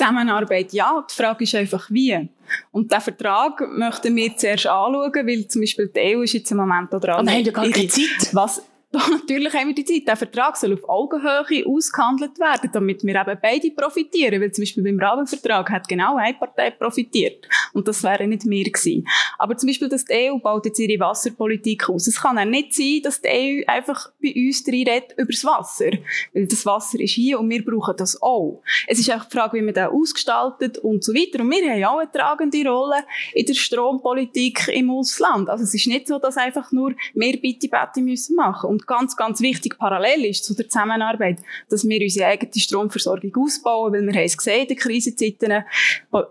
Zusammenarbeit 0.00 0.72
ja, 0.72 1.04
die 1.08 1.14
Frage 1.14 1.44
ist 1.44 1.54
einfach 1.54 1.90
wie. 1.90 2.28
Und 2.72 2.90
diesen 2.90 3.02
Vertrag 3.02 3.60
möchten 3.76 4.16
wir 4.16 4.36
zuerst 4.36 4.66
anschauen, 4.66 5.12
weil 5.26 5.46
zum 5.46 5.60
Beispiel 5.60 5.88
die 5.94 6.16
EU 6.16 6.22
ist 6.22 6.32
jetzt 6.32 6.50
im 6.50 6.56
Moment 6.56 6.90
dran. 6.90 7.10
Aber 7.10 7.24
wir 7.26 7.32
haben 7.32 7.44
ja 7.44 7.52
gar 7.52 7.68
keine 7.68 7.88
Zeit. 7.88 8.30
Was, 8.32 8.62
doch, 8.92 9.08
natürlich 9.08 9.54
haben 9.54 9.68
wir 9.68 9.74
die 9.74 9.84
Zeit. 9.84 10.08
Der 10.08 10.16
Vertrag 10.16 10.56
soll 10.56 10.72
auf 10.72 10.88
Augenhöhe 10.88 11.64
ausgehandelt 11.64 12.40
werden, 12.40 12.70
damit 12.72 13.04
wir 13.04 13.14
eben 13.14 13.38
beide 13.40 13.70
profitieren. 13.70 14.40
Weil 14.40 14.50
zum 14.50 14.62
Beispiel 14.62 14.82
beim 14.82 14.98
Rahmenvertrag 14.98 15.70
hat 15.70 15.86
genau 15.86 16.16
eine 16.16 16.34
Partei 16.34 16.72
profitiert. 16.72 17.46
Und 17.72 17.86
das 17.86 18.02
wäre 18.02 18.26
nicht 18.26 18.46
mehr 18.46 18.64
gewesen. 18.64 19.06
Aber 19.38 19.56
zum 19.56 19.68
Beispiel, 19.68 19.88
dass 19.88 20.04
die 20.04 20.28
EU 20.28 20.38
baut 20.38 20.66
jetzt 20.66 20.80
ihre 20.80 20.98
Wasserpolitik 20.98 21.88
aus. 21.88 22.08
Es 22.08 22.20
kann 22.20 22.36
auch 22.36 22.44
nicht 22.44 22.74
sein, 22.74 23.00
dass 23.04 23.20
die 23.20 23.28
EU 23.28 23.70
einfach 23.70 24.10
bei 24.20 24.34
uns 24.34 24.66
redet 24.66 25.12
über 25.16 25.30
das 25.30 25.44
Wasser. 25.44 25.90
Weil 26.34 26.48
das 26.48 26.66
Wasser 26.66 26.98
ist 26.98 27.12
hier 27.12 27.38
und 27.38 27.48
wir 27.48 27.64
brauchen 27.64 27.94
das 27.96 28.20
auch. 28.20 28.60
Es 28.88 28.98
ist 28.98 29.12
auch 29.12 29.24
die 29.24 29.36
Frage, 29.36 29.58
wie 29.58 29.62
man 29.62 29.74
das 29.74 29.88
ausgestaltet 29.88 30.78
und 30.78 31.04
so 31.04 31.14
weiter. 31.14 31.44
Und 31.44 31.50
wir 31.50 31.72
haben 31.72 31.84
auch 31.84 31.98
eine 32.00 32.10
tragende 32.10 32.68
Rolle 32.68 33.04
in 33.34 33.46
der 33.46 33.54
Strompolitik 33.54 34.66
im 34.74 34.90
Ausland. 34.90 35.48
Also 35.48 35.62
es 35.62 35.74
ist 35.74 35.86
nicht 35.86 36.08
so, 36.08 36.18
dass 36.18 36.36
einfach 36.36 36.72
nur 36.72 36.92
wir 37.14 37.40
bitte, 37.40 37.68
bitte 37.68 38.00
müssen 38.00 38.34
machen. 38.34 38.68
Und 38.68 38.79
und 38.80 38.86
ganz, 38.86 39.16
ganz 39.16 39.40
wichtig 39.40 39.78
parallel 39.78 40.26
ist 40.26 40.44
zu 40.44 40.54
der 40.54 40.68
Zusammenarbeit, 40.68 41.38
dass 41.68 41.86
wir 41.86 42.00
unsere 42.00 42.26
eigene 42.26 42.52
Stromversorgung 42.54 43.32
ausbauen, 43.36 43.92
weil 43.92 44.06
wir 44.06 44.12
haben 44.14 44.24
es 44.24 44.36
gesehen 44.36 44.62
in 44.62 44.68
den 44.68 44.76
Krisenzeiten, 44.76 45.64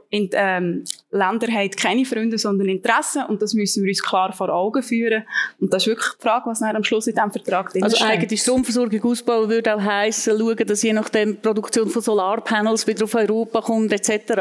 in, 0.09 0.29
ähm, 0.33 0.83
Länder 1.11 1.47
haben 1.51 1.71
keine 1.71 2.05
Freunde, 2.05 2.37
sondern 2.37 2.69
Interessen 2.69 3.23
und 3.25 3.41
das 3.41 3.53
müssen 3.53 3.83
wir 3.83 3.89
uns 3.89 4.03
klar 4.03 4.31
vor 4.33 4.49
Augen 4.49 4.83
führen. 4.83 5.23
Und 5.59 5.73
das 5.73 5.83
ist 5.83 5.87
wirklich 5.87 6.09
die 6.19 6.21
Frage, 6.21 6.45
was 6.49 6.61
am 6.61 6.83
Schluss 6.83 7.07
in 7.07 7.15
diesem 7.15 7.31
Vertrag 7.31 7.71
drin 7.71 7.83
Also 7.83 7.95
steht. 7.95 8.07
eigene 8.07 8.37
Stromversorgung 8.37 9.03
ausbauen 9.03 9.49
würde 9.49 9.75
auch 9.75 9.81
heissen, 9.81 10.37
schauen, 10.37 10.67
dass 10.67 10.83
je 10.83 10.93
nachdem 10.93 11.33
die 11.33 11.39
Produktion 11.39 11.89
von 11.89 12.01
Solarpanels 12.01 12.85
wieder 12.85 13.05
auf 13.05 13.15
Europa 13.15 13.61
kommt 13.61 13.91
etc. 13.91 14.33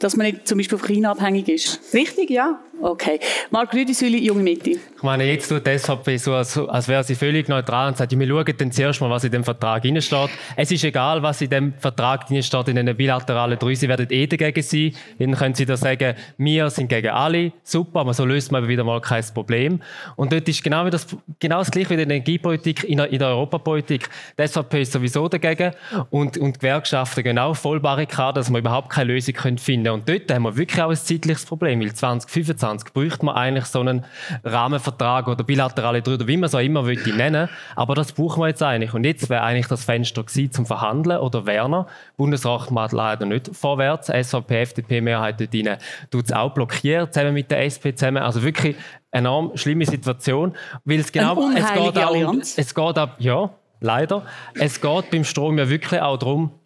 Dass 0.00 0.16
man 0.16 0.26
nicht 0.26 0.48
zum 0.48 0.58
Beispiel 0.58 0.78
von 0.78 0.88
China 0.88 1.12
abhängig 1.12 1.48
ist. 1.48 1.80
Richtig, 1.94 2.30
ja. 2.30 2.58
Okay. 2.80 3.18
Marc 3.50 3.74
Rüdisüli, 3.74 4.18
junge 4.18 4.42
Mitte. 4.42 4.70
Ich 4.70 5.02
meine, 5.02 5.24
jetzt 5.24 5.48
tut 5.48 5.66
die 5.66 5.78
SVP 5.78 6.16
so, 6.16 6.34
als, 6.34 6.56
als 6.56 6.86
wäre 6.86 7.02
sie 7.02 7.14
völlig 7.14 7.47
neutral 7.48 7.88
und 7.88 7.96
sagt, 7.96 8.18
wir 8.18 8.26
schauen 8.26 8.54
dann 8.56 8.72
zuerst 8.72 9.00
mal, 9.00 9.10
was 9.10 9.24
in 9.24 9.32
dem 9.32 9.44
Vertrag 9.44 9.84
steht. 9.84 10.30
Es 10.56 10.70
ist 10.70 10.84
egal, 10.84 11.22
was 11.22 11.40
in 11.40 11.50
dem 11.50 11.74
Vertrag 11.74 12.26
steht, 12.28 12.68
in 12.68 12.78
einer 12.78 12.94
bilateralen 12.94 13.58
Drüse, 13.58 13.82
sie 13.82 13.88
werden 13.88 14.06
eh 14.10 14.26
dagegen 14.26 14.62
sein. 14.62 14.92
Dann 15.18 15.34
können 15.34 15.54
sie 15.54 15.66
da 15.66 15.76
sagen, 15.76 16.14
wir 16.36 16.70
sind 16.70 16.88
gegen 16.88 17.08
alle, 17.08 17.52
super, 17.62 18.00
aber 18.00 18.14
so 18.14 18.24
löst 18.24 18.52
man 18.52 18.66
wieder 18.68 18.84
mal 18.84 19.00
kein 19.00 19.24
Problem. 19.32 19.80
Und 20.16 20.32
dort 20.32 20.48
ist 20.48 20.62
genau 20.62 20.88
das, 20.90 21.06
genau 21.38 21.58
das 21.58 21.70
Gleiche 21.70 21.90
wie 21.90 21.94
in 21.94 22.08
der 22.08 22.16
Energiepolitik, 22.16 22.84
in 22.84 22.98
der, 22.98 23.10
in 23.10 23.18
der 23.18 23.28
Europapolitik. 23.28 24.08
Die 24.38 24.46
SVP 24.46 24.82
ist 24.82 24.92
sowieso 24.92 25.28
dagegen 25.28 25.72
und, 26.10 26.36
und 26.38 26.58
Gewerkschaften 26.58 27.22
genau 27.22 27.54
voll 27.54 27.80
Barrikaden, 27.80 28.40
dass 28.40 28.50
wir 28.50 28.58
überhaupt 28.58 28.90
keine 28.90 29.12
Lösung 29.12 29.34
finden 29.34 29.84
können. 29.84 29.88
Und 29.88 30.08
dort 30.08 30.32
haben 30.32 30.42
wir 30.42 30.56
wirklich 30.56 30.82
auch 30.82 30.90
ein 30.90 30.96
zeitliches 30.96 31.44
Problem, 31.44 31.80
weil 31.80 31.92
2025 31.92 32.58
2020 32.58 32.92
bräuchte 32.92 33.24
man 33.24 33.36
eigentlich 33.36 33.66
so 33.66 33.80
einen 33.80 34.04
Rahmenvertrag 34.44 35.28
oder 35.28 35.44
bilaterale 35.44 36.02
Drüber, 36.02 36.26
wie 36.26 36.36
man 36.36 36.44
es 36.44 36.54
auch 36.54 36.60
immer 36.60 36.82
möchte 36.82 37.10
nennen. 37.38 37.48
Aber 37.76 37.94
das 37.94 38.12
brauchen 38.12 38.42
wir 38.42 38.48
jetzt 38.48 38.62
eigentlich. 38.62 38.94
Und 38.94 39.04
jetzt 39.04 39.28
wäre 39.30 39.42
eigentlich 39.42 39.68
das 39.68 39.84
Fenster 39.84 40.22
gewesen 40.22 40.52
zum 40.52 40.66
Verhandeln 40.66 41.20
oder 41.20 41.46
Werner. 41.46 41.86
Bundesrat 42.16 42.70
macht 42.70 42.92
leider 42.92 43.26
nicht 43.26 43.50
vorwärts. 43.54 44.08
SVP, 44.08 44.62
FDP-Mehrheit 44.62 45.40
dort 45.40 45.54
rein 45.54 45.78
tut 46.10 46.26
es 46.26 46.32
auch 46.32 46.52
blockiert, 46.52 47.14
zusammen 47.14 47.34
mit 47.34 47.50
der 47.50 47.64
SP 47.64 47.94
zusammen. 47.94 48.22
Also 48.22 48.42
wirklich 48.42 48.76
eine 49.10 49.28
enorm 49.28 49.56
schlimme 49.56 49.86
Situation. 49.86 50.54
Weil 50.84 51.00
es 51.00 51.12
genau, 51.12 51.50
es 51.50 51.72
geht 51.72 51.98
auch, 51.98 52.34
es 52.56 52.74
geht 52.74 52.98
ab, 52.98 53.16
ja, 53.18 53.50
leider. 53.80 54.24
Es 54.54 54.80
geht 54.80 55.10
beim 55.10 55.24
Strom 55.24 55.58
ja 55.58 55.68
wirklich 55.68 56.00
auch 56.00 56.18
darum, 56.18 56.57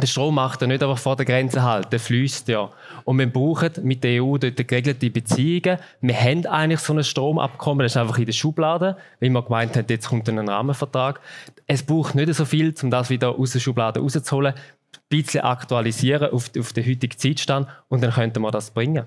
der 0.00 0.06
Strom 0.06 0.34
macht 0.34 0.60
ja 0.60 0.66
nicht 0.66 0.82
einfach 0.82 0.98
vor 0.98 1.16
der 1.16 1.26
Grenze 1.26 1.62
halt, 1.62 1.92
der 1.92 2.00
fließt 2.00 2.48
ja. 2.48 2.70
Und 3.04 3.18
wir 3.18 3.26
brauchen 3.26 3.72
mit 3.82 4.04
der 4.04 4.22
EU 4.22 4.38
dort 4.38 4.56
geregelte 4.56 5.10
Beziehungen. 5.10 5.78
Wir 6.00 6.20
haben 6.20 6.46
eigentlich 6.46 6.80
so 6.80 6.92
ein 6.92 7.04
Stromabkommen, 7.04 7.84
das 7.84 7.92
ist 7.92 7.96
einfach 7.96 8.18
in 8.18 8.26
der 8.26 8.32
Schublade, 8.32 8.96
weil 9.20 9.30
wir 9.30 9.42
gemeint 9.42 9.76
haben, 9.76 9.86
jetzt 9.88 10.08
kommt 10.08 10.28
ein 10.28 10.48
Rahmenvertrag. 10.48 11.20
Es 11.66 11.82
braucht 11.82 12.14
nicht 12.14 12.32
so 12.34 12.44
viel, 12.44 12.74
um 12.82 12.90
das 12.90 13.10
wieder 13.10 13.38
aus 13.38 13.52
der 13.52 13.60
Schublade 13.60 14.00
rauszuholen. 14.00 14.54
Ein 14.54 15.00
bisschen 15.08 15.42
aktualisieren 15.42 16.32
auf, 16.32 16.50
auf 16.58 16.72
den 16.72 16.86
heutigen 16.86 17.16
Zeitstand 17.16 17.68
und 17.88 18.02
dann 18.02 18.12
könnten 18.12 18.42
wir 18.42 18.50
das 18.50 18.70
bringen. 18.70 19.06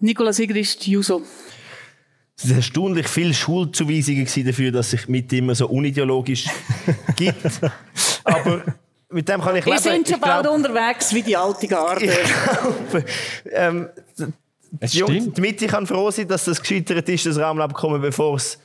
Nicola 0.00 0.32
Sigrist, 0.32 0.86
Juso. 0.86 1.22
Es 2.36 2.48
waren 2.48 2.56
erstaunlich 2.56 3.08
viele 3.08 3.34
Schulzuweisungen 3.34 4.26
dafür, 4.44 4.72
dass 4.72 4.90
sich 4.90 5.08
mit 5.08 5.32
immer 5.32 5.54
so 5.54 5.68
unideologisch 5.68 6.46
gibt. 7.16 7.60
Aber 8.24 8.62
mit 9.12 9.28
dem 9.28 9.40
kann 9.40 9.56
ich 9.56 9.64
leben. 9.64 9.76
Wir 9.76 9.80
sind 9.80 10.08
schon 10.08 10.20
bald 10.20 10.42
glaub, 10.42 10.54
unterwegs 10.54 11.12
wie 11.14 11.22
die 11.22 11.36
alte 11.36 11.68
Garde. 11.68 12.10
Ähm, 13.50 13.88
es 14.80 14.94
stimmt. 14.94 15.36
Die 15.36 15.40
Mitte 15.40 15.66
kann 15.66 15.86
froh 15.86 16.10
sein, 16.10 16.26
dass 16.28 16.44
das 16.46 16.60
gescheitert 16.60 17.08
ist, 17.08 17.26
das 17.26 17.38
Rahmenabkommen, 17.38 18.00
bevor 18.00 18.36
es 18.36 18.58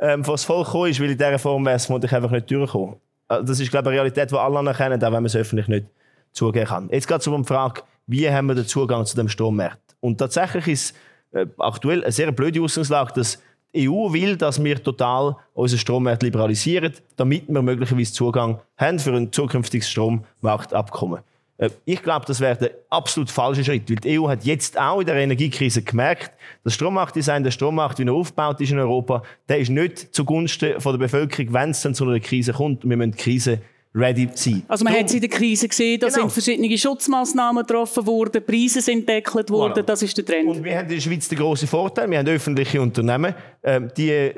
ähm, 0.00 0.24
vor 0.24 0.34
das 0.34 0.44
Volk 0.44 0.66
gekommen 0.66 0.90
ist, 0.90 1.00
weil 1.00 1.10
in 1.10 1.18
dieser 1.18 1.38
Form 1.38 1.64
wäre 1.64 1.76
es 1.76 1.86
vermutlich 1.86 2.12
einfach 2.12 2.30
nicht 2.30 2.50
durchgekommen. 2.50 2.96
Also 3.28 3.46
das 3.46 3.60
ist, 3.60 3.70
glaube 3.70 3.84
ich, 3.84 3.92
eine 3.92 4.00
Realität, 4.00 4.30
die 4.30 4.36
alle 4.36 4.58
anerkennen, 4.58 5.00
auch 5.00 5.06
wenn 5.06 5.12
man 5.12 5.26
es 5.26 5.36
öffentlich 5.36 5.68
nicht 5.68 5.86
zugeben 6.32 6.66
kann. 6.66 6.88
Jetzt 6.90 7.06
geht 7.06 7.20
es 7.20 7.26
um 7.26 7.42
die 7.42 7.48
Frage, 7.48 7.82
wie 8.06 8.28
haben 8.28 8.46
wir 8.46 8.54
den 8.54 8.66
Zugang 8.66 9.06
zu 9.06 9.16
dem 9.16 9.28
Strommarkt? 9.28 9.96
Und 10.00 10.18
tatsächlich 10.18 10.66
ist 10.66 10.96
äh, 11.32 11.46
aktuell 11.58 12.02
eine 12.02 12.12
sehr 12.12 12.32
blöde 12.32 12.60
Ausgangslage, 12.60 13.12
dass 13.14 13.38
die 13.74 13.88
EU 13.88 14.12
will, 14.12 14.36
dass 14.36 14.62
wir 14.62 14.82
total 14.82 15.36
unseren 15.54 15.78
Strommarkt 15.78 16.22
liberalisieren, 16.22 16.92
damit 17.16 17.44
wir 17.48 17.62
möglicherweise 17.62 18.12
Zugang 18.12 18.60
haben 18.76 18.98
für 18.98 19.14
ein 19.14 19.32
zukünftiges 19.32 19.88
Strommarktabkommen. 19.90 21.20
Äh, 21.58 21.70
ich 21.84 22.02
glaube, 22.02 22.26
das 22.26 22.40
wäre 22.40 22.56
der 22.56 22.70
absolut 22.90 23.30
falsche 23.30 23.64
Schritt, 23.64 23.88
weil 23.88 23.96
die 23.96 24.18
EU 24.18 24.28
hat 24.28 24.44
jetzt 24.44 24.78
auch 24.78 25.00
in 25.00 25.06
der 25.06 25.16
Energiekrise 25.16 25.82
gemerkt, 25.82 26.32
das 26.64 26.74
Strommarktdesign, 26.74 27.44
der 27.44 27.50
Strommarkt, 27.50 27.98
wie 27.98 28.04
er 28.04 28.12
aufgebaut 28.12 28.60
ist 28.60 28.72
in 28.72 28.78
Europa, 28.78 29.22
der 29.48 29.58
ist 29.58 29.70
nicht 29.70 30.14
zugunsten 30.14 30.80
von 30.80 30.92
der 30.92 30.98
Bevölkerung, 30.98 31.52
wenn 31.52 31.70
es 31.70 31.82
dann 31.82 31.94
zu 31.94 32.04
einer 32.04 32.20
Krise 32.20 32.52
kommt. 32.52 32.84
Wir 32.84 32.96
müssen 32.96 33.12
die 33.12 33.18
Krise 33.18 33.60
ready 33.94 34.28
sein. 34.34 34.62
Also 34.68 34.84
man 34.84 34.94
hat 34.94 35.06
es 35.06 35.14
in 35.14 35.20
der 35.20 35.28
Krise 35.28 35.68
gesehen, 35.68 36.00
da 36.00 36.08
genau. 36.08 36.20
sind 36.20 36.32
verschiedene 36.32 36.78
Schutzmaßnahmen 36.78 37.66
getroffen 37.66 38.06
worden, 38.06 38.42
Preise 38.44 38.80
sind 38.80 39.08
deckelt 39.08 39.50
worden, 39.50 39.82
voilà. 39.82 39.86
das 39.86 40.02
ist 40.02 40.16
der 40.16 40.24
Trend. 40.24 40.48
Und 40.48 40.64
wir 40.64 40.76
haben 40.76 40.88
in 40.88 40.94
der 40.94 41.00
Schweiz 41.00 41.28
den 41.28 41.38
grossen 41.38 41.68
Vorteil, 41.68 42.10
wir 42.10 42.18
haben 42.18 42.28
öffentliche 42.28 42.80
Unternehmen, 42.80 43.34
ähm, 43.62 43.90
die 43.96 44.10
äh, 44.10 44.34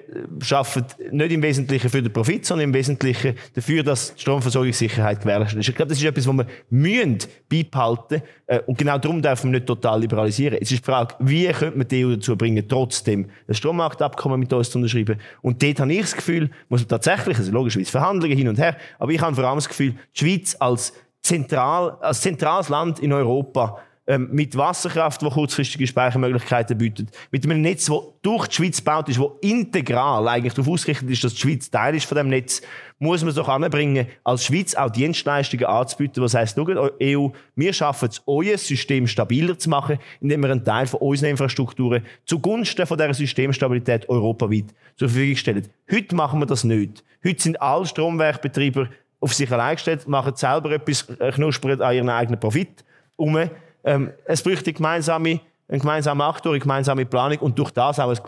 arbeiten 0.50 1.16
nicht 1.16 1.32
im 1.32 1.42
Wesentlichen 1.42 1.88
für 1.88 2.02
den 2.02 2.12
Profit, 2.12 2.44
sondern 2.44 2.68
im 2.68 2.74
Wesentlichen 2.74 3.34
dafür, 3.54 3.82
dass 3.82 4.14
die 4.14 4.20
Stromversorgungssicherheit 4.20 5.20
gewährleistet 5.20 5.60
ist. 5.60 5.68
Ich 5.68 5.74
glaube, 5.74 5.90
das 5.90 5.98
ist 5.98 6.04
etwas, 6.04 6.26
was 6.26 6.36
wir 6.36 6.46
müssen 6.70 7.18
beibehalten 7.48 8.22
äh, 8.43 8.43
und 8.66 8.76
genau 8.76 8.98
darum 8.98 9.22
dürfen 9.22 9.50
wir 9.50 9.58
nicht 9.58 9.66
total 9.66 10.00
liberalisieren. 10.00 10.58
Es 10.60 10.70
ist 10.70 10.80
die 10.80 10.84
Frage, 10.84 11.14
wie 11.18 11.46
könnte 11.48 11.78
man 11.78 11.88
die 11.88 12.04
EU 12.04 12.14
dazu 12.14 12.36
bringen, 12.36 12.66
trotzdem 12.68 13.30
ein 13.48 13.54
Strommarktabkommen 13.54 14.38
mit 14.38 14.52
uns 14.52 14.70
zu 14.70 14.78
unterschreiben. 14.78 15.18
Und 15.40 15.62
dort 15.62 15.80
habe 15.80 15.92
ich 15.92 16.00
das 16.02 16.14
Gefühl, 16.14 16.50
muss 16.68 16.82
man 16.82 16.88
tatsächlich, 16.88 17.38
also 17.38 17.50
logischerweise 17.52 17.90
Verhandlungen 17.90 18.36
hin 18.36 18.48
und 18.48 18.58
her, 18.58 18.76
aber 18.98 19.12
ich 19.12 19.20
habe 19.20 19.34
vor 19.34 19.44
allem 19.44 19.56
das 19.56 19.68
Gefühl, 19.68 19.94
die 20.14 20.18
Schweiz 20.18 20.56
als, 20.58 20.92
zentral, 21.22 21.96
als 22.00 22.20
zentrales 22.20 22.68
Land 22.68 23.00
in 23.00 23.12
Europa 23.12 23.78
ähm, 24.06 24.28
mit 24.32 24.56
Wasserkraft, 24.56 25.22
wo 25.22 25.30
kurzfristige 25.30 25.86
Speichermöglichkeiten 25.86 26.76
bietet, 26.76 27.08
mit 27.30 27.44
einem 27.44 27.62
Netz, 27.62 27.86
das 27.86 27.98
durch 28.22 28.48
die 28.48 28.56
Schweiz 28.56 28.78
gebaut 28.78 29.08
ist, 29.08 29.18
wo 29.18 29.38
integral 29.40 30.28
eigentlich 30.28 30.52
darauf 30.52 30.72
ausgerichtet 30.72 31.08
ist, 31.10 31.24
dass 31.24 31.34
die 31.34 31.40
Schweiz 31.40 31.70
Teil 31.70 31.94
ist 31.94 32.04
von 32.04 32.16
dem 32.16 32.28
Netz, 32.28 32.60
muss 32.98 33.22
man 33.22 33.30
es 33.30 33.34
doch 33.34 33.48
anbringen, 33.48 34.06
als 34.22 34.44
Schweiz 34.44 34.74
auch 34.74 34.90
Dienstleistungen 34.90 35.64
anzubieten, 35.66 36.22
was 36.22 36.34
heisst, 36.34 36.58
EU, 36.58 36.88
e 36.98 37.30
wir 37.56 37.72
schaffen 37.72 38.08
es, 38.10 38.22
euer 38.26 38.58
System 38.58 39.06
stabiler 39.06 39.58
zu 39.58 39.70
machen, 39.70 39.98
indem 40.20 40.42
wir 40.42 40.50
einen 40.50 40.64
Teil 40.64 40.86
von 40.86 41.00
unseren 41.00 41.30
Infrastrukturen 41.30 42.04
zugunsten 42.26 42.86
von 42.86 42.98
dieser 42.98 43.14
Systemstabilität 43.14 44.08
europaweit 44.08 44.66
zur 44.96 45.08
Verfügung 45.08 45.36
stellen. 45.36 45.68
Heute 45.90 46.14
machen 46.14 46.40
wir 46.40 46.46
das 46.46 46.64
nicht. 46.64 47.04
Heute 47.24 47.42
sind 47.42 47.60
alle 47.60 47.86
Stromwerkbetreiber 47.86 48.88
auf 49.20 49.32
sich 49.32 49.50
allein 49.50 49.76
gestellt, 49.76 50.06
machen 50.06 50.36
selber 50.36 50.72
etwas, 50.72 51.08
äh, 51.18 51.32
knuspern 51.32 51.80
an 51.80 51.94
ihren 51.94 52.10
eigenen 52.10 52.38
Profit 52.38 52.84
um. 53.16 53.48
Ähm, 53.84 54.12
es 54.24 54.42
bräuchte 54.42 54.72
gemeinsame, 54.72 55.40
eine 55.68 55.78
gemeinsame 55.78 56.24
Aktor, 56.24 56.52
eine 56.52 56.60
gemeinsame 56.60 57.06
Planung 57.06 57.38
und 57.38 57.58
durch 57.58 57.70
das 57.70 57.98
auch 58.00 58.10
ein 58.10 58.18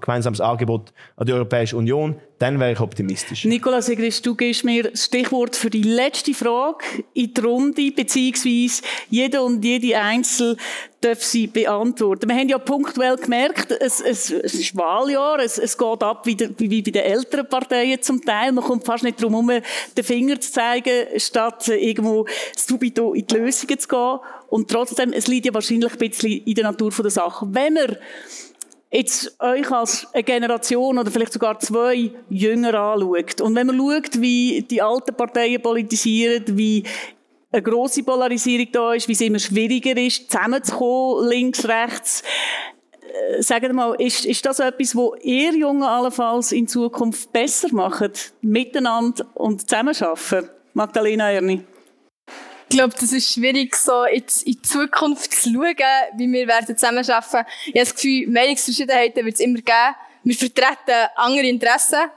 gemeinsames 0.00 0.40
Angebot 0.40 0.92
an 1.16 1.26
die 1.26 1.32
Europäische 1.32 1.76
Union 1.76 2.16
dann 2.38 2.60
wäre 2.60 2.72
ich 2.72 2.80
optimistisch. 2.80 3.44
Nikolaus 3.44 3.88
Egrist, 3.88 4.24
du 4.24 4.34
gibst 4.34 4.64
mir 4.64 4.90
das 4.90 5.06
Stichwort 5.06 5.56
für 5.56 5.70
die 5.70 5.82
letzte 5.82 6.34
Frage 6.34 6.84
in 7.12 7.34
die 7.34 7.40
Runde, 7.40 7.90
beziehungsweise 7.90 8.82
jeder 9.10 9.42
und 9.42 9.64
jede 9.64 9.98
Einzel 9.98 10.56
darf 11.00 11.22
sie 11.22 11.46
beantworten. 11.46 12.28
Wir 12.28 12.36
haben 12.36 12.48
ja 12.48 12.58
punktuell 12.58 13.16
gemerkt, 13.16 13.72
es, 13.72 14.00
es, 14.00 14.30
es 14.30 14.54
ist 14.54 14.76
Wahljahr, 14.76 15.38
es, 15.40 15.58
es 15.58 15.76
geht 15.76 16.02
ab 16.02 16.26
wie, 16.26 16.34
der, 16.34 16.50
wie 16.58 16.82
bei 16.82 16.90
den 16.90 17.02
älteren 17.02 17.48
Parteien 17.48 18.02
zum 18.02 18.24
Teil. 18.24 18.52
Man 18.52 18.64
kommt 18.64 18.84
fast 18.84 19.04
nicht 19.04 19.20
darum 19.20 19.48
herum, 19.48 19.62
den 19.96 20.04
Finger 20.04 20.40
zu 20.40 20.52
zeigen, 20.52 21.06
statt 21.16 21.68
irgendwo 21.68 22.26
subito 22.56 23.14
in 23.14 23.26
die 23.26 23.34
Lösungen 23.34 23.78
zu 23.78 23.88
gehen. 23.88 24.18
Und 24.48 24.70
trotzdem, 24.70 25.12
es 25.12 25.26
liegt 25.26 25.46
ja 25.46 25.54
wahrscheinlich 25.54 25.92
ein 25.92 25.98
bisschen 25.98 26.42
in 26.44 26.54
der 26.54 26.64
Natur 26.64 26.90
der 26.90 27.10
Sache. 27.10 27.46
Wenn 27.50 27.74
man 27.74 27.96
jetzt 28.90 29.36
euch 29.40 29.70
als 29.70 30.06
eine 30.12 30.22
Generation 30.22 30.98
oder 30.98 31.10
vielleicht 31.10 31.34
sogar 31.34 31.58
zwei 31.60 32.10
jünger 32.30 32.74
anschaut 32.74 33.40
und 33.40 33.54
wenn 33.54 33.66
man 33.66 33.76
schaut, 33.76 34.20
wie 34.20 34.62
die 34.62 34.80
alten 34.80 35.14
Parteien 35.14 35.60
politisieren, 35.60 36.44
wie 36.56 36.84
eine 37.50 37.62
grosse 37.62 38.02
Polarisierung 38.02 38.68
da 38.72 38.94
ist, 38.94 39.08
wie 39.08 39.12
es 39.12 39.20
immer 39.20 39.38
schwieriger 39.38 39.96
ist, 39.96 40.30
zusammenzukommen, 40.30 41.28
links, 41.28 41.66
rechts, 41.66 42.22
äh, 43.02 43.42
Sagt 43.42 43.72
mal, 43.72 43.94
ist, 43.94 44.24
ist 44.26 44.44
das 44.44 44.60
etwas, 44.60 44.94
wo 44.94 45.14
ihr 45.22 45.52
Jungen 45.54 45.82
allenfalls 45.82 46.52
in 46.52 46.68
Zukunft 46.68 47.32
besser 47.32 47.68
macht, 47.72 48.34
miteinander 48.40 49.26
und 49.34 49.68
zusammenarbeiten? 49.68 50.50
Magdalena 50.74 51.30
Erni. 51.30 51.64
Ich 52.70 52.76
glaube, 52.76 52.94
das 53.00 53.12
ist 53.12 53.32
schwierig, 53.32 53.74
so 53.74 54.04
in 54.04 54.24
die 54.46 54.60
Zukunft 54.60 55.32
zu 55.32 55.50
schauen, 55.50 55.74
wie 56.16 56.30
wir 56.30 56.46
werden 56.46 56.76
zusammenarbeiten. 56.76 57.46
Ich 57.66 57.72
habe 57.72 57.80
das 57.80 57.94
Gefühl, 57.94 58.28
Meinungsverschiedenheiten 58.28 59.24
wird 59.24 59.36
es 59.36 59.40
immer 59.40 59.60
geben. 59.60 59.94
Wir 60.22 60.36
vertreten 60.36 61.08
andere 61.16 61.46
Interessen. 61.46 62.10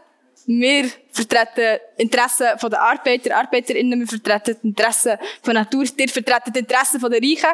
Wir 0.48 0.92
vertreten 1.12 1.80
Interessen 1.98 2.48
der 2.70 2.82
Arbeiter, 2.82 3.38
Arbeiterinnen, 3.38 4.00
wir 4.00 4.08
vertreten 4.08 4.58
Interessen 4.64 5.18
von 5.44 5.54
Natur, 5.54 5.84
ihr 5.98 6.10
vertreten 6.10 6.54
Interessen 6.56 7.00
der 7.00 7.22
Reichen. 7.22 7.50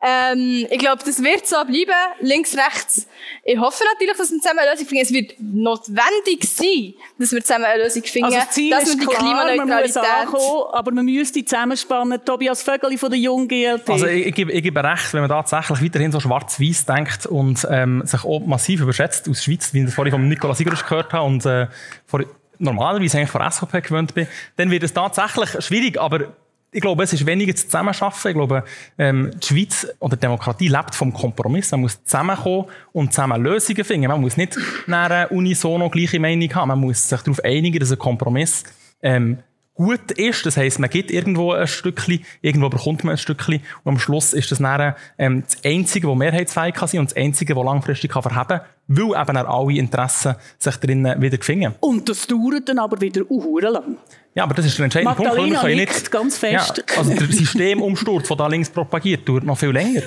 Ähm, 0.00 0.66
ich 0.70 0.78
glaube, 0.78 1.02
das 1.04 1.22
wird 1.22 1.46
so 1.46 1.56
bleiben, 1.64 1.92
links, 2.20 2.56
rechts. 2.56 3.06
Ich 3.44 3.58
hoffe 3.58 3.84
natürlich, 3.92 4.16
dass 4.16 4.30
wir 4.30 4.38
zusammen 4.38 4.60
eine 4.60 4.72
Lösung 4.72 4.86
finden. 4.86 5.04
Es 5.04 5.12
wird 5.12 5.34
notwendig 5.38 6.44
sein, 6.44 6.94
dass 7.18 7.32
wir 7.32 7.42
zusammen 7.42 7.64
eine 7.64 7.84
Lösung 7.84 8.02
finden. 8.02 8.26
Also 8.26 8.38
das 8.38 8.50
Ziel 8.50 8.70
dass 8.70 8.84
ist 8.84 9.00
die 9.00 9.06
klar, 9.06 9.18
Klimaneutralität... 9.18 9.94
Man 9.94 10.30
muss 10.30 10.42
ankommen, 10.42 10.64
aber 10.72 10.92
man 10.92 11.04
müsste 11.04 11.44
zusammenspannen. 11.44 12.24
Tobias 12.24 12.62
Vögeli 12.62 12.96
von 12.96 13.10
der 13.10 13.18
Jungen 13.18 13.48
GLP. 13.48 13.90
Also 13.90 14.06
ich, 14.06 14.26
ich, 14.26 14.34
gebe, 14.34 14.52
ich 14.52 14.62
gebe 14.62 14.82
recht, 14.82 15.12
wenn 15.12 15.20
man 15.20 15.30
tatsächlich 15.30 15.82
weiterhin 15.82 16.12
so 16.12 16.20
schwarz-weiß 16.20 16.86
denkt 16.86 17.26
und 17.26 17.66
ähm, 17.70 18.02
sich 18.04 18.24
auch 18.24 18.40
massiv 18.46 18.80
überschätzt 18.80 19.28
aus 19.28 19.38
der 19.38 19.42
Schweiz, 19.42 19.74
wie 19.74 19.80
ich 19.80 19.86
das 19.86 19.94
vorhin 19.94 20.12
von 20.12 20.28
Nicolas 20.28 20.58
Sigurus 20.58 20.84
gehört 20.84 21.12
habe 21.12 21.26
und 21.26 21.44
äh, 21.46 21.66
vor, 22.06 22.24
normalerweise 22.62 23.18
eigentlich 23.18 23.30
von 23.30 23.50
SVP 23.50 23.80
gewöhnt 23.82 24.14
bin, 24.14 24.26
dann 24.56 24.70
wird 24.70 24.82
es 24.82 24.92
tatsächlich 24.92 25.64
schwierig, 25.64 26.00
aber 26.00 26.32
ich 26.74 26.80
glaube, 26.80 27.02
es 27.02 27.12
ist 27.12 27.26
weniger 27.26 27.54
zu 27.54 27.66
zusammenarbeiten. 27.66 28.28
Ich 28.28 28.34
glaube, 28.34 28.64
ähm, 28.96 29.30
die 29.34 29.46
Schweiz 29.46 29.86
oder 29.98 30.16
die 30.16 30.20
Demokratie 30.20 30.68
lebt 30.68 30.94
vom 30.94 31.12
Kompromiss. 31.12 31.70
Man 31.70 31.82
muss 31.82 32.02
zusammenkommen 32.02 32.64
und 32.92 33.12
zusammen 33.12 33.42
Lösungen 33.42 33.84
finden. 33.84 34.08
Man 34.08 34.22
muss 34.22 34.38
nicht 34.38 34.58
nach 34.86 35.30
unisono 35.30 35.90
gleiche 35.90 36.18
Meinung 36.18 36.54
haben. 36.54 36.68
Man 36.68 36.80
muss 36.80 37.10
sich 37.10 37.20
darauf 37.20 37.44
einigen, 37.44 37.78
dass 37.78 37.92
ein 37.92 37.98
Kompromiss 37.98 38.64
ähm, 39.02 39.38
gut 39.74 40.12
ist. 40.12 40.46
Das 40.46 40.56
heisst, 40.56 40.78
man 40.78 40.90
gibt 40.90 41.10
irgendwo 41.10 41.52
ein 41.52 41.66
Stückchen, 41.66 42.24
irgendwo 42.40 42.68
bekommt 42.68 43.04
man 43.04 43.12
ein 43.12 43.18
Stückchen 43.18 43.60
und 43.84 43.92
am 43.92 43.98
Schluss 43.98 44.32
ist 44.32 44.50
das 44.50 44.58
dann 44.58 44.94
ähm, 45.18 45.44
das 45.44 45.64
Einzige, 45.64 46.06
das 46.06 46.16
mehrheitsfähig 46.16 46.74
kann 46.74 46.88
sein 46.88 47.00
und 47.00 47.10
das 47.10 47.16
Einzige, 47.16 47.54
das 47.54 47.64
langfristig 47.64 48.10
kann 48.10 48.22
verheben 48.22 48.48
kann, 48.48 48.60
weil 48.88 49.20
eben 49.20 49.36
alle 49.36 49.72
Interessen 49.72 50.34
sich 50.58 50.76
drinnen 50.76 51.20
wieder 51.20 51.38
finden. 51.40 51.74
Und 51.80 52.08
das 52.08 52.26
dauert 52.26 52.68
dann 52.68 52.78
aber 52.78 53.00
wieder 53.00 53.22
uhuere 53.30 53.70
lang. 53.70 53.96
Ja, 54.34 54.44
aber 54.44 54.54
das 54.54 54.66
ist 54.66 54.78
der 54.78 54.84
entscheidende 54.84 55.14
Magdalena 55.14 55.60
Punkt. 55.60 55.76
Wir 55.76 55.76
nicht, 55.76 56.10
ganz 56.10 56.38
fest. 56.38 56.84
Ja, 56.88 56.98
also 56.98 57.14
der 57.14 57.26
Systemumsturz, 57.26 58.28
der 58.28 58.36
da 58.36 58.46
links 58.46 58.70
propagiert, 58.70 59.28
dauert 59.28 59.44
noch 59.44 59.58
viel 59.58 59.70
länger. 59.70 60.02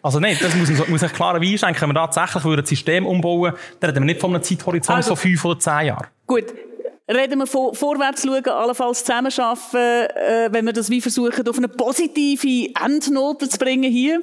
Also 0.00 0.20
nein, 0.20 0.36
das 0.40 0.54
muss, 0.54 0.70
muss 0.88 1.02
ich 1.02 1.12
klar 1.12 1.34
einschränken. 1.34 1.82
Wenn 1.82 1.88
wir 1.90 1.94
tatsächlich 1.94 2.44
ein 2.44 2.64
System 2.64 3.04
umbauen 3.04 3.52
dann 3.80 3.90
reden 3.90 4.02
wir 4.02 4.06
nicht 4.06 4.20
von 4.20 4.32
einem 4.32 4.42
Zeithorizont 4.42 4.96
also, 4.96 5.16
von 5.16 5.30
fünf 5.30 5.44
oder 5.44 5.58
zehn 5.58 5.86
Jahren. 5.86 6.06
Gut, 6.26 6.44
reden 7.08 7.38
wir 7.38 7.46
von 7.46 7.74
vorwärts 7.74 8.22
schauen, 8.24 8.44
allenfalls 8.46 9.04
zusammenarbeiten, 9.04 9.76
äh, 9.76 10.48
wenn 10.52 10.66
wir 10.66 10.72
das 10.72 10.90
wie 10.90 11.00
versuchen, 11.00 11.48
auf 11.48 11.56
eine 11.56 11.68
positive 11.68 12.70
Endnote 12.84 13.48
zu 13.48 13.58
bringen 13.58 13.90
hier. 13.90 14.20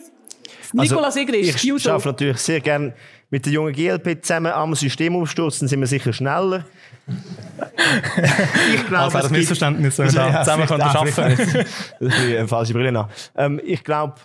Also, 0.77 0.95
Nicolas 0.95 1.15
Igris, 1.15 1.63
Ich 1.63 1.89
arbeite 1.89 2.09
natürlich 2.09 2.38
sehr 2.38 2.59
gerne 2.59 2.93
mit 3.29 3.45
der 3.45 3.53
jungen 3.53 3.73
GLP 3.73 4.21
zusammen 4.21 4.51
am 4.51 4.75
Systemumsturz, 4.75 5.59
dann 5.59 5.67
sind 5.67 5.79
wir 5.79 5.88
sicher 5.88 6.13
schneller. 6.13 6.65
ich 8.73 8.88
glaube, 8.88 9.03
also, 9.03 9.19
das 9.19 9.29
Missverständnis, 9.29 9.97
wenn 9.97 10.13
wir 10.13 10.13
da 10.31 10.43
zusammen 10.43 10.67
können 10.67 10.81
arbeiten. 10.81 11.65
das 11.99 12.13
ist 12.13 12.19
eine 12.19 12.47
falsche 12.47 12.73
Brille. 12.73 13.07
Ähm, 13.36 13.61
ich 13.63 13.83
glaube, 13.83 14.15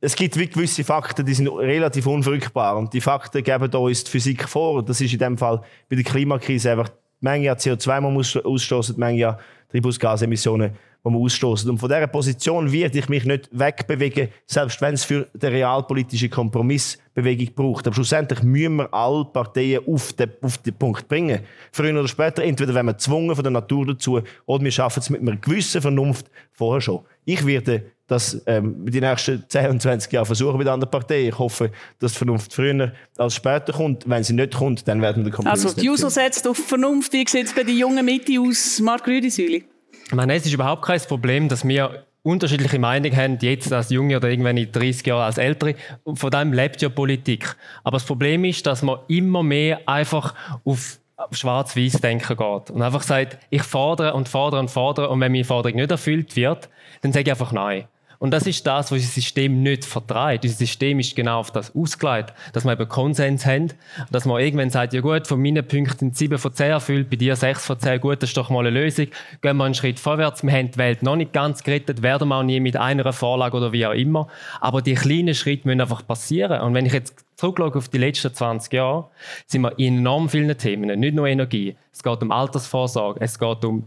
es 0.00 0.14
gibt 0.14 0.38
wie 0.38 0.46
gewisse 0.46 0.84
Fakten, 0.84 1.24
die 1.26 1.34
sind 1.34 1.48
relativ 1.48 2.06
unverrückbar. 2.06 2.76
Und 2.76 2.92
die 2.92 3.00
Fakten 3.00 3.42
geben 3.42 3.70
uns 3.74 4.04
die 4.04 4.10
Physik 4.10 4.48
vor. 4.48 4.84
Das 4.84 5.00
ist 5.00 5.12
in 5.12 5.18
dem 5.18 5.38
Fall 5.38 5.62
bei 5.88 5.96
der 5.96 6.04
Klimakrise 6.04 6.72
einfach 6.72 6.90
die 7.20 7.24
Menge 7.24 7.50
an 7.50 7.56
CO2, 7.56 7.96
die 7.96 8.02
man 8.02 8.16
ausstoßen, 8.16 8.94
die 8.94 9.00
Menge 9.00 9.28
an 9.28 9.36
Treibhausgasemissionen, 9.70 10.72
die 11.06 11.12
man 11.12 11.22
ausstoßen. 11.22 11.70
Und 11.70 11.78
von 11.78 11.88
dieser 11.88 12.06
Position 12.06 12.70
werde 12.70 12.98
ich 12.98 13.08
mich 13.08 13.24
nicht 13.24 13.48
wegbewegen, 13.52 14.28
selbst 14.46 14.80
wenn 14.80 14.94
es 14.94 15.04
für 15.04 15.28
den 15.34 15.52
realpolitischen 15.52 16.30
Kompromiss 16.30 16.98
Bewegung 17.14 17.54
braucht. 17.54 17.86
Aber 17.86 17.94
schlussendlich 17.94 18.42
müssen 18.42 18.76
wir 18.76 18.92
alle 18.92 19.24
Parteien 19.24 19.80
auf 19.86 20.12
den, 20.12 20.30
auf 20.42 20.58
den 20.58 20.74
Punkt 20.74 21.08
bringen. 21.08 21.40
Früher 21.72 21.98
oder 21.98 22.08
später, 22.08 22.42
entweder 22.44 22.74
werden 22.74 22.86
wir 22.86 22.92
gezwungen 22.92 23.34
von 23.34 23.42
der 23.42 23.52
Natur 23.52 23.86
dazu, 23.86 24.20
oder 24.44 24.64
wir 24.64 24.70
schaffen 24.70 25.00
es 25.00 25.10
mit 25.10 25.22
einer 25.22 25.36
gewissen 25.36 25.80
Vernunft 25.80 26.26
vorher 26.52 26.80
schon. 26.80 27.00
Ich 27.24 27.44
werde 27.46 27.84
das 28.06 28.40
ähm, 28.46 28.86
die 28.86 29.00
nächsten 29.00 29.44
10 29.48 29.70
und 29.70 29.82
20 29.82 30.12
Jahre 30.12 30.26
versuchen 30.26 30.58
mit 30.58 30.68
anderen 30.68 30.90
Parteien. 30.90 31.30
Ich 31.30 31.38
hoffe, 31.38 31.72
dass 31.98 32.12
die 32.12 32.18
Vernunft 32.18 32.52
früher 32.52 32.92
als 33.16 33.34
später 33.34 33.72
kommt. 33.72 34.08
Wenn 34.08 34.22
sie 34.22 34.34
nicht 34.34 34.54
kommt, 34.54 34.86
dann 34.86 35.00
werden 35.02 35.24
wir 35.24 35.30
den 35.30 35.32
Kompromiss 35.32 35.64
Also 35.64 35.80
die 35.80 35.86
Juso 35.86 36.08
setzt 36.08 36.46
auf 36.46 36.58
Vernunft. 36.58 37.12
Wie 37.12 37.26
sieht 37.26 37.46
es 37.46 37.54
bei 37.54 37.64
der 37.64 37.74
jungen 37.74 38.04
Mitte 38.04 38.38
aus, 38.40 38.78
Marc 38.80 39.08
Rüdisüli? 39.08 39.64
Meine, 40.12 40.34
es 40.34 40.46
ist 40.46 40.52
überhaupt 40.52 40.82
kein 40.82 41.00
Problem, 41.00 41.48
dass 41.48 41.66
wir 41.66 42.04
unterschiedliche 42.22 42.78
Meinungen 42.78 43.16
haben, 43.16 43.38
jetzt 43.40 43.72
als 43.72 43.90
Junge 43.90 44.16
oder 44.16 44.28
irgendwann 44.28 44.56
in 44.56 44.70
30 44.70 45.06
Jahren 45.06 45.22
als 45.22 45.38
Ältere. 45.38 45.74
Und 46.04 46.18
von 46.18 46.30
dem 46.30 46.52
lebt 46.52 46.82
ja 46.82 46.88
Politik. 46.88 47.56
Aber 47.84 47.96
das 47.96 48.04
Problem 48.04 48.44
ist, 48.44 48.66
dass 48.66 48.82
man 48.82 48.98
immer 49.08 49.42
mehr 49.42 49.80
einfach 49.86 50.34
auf 50.64 50.98
schwarz-weiß 51.30 51.94
denken 51.94 52.36
geht 52.36 52.70
und 52.70 52.82
einfach 52.82 53.02
sagt, 53.02 53.38
ich 53.50 53.62
fordere 53.62 54.14
und 54.14 54.28
fordere 54.28 54.60
und 54.60 54.70
fordere 54.70 55.08
und 55.08 55.20
wenn 55.20 55.32
meine 55.32 55.44
Forderung 55.44 55.76
nicht 55.76 55.90
erfüllt 55.90 56.36
wird, 56.36 56.68
dann 57.00 57.12
sage 57.12 57.24
ich 57.24 57.30
einfach 57.30 57.52
nein. 57.52 57.86
Und 58.18 58.30
das 58.30 58.46
ist 58.46 58.66
das, 58.66 58.86
was 58.86 58.92
unser 58.92 59.08
System 59.08 59.62
nicht 59.62 59.84
vertreibt. 59.84 60.44
Unser 60.44 60.56
System 60.56 61.00
ist 61.00 61.14
genau 61.14 61.40
auf 61.40 61.50
das 61.50 61.74
ausgelegt, 61.74 62.32
dass 62.52 62.64
wir 62.64 62.72
eben 62.72 62.88
Konsens 62.88 63.44
haben, 63.46 63.68
dass 64.10 64.24
man 64.24 64.40
irgendwann 64.40 64.70
sagt, 64.70 64.92
ja 64.92 65.00
gut, 65.00 65.26
von 65.26 65.40
meinen 65.40 65.66
Punkten 65.66 65.98
sind 65.98 66.16
7 66.16 66.38
von 66.38 66.52
10 66.52 66.70
erfüllt, 66.70 67.10
bei 67.10 67.16
dir 67.16 67.36
6 67.36 67.64
von 67.64 67.78
10, 67.78 68.00
gut, 68.00 68.22
das 68.22 68.30
ist 68.30 68.36
doch 68.36 68.50
mal 68.50 68.66
eine 68.66 68.70
Lösung. 68.70 69.06
Gehen 69.42 69.56
wir 69.56 69.64
einen 69.64 69.74
Schritt 69.74 70.00
vorwärts, 70.00 70.42
wir 70.42 70.52
haben 70.52 70.70
die 70.70 70.78
Welt 70.78 71.02
noch 71.02 71.16
nicht 71.16 71.32
ganz 71.32 71.62
gerettet, 71.62 72.02
werden 72.02 72.28
wir 72.28 72.36
auch 72.36 72.42
nie 72.42 72.60
mit 72.60 72.76
einer 72.76 73.12
Vorlage 73.12 73.56
oder 73.56 73.72
wie 73.72 73.86
auch 73.86 73.92
immer. 73.92 74.28
Aber 74.60 74.82
die 74.82 74.94
kleinen 74.94 75.34
Schritte 75.34 75.68
müssen 75.68 75.80
einfach 75.80 76.06
passieren. 76.06 76.60
Und 76.60 76.74
wenn 76.74 76.86
ich 76.86 76.92
jetzt 76.92 77.24
zurückschaue 77.36 77.74
auf 77.76 77.88
die 77.88 77.98
letzten 77.98 78.32
20 78.32 78.72
Jahre, 78.72 79.08
sind 79.46 79.62
wir 79.62 79.78
in 79.78 79.98
enorm 79.98 80.28
vielen 80.28 80.56
Themen, 80.56 80.98
nicht 80.98 81.14
nur 81.14 81.26
Energie. 81.26 81.76
Es 81.92 82.02
geht 82.02 82.22
um 82.22 82.30
Altersvorsorge, 82.30 83.20
es 83.20 83.38
geht 83.38 83.64
um 83.64 83.84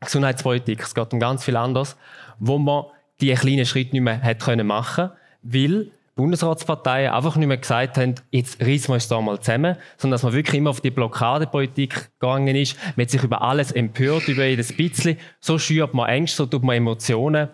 Gesundheitspolitik, 0.00 0.82
es 0.82 0.94
geht 0.94 1.12
um 1.12 1.20
ganz 1.20 1.44
viel 1.44 1.56
anderes, 1.56 1.96
wo 2.38 2.58
man 2.58 2.84
die 3.26 3.34
kleinen 3.34 3.66
Schritte 3.66 3.92
nicht 3.92 4.02
mehr 4.02 4.22
hat 4.22 4.40
können 4.40 4.66
machen 4.66 5.10
weil 5.44 5.90
Bundesratsparteien 6.16 7.12
einfach 7.12 7.36
nicht 7.36 7.48
mehr 7.48 7.56
gesagt 7.56 7.98
haben, 7.98 8.14
jetzt 8.30 8.60
reissen 8.60 8.88
wir 8.88 8.94
uns 8.94 9.08
da 9.08 9.20
mal 9.20 9.40
zusammen, 9.40 9.76
sondern 9.96 10.14
dass 10.14 10.22
man 10.22 10.32
wirklich 10.32 10.56
immer 10.56 10.70
auf 10.70 10.80
die 10.80 10.90
Blockadepolitik 10.90 12.12
gegangen 12.20 12.54
ist. 12.54 12.76
Man 12.96 13.04
hat 13.04 13.10
sich 13.10 13.22
über 13.22 13.42
alles 13.42 13.72
empört, 13.72 14.28
über 14.28 14.44
jedes 14.44 14.74
bisschen. 14.76 15.18
So 15.40 15.58
schürt 15.58 15.92
man 15.92 16.08
Ängste, 16.08 16.36
so 16.36 16.46
tut 16.46 16.62
man 16.62 16.76
Emotionen 16.76 17.48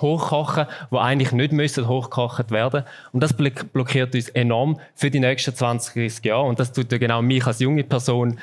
hochkochen, 0.00 0.66
wo 0.90 0.98
eigentlich 0.98 1.32
nicht 1.32 1.52
müssen 1.52 1.88
hochgekocht 1.88 2.50
werden. 2.50 2.84
Und 3.12 3.22
das 3.22 3.32
blockiert 3.32 4.14
uns 4.14 4.28
enorm 4.30 4.78
für 4.94 5.10
die 5.10 5.20
nächsten 5.20 5.54
20, 5.54 5.94
30 5.94 6.24
Jahre. 6.24 6.44
Und 6.44 6.60
das 6.60 6.72
tut 6.72 6.90
ja 6.92 6.98
genau 6.98 7.22
mich 7.22 7.46
als 7.46 7.60
junge 7.60 7.84
Person 7.84 8.38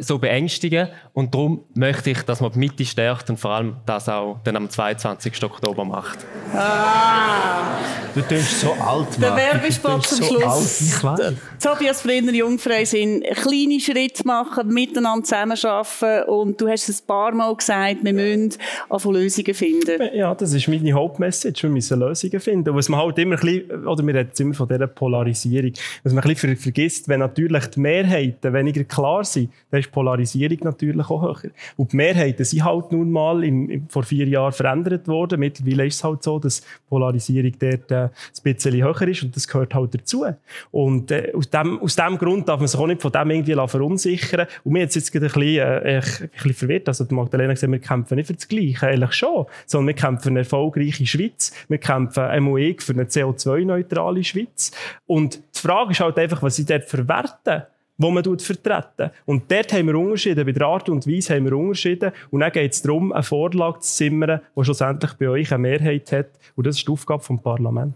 so 0.00 0.18
beängstigen. 0.18 0.88
Und 1.12 1.34
darum 1.34 1.64
möchte 1.74 2.10
ich, 2.10 2.22
dass 2.22 2.40
man 2.40 2.52
die 2.52 2.58
Mitte 2.58 2.84
stärkt 2.84 3.30
und 3.30 3.38
vor 3.38 3.52
allem 3.52 3.76
das 3.86 4.08
auch 4.08 4.38
dann 4.44 4.56
am 4.56 4.70
22. 4.70 5.42
Oktober 5.44 5.84
macht. 5.84 6.18
Ah. 6.54 7.78
Du 8.14 8.22
tust 8.22 8.60
so 8.60 8.72
alt, 8.72 9.18
Mann. 9.18 9.20
Der 9.20 9.36
Werbespot 9.36 10.06
zum 10.06 10.24
so 10.24 10.40
Schluss. 10.40 11.04
Alt. 11.04 11.36
Tobias 11.62 12.00
Frenner, 12.02 12.32
Jungfrei 12.32 12.84
sind 12.84 13.22
kleine 13.24 13.78
Schritte 13.80 14.26
machen, 14.26 14.68
miteinander 14.68 15.24
zusammenarbeiten. 15.24 16.28
Und 16.28 16.60
du 16.60 16.68
hast 16.68 16.88
es 16.88 17.02
ein 17.02 17.06
paar 17.06 17.32
Mal 17.32 17.54
gesagt, 17.54 17.98
wir 18.02 18.12
müssen 18.12 18.54
auf 18.88 19.04
Lösungen 19.04 19.54
finden. 19.54 20.10
Ja, 20.14 20.34
das 20.34 20.52
ist 20.52 20.68
meine 20.82 20.94
Hauptmessage. 20.94 21.62
Wir 21.62 21.70
müssen 21.70 22.00
Lösungen 22.00 22.40
finden. 22.40 22.74
Was 22.74 22.88
man 22.88 23.00
halt 23.00 23.18
immer 23.18 23.36
ein 23.36 23.40
bisschen, 23.40 23.86
oder 23.86 24.06
wir 24.06 24.14
reden 24.14 24.30
immer 24.38 24.54
von 24.54 24.68
dieser 24.68 24.86
Polarisierung. 24.86 25.72
Was 26.02 26.12
man 26.12 26.24
ein 26.24 26.28
bisschen 26.28 26.56
vergisst, 26.56 27.08
wenn 27.08 27.20
natürlich 27.20 27.66
die 27.66 27.80
Mehrheiten 27.80 28.52
weniger 28.52 28.84
klar 28.84 29.24
sind, 29.24 29.50
dann 29.70 29.80
ist 29.80 29.86
die 29.86 29.92
Polarisierung 29.92 30.58
natürlich 30.62 31.10
auch 31.10 31.22
höher. 31.22 31.50
Und 31.76 31.92
die 31.92 31.96
Mehrheiten 31.96 32.44
sind 32.44 32.64
halt 32.64 32.92
nun 32.92 33.10
mal 33.10 33.44
im, 33.44 33.68
im, 33.70 33.88
vor 33.88 34.02
vier 34.02 34.26
Jahren 34.26 34.52
verändert 34.52 35.08
worden. 35.08 35.40
Mittlerweile 35.40 35.86
ist 35.86 35.96
es 35.96 36.04
halt 36.04 36.22
so, 36.22 36.38
dass 36.38 36.60
die 36.60 36.66
Polarisierung 36.88 37.52
dort 37.58 37.90
äh, 37.90 37.94
ein 38.04 38.10
bisschen 38.42 38.82
höher 38.82 39.08
ist 39.08 39.22
und 39.22 39.36
das 39.36 39.46
gehört 39.46 39.74
halt 39.74 39.94
dazu. 39.94 40.24
Und 40.70 41.10
äh, 41.10 41.32
aus, 41.34 41.50
dem, 41.50 41.80
aus 41.80 41.96
dem 41.96 42.18
Grund 42.18 42.48
darf 42.48 42.60
man 42.60 42.68
sich 42.68 42.78
auch 42.78 42.86
nicht 42.86 43.02
von 43.02 43.12
dem 43.12 43.30
irgendwie 43.30 43.54
verunsichern. 43.68 44.46
Und 44.64 44.72
mir 44.72 44.82
hat 44.82 44.94
jetzt 44.94 45.12
gerade 45.12 45.26
ein 45.26 45.32
bisschen, 45.32 45.58
äh, 45.58 46.00
ein 46.22 46.30
bisschen 46.32 46.54
verwirrt. 46.54 46.88
Also 46.88 47.06
Magdalena 47.10 47.52
gesagt, 47.52 47.72
wir 47.72 47.78
kämpfen 47.78 48.16
nicht 48.16 48.26
für 48.26 48.34
das 48.34 48.48
Gleiche, 48.48 48.86
eigentlich 48.86 49.12
schon, 49.12 49.46
sondern 49.66 49.88
wir 49.88 49.94
kämpfen 49.94 50.22
für 50.22 50.28
einen 50.28 50.36
Erfolg 50.38 50.67
erfolgreiche 50.68 51.06
Schweiz. 51.06 51.52
Wir 51.68 51.78
kämpfen 51.78 52.44
MOE 52.44 52.74
für 52.78 52.92
eine 52.92 53.04
CO2-neutrale 53.04 54.24
Schweiz. 54.24 54.70
Und 55.06 55.36
die 55.56 55.60
Frage 55.60 55.92
ist 55.92 56.00
halt 56.00 56.18
einfach, 56.18 56.42
was 56.42 56.56
sie 56.56 56.64
dort 56.64 56.84
verwerten 56.84 57.62
wo 58.00 58.12
man 58.12 58.22
vertreten. 58.22 59.10
Und 59.26 59.50
dort 59.50 59.72
haben 59.72 59.88
wir 59.88 59.96
Unterschiede. 59.96 60.44
Bei 60.44 60.52
der 60.52 60.68
Art 60.68 60.88
und 60.88 61.04
Weise 61.08 61.34
haben 61.34 61.46
wir 61.46 61.52
Unterschiede. 61.56 62.12
Und 62.30 62.40
dann 62.40 62.52
geht 62.52 62.72
es 62.72 62.80
darum, 62.80 63.12
eine 63.12 63.24
Vorlage 63.24 63.80
zu 63.80 63.92
zimmern, 63.92 64.40
die 64.56 64.64
schlussendlich 64.64 65.14
bei 65.14 65.28
euch 65.28 65.52
eine 65.52 65.62
Mehrheit 65.62 66.12
hat. 66.12 66.28
Und 66.54 66.68
das 66.68 66.76
ist 66.78 66.86
die 66.86 66.92
Aufgabe 66.92 67.24
vom 67.24 67.42
Parlament. 67.42 67.94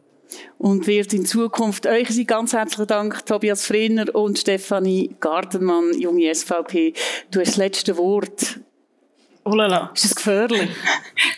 Und 0.58 0.88
wird 0.88 1.14
in 1.14 1.24
Zukunft 1.24 1.86
euch 1.86 2.08
sein 2.08 2.26
ganz 2.26 2.52
herzlichen 2.52 2.88
Dank, 2.88 3.24
Tobias 3.26 3.64
Frenner 3.64 4.12
und 4.12 4.40
Stefanie 4.40 5.14
Gartenmann, 5.20 5.96
junge 5.96 6.34
SVP. 6.34 6.94
Du 7.30 7.38
hast 7.38 7.50
das 7.50 7.56
letzte 7.58 7.96
Wort. 7.96 8.58
Oh 9.44 9.54
la 9.54 9.66
la. 9.66 9.90
Ist 9.94 10.04
das 10.04 10.14
gefährlich? 10.14 10.70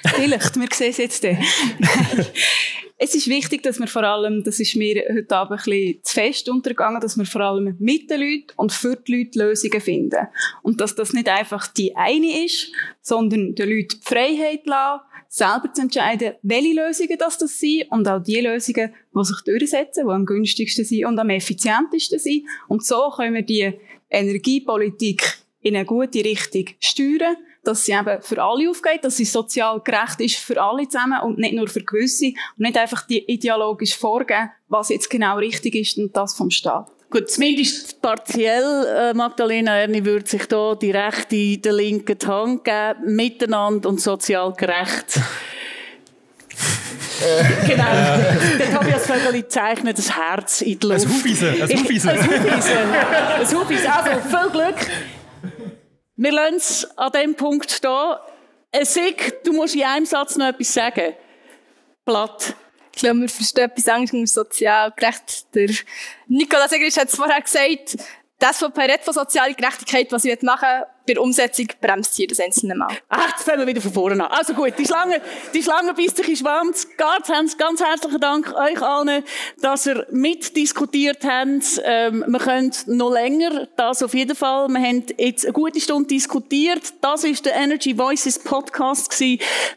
Vielleicht, 0.06 0.56
wir 0.56 0.68
sehen 0.72 0.90
es 0.90 0.98
jetzt. 0.98 1.24
es 2.98 3.14
ist 3.14 3.28
wichtig, 3.28 3.62
dass 3.62 3.80
wir 3.80 3.86
vor 3.86 4.02
allem, 4.02 4.44
das 4.44 4.60
ist 4.60 4.76
mir 4.76 5.04
heute 5.10 5.34
Abend 5.34 5.60
ein 5.60 5.64
bisschen 5.64 6.00
zu 6.02 6.12
fest 6.12 6.48
untergegangen, 6.50 7.00
dass 7.00 7.16
wir 7.16 7.24
vor 7.24 7.40
allem 7.40 7.76
mit 7.78 8.10
den 8.10 8.20
Leuten 8.20 8.46
und 8.56 8.72
für 8.72 8.96
die 8.96 9.16
Leute 9.16 9.38
Lösungen 9.38 9.80
finden. 9.80 10.28
Und 10.62 10.82
dass 10.82 10.94
das 10.94 11.14
nicht 11.14 11.28
einfach 11.30 11.66
die 11.68 11.96
eine 11.96 12.44
ist, 12.44 12.72
sondern 13.00 13.54
den 13.54 13.70
Leuten 13.70 14.00
die 14.00 14.06
Freiheit 14.06 14.66
lassen, 14.66 15.02
selber 15.28 15.72
zu 15.72 15.82
entscheiden, 15.82 16.34
welche 16.42 16.74
Lösungen 16.74 17.18
das, 17.18 17.38
das 17.38 17.58
sind 17.58 17.90
und 17.90 18.06
auch 18.06 18.22
die 18.22 18.40
Lösungen, 18.40 18.94
die 19.14 19.24
sich 19.24 19.40
durchsetzen, 19.46 20.06
die 20.06 20.12
am 20.12 20.26
günstigsten 20.26 20.84
sind 20.84 21.06
und 21.06 21.18
am 21.18 21.30
effizientesten 21.30 22.18
sind. 22.18 22.44
Und 22.68 22.84
so 22.84 23.10
können 23.16 23.34
wir 23.34 23.42
die 23.42 23.72
Energiepolitik 24.10 25.38
in 25.62 25.74
eine 25.74 25.86
gute 25.86 26.22
Richtung 26.22 26.66
steuern 26.78 27.36
dass 27.64 27.84
sie 27.84 27.92
eben 27.92 28.22
für 28.22 28.42
alle 28.42 28.70
aufgeht, 28.70 29.04
dass 29.04 29.16
sie 29.16 29.24
sozial 29.24 29.80
gerecht 29.80 30.20
ist 30.20 30.36
für 30.36 30.60
alle 30.60 30.88
zusammen 30.88 31.20
und 31.22 31.38
nicht 31.38 31.54
nur 31.54 31.68
für 31.68 31.82
gewisse 31.82 32.26
und 32.26 32.60
nicht 32.60 32.76
einfach 32.76 33.06
die 33.06 33.24
ideologisch 33.30 33.96
vorgeben, 33.96 34.50
was 34.68 34.88
jetzt 34.88 35.10
genau 35.10 35.36
richtig 35.36 35.74
ist 35.74 35.98
und 35.98 36.16
das 36.16 36.34
vom 36.34 36.50
Staat. 36.50 36.90
Gut, 37.10 37.30
zumindest 37.30 38.02
partiell, 38.02 38.86
äh, 38.86 39.14
Magdalena 39.14 39.78
Erni 39.78 40.04
würde 40.04 40.28
sich 40.28 40.46
da 40.46 40.74
die 40.74 40.90
rechte 40.90 41.58
der 41.58 41.72
linken 41.72 42.18
die 42.18 42.26
Hand 42.26 42.64
geben, 42.64 43.14
miteinander 43.14 43.88
und 43.88 44.00
sozial 44.00 44.52
gerecht. 44.52 45.20
genau. 47.66 47.84
Der 48.58 48.74
Tobias 48.74 49.06
Vögeli 49.06 49.46
zeichnet 49.46 49.98
das 49.98 50.16
Herz 50.16 50.60
in 50.62 50.78
die 50.78 50.86
Luft. 50.86 51.06
Ein. 51.06 51.12
Ein 51.12 51.18
Hufeisen. 51.20 51.62
Ein 51.62 51.78
Hufeisen. 51.78 52.10
Ein 52.10 53.60
Hufeisen. 53.60 53.90
Also, 53.90 54.10
viel 54.28 54.50
Glück. 54.50 54.86
Wir 56.16 56.30
lassen 56.30 56.56
es 56.56 56.96
an 56.96 57.10
diesem 57.10 57.34
Punkt. 57.34 57.80
Äh, 58.70 58.84
Sig, 58.84 59.42
du 59.44 59.52
musst 59.52 59.74
in 59.74 59.82
einem 59.82 60.06
Satz 60.06 60.36
noch 60.36 60.46
etwas 60.46 60.72
sagen. 60.72 61.14
Blatt. 62.04 62.54
Ich 62.92 63.00
glaube, 63.00 63.22
wir 63.22 63.28
verstehen 63.28 63.64
etwas 63.64 63.88
anderes 63.88 64.32
sozial 64.32 64.92
gerecht. 64.92 65.52
Der 65.54 65.70
Nikolaus 66.28 66.70
Egrisch 66.70 66.96
hat 66.96 67.08
es 67.08 67.16
vorher 67.16 67.40
gesagt, 67.40 67.96
das 68.38 68.58
von 68.58 68.72
redet 68.72 69.02
von 69.02 69.14
sozialer 69.14 69.54
Gerechtigkeit, 69.54 70.12
was 70.12 70.24
ich 70.24 70.40
machen 70.42 70.68
will, 70.68 70.86
bei 71.06 71.14
der 71.14 71.22
Umsetzung 71.22 71.66
bremst 71.80 72.14
sie 72.14 72.26
das 72.26 72.40
einzelne 72.40 72.74
Mal. 72.74 72.96
Ach, 73.08 73.30
jetzt 73.30 73.42
fangen 73.42 73.60
wir 73.60 73.66
wieder 73.66 73.80
von 73.80 73.92
vorne 73.92 74.24
an. 74.24 74.32
Also 74.32 74.54
gut, 74.54 74.72
die 74.78 74.86
Schlange, 74.86 75.20
die 75.52 75.62
Schlange 75.62 75.94
beißt 75.94 76.16
sich 76.16 76.28
in 76.28 76.36
Schwanz. 76.36 76.88
Ganz, 76.96 77.58
ganz 77.58 77.82
herzlichen 77.82 78.20
Dank 78.20 78.54
euch 78.54 78.80
allen, 78.80 79.22
dass 79.60 79.86
ihr 79.86 80.06
mitdiskutiert 80.10 81.24
habt. 81.24 81.80
Ähm, 81.84 82.24
wir 82.26 82.38
können 82.38 82.72
noch 82.86 83.12
länger, 83.12 83.68
das 83.76 84.02
auf 84.02 84.14
jeden 84.14 84.36
Fall. 84.36 84.68
Wir 84.68 84.80
haben 84.80 85.04
jetzt 85.18 85.44
eine 85.44 85.52
gute 85.52 85.80
Stunde 85.80 86.08
diskutiert. 86.08 86.94
Das 87.00 87.24
ist 87.24 87.44
der 87.44 87.54
Energy 87.54 87.96
Voices 87.96 88.38
Podcast 88.38 89.22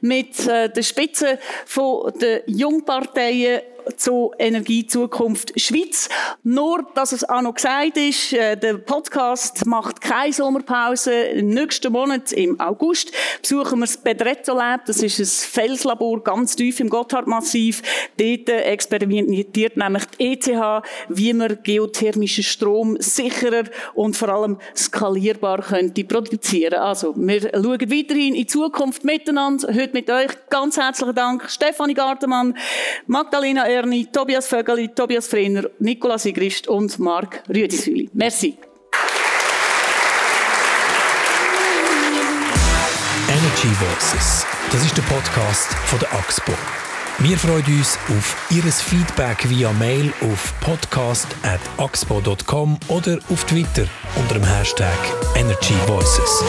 mit 0.01 0.47
äh, 0.47 0.69
der 0.69 0.83
Spitze 0.83 1.39
von 1.65 2.13
den 2.19 2.41
Jungparteien 2.47 3.61
zur 3.95 4.31
Energiezukunft 4.39 5.59
Schweiz. 5.59 6.09
Nur, 6.43 6.85
dass 6.95 7.11
es 7.11 7.27
auch 7.27 7.41
noch 7.41 7.53
gesagt 7.53 7.97
ist, 7.97 8.33
äh, 8.33 8.55
der 8.57 8.75
Podcast 8.75 9.65
macht 9.65 10.01
keine 10.01 10.33
Sommerpause. 10.33 11.13
Im 11.13 11.49
nächsten 11.49 11.91
Monat, 11.91 12.31
im 12.31 12.59
August, 12.59 13.11
besuchen 13.41 13.79
wir 13.79 13.85
das 13.85 13.97
Bedretto 13.97 14.55
Lab. 14.55 14.85
Das 14.85 15.01
ist 15.01 15.19
ein 15.19 15.25
Felslabor 15.25 16.23
ganz 16.23 16.55
tief 16.55 16.79
im 16.79 16.89
Gotthardmassiv. 16.89 17.81
Dort 18.17 18.49
experimentiert 18.49 19.77
nämlich 19.77 20.05
die 20.19 20.33
ETH, 20.33 20.83
wie 21.09 21.33
man 21.33 21.57
geothermischen 21.63 22.43
Strom 22.43 22.97
sicherer 22.99 23.63
und 23.93 24.15
vor 24.15 24.29
allem 24.29 24.57
skalierbar 24.75 25.61
könnte 25.61 26.03
produzieren. 26.03 26.79
Also, 26.79 27.13
wir 27.15 27.41
schauen 27.41 27.79
weiterhin 27.79 28.33
in 28.33 28.41
die 28.41 28.47
Zukunft 28.47 29.03
miteinander. 29.03 29.73
Heute 29.73 29.93
mit 29.93 30.09
euch 30.09 30.31
ganz 30.49 30.77
herzlichen 30.77 31.15
Dank. 31.15 31.49
Stefanie 31.49 31.93
Gartemann, 31.93 32.57
Magdalena 33.05 33.67
Erni, 33.77 34.07
Tobias 34.11 34.47
Vögeli, 34.47 34.89
Tobias 34.89 35.27
Frenner, 35.27 35.69
Nicola 35.79 36.17
Sigrist 36.17 36.67
und 36.67 36.97
Marc 36.97 37.43
Rüdisüli. 37.47 38.09
Merci. 38.13 38.57
Energy 43.29 43.69
Voices. 43.79 44.47
Das 44.71 44.83
ist 44.83 44.97
der 44.97 45.03
Podcast 45.03 45.75
von 45.85 45.99
der 45.99 46.11
AXPO. 46.13 46.53
Wir 47.19 47.37
freuen 47.37 47.63
uns 47.65 47.99
auf 48.09 48.35
Ihr 48.49 48.63
Feedback 48.63 49.47
via 49.49 49.71
Mail 49.73 50.11
auf 50.21 50.55
podcast.axpo.com 50.61 52.79
oder 52.87 53.19
auf 53.29 53.43
Twitter 53.45 53.85
unter 54.15 54.33
dem 54.35 54.43
Hashtag 54.43 54.97
Energy 55.35 55.75
Voices. 55.85 56.43